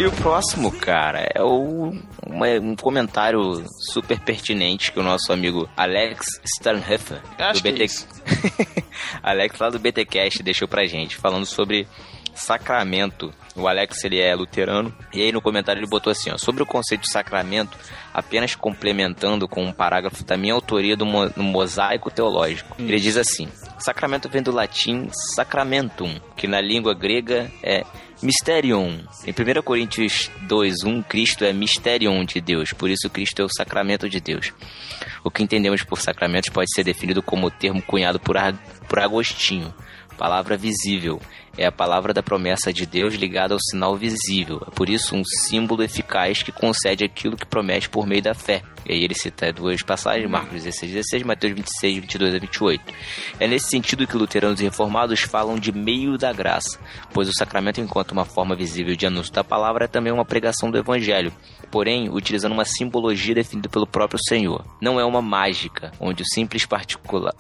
E 0.01 0.07
o 0.07 0.13
próximo, 0.13 0.73
cara, 0.73 1.29
é 1.35 1.43
o, 1.43 1.93
uma- 2.27 2.47
um 2.61 2.75
comentário 2.75 3.63
super 3.93 4.19
pertinente 4.19 4.91
que 4.93 4.99
o 4.99 5.03
nosso 5.03 5.31
amigo 5.31 5.69
Alex 5.77 6.25
Sternhofer, 6.57 7.21
do 7.37 7.43
é 7.43 7.53
BT... 7.73 7.85
isso. 7.85 8.09
Alex 9.23 9.59
lá 9.59 9.69
do 9.69 9.79
BTcast 9.79 10.43
deixou 10.43 10.67
pra 10.67 10.87
gente, 10.87 11.17
falando 11.17 11.45
sobre 11.45 11.87
sacramento. 12.35 13.31
O 13.55 13.69
Alex, 13.69 14.03
ele 14.05 14.19
é 14.21 14.35
luterano, 14.35 14.95
e 15.13 15.21
aí 15.21 15.33
no 15.33 15.43
comentário 15.43 15.81
ele 15.81 15.87
botou 15.91 16.11
assim, 16.11 16.31
ó, 16.31 16.39
sobre 16.39 16.63
o 16.63 16.67
conceito 16.67 17.03
de 17.03 17.11
sacramento, 17.13 17.77
apenas 18.15 18.55
complementando 18.55 19.47
com 19.49 19.65
um 19.65 19.73
parágrafo 19.73 20.25
da 20.25 20.37
minha 20.37 20.55
autoria 20.55 20.97
do 20.97 21.05
mo- 21.05 21.31
no 21.37 21.43
mosaico 21.43 22.11
teológico. 22.11 22.77
Ele 22.79 22.99
diz 23.01 23.17
assim: 23.19 23.49
Sacramento 23.79 24.29
vem 24.31 24.41
do 24.43 24.53
latim 24.53 25.09
sacramentum, 25.35 26.19
que 26.37 26.47
na 26.47 26.61
língua 26.61 26.95
grega 26.95 27.51
é 27.63 27.85
Mysterium. 28.23 29.01
Em 29.27 29.33
1 29.33 29.63
Coríntios 29.63 30.31
2:1, 30.47 31.03
Cristo 31.03 31.43
é 31.43 31.55
Mysterium 31.55 32.23
de 32.23 32.39
Deus, 32.39 32.71
por 32.73 32.91
isso 32.91 33.09
Cristo 33.09 33.41
é 33.41 33.45
o 33.47 33.49
sacramento 33.49 34.11
de 34.11 34.21
Deus. 34.21 34.53
O 35.25 35.31
que 35.31 35.43
entendemos 35.43 35.83
por 35.83 36.01
sacramentos 36.01 36.51
pode 36.51 36.67
ser 36.75 36.85
definido 36.85 37.23
como 37.23 37.47
o 37.47 37.51
termo 37.51 37.81
cunhado 37.81 38.21
por, 38.21 38.37
por 38.87 38.99
Agostinho. 38.99 39.75
Palavra 40.19 40.55
visível. 40.55 41.19
É 41.59 41.67
a 41.67 41.73
palavra 41.73 42.15
da 42.15 42.23
promessa 42.23 42.73
de 42.73 42.87
Deus 42.87 43.15
ligada 43.15 43.55
ao 43.55 43.61
sinal 43.61 43.97
visível. 43.97 44.63
É 44.67 44.71
por 44.71 44.89
isso 44.89 45.15
um 45.15 45.23
símbolo 45.25 45.83
eficaz 45.83 46.43
que 46.43 46.53
concede 46.53 47.05
aquilo 47.05 47.37
que 47.37 47.47
promete 47.47 47.89
por 47.89 48.07
meio 48.07 48.23
da 48.23 48.35
fé. 48.35 48.63
E 48.87 48.93
aí 48.93 49.05
ele 49.05 49.15
cita 49.15 49.53
duas 49.53 49.83
passagens, 49.83 50.31
Marcos 50.31 50.63
16, 50.63 50.93
16, 50.93 51.23
Mateus 51.23 51.55
26, 51.55 51.99
22 51.99 52.35
a 52.35 52.39
28. 52.39 52.95
É 53.39 53.47
nesse 53.47 53.69
sentido 53.69 54.07
que 54.07 54.17
luteranos 54.17 54.61
e 54.61 54.65
reformados 54.65 55.21
falam 55.21 55.59
de 55.59 55.71
meio 55.71 56.17
da 56.17 56.33
graça, 56.33 56.79
pois 57.13 57.29
o 57.29 57.35
sacramento, 57.35 57.81
enquanto 57.81 58.13
uma 58.13 58.25
forma 58.25 58.57
visível 58.57 58.97
de 58.97 59.07
anúncio 59.07 59.33
da 59.33 59.45
palavra, 59.45 59.85
é 59.85 59.89
também 59.89 60.13
uma 60.13 60.25
pregação 60.25 60.71
do 60.71 60.79
evangelho, 60.79 61.33
porém 61.71 62.09
utilizando 62.09 62.53
uma 62.53 62.65
simbologia 62.65 63.35
definida 63.35 63.69
pelo 63.69 63.87
próprio 63.87 64.19
Senhor. 64.29 64.65
Não 64.81 64.99
é 64.99 65.05
uma 65.05 65.23
mágica, 65.23 65.93
onde 66.01 66.23
o 66.23 66.27
simples 66.27 66.67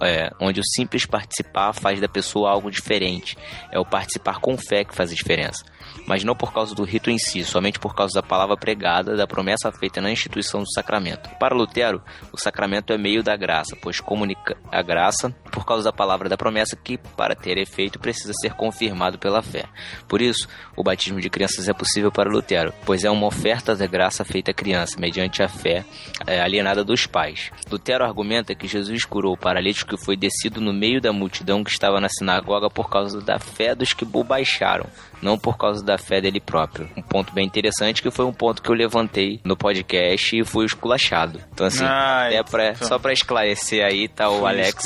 é, 0.00 0.30
onde 0.40 0.60
o 0.60 0.64
simples 0.64 1.06
participar 1.06 1.72
faz 1.72 2.00
da 2.00 2.08
pessoa 2.08 2.50
algo 2.50 2.70
diferente. 2.70 3.36
É 3.70 3.78
o 3.78 3.84
participar 3.84 4.40
com 4.40 4.56
fé 4.56 4.84
que 4.84 4.94
faz 4.94 5.10
a 5.10 5.14
diferença. 5.14 5.64
Mas 6.06 6.24
não 6.24 6.34
por 6.34 6.52
causa 6.52 6.74
do 6.74 6.84
rito 6.84 7.10
em 7.10 7.18
si, 7.18 7.44
somente 7.44 7.78
por 7.78 7.94
causa 7.94 8.14
da 8.14 8.22
palavra 8.22 8.56
pregada, 8.56 9.16
da 9.16 9.26
promessa 9.26 9.70
feita 9.72 10.00
na 10.00 10.10
instituição 10.10 10.60
do 10.60 10.72
sacramento. 10.72 11.30
Para 11.38 11.54
Lutero, 11.54 12.02
o 12.32 12.38
sacramento 12.38 12.92
é 12.92 12.98
meio 12.98 13.22
da 13.22 13.36
graça, 13.36 13.76
pois 13.80 14.00
comunica 14.00 14.56
a 14.70 14.82
graça 14.82 15.30
por 15.52 15.64
causa 15.64 15.84
da 15.84 15.92
palavra 15.92 16.28
da 16.28 16.36
promessa 16.36 16.76
que, 16.76 16.98
para 16.98 17.34
ter 17.34 17.58
efeito, 17.58 17.98
precisa 17.98 18.32
ser 18.40 18.54
confirmado 18.54 19.18
pela 19.18 19.42
fé. 19.42 19.64
Por 20.08 20.20
isso, 20.20 20.48
o 20.76 20.82
batismo 20.82 21.20
de 21.20 21.30
crianças 21.30 21.68
é 21.68 21.72
possível 21.72 22.10
para 22.10 22.30
Lutero, 22.30 22.72
pois 22.84 23.04
é 23.04 23.10
uma 23.10 23.26
oferta 23.26 23.74
da 23.74 23.86
graça 23.86 24.24
feita 24.24 24.50
à 24.50 24.54
criança, 24.54 24.98
mediante 24.98 25.42
a 25.42 25.48
fé 25.48 25.84
é, 26.26 26.40
alienada 26.40 26.84
dos 26.84 27.06
pais. 27.06 27.50
Lutero 27.70 28.04
argumenta 28.04 28.54
que 28.54 28.68
Jesus 28.68 29.04
curou 29.04 29.34
o 29.34 29.38
paralítico 29.38 29.96
que 29.96 30.04
foi 30.04 30.16
descido 30.16 30.60
no 30.60 30.72
meio 30.72 31.00
da 31.00 31.12
multidão 31.12 31.64
que 31.64 31.70
estava 31.70 32.00
na 32.00 32.08
sinagoga 32.08 32.68
por 32.68 32.88
causa 32.88 33.20
da 33.20 33.38
fé 33.38 33.74
dos 33.74 33.92
que 33.92 34.04
o 34.04 34.24
baixaram, 34.24 34.86
não 35.22 35.38
por 35.38 35.56
causa 35.56 35.84
da 35.84 35.96
fé 35.98 36.20
dele 36.20 36.40
próprio. 36.40 36.88
Um 36.96 37.02
ponto 37.02 37.32
bem 37.32 37.46
interessante 37.46 38.02
que 38.02 38.10
foi 38.10 38.24
um 38.24 38.32
ponto 38.32 38.62
que 38.62 38.68
eu 38.70 38.74
levantei 38.74 39.40
no 39.44 39.56
podcast 39.56 40.36
e 40.36 40.44
fui 40.44 40.64
esculachado. 40.66 41.40
Então, 41.52 41.66
assim, 41.66 41.84
Ah, 41.84 42.28
é 42.30 42.42
pra, 42.42 42.70
então. 42.70 42.88
só 42.88 42.98
pra 42.98 43.12
esclarecer 43.12 43.84
aí, 43.84 44.08
tá 44.08 44.28
o 44.30 44.46
Alex, 44.46 44.84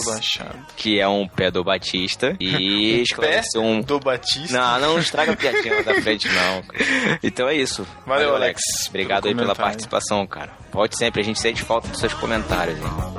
que 0.76 0.98
é 1.00 1.08
um 1.08 1.26
pedobatista, 1.28 2.36
e 2.40 3.00
esclareceu 3.02 3.62
um. 3.62 3.80
Do 3.80 3.98
Batista. 4.00 4.56
Não, 4.56 4.80
não 4.92 4.98
estraga 4.98 5.32
a 5.32 5.36
piadinha 5.36 5.82
da 5.82 5.94
frente, 6.02 6.28
não. 6.28 6.62
cara. 6.62 7.18
Então 7.22 7.48
é 7.48 7.54
isso. 7.54 7.86
Valeu, 8.06 8.34
Alex, 8.34 8.60
Obrigado 8.88 9.28
aí 9.28 9.34
pela 9.34 9.54
participação, 9.54 10.26
cara. 10.26 10.52
Volte 10.72 10.96
sempre, 10.96 11.20
a 11.20 11.24
gente 11.24 11.38
sente 11.40 11.62
falta 11.62 11.88
dos 11.88 12.00
seus 12.00 12.12
comentários, 12.14 12.76
hein? 12.78 13.13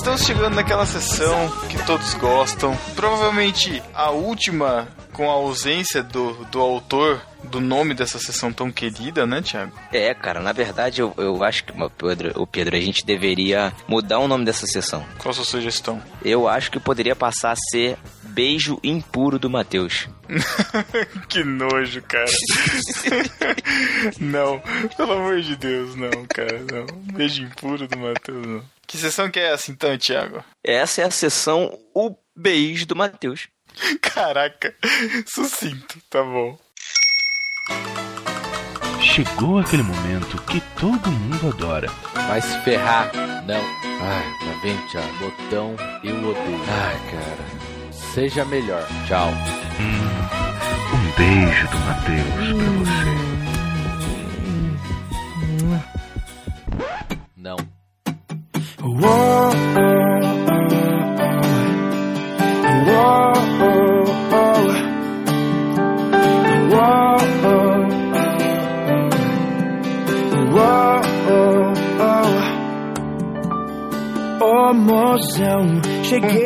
Estamos 0.00 0.22
chegando 0.22 0.54
naquela 0.54 0.86
sessão 0.86 1.50
que 1.68 1.76
todos 1.84 2.14
gostam. 2.14 2.74
Provavelmente 2.96 3.82
a 3.92 4.10
última 4.10 4.88
com 5.12 5.28
a 5.28 5.34
ausência 5.34 6.02
do, 6.02 6.32
do 6.46 6.58
autor 6.58 7.20
do 7.44 7.60
nome 7.60 7.92
dessa 7.92 8.18
sessão 8.18 8.50
tão 8.50 8.72
querida, 8.72 9.26
né, 9.26 9.42
Thiago? 9.42 9.78
É, 9.92 10.14
cara, 10.14 10.40
na 10.40 10.52
verdade 10.52 11.02
eu, 11.02 11.12
eu 11.18 11.44
acho 11.44 11.64
que, 11.64 11.74
Pedro, 11.98 12.32
o 12.40 12.46
Pedro, 12.46 12.76
a 12.76 12.80
gente 12.80 13.04
deveria 13.04 13.74
mudar 13.86 14.20
o 14.20 14.26
nome 14.26 14.46
dessa 14.46 14.66
sessão. 14.66 15.04
Qual 15.18 15.32
a 15.32 15.34
sua 15.34 15.44
sugestão? 15.44 16.02
Eu 16.24 16.48
acho 16.48 16.70
que 16.70 16.80
poderia 16.80 17.14
passar 17.14 17.52
a 17.52 17.56
ser 17.70 17.98
Beijo 18.22 18.80
Impuro 18.82 19.38
do 19.38 19.50
Matheus. 19.50 20.08
que 21.28 21.44
nojo, 21.44 22.00
cara. 22.02 22.24
não, 24.18 24.62
pelo 24.96 25.12
amor 25.12 25.42
de 25.42 25.56
Deus, 25.56 25.94
não, 25.94 26.24
cara, 26.26 26.58
não. 26.72 26.86
Beijo 27.12 27.42
impuro 27.42 27.86
do 27.86 27.98
Matheus, 27.98 28.46
não. 28.46 28.79
Que 28.90 28.98
sessão 28.98 29.30
que 29.30 29.38
é 29.38 29.52
essa 29.52 29.70
então, 29.70 29.96
Thiago? 29.96 30.44
Essa 30.64 31.02
é 31.02 31.04
a 31.04 31.12
sessão 31.12 31.78
O 31.94 32.16
Beijo 32.34 32.86
do 32.86 32.96
Matheus. 32.96 33.46
Caraca, 34.02 34.74
sucinto, 35.24 36.00
tá 36.10 36.20
bom. 36.24 36.58
Chegou 39.00 39.60
aquele 39.60 39.84
momento 39.84 40.42
que 40.42 40.60
todo 40.76 41.08
mundo 41.08 41.50
adora. 41.50 41.86
Vai 42.26 42.40
se 42.40 42.58
ferrar. 42.64 43.12
Não. 43.46 43.62
Ai, 44.02 44.24
tá 44.40 44.60
vendo, 44.60 44.84
Thiago? 44.88 45.18
Botão, 45.18 45.76
eu 46.02 46.16
odeio. 46.28 46.64
Ai, 46.68 46.98
cara. 47.12 47.92
Seja 47.92 48.44
melhor. 48.44 48.84
Tchau. 49.06 49.30
Um 50.92 51.12
beijo 51.16 51.68
do 51.68 51.78
Matheus 51.78 52.26
pra 52.58 52.70
você. 52.80 53.10
Não. 57.36 57.79
Um 58.82 58.96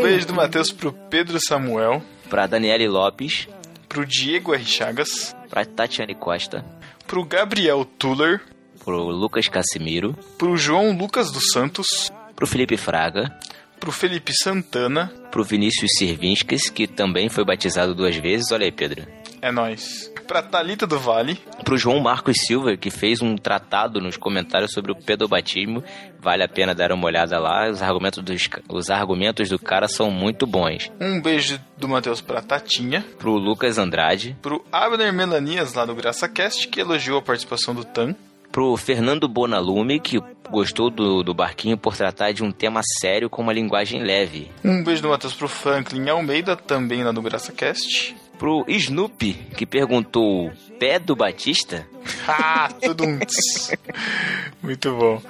beijo 0.03 0.27
do 0.27 0.35
Matheus 0.35 0.73
pro 0.73 0.93
Pedro 0.93 1.39
Samuel, 1.41 2.03
Pra 2.29 2.49
Daniele 2.49 2.89
Lopes, 2.89 3.47
pro 3.89 4.05
Diego 4.05 4.53
R. 4.53 4.65
Chagas, 4.65 5.37
pra 5.49 5.65
Tatiane 5.65 6.17
Costa, 6.17 6.65
pro 7.07 7.25
Gabriel 7.25 7.85
Tuller, 7.85 8.41
pro 8.85 9.05
Lucas 9.05 9.47
Casimiro, 9.49 10.15
pro 10.37 10.57
João 10.57 10.97
Lucas 10.97 11.31
dos 11.31 11.51
Santos, 11.53 12.11
pro 12.35 12.47
Felipe 12.47 12.77
Fraga, 12.77 13.33
pro 13.81 13.93
Felipe 13.93 14.33
Santana. 14.33 15.13
pro 15.31 15.45
Vinícius 15.45 15.91
Sirvinskis, 15.99 16.71
que 16.71 16.87
também 16.87 17.29
foi 17.29 17.45
batizado 17.45 17.95
duas 17.95 18.17
vezes. 18.17 18.51
Olha 18.53 18.65
aí, 18.65 18.73
Pedro. 18.73 19.07
É 19.43 19.53
nóis. 19.53 20.11
Pra 20.27 20.41
Thalita 20.41 20.87
do 20.87 20.99
Vale. 20.99 21.39
Pro 21.65 21.77
João 21.77 22.01
Marcos 22.01 22.37
Silva, 22.47 22.79
que 22.79 22.91
fez 22.91 23.21
um 23.21 23.37
tratado 23.37 24.01
nos 24.01 24.17
comentários 24.17 24.73
sobre 24.73 24.91
o 24.91 24.97
pedobatismo. 24.97 25.85
Vale 26.19 26.43
a 26.43 26.49
pena 26.49 26.75
dar 26.75 26.93
uma 26.93 27.05
olhada 27.05 27.39
lá. 27.39 27.69
Os 27.69 27.83
argumentos, 27.83 28.23
dos, 28.25 28.49
os 28.71 28.89
argumentos 28.89 29.51
do 29.51 29.59
cara 29.59 29.87
são 29.87 30.11
muito 30.11 30.47
bons. 30.47 30.91
Um 30.99 31.21
beijo 31.21 31.61
do 31.77 31.87
Matheus 31.87 32.23
pra 32.23 32.41
Tatinha. 32.41 33.05
Pro 33.19 33.33
Lucas 33.33 33.77
Andrade. 33.77 34.35
Pro 34.41 34.65
Abner 34.73 35.13
Melanias, 35.13 35.75
lá 35.75 35.85
do 35.85 35.95
GraçaCast, 35.95 36.69
que 36.69 36.81
elogiou 36.81 37.19
a 37.19 37.23
participação 37.23 37.75
do 37.75 37.85
Tan. 37.85 38.15
Pro 38.55 38.77
Fernando 38.77 39.27
Bonalume, 39.27 39.99
que 39.99 40.23
gostou 40.49 40.89
do, 40.89 41.25
do 41.25 41.35
Barquinho 41.35 41.77
por 41.77 41.97
tratar 41.97 42.31
de 42.31 42.45
um 42.45 42.53
tema 42.53 42.83
sério 43.01 43.29
com 43.29 43.43
uma 43.43 43.53
linguagem 43.53 44.01
leve. 44.01 44.49
Um 44.65 44.85
beijo 44.85 45.03
do 45.03 45.09
Matheus 45.09 45.35
pro 45.35 45.49
Franklin 45.49 46.09
Almeida, 46.09 46.55
também 46.55 47.03
lá 47.03 47.11
do 47.11 47.21
GraçaCast. 47.21 48.15
Pro 48.39 48.65
Snoopy, 48.69 49.33
que 49.57 49.67
perguntou: 49.67 50.53
pé 50.79 51.01
do 51.01 51.17
Batista? 51.17 51.85
Ah, 52.27 52.71
tudo 52.81 53.05
um. 53.05 53.19
Muito 54.63 54.95
bom. 54.95 55.21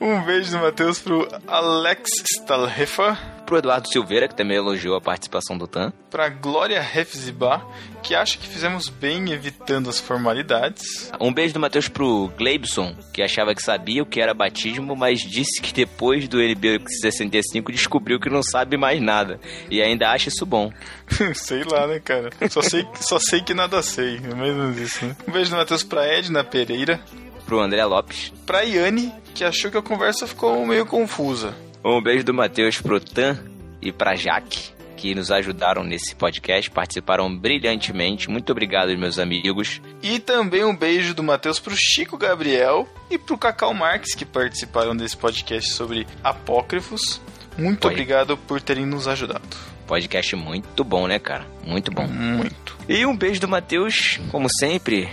Um 0.00 0.22
beijo 0.22 0.52
do 0.52 0.58
Matheus 0.58 0.98
pro 0.98 1.26
Alex 1.46 2.10
Stalhefa. 2.30 3.35
Pro 3.46 3.58
Eduardo 3.58 3.88
Silveira, 3.88 4.26
que 4.26 4.34
também 4.34 4.56
elogiou 4.56 4.96
a 4.96 5.00
participação 5.00 5.56
do 5.56 5.68
Tan. 5.68 5.92
Pra 6.10 6.28
Glória 6.28 6.80
Hefzibá, 6.80 7.64
que 8.02 8.12
acha 8.12 8.36
que 8.36 8.48
fizemos 8.48 8.88
bem 8.88 9.30
evitando 9.30 9.88
as 9.88 10.00
formalidades. 10.00 11.12
Um 11.20 11.32
beijo 11.32 11.54
do 11.54 11.60
Matheus 11.60 11.88
pro 11.88 12.28
Gleibson, 12.36 12.96
que 13.12 13.22
achava 13.22 13.54
que 13.54 13.62
sabia 13.62 14.02
o 14.02 14.06
que 14.06 14.20
era 14.20 14.34
batismo, 14.34 14.96
mas 14.96 15.20
disse 15.20 15.62
que 15.62 15.72
depois 15.72 16.26
do 16.26 16.40
NB 16.40 16.80
65 17.00 17.70
descobriu 17.70 18.18
que 18.18 18.28
não 18.28 18.42
sabe 18.42 18.76
mais 18.76 19.00
nada. 19.00 19.38
E 19.70 19.80
ainda 19.80 20.10
acha 20.10 20.28
isso 20.28 20.44
bom. 20.44 20.72
sei 21.34 21.62
lá, 21.62 21.86
né, 21.86 22.00
cara? 22.00 22.30
Só 22.50 22.60
sei, 22.62 22.84
só 23.00 23.20
sei 23.20 23.42
que 23.42 23.54
nada 23.54 23.80
sei. 23.80 24.16
É 24.16 24.34
mais 24.34 24.50
ou 24.50 24.58
menos 24.58 24.78
isso, 24.78 25.06
né? 25.06 25.16
Um 25.26 25.30
beijo 25.30 25.50
do 25.50 25.56
Matheus 25.56 25.84
pra 25.84 26.04
Edna 26.04 26.42
Pereira. 26.42 27.00
Pro 27.46 27.60
André 27.60 27.84
Lopes. 27.84 28.32
Pra 28.44 28.62
Yane, 28.62 29.14
que 29.32 29.44
achou 29.44 29.70
que 29.70 29.78
a 29.78 29.82
conversa 29.82 30.26
ficou 30.26 30.66
meio 30.66 30.84
confusa. 30.84 31.54
Um 31.88 32.02
beijo 32.02 32.24
do 32.24 32.34
Matheus 32.34 32.80
pro 32.80 32.98
Tan 32.98 33.38
e 33.80 33.92
pra 33.92 34.16
Jaque, 34.16 34.72
que 34.96 35.14
nos 35.14 35.30
ajudaram 35.30 35.84
nesse 35.84 36.16
podcast, 36.16 36.68
participaram 36.68 37.32
brilhantemente. 37.32 38.28
Muito 38.28 38.50
obrigado, 38.50 38.88
meus 38.98 39.20
amigos. 39.20 39.80
E 40.02 40.18
também 40.18 40.64
um 40.64 40.74
beijo 40.74 41.14
do 41.14 41.22
Matheus 41.22 41.60
pro 41.60 41.76
Chico 41.76 42.18
Gabriel 42.18 42.88
e 43.08 43.16
pro 43.16 43.38
Cacau 43.38 43.72
Marques, 43.72 44.16
que 44.16 44.24
participaram 44.24 44.96
desse 44.96 45.16
podcast 45.16 45.70
sobre 45.74 46.08
apócrifos. 46.24 47.20
Muito 47.56 47.86
Oi. 47.86 47.94
obrigado 47.94 48.36
por 48.36 48.60
terem 48.60 48.84
nos 48.84 49.06
ajudado. 49.06 49.56
Podcast 49.86 50.34
muito 50.34 50.82
bom, 50.82 51.06
né, 51.06 51.20
cara? 51.20 51.46
Muito 51.64 51.92
bom. 51.92 52.08
Muito. 52.08 52.76
E 52.88 53.06
um 53.06 53.16
beijo 53.16 53.40
do 53.40 53.46
Matheus, 53.46 54.18
como 54.32 54.48
sempre, 54.58 55.08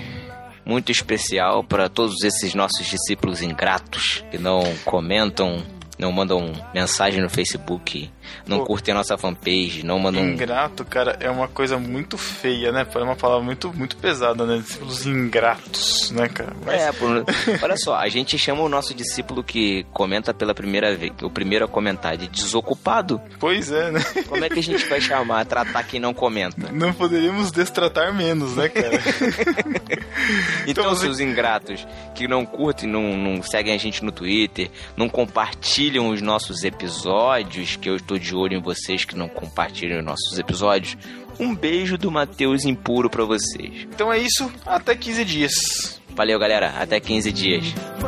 muito 0.65 0.91
especial 0.91 1.63
para 1.63 1.87
todos 1.89 2.23
esses 2.23 2.55
nossos 2.55 2.87
discípulos 2.87 3.43
ingratos 3.43 4.23
que 4.31 4.39
não 4.39 4.63
comentam, 4.85 5.63
não 5.97 6.11
mandam 6.11 6.51
mensagem 6.73 7.21
no 7.21 7.29
Facebook, 7.29 8.09
não 8.47 8.59
Pô. 8.59 8.65
curtem 8.65 8.93
a 8.93 8.97
nossa 8.97 9.17
fanpage, 9.17 9.83
não 9.85 9.99
mandam. 9.99 10.23
Ingrato, 10.23 10.83
cara, 10.85 11.17
é 11.19 11.29
uma 11.29 11.47
coisa 11.47 11.77
muito 11.77 12.17
feia, 12.17 12.71
né? 12.71 12.85
É 12.93 12.99
uma 12.99 13.15
palavra 13.15 13.43
muito, 13.43 13.71
muito 13.73 13.95
pesada, 13.97 14.45
né? 14.45 14.57
Discípulos 14.57 15.05
ingratos, 15.05 16.11
né, 16.11 16.27
cara? 16.29 16.53
Mas- 16.65 16.81
É, 16.81 16.91
por- 16.91 17.23
olha 17.61 17.77
só, 17.77 17.95
a 17.95 18.07
gente 18.09 18.37
chama 18.37 18.61
o 18.63 18.69
nosso 18.69 18.93
discípulo 18.93 19.43
que 19.43 19.85
comenta 19.93 20.33
pela 20.33 20.53
primeira 20.55 20.95
vez, 20.95 21.11
o 21.21 21.29
primeiro 21.29 21.65
a 21.65 21.67
comentar 21.67 22.17
de 22.17 22.27
desocupado. 22.27 23.21
Pois 23.39 23.71
é, 23.71 23.91
né? 23.91 24.01
Como 24.27 24.43
é 24.43 24.49
que 24.49 24.59
a 24.59 24.63
gente 24.63 24.85
vai 24.87 24.99
chamar, 25.01 25.45
tratar 25.45 25.83
quem 25.83 25.99
não 25.99 26.13
comenta? 26.13 26.71
Não 26.71 26.91
poderíamos 26.93 27.51
destratar 27.51 28.13
menos, 28.13 28.55
né, 28.55 28.69
cara? 28.69 28.99
Então, 30.65 30.85
você- 30.89 31.01
seus 31.05 31.19
ingratos 31.19 31.85
que 32.15 32.27
não 32.27 32.45
curtem, 32.45 32.89
não, 32.89 33.15
não 33.17 33.43
seguem 33.43 33.73
a 33.73 33.77
gente 33.77 34.03
no 34.03 34.11
Twitter, 34.11 34.69
não 34.95 35.09
compartilham 35.09 35.82
os 35.91 36.21
nossos 36.21 36.63
episódios, 36.63 37.75
que 37.75 37.89
eu 37.89 37.97
estou 37.97 38.17
de 38.17 38.33
olho 38.33 38.57
em 38.57 38.61
vocês 38.61 39.03
que 39.03 39.17
não 39.17 39.27
compartilham 39.27 39.99
os 39.99 40.05
nossos 40.05 40.39
episódios. 40.39 40.97
Um 41.37 41.53
beijo 41.53 41.97
do 41.97 42.09
Matheus 42.09 42.63
Impuro 42.63 43.09
pra 43.09 43.25
vocês. 43.25 43.85
Então 43.93 44.11
é 44.11 44.17
isso, 44.17 44.49
até 44.65 44.95
15 44.95 45.25
dias. 45.25 46.01
Valeu, 46.15 46.39
galera. 46.39 46.73
Até 46.79 46.99
15 47.01 47.31
dias. 47.33 47.65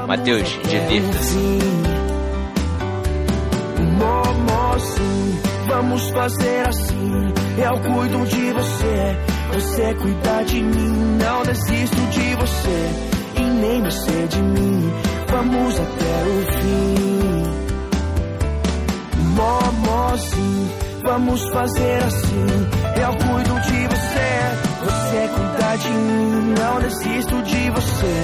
Matheus, 0.08 0.48
divirta-se. 0.70 1.36
Momo, 3.98 4.80
sim, 4.80 5.40
vamos 5.68 6.10
fazer 6.12 6.68
assim. 6.68 7.34
Eu 7.58 7.80
cuido 7.82 8.26
de 8.26 8.54
você, 8.54 9.18
você 9.54 9.94
cuida 9.96 10.44
de 10.46 10.64
mim. 10.64 11.18
Não 11.22 11.44
desisto 11.44 12.02
de 12.12 12.36
você 12.36 13.16
e 13.38 13.44
nem 13.44 13.84
você 13.84 14.28
de 14.28 14.42
mim. 14.42 14.94
Vamos 15.28 15.80
até 15.80 16.24
o 16.24 16.62
fim. 16.62 17.15
Momo, 19.36 20.18
sim, 20.18 20.70
vamos 21.04 21.42
fazer 21.50 22.04
assim. 22.04 22.46
Eu 23.02 23.12
cuido 23.18 23.60
de 23.62 23.88
você, 23.88 24.32
você 24.84 25.30
cuida 25.36 25.78
de 25.78 25.90
mim. 25.90 26.54
Não 26.58 26.80
desisto 26.80 27.42
de 27.44 27.70
você 27.72 28.16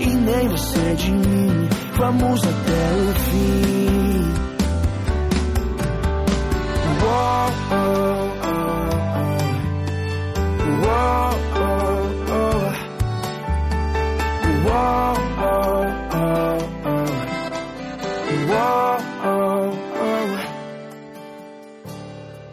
e 0.00 0.06
nem 0.06 0.48
você 0.48 0.94
de 0.96 1.12
mim. 1.12 1.68
Vamos 1.96 2.40
até 2.42 2.50
o 2.50 3.14
fim. 3.30 4.34
Whoa, 7.02 7.46
oh, 7.70 7.76
oh, 8.42 8.56
oh. 9.12 9.36
Oh, 10.78 11.30
oh. 11.58 11.76
Oh, 14.68 15.14
oh, 15.38 15.86
oh. 16.04 17.06
Whoa, 18.48 19.15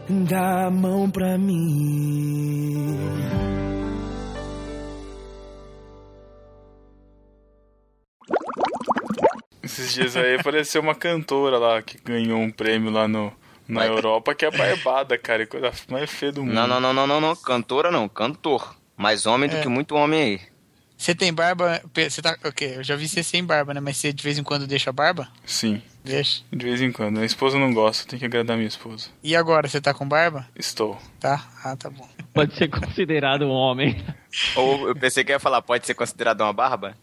Dá 0.10 0.66
a 0.68 0.70
mão 0.72 1.10
pra 1.10 1.38
mim. 1.38 2.98
Esses 9.62 9.94
dias 9.94 10.16
aí 10.16 10.36
apareceu 10.36 10.82
uma 10.82 10.94
cantora 10.96 11.58
lá 11.58 11.82
que 11.82 11.98
ganhou 12.04 12.40
um 12.40 12.52
prêmio 12.52 12.92
lá 12.92 13.08
no, 13.08 13.32
na 13.68 13.82
Vai. 13.82 13.90
Europa, 13.90 14.36
que 14.36 14.46
é 14.46 14.52
barbada, 14.52 15.18
cara. 15.18 15.44
e 15.44 15.48
Coisa 15.48 15.72
mais 15.90 16.10
feia 16.12 16.32
do 16.32 16.44
mundo. 16.44 16.54
Não, 16.54 16.68
não, 16.68 16.80
não, 16.80 16.94
não, 16.94 17.08
não, 17.08 17.22
não. 17.22 17.36
Cantora 17.36 17.90
não, 17.90 18.08
cantor. 18.10 18.76
Mais 18.98 19.26
homem 19.26 19.50
do 19.50 19.56
É. 19.58 19.62
que 19.62 19.68
muito 19.70 19.96
homem 19.96 20.22
aí. 20.22 20.42
Você 20.98 21.16
tem 21.16 21.34
barba. 21.34 21.82
Você 21.96 22.22
tá. 22.22 22.38
Ok, 22.46 22.78
eu 22.78 22.84
já 22.84 22.96
vi 22.96 23.08
você 23.08 23.24
sem 23.24 23.44
barba, 23.44 23.74
né? 23.74 23.80
Mas 23.80 23.98
você 23.98 24.14
de 24.14 24.24
vez 24.24 24.38
em 24.38 24.44
quando 24.44 24.68
deixa 24.68 24.90
a 24.90 24.94
barba? 24.94 25.28
Sim, 25.46 25.82
Deixa. 26.04 26.44
de 26.52 26.66
vez 26.66 26.82
em 26.82 26.92
quando. 26.92 27.14
Minha 27.14 27.26
esposa 27.26 27.58
não 27.58 27.74
gosta, 27.74 28.08
tem 28.08 28.20
que 28.20 28.26
agradar 28.26 28.58
minha 28.58 28.68
esposa. 28.68 29.10
E 29.24 29.36
agora, 29.36 29.68
você 29.68 29.80
tá 29.80 29.94
com 29.94 30.08
barba? 30.08 30.48
Estou. 30.56 30.98
Tá? 31.20 31.46
Ah, 31.64 31.76
tá 31.76 31.90
bom. 31.90 32.08
Pode 32.34 32.56
ser 32.56 32.68
considerado 32.68 33.44
um 33.46 33.52
homem. 33.52 34.04
Ou 34.56 34.90
eu 34.90 34.96
pensei 34.96 35.24
que 35.24 35.32
ia 35.32 35.40
falar, 35.40 35.62
pode 35.62 35.86
ser 35.86 35.94
considerado 35.94 36.42
uma 36.42 36.54
barba? 36.54 36.96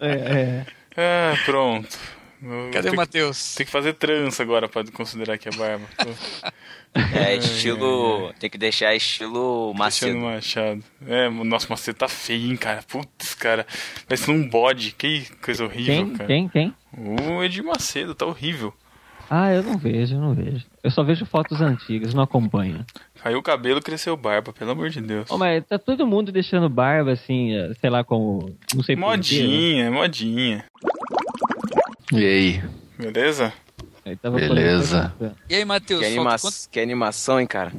É, 0.00 0.10
é. 0.10 0.66
Ah, 0.96 1.34
pronto. 1.44 1.98
Eu 2.42 2.70
Cadê 2.72 2.90
o 2.90 2.96
Matheus? 2.96 3.54
Tem 3.54 3.66
que 3.66 3.72
fazer 3.72 3.94
trança 3.94 4.42
agora 4.42 4.68
pra 4.68 4.84
considerar 4.92 5.38
que 5.38 5.48
é 5.48 5.52
barba. 5.52 5.84
É, 7.14 7.36
estilo. 7.36 8.32
Tem 8.40 8.48
que 8.48 8.56
deixar 8.56 8.94
estilo 8.94 9.74
Macedo. 9.74 10.18
Machado. 10.18 10.82
É, 11.06 11.28
o 11.28 11.44
nosso 11.44 11.68
Macedo 11.70 11.98
tá 11.98 12.08
feio, 12.08 12.50
hein, 12.50 12.56
cara. 12.56 12.82
Putz, 12.88 13.34
cara. 13.34 13.66
Parece 14.08 14.30
um 14.30 14.48
bode. 14.48 14.92
Que 14.92 15.26
coisa 15.42 15.64
horrível, 15.64 15.94
Quem? 15.94 16.16
cara. 16.16 16.26
Quem? 16.26 16.48
Quem? 16.48 16.74
O 16.96 17.44
Edir 17.44 17.62
Macedo 17.62 18.14
tá 18.14 18.24
horrível. 18.24 18.72
Ah, 19.30 19.52
eu 19.52 19.62
não 19.62 19.76
vejo, 19.76 20.14
eu 20.14 20.20
não 20.20 20.34
vejo. 20.34 20.64
Eu 20.82 20.90
só 20.90 21.02
vejo 21.04 21.26
fotos 21.26 21.60
antigas, 21.60 22.14
não 22.14 22.22
acompanho. 22.22 22.84
Caiu 23.22 23.38
o 23.38 23.42
cabelo, 23.42 23.82
cresceu 23.82 24.16
barba, 24.16 24.54
pelo 24.54 24.70
amor 24.70 24.88
de 24.88 25.02
Deus. 25.02 25.30
Ô, 25.30 25.36
mas 25.36 25.62
tá 25.66 25.78
todo 25.78 26.06
mundo 26.06 26.32
deixando 26.32 26.66
barba, 26.70 27.12
assim, 27.12 27.54
eh, 27.54 27.72
sei 27.78 27.90
lá, 27.90 28.02
como. 28.02 28.56
Não 28.74 28.82
sei 28.82 28.96
por 28.96 29.02
quê, 29.02 29.06
né? 29.06 29.16
Modinha, 29.16 29.90
modinha. 29.90 30.64
E 32.12 32.24
aí? 32.24 32.62
Beleza? 32.98 33.52
Aí 34.04 34.16
tava 34.16 34.38
Beleza. 34.38 35.14
E 35.48 35.54
aí, 35.54 35.64
Matheus? 35.64 36.00
Que, 36.00 36.06
anima... 36.06 36.38
quanto, 36.38 36.68
que 36.70 36.80
animação, 36.80 37.38
hein, 37.40 37.46
cara? 37.46 37.72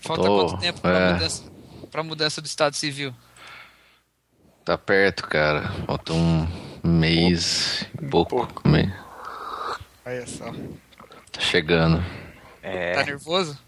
falta 0.00 0.22
Tô, 0.22 0.46
quanto 0.46 0.60
tempo 0.60 0.80
pra, 0.80 0.98
é. 0.98 1.12
mudança, 1.14 1.42
pra 1.90 2.02
mudança 2.02 2.40
do 2.40 2.46
Estado 2.46 2.76
Civil? 2.76 3.12
Tá 4.64 4.78
perto, 4.78 5.26
cara. 5.26 5.68
Falta 5.86 6.12
um 6.12 6.46
mês 6.84 7.84
e 8.00 8.06
pouco. 8.06 8.36
Pouco. 8.46 8.68
Me- 8.68 8.92
Olha 10.06 10.26
só. 10.26 10.52
Tá 11.32 11.40
chegando. 11.40 12.04
É. 12.62 12.92
Tá 12.92 13.02
nervoso? 13.04 13.58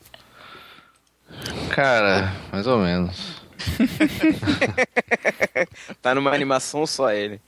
Cara, 1.70 2.32
mais 2.52 2.66
ou 2.66 2.78
menos. 2.78 3.42
Tá 6.00 6.14
numa 6.14 6.32
animação 6.32 6.86
só 6.86 7.10
ele. 7.10 7.40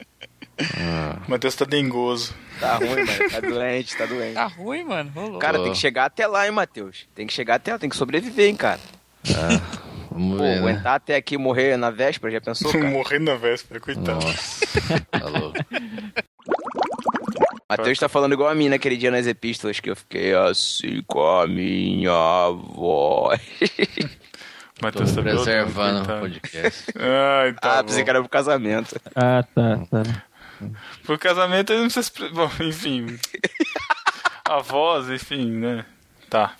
O 1.27 1.31
Matheus 1.31 1.55
tá 1.55 1.65
dengoso. 1.65 2.35
Tá 2.61 2.77
ruim, 2.77 3.05
mano. 3.05 3.31
Tá 3.31 3.41
doente, 3.41 3.97
tá 3.97 4.07
doente. 4.07 4.35
Tá 4.35 4.47
ruim, 4.47 4.85
mano. 4.85 5.13
Rolou. 5.15 5.39
Cara, 5.39 5.63
tem 5.63 5.73
que 5.73 5.79
chegar 5.79 6.07
até 6.07 6.27
lá, 6.27 6.47
hein, 6.47 6.53
Matheus? 6.53 7.07
Tem 7.15 7.27
que 7.27 7.33
chegar 7.33 7.57
até 7.57 7.73
lá, 7.73 7.79
tem 7.79 7.89
que 7.91 7.97
sobreviver, 7.97 8.49
hein, 8.49 8.57
cara. 8.57 8.81
Vamos 10.11 10.39
Pô, 10.39 10.43
ver, 10.43 10.55
né? 10.55 10.59
aguentar 10.59 10.95
até 10.95 11.17
aqui 11.17 11.35
e 11.35 11.39
morrer 11.39 11.77
na 11.77 11.91
véspera, 11.91 12.33
já 12.33 12.41
pensou, 12.41 12.73
cara? 12.73 12.89
Morrendo 12.89 13.25
na 13.25 13.37
véspera, 13.37 13.81
coitado. 13.81 14.25
Nossa, 14.25 14.67
tá 15.11 15.27
louco. 15.27 15.59
Matheus 17.69 17.99
tá 17.99 18.09
falando 18.09 18.33
igual 18.33 18.49
a 18.49 18.55
mim 18.55 18.69
naquele 18.69 18.97
dia 18.97 19.11
nas 19.11 19.27
epístolas 19.27 19.81
que 19.81 19.91
eu 19.91 19.97
fiquei 19.97 20.33
assim 20.33 21.03
com 21.07 21.21
a 21.21 21.47
minha 21.49 22.49
voz. 22.51 23.41
Matheus 24.81 25.13
tá 25.13 25.23
preservando 25.23 26.03
o 26.03 26.21
podcast. 26.21 26.93
Ai, 26.97 27.53
tá 27.55 27.81
ah, 27.81 27.85
pensei 27.85 28.01
bom. 28.01 28.05
que 28.05 28.11
era 28.11 28.21
pro 28.21 28.29
casamento. 28.29 29.01
Ah, 29.15 29.43
tá, 29.55 29.79
tá. 29.91 30.23
Pro 31.05 31.19
casamento 31.19 31.73
ele 31.73 31.83
não 31.83 31.89
precisa. 31.91 32.29
Bom, 32.31 32.51
enfim. 32.65 33.07
A 34.45 34.59
voz, 34.61 35.09
enfim, 35.11 35.51
né? 35.51 35.85
Tá. 36.31 36.55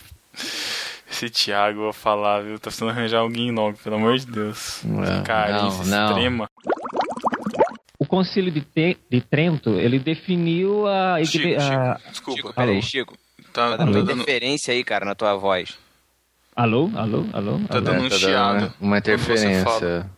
Esse 1.11 1.31
Thiago, 1.31 1.79
eu 1.79 1.83
vou 1.85 1.93
falar, 1.93 2.43
viu? 2.43 2.57
Tá 2.59 2.65
precisando 2.65 2.91
arranjar 2.91 3.21
alguém 3.21 3.51
logo, 3.51 3.79
pelo 3.79 3.97
amor 3.97 4.19
de 4.19 4.27
Deus. 4.27 4.81
Não, 4.85 5.23
Carência 5.23 5.85
não, 5.85 5.85
não. 5.85 6.09
extrema. 6.11 6.51
O 7.99 8.05
Concílio 8.05 8.53
de, 8.53 8.61
Te- 8.61 8.99
de 9.11 9.21
Trento, 9.23 9.71
ele 9.71 9.99
definiu 9.99 10.87
a 10.87 11.17
Chico. 11.25 11.45
Chico, 11.61 12.11
desculpa. 12.11 12.37
Chico, 12.37 12.53
peraí? 12.53 12.83
Chico. 12.83 13.17
Tá, 13.53 13.77
Tá 13.79 13.85
dando 13.87 13.99
interferência 14.13 14.75
aí, 14.75 14.85
cara, 14.85 15.07
na 15.07 15.15
tua 15.15 15.35
voz. 15.37 15.79
Alô? 16.55 16.91
Alô? 16.95 17.25
Alô? 17.33 17.59
tá 17.67 17.77
Alô? 17.79 17.81
dando 17.81 18.03
um 18.03 18.07
É, 18.07 18.09
tá 18.11 18.17
dando 18.17 18.19
chiado. 18.19 18.59
uma, 18.59 18.75
uma 18.81 18.99
interferência. 18.99 20.11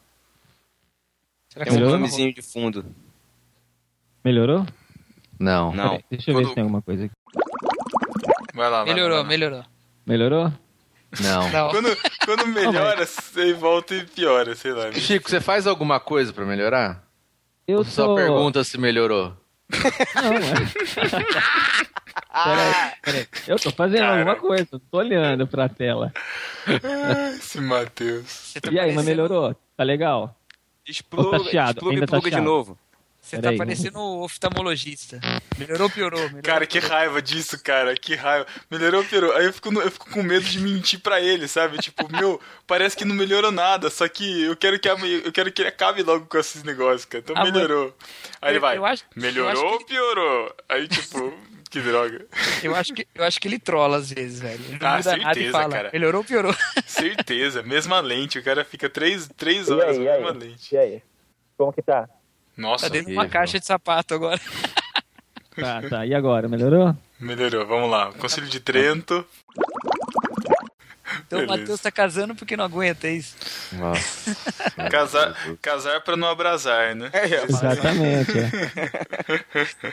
Será 1.52 1.64
que 1.64 1.70
Tem 1.70 1.84
um 1.84 1.90
nomezinho 1.90 2.34
de 2.34 2.42
fundo. 2.42 2.84
Melhorou? 4.24 4.66
Não. 5.38 5.72
Não. 5.72 5.88
Peraí, 5.90 6.04
deixa 6.10 6.30
eu 6.30 6.34
ver 6.36 6.42
Quando- 6.42 6.48
se 6.48 6.54
tem 6.54 6.62
alguma 6.62 6.82
coisa 6.82 7.04
aqui. 7.04 7.14
Vai 8.54 8.70
lá, 8.70 8.78
vai 8.78 8.88
lá, 8.88 8.94
Melhorou, 8.94 9.16
vai 9.16 9.22
lá. 9.22 9.28
melhorou. 9.28 9.64
Melhorou? 10.06 10.52
Não. 11.20 11.50
Não. 11.50 11.70
Quando, 11.70 11.96
quando 12.24 12.46
melhora, 12.48 13.06
você 13.06 13.52
volta 13.54 13.94
e 13.94 14.04
piora, 14.04 14.54
sei 14.54 14.72
lá. 14.72 14.92
Chico, 14.92 15.30
você 15.30 15.40
faz 15.40 15.66
alguma 15.66 15.98
coisa 16.00 16.32
pra 16.32 16.44
melhorar? 16.44 17.02
Eu 17.66 17.78
Ou 17.78 17.84
só 17.84 18.06
tô... 18.06 18.14
pergunta 18.16 18.64
se 18.64 18.78
melhorou? 18.78 19.34
Não, 19.70 20.32
é. 20.32 21.28
Peraí, 22.44 22.92
peraí. 23.02 23.26
Eu 23.46 23.58
tô 23.58 23.70
fazendo 23.70 24.00
Cara. 24.00 24.18
alguma 24.20 24.36
coisa, 24.36 24.66
tô 24.90 24.98
olhando 24.98 25.46
pra 25.46 25.68
tela. 25.68 26.12
Esse 27.36 27.60
Matheus. 27.60 28.54
Tá 28.60 28.70
E 28.70 28.78
aí, 28.78 28.86
mas 28.86 28.94
parecendo- 28.96 29.04
melhorou? 29.04 29.56
Tá 29.76 29.84
legal? 29.84 30.20
Ou 30.22 30.28
tá 30.28 30.34
expluga 30.90 31.36
Ainda 31.36 32.04
e 32.04 32.06
tá 32.06 32.06
pluga 32.06 32.30
de 32.30 32.40
novo. 32.40 32.78
Você 33.28 33.38
tá 33.42 33.52
parecendo 33.52 33.98
o 33.98 34.22
oftalmologista. 34.24 35.20
Melhorou 35.58 35.84
ou 35.88 35.90
piorou? 35.90 36.20
Melhorou, 36.20 36.42
Cara, 36.42 36.66
que 36.66 36.80
piorou. 36.80 36.96
raiva 36.96 37.20
disso, 37.22 37.62
cara. 37.62 37.94
Que 37.94 38.14
raiva. 38.14 38.46
Melhorou 38.70 39.00
ou 39.02 39.06
piorou? 39.06 39.32
Aí 39.36 39.44
eu 39.46 39.52
fico, 39.52 39.72
eu 39.80 39.90
fico 39.90 40.10
com 40.10 40.22
medo 40.22 40.44
de 40.46 40.58
mentir 40.60 41.00
pra 41.00 41.20
ele, 41.20 41.46
sabe? 41.46 41.78
Tipo, 41.78 42.10
meu, 42.10 42.40
parece 42.66 42.96
que 42.96 43.04
não 43.04 43.14
melhorou 43.14 43.50
nada, 43.52 43.90
só 43.90 44.08
que 44.08 44.44
eu 44.44 44.56
quero 44.56 44.78
que, 44.80 44.88
a- 44.88 44.96
eu 45.24 45.30
quero 45.32 45.52
que 45.52 45.60
ele 45.62 45.68
acabe 45.68 46.02
logo 46.02 46.26
com 46.26 46.38
esses 46.38 46.62
negócios, 46.62 47.04
cara. 47.04 47.22
Então 47.22 47.36
Ah, 47.36 47.44
melhorou. 47.44 47.94
Aí 48.40 48.52
ele 48.52 48.58
vai. 48.60 48.76
eu 48.78 48.86
acho- 48.86 49.04
melhorou 49.14 49.64
ou 49.66 49.74
ele- 49.76 49.84
piorou? 49.84 50.54
Aí, 50.68 50.88
tipo, 50.88 51.32
que 51.70 51.80
droga. 51.80 52.26
Eu 52.62 52.74
acho, 52.74 52.94
que, 52.94 53.06
eu 53.14 53.24
acho 53.24 53.38
que 53.40 53.46
ele 53.48 53.58
trola 53.58 53.98
às 53.98 54.10
vezes, 54.10 54.40
velho. 54.40 54.64
Ele 54.68 54.78
não 54.80 54.88
Ah, 54.88 54.96
muda 54.96 55.16
nada 55.16 55.30
e 55.32 55.34
certeza, 55.34 55.52
fala. 55.52 55.68
cara. 55.74 55.90
Melhorou 55.92 56.20
ou 56.20 56.24
piorou? 56.24 56.54
Certeza. 56.86 57.62
Mesma 57.62 58.00
lente. 58.00 58.38
O 58.38 58.42
cara 58.42 58.64
fica 58.64 58.88
três, 58.88 59.28
três 59.36 59.70
horas 59.70 59.98
aí, 59.98 60.04
com 60.04 60.10
a 60.10 60.14
aí? 60.14 60.20
mesma 60.24 60.38
lente. 60.38 60.74
E 60.74 60.78
aí? 60.78 61.02
Como 61.56 61.72
que 61.72 61.82
tá? 61.82 62.08
Nossa, 62.58 62.86
Tá 62.86 62.92
dentro 62.92 63.08
de 63.08 63.16
uma 63.16 63.28
caixa 63.28 63.58
de 63.58 63.64
sapato 63.64 64.12
agora. 64.14 64.40
Tá, 65.58 65.82
tá. 65.90 66.06
E 66.06 66.14
agora, 66.14 66.48
melhorou? 66.48 66.96
melhorou. 67.18 67.66
Vamos 67.66 67.90
lá. 67.90 68.12
Concílio 68.12 68.48
de 68.48 68.60
Trento. 68.60 69.26
Então 71.26 71.40
o 71.40 71.42
Beleza. 71.42 71.46
Matheus 71.62 71.80
tá 71.80 71.90
casando 71.90 72.32
porque 72.36 72.56
não 72.56 72.64
aguenta 72.64 73.08
é 73.08 73.14
isso. 73.14 73.34
Nossa. 73.72 74.36
Casar, 74.88 75.34
casar 75.60 76.00
pra 76.02 76.16
não 76.16 76.28
abrasar, 76.28 76.94
né? 76.94 77.10
Exatamente. 77.48 78.30
é. 78.38 79.92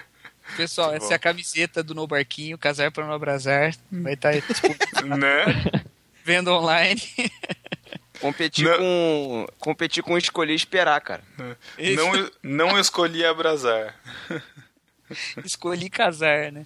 Pessoal, 0.56 0.90
Muito 0.92 0.98
essa 1.02 1.08
bom. 1.08 1.14
é 1.14 1.16
a 1.16 1.20
camiseta 1.20 1.82
do 1.82 1.96
No 1.96 2.06
Barquinho, 2.06 2.60
Casar 2.60 2.92
para 2.92 3.08
Não 3.08 3.14
Abrasar. 3.14 3.74
Vai 3.92 4.14
estar 4.14 4.34
tipo, 4.40 4.68
né? 5.18 5.46
vendo 6.24 6.52
online. 6.54 7.02
Competir 8.26 8.66
Não. 8.66 8.78
com. 8.78 9.48
Competir 9.60 10.02
com 10.04 10.18
escolher 10.18 10.54
e 10.54 10.56
esperar, 10.56 11.00
cara. 11.02 11.22
Isso. 11.78 11.96
Não, 12.44 12.68
não 12.70 12.80
escolhi 12.80 13.24
abrasar. 13.26 13.96
Escolhi 15.46 15.88
casar, 15.88 16.52
né? 16.52 16.66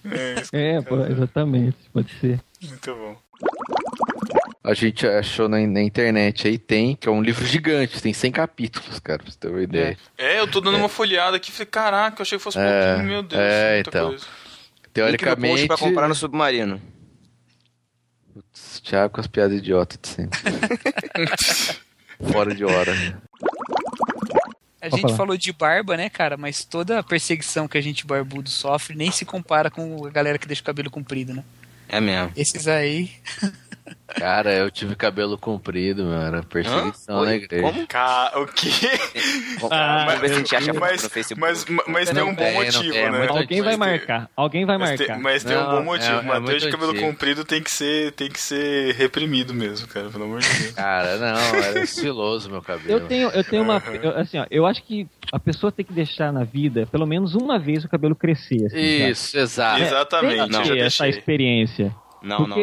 É, 0.54 0.78
É, 0.78 0.82
pô, 0.82 0.96
exatamente. 1.06 1.76
Pode 1.92 2.10
ser. 2.22 2.40
muito 2.62 2.96
bom. 2.96 3.18
A 4.64 4.74
gente 4.74 5.06
achou 5.06 5.50
na, 5.50 5.58
na 5.68 5.82
internet 5.82 6.48
aí, 6.48 6.58
tem, 6.58 6.96
que 6.96 7.10
é 7.10 7.12
um 7.12 7.22
livro 7.22 7.46
gigante, 7.46 8.02
tem 8.02 8.14
100 8.14 8.32
capítulos, 8.32 8.98
cara, 9.00 9.20
pra 9.22 9.30
você 9.30 9.38
ter 9.38 9.50
uma 9.50 9.62
ideia. 9.62 9.98
É, 10.18 10.40
eu 10.40 10.50
tô 10.50 10.62
dando 10.62 10.78
uma 10.78 10.88
folheada 10.88 11.36
aqui. 11.36 11.52
Falei, 11.52 11.66
caraca, 11.66 12.20
eu 12.20 12.24
achei 12.24 12.38
que 12.38 12.44
fosse 12.44 12.58
É, 12.60 12.86
pouquinho, 12.94 13.08
meu 13.10 13.24
Deus. 13.24 13.42
é, 13.42 13.74
muita 13.76 13.90
então. 13.90 14.08
coisa. 14.10 14.26
Link 14.26 14.32
no 14.32 14.80
post 14.80 14.94
Teoricamente. 14.94 15.68
pra 15.68 15.78
comprar 15.78 16.08
no 16.08 16.16
submarino. 16.16 16.82
Putz, 18.80 18.82
Thiago 18.82 19.14
com 19.14 19.22
as 19.22 19.28
piadas 19.28 19.58
idiotas 19.58 20.00
de 20.02 20.08
sempre. 20.08 20.40
Fora 22.32 22.54
de 22.54 22.66
hora. 22.66 22.94
A 24.82 24.90
Pode 24.90 24.96
gente 24.96 25.02
falar. 25.02 25.18
falou 25.18 25.38
de 25.38 25.52
barba, 25.54 25.98
né, 25.98 26.10
cara? 26.10 26.38
Mas 26.38 26.64
toda 26.64 27.00
a 27.00 27.04
perseguição 27.04 27.68
que 27.68 27.78
a 27.78 27.82
gente 27.82 28.06
barbudo 28.06 28.50
sofre 28.50 28.96
nem 28.96 29.12
se 29.12 29.26
compara 29.26 29.70
com 29.70 30.06
a 30.06 30.10
galera 30.10 30.38
que 30.38 30.48
deixa 30.48 30.62
o 30.62 30.66
cabelo 30.66 30.90
comprido, 30.90 31.34
né? 31.34 31.44
É 31.88 32.00
mesmo. 32.00 32.32
Esses 32.36 32.68
aí. 32.68 33.12
Cara, 34.08 34.54
eu 34.54 34.72
tive 34.72 34.96
cabelo 34.96 35.38
comprido, 35.38 36.04
meu, 36.04 36.20
era 36.22 36.42
perseguição 36.44 37.20
Hã? 37.22 37.26
na 37.26 37.36
igreja. 37.36 37.62
Como? 37.64 37.88
Ca... 37.88 38.32
O 38.36 38.46
quê? 38.48 38.70
Vamos, 39.60 39.72
Ah, 39.72 40.06
vamos 40.08 40.22
ver 40.22 40.28
se 40.30 40.34
a 40.34 40.38
gente 40.38 40.56
acha 40.56 40.74
Mas, 40.74 41.04
no 41.04 41.10
Facebook. 41.10 41.40
mas, 41.40 41.66
mas 41.88 42.10
tem 42.10 42.24
um 42.24 42.34
bom 42.34 42.52
motivo, 42.54 42.92
tem, 42.92 43.02
é 43.02 43.12
né? 43.12 43.28
Alguém 43.28 43.62
vai 43.62 43.76
Mas 43.78 43.92
marcar. 43.92 44.30
Alguém 44.36 44.66
vai 44.66 44.78
Mas 44.78 44.90
marcar. 45.00 45.14
tem, 45.14 45.24
mas 45.24 45.44
tem 45.44 45.58
um 45.58 45.66
bom 45.70 45.84
motivo. 45.84 46.12
é- 46.12 46.20
é 46.20 46.22
Matheus 46.22 46.64
de 46.64 46.70
cabelo 46.72 46.92
antigo. 46.92 47.08
comprido 47.08 47.46
tem 47.46 47.62
que, 47.62 47.70
ser, 47.72 48.12
tem 48.14 48.30
que 48.30 48.40
ser 48.42 48.96
reprimido 48.96 49.54
mesmo, 49.54 49.88
cara, 49.88 50.10
pelo 50.10 50.24
amor 50.24 50.40
de 50.40 50.48
Deus. 50.50 50.72
Cara, 50.72 51.18
não, 51.18 51.56
era 51.56 51.80
estiloso 51.84 52.50
meu 52.50 52.62
cabelo. 52.62 52.90
Eu 52.90 53.08
tenho, 53.08 53.30
eu 53.30 53.44
tenho 53.44 53.64
uma. 53.64 53.82
eu- 54.02 54.18
assim, 54.18 54.40
ó, 54.40 54.46
eu 54.50 54.66
acho 54.66 54.82
que 54.84 55.08
a 55.32 55.40
pessoa 55.40 55.72
tem 55.72 55.86
que 55.86 55.94
deixar 55.94 56.32
na 56.34 56.44
vida 56.44 56.88
pelo 56.92 57.06
menos 57.06 57.36
uma 57.36 57.60
vez 57.60 57.84
o 57.84 57.90
cabelo 57.90 58.16
crescer. 58.16 58.66
assim? 58.66 59.10
Isso, 59.10 59.38
exato. 59.38 59.82
Exatamente, 59.82 60.36
Tem 60.52 60.62
que 60.64 60.70
ter 60.70 60.78
essa 60.80 61.04
deixei. 61.04 61.10
experiência. 61.10 61.96
Não, 62.24 62.40
não, 62.40 62.48
não. 62.48 62.56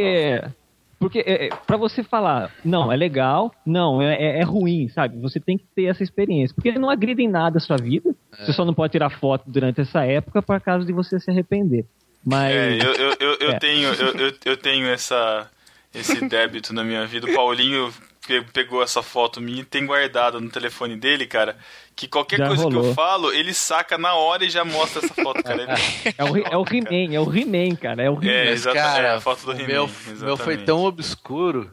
Porque, 0.98 1.18
é, 1.20 1.46
é, 1.46 1.48
pra 1.66 1.76
você 1.76 2.02
falar, 2.02 2.50
não, 2.64 2.90
é 2.90 2.96
legal, 2.96 3.54
não, 3.64 4.00
é, 4.00 4.14
é- 4.14 4.40
é 4.40 4.42
ruim, 4.42 4.88
sabe? 4.88 5.18
Você 5.20 5.38
tem 5.38 5.58
que 5.58 5.64
ter 5.74 5.84
essa 5.84 6.02
experiência. 6.02 6.54
Porque 6.54 6.72
não 6.78 6.88
agrida 6.90 7.20
em 7.22 7.28
nada 7.28 7.58
a 7.58 7.60
sua 7.60 7.76
vida. 7.76 8.14
Você 8.38 8.52
só 8.52 8.64
não 8.64 8.74
pode 8.74 8.92
tirar 8.92 9.10
foto 9.10 9.44
durante 9.46 9.80
essa 9.80 10.04
época 10.04 10.40
por 10.42 10.60
caso 10.60 10.84
de 10.86 10.92
você 10.92 11.18
se 11.20 11.30
arrepender. 11.30 11.84
Mas. 12.24 12.54
É, 12.54 12.72
eu, 12.82 12.92
eu, 12.94 13.16
eu, 13.20 13.36
eu 13.40 13.50
É. 13.50 13.58
tenho, 13.58 13.88
eu, 13.94 14.32
eu, 14.44 14.56
tenho 14.56 14.86
essa, 14.88 15.50
esse 15.94 16.26
débito 16.28 16.72
na 16.74 16.82
minha 16.82 17.06
vida. 17.06 17.26
O 17.26 17.34
Paulinho 17.34 17.92
pe- 18.26 18.42
pegou 18.52 18.82
essa 18.82 19.02
foto 19.02 19.40
minha 19.40 19.60
e 19.60 19.64
tem 19.64 19.86
guardado 19.86 20.40
no 20.40 20.50
telefone 20.50 20.96
dele, 20.96 21.26
cara. 21.26 21.56
Que 21.96 22.06
qualquer 22.06 22.36
Já 22.38 22.48
coisa 22.48 22.66
que 22.68 22.74
eu 22.74 22.78
rolou. 22.80 22.94
falo, 22.94 23.32
ele 23.32 23.54
saca 23.54 23.96
na 23.96 24.14
hora 24.14 24.44
e 24.44 24.50
já 24.50 24.66
mostra 24.66 25.02
essa 25.02 25.14
foto, 25.14 25.42
cara. 25.42 25.66
É 26.18 26.24
o, 26.24 26.36
é 26.36 26.56
o 26.56 26.62
He-Man, 26.70 27.14
é 27.14 27.18
o 27.20 27.34
He-Man, 27.34 27.74
cara. 27.76 28.02
É 28.02 28.10
o 28.10 28.14
He-Man. 28.22 28.30
É, 28.30 28.44
Mas, 28.44 28.52
exata- 28.60 28.76
cara, 28.76 29.08
é 29.08 29.14
a 29.14 29.20
foto 29.20 29.46
do 29.46 29.52
o 29.52 29.54
He-Man, 29.54 29.66
meu, 29.66 29.86
meu 29.86 29.88
foi 29.88 30.12
exatamente. 30.54 30.64
tão 30.66 30.84
obscuro 30.84 31.70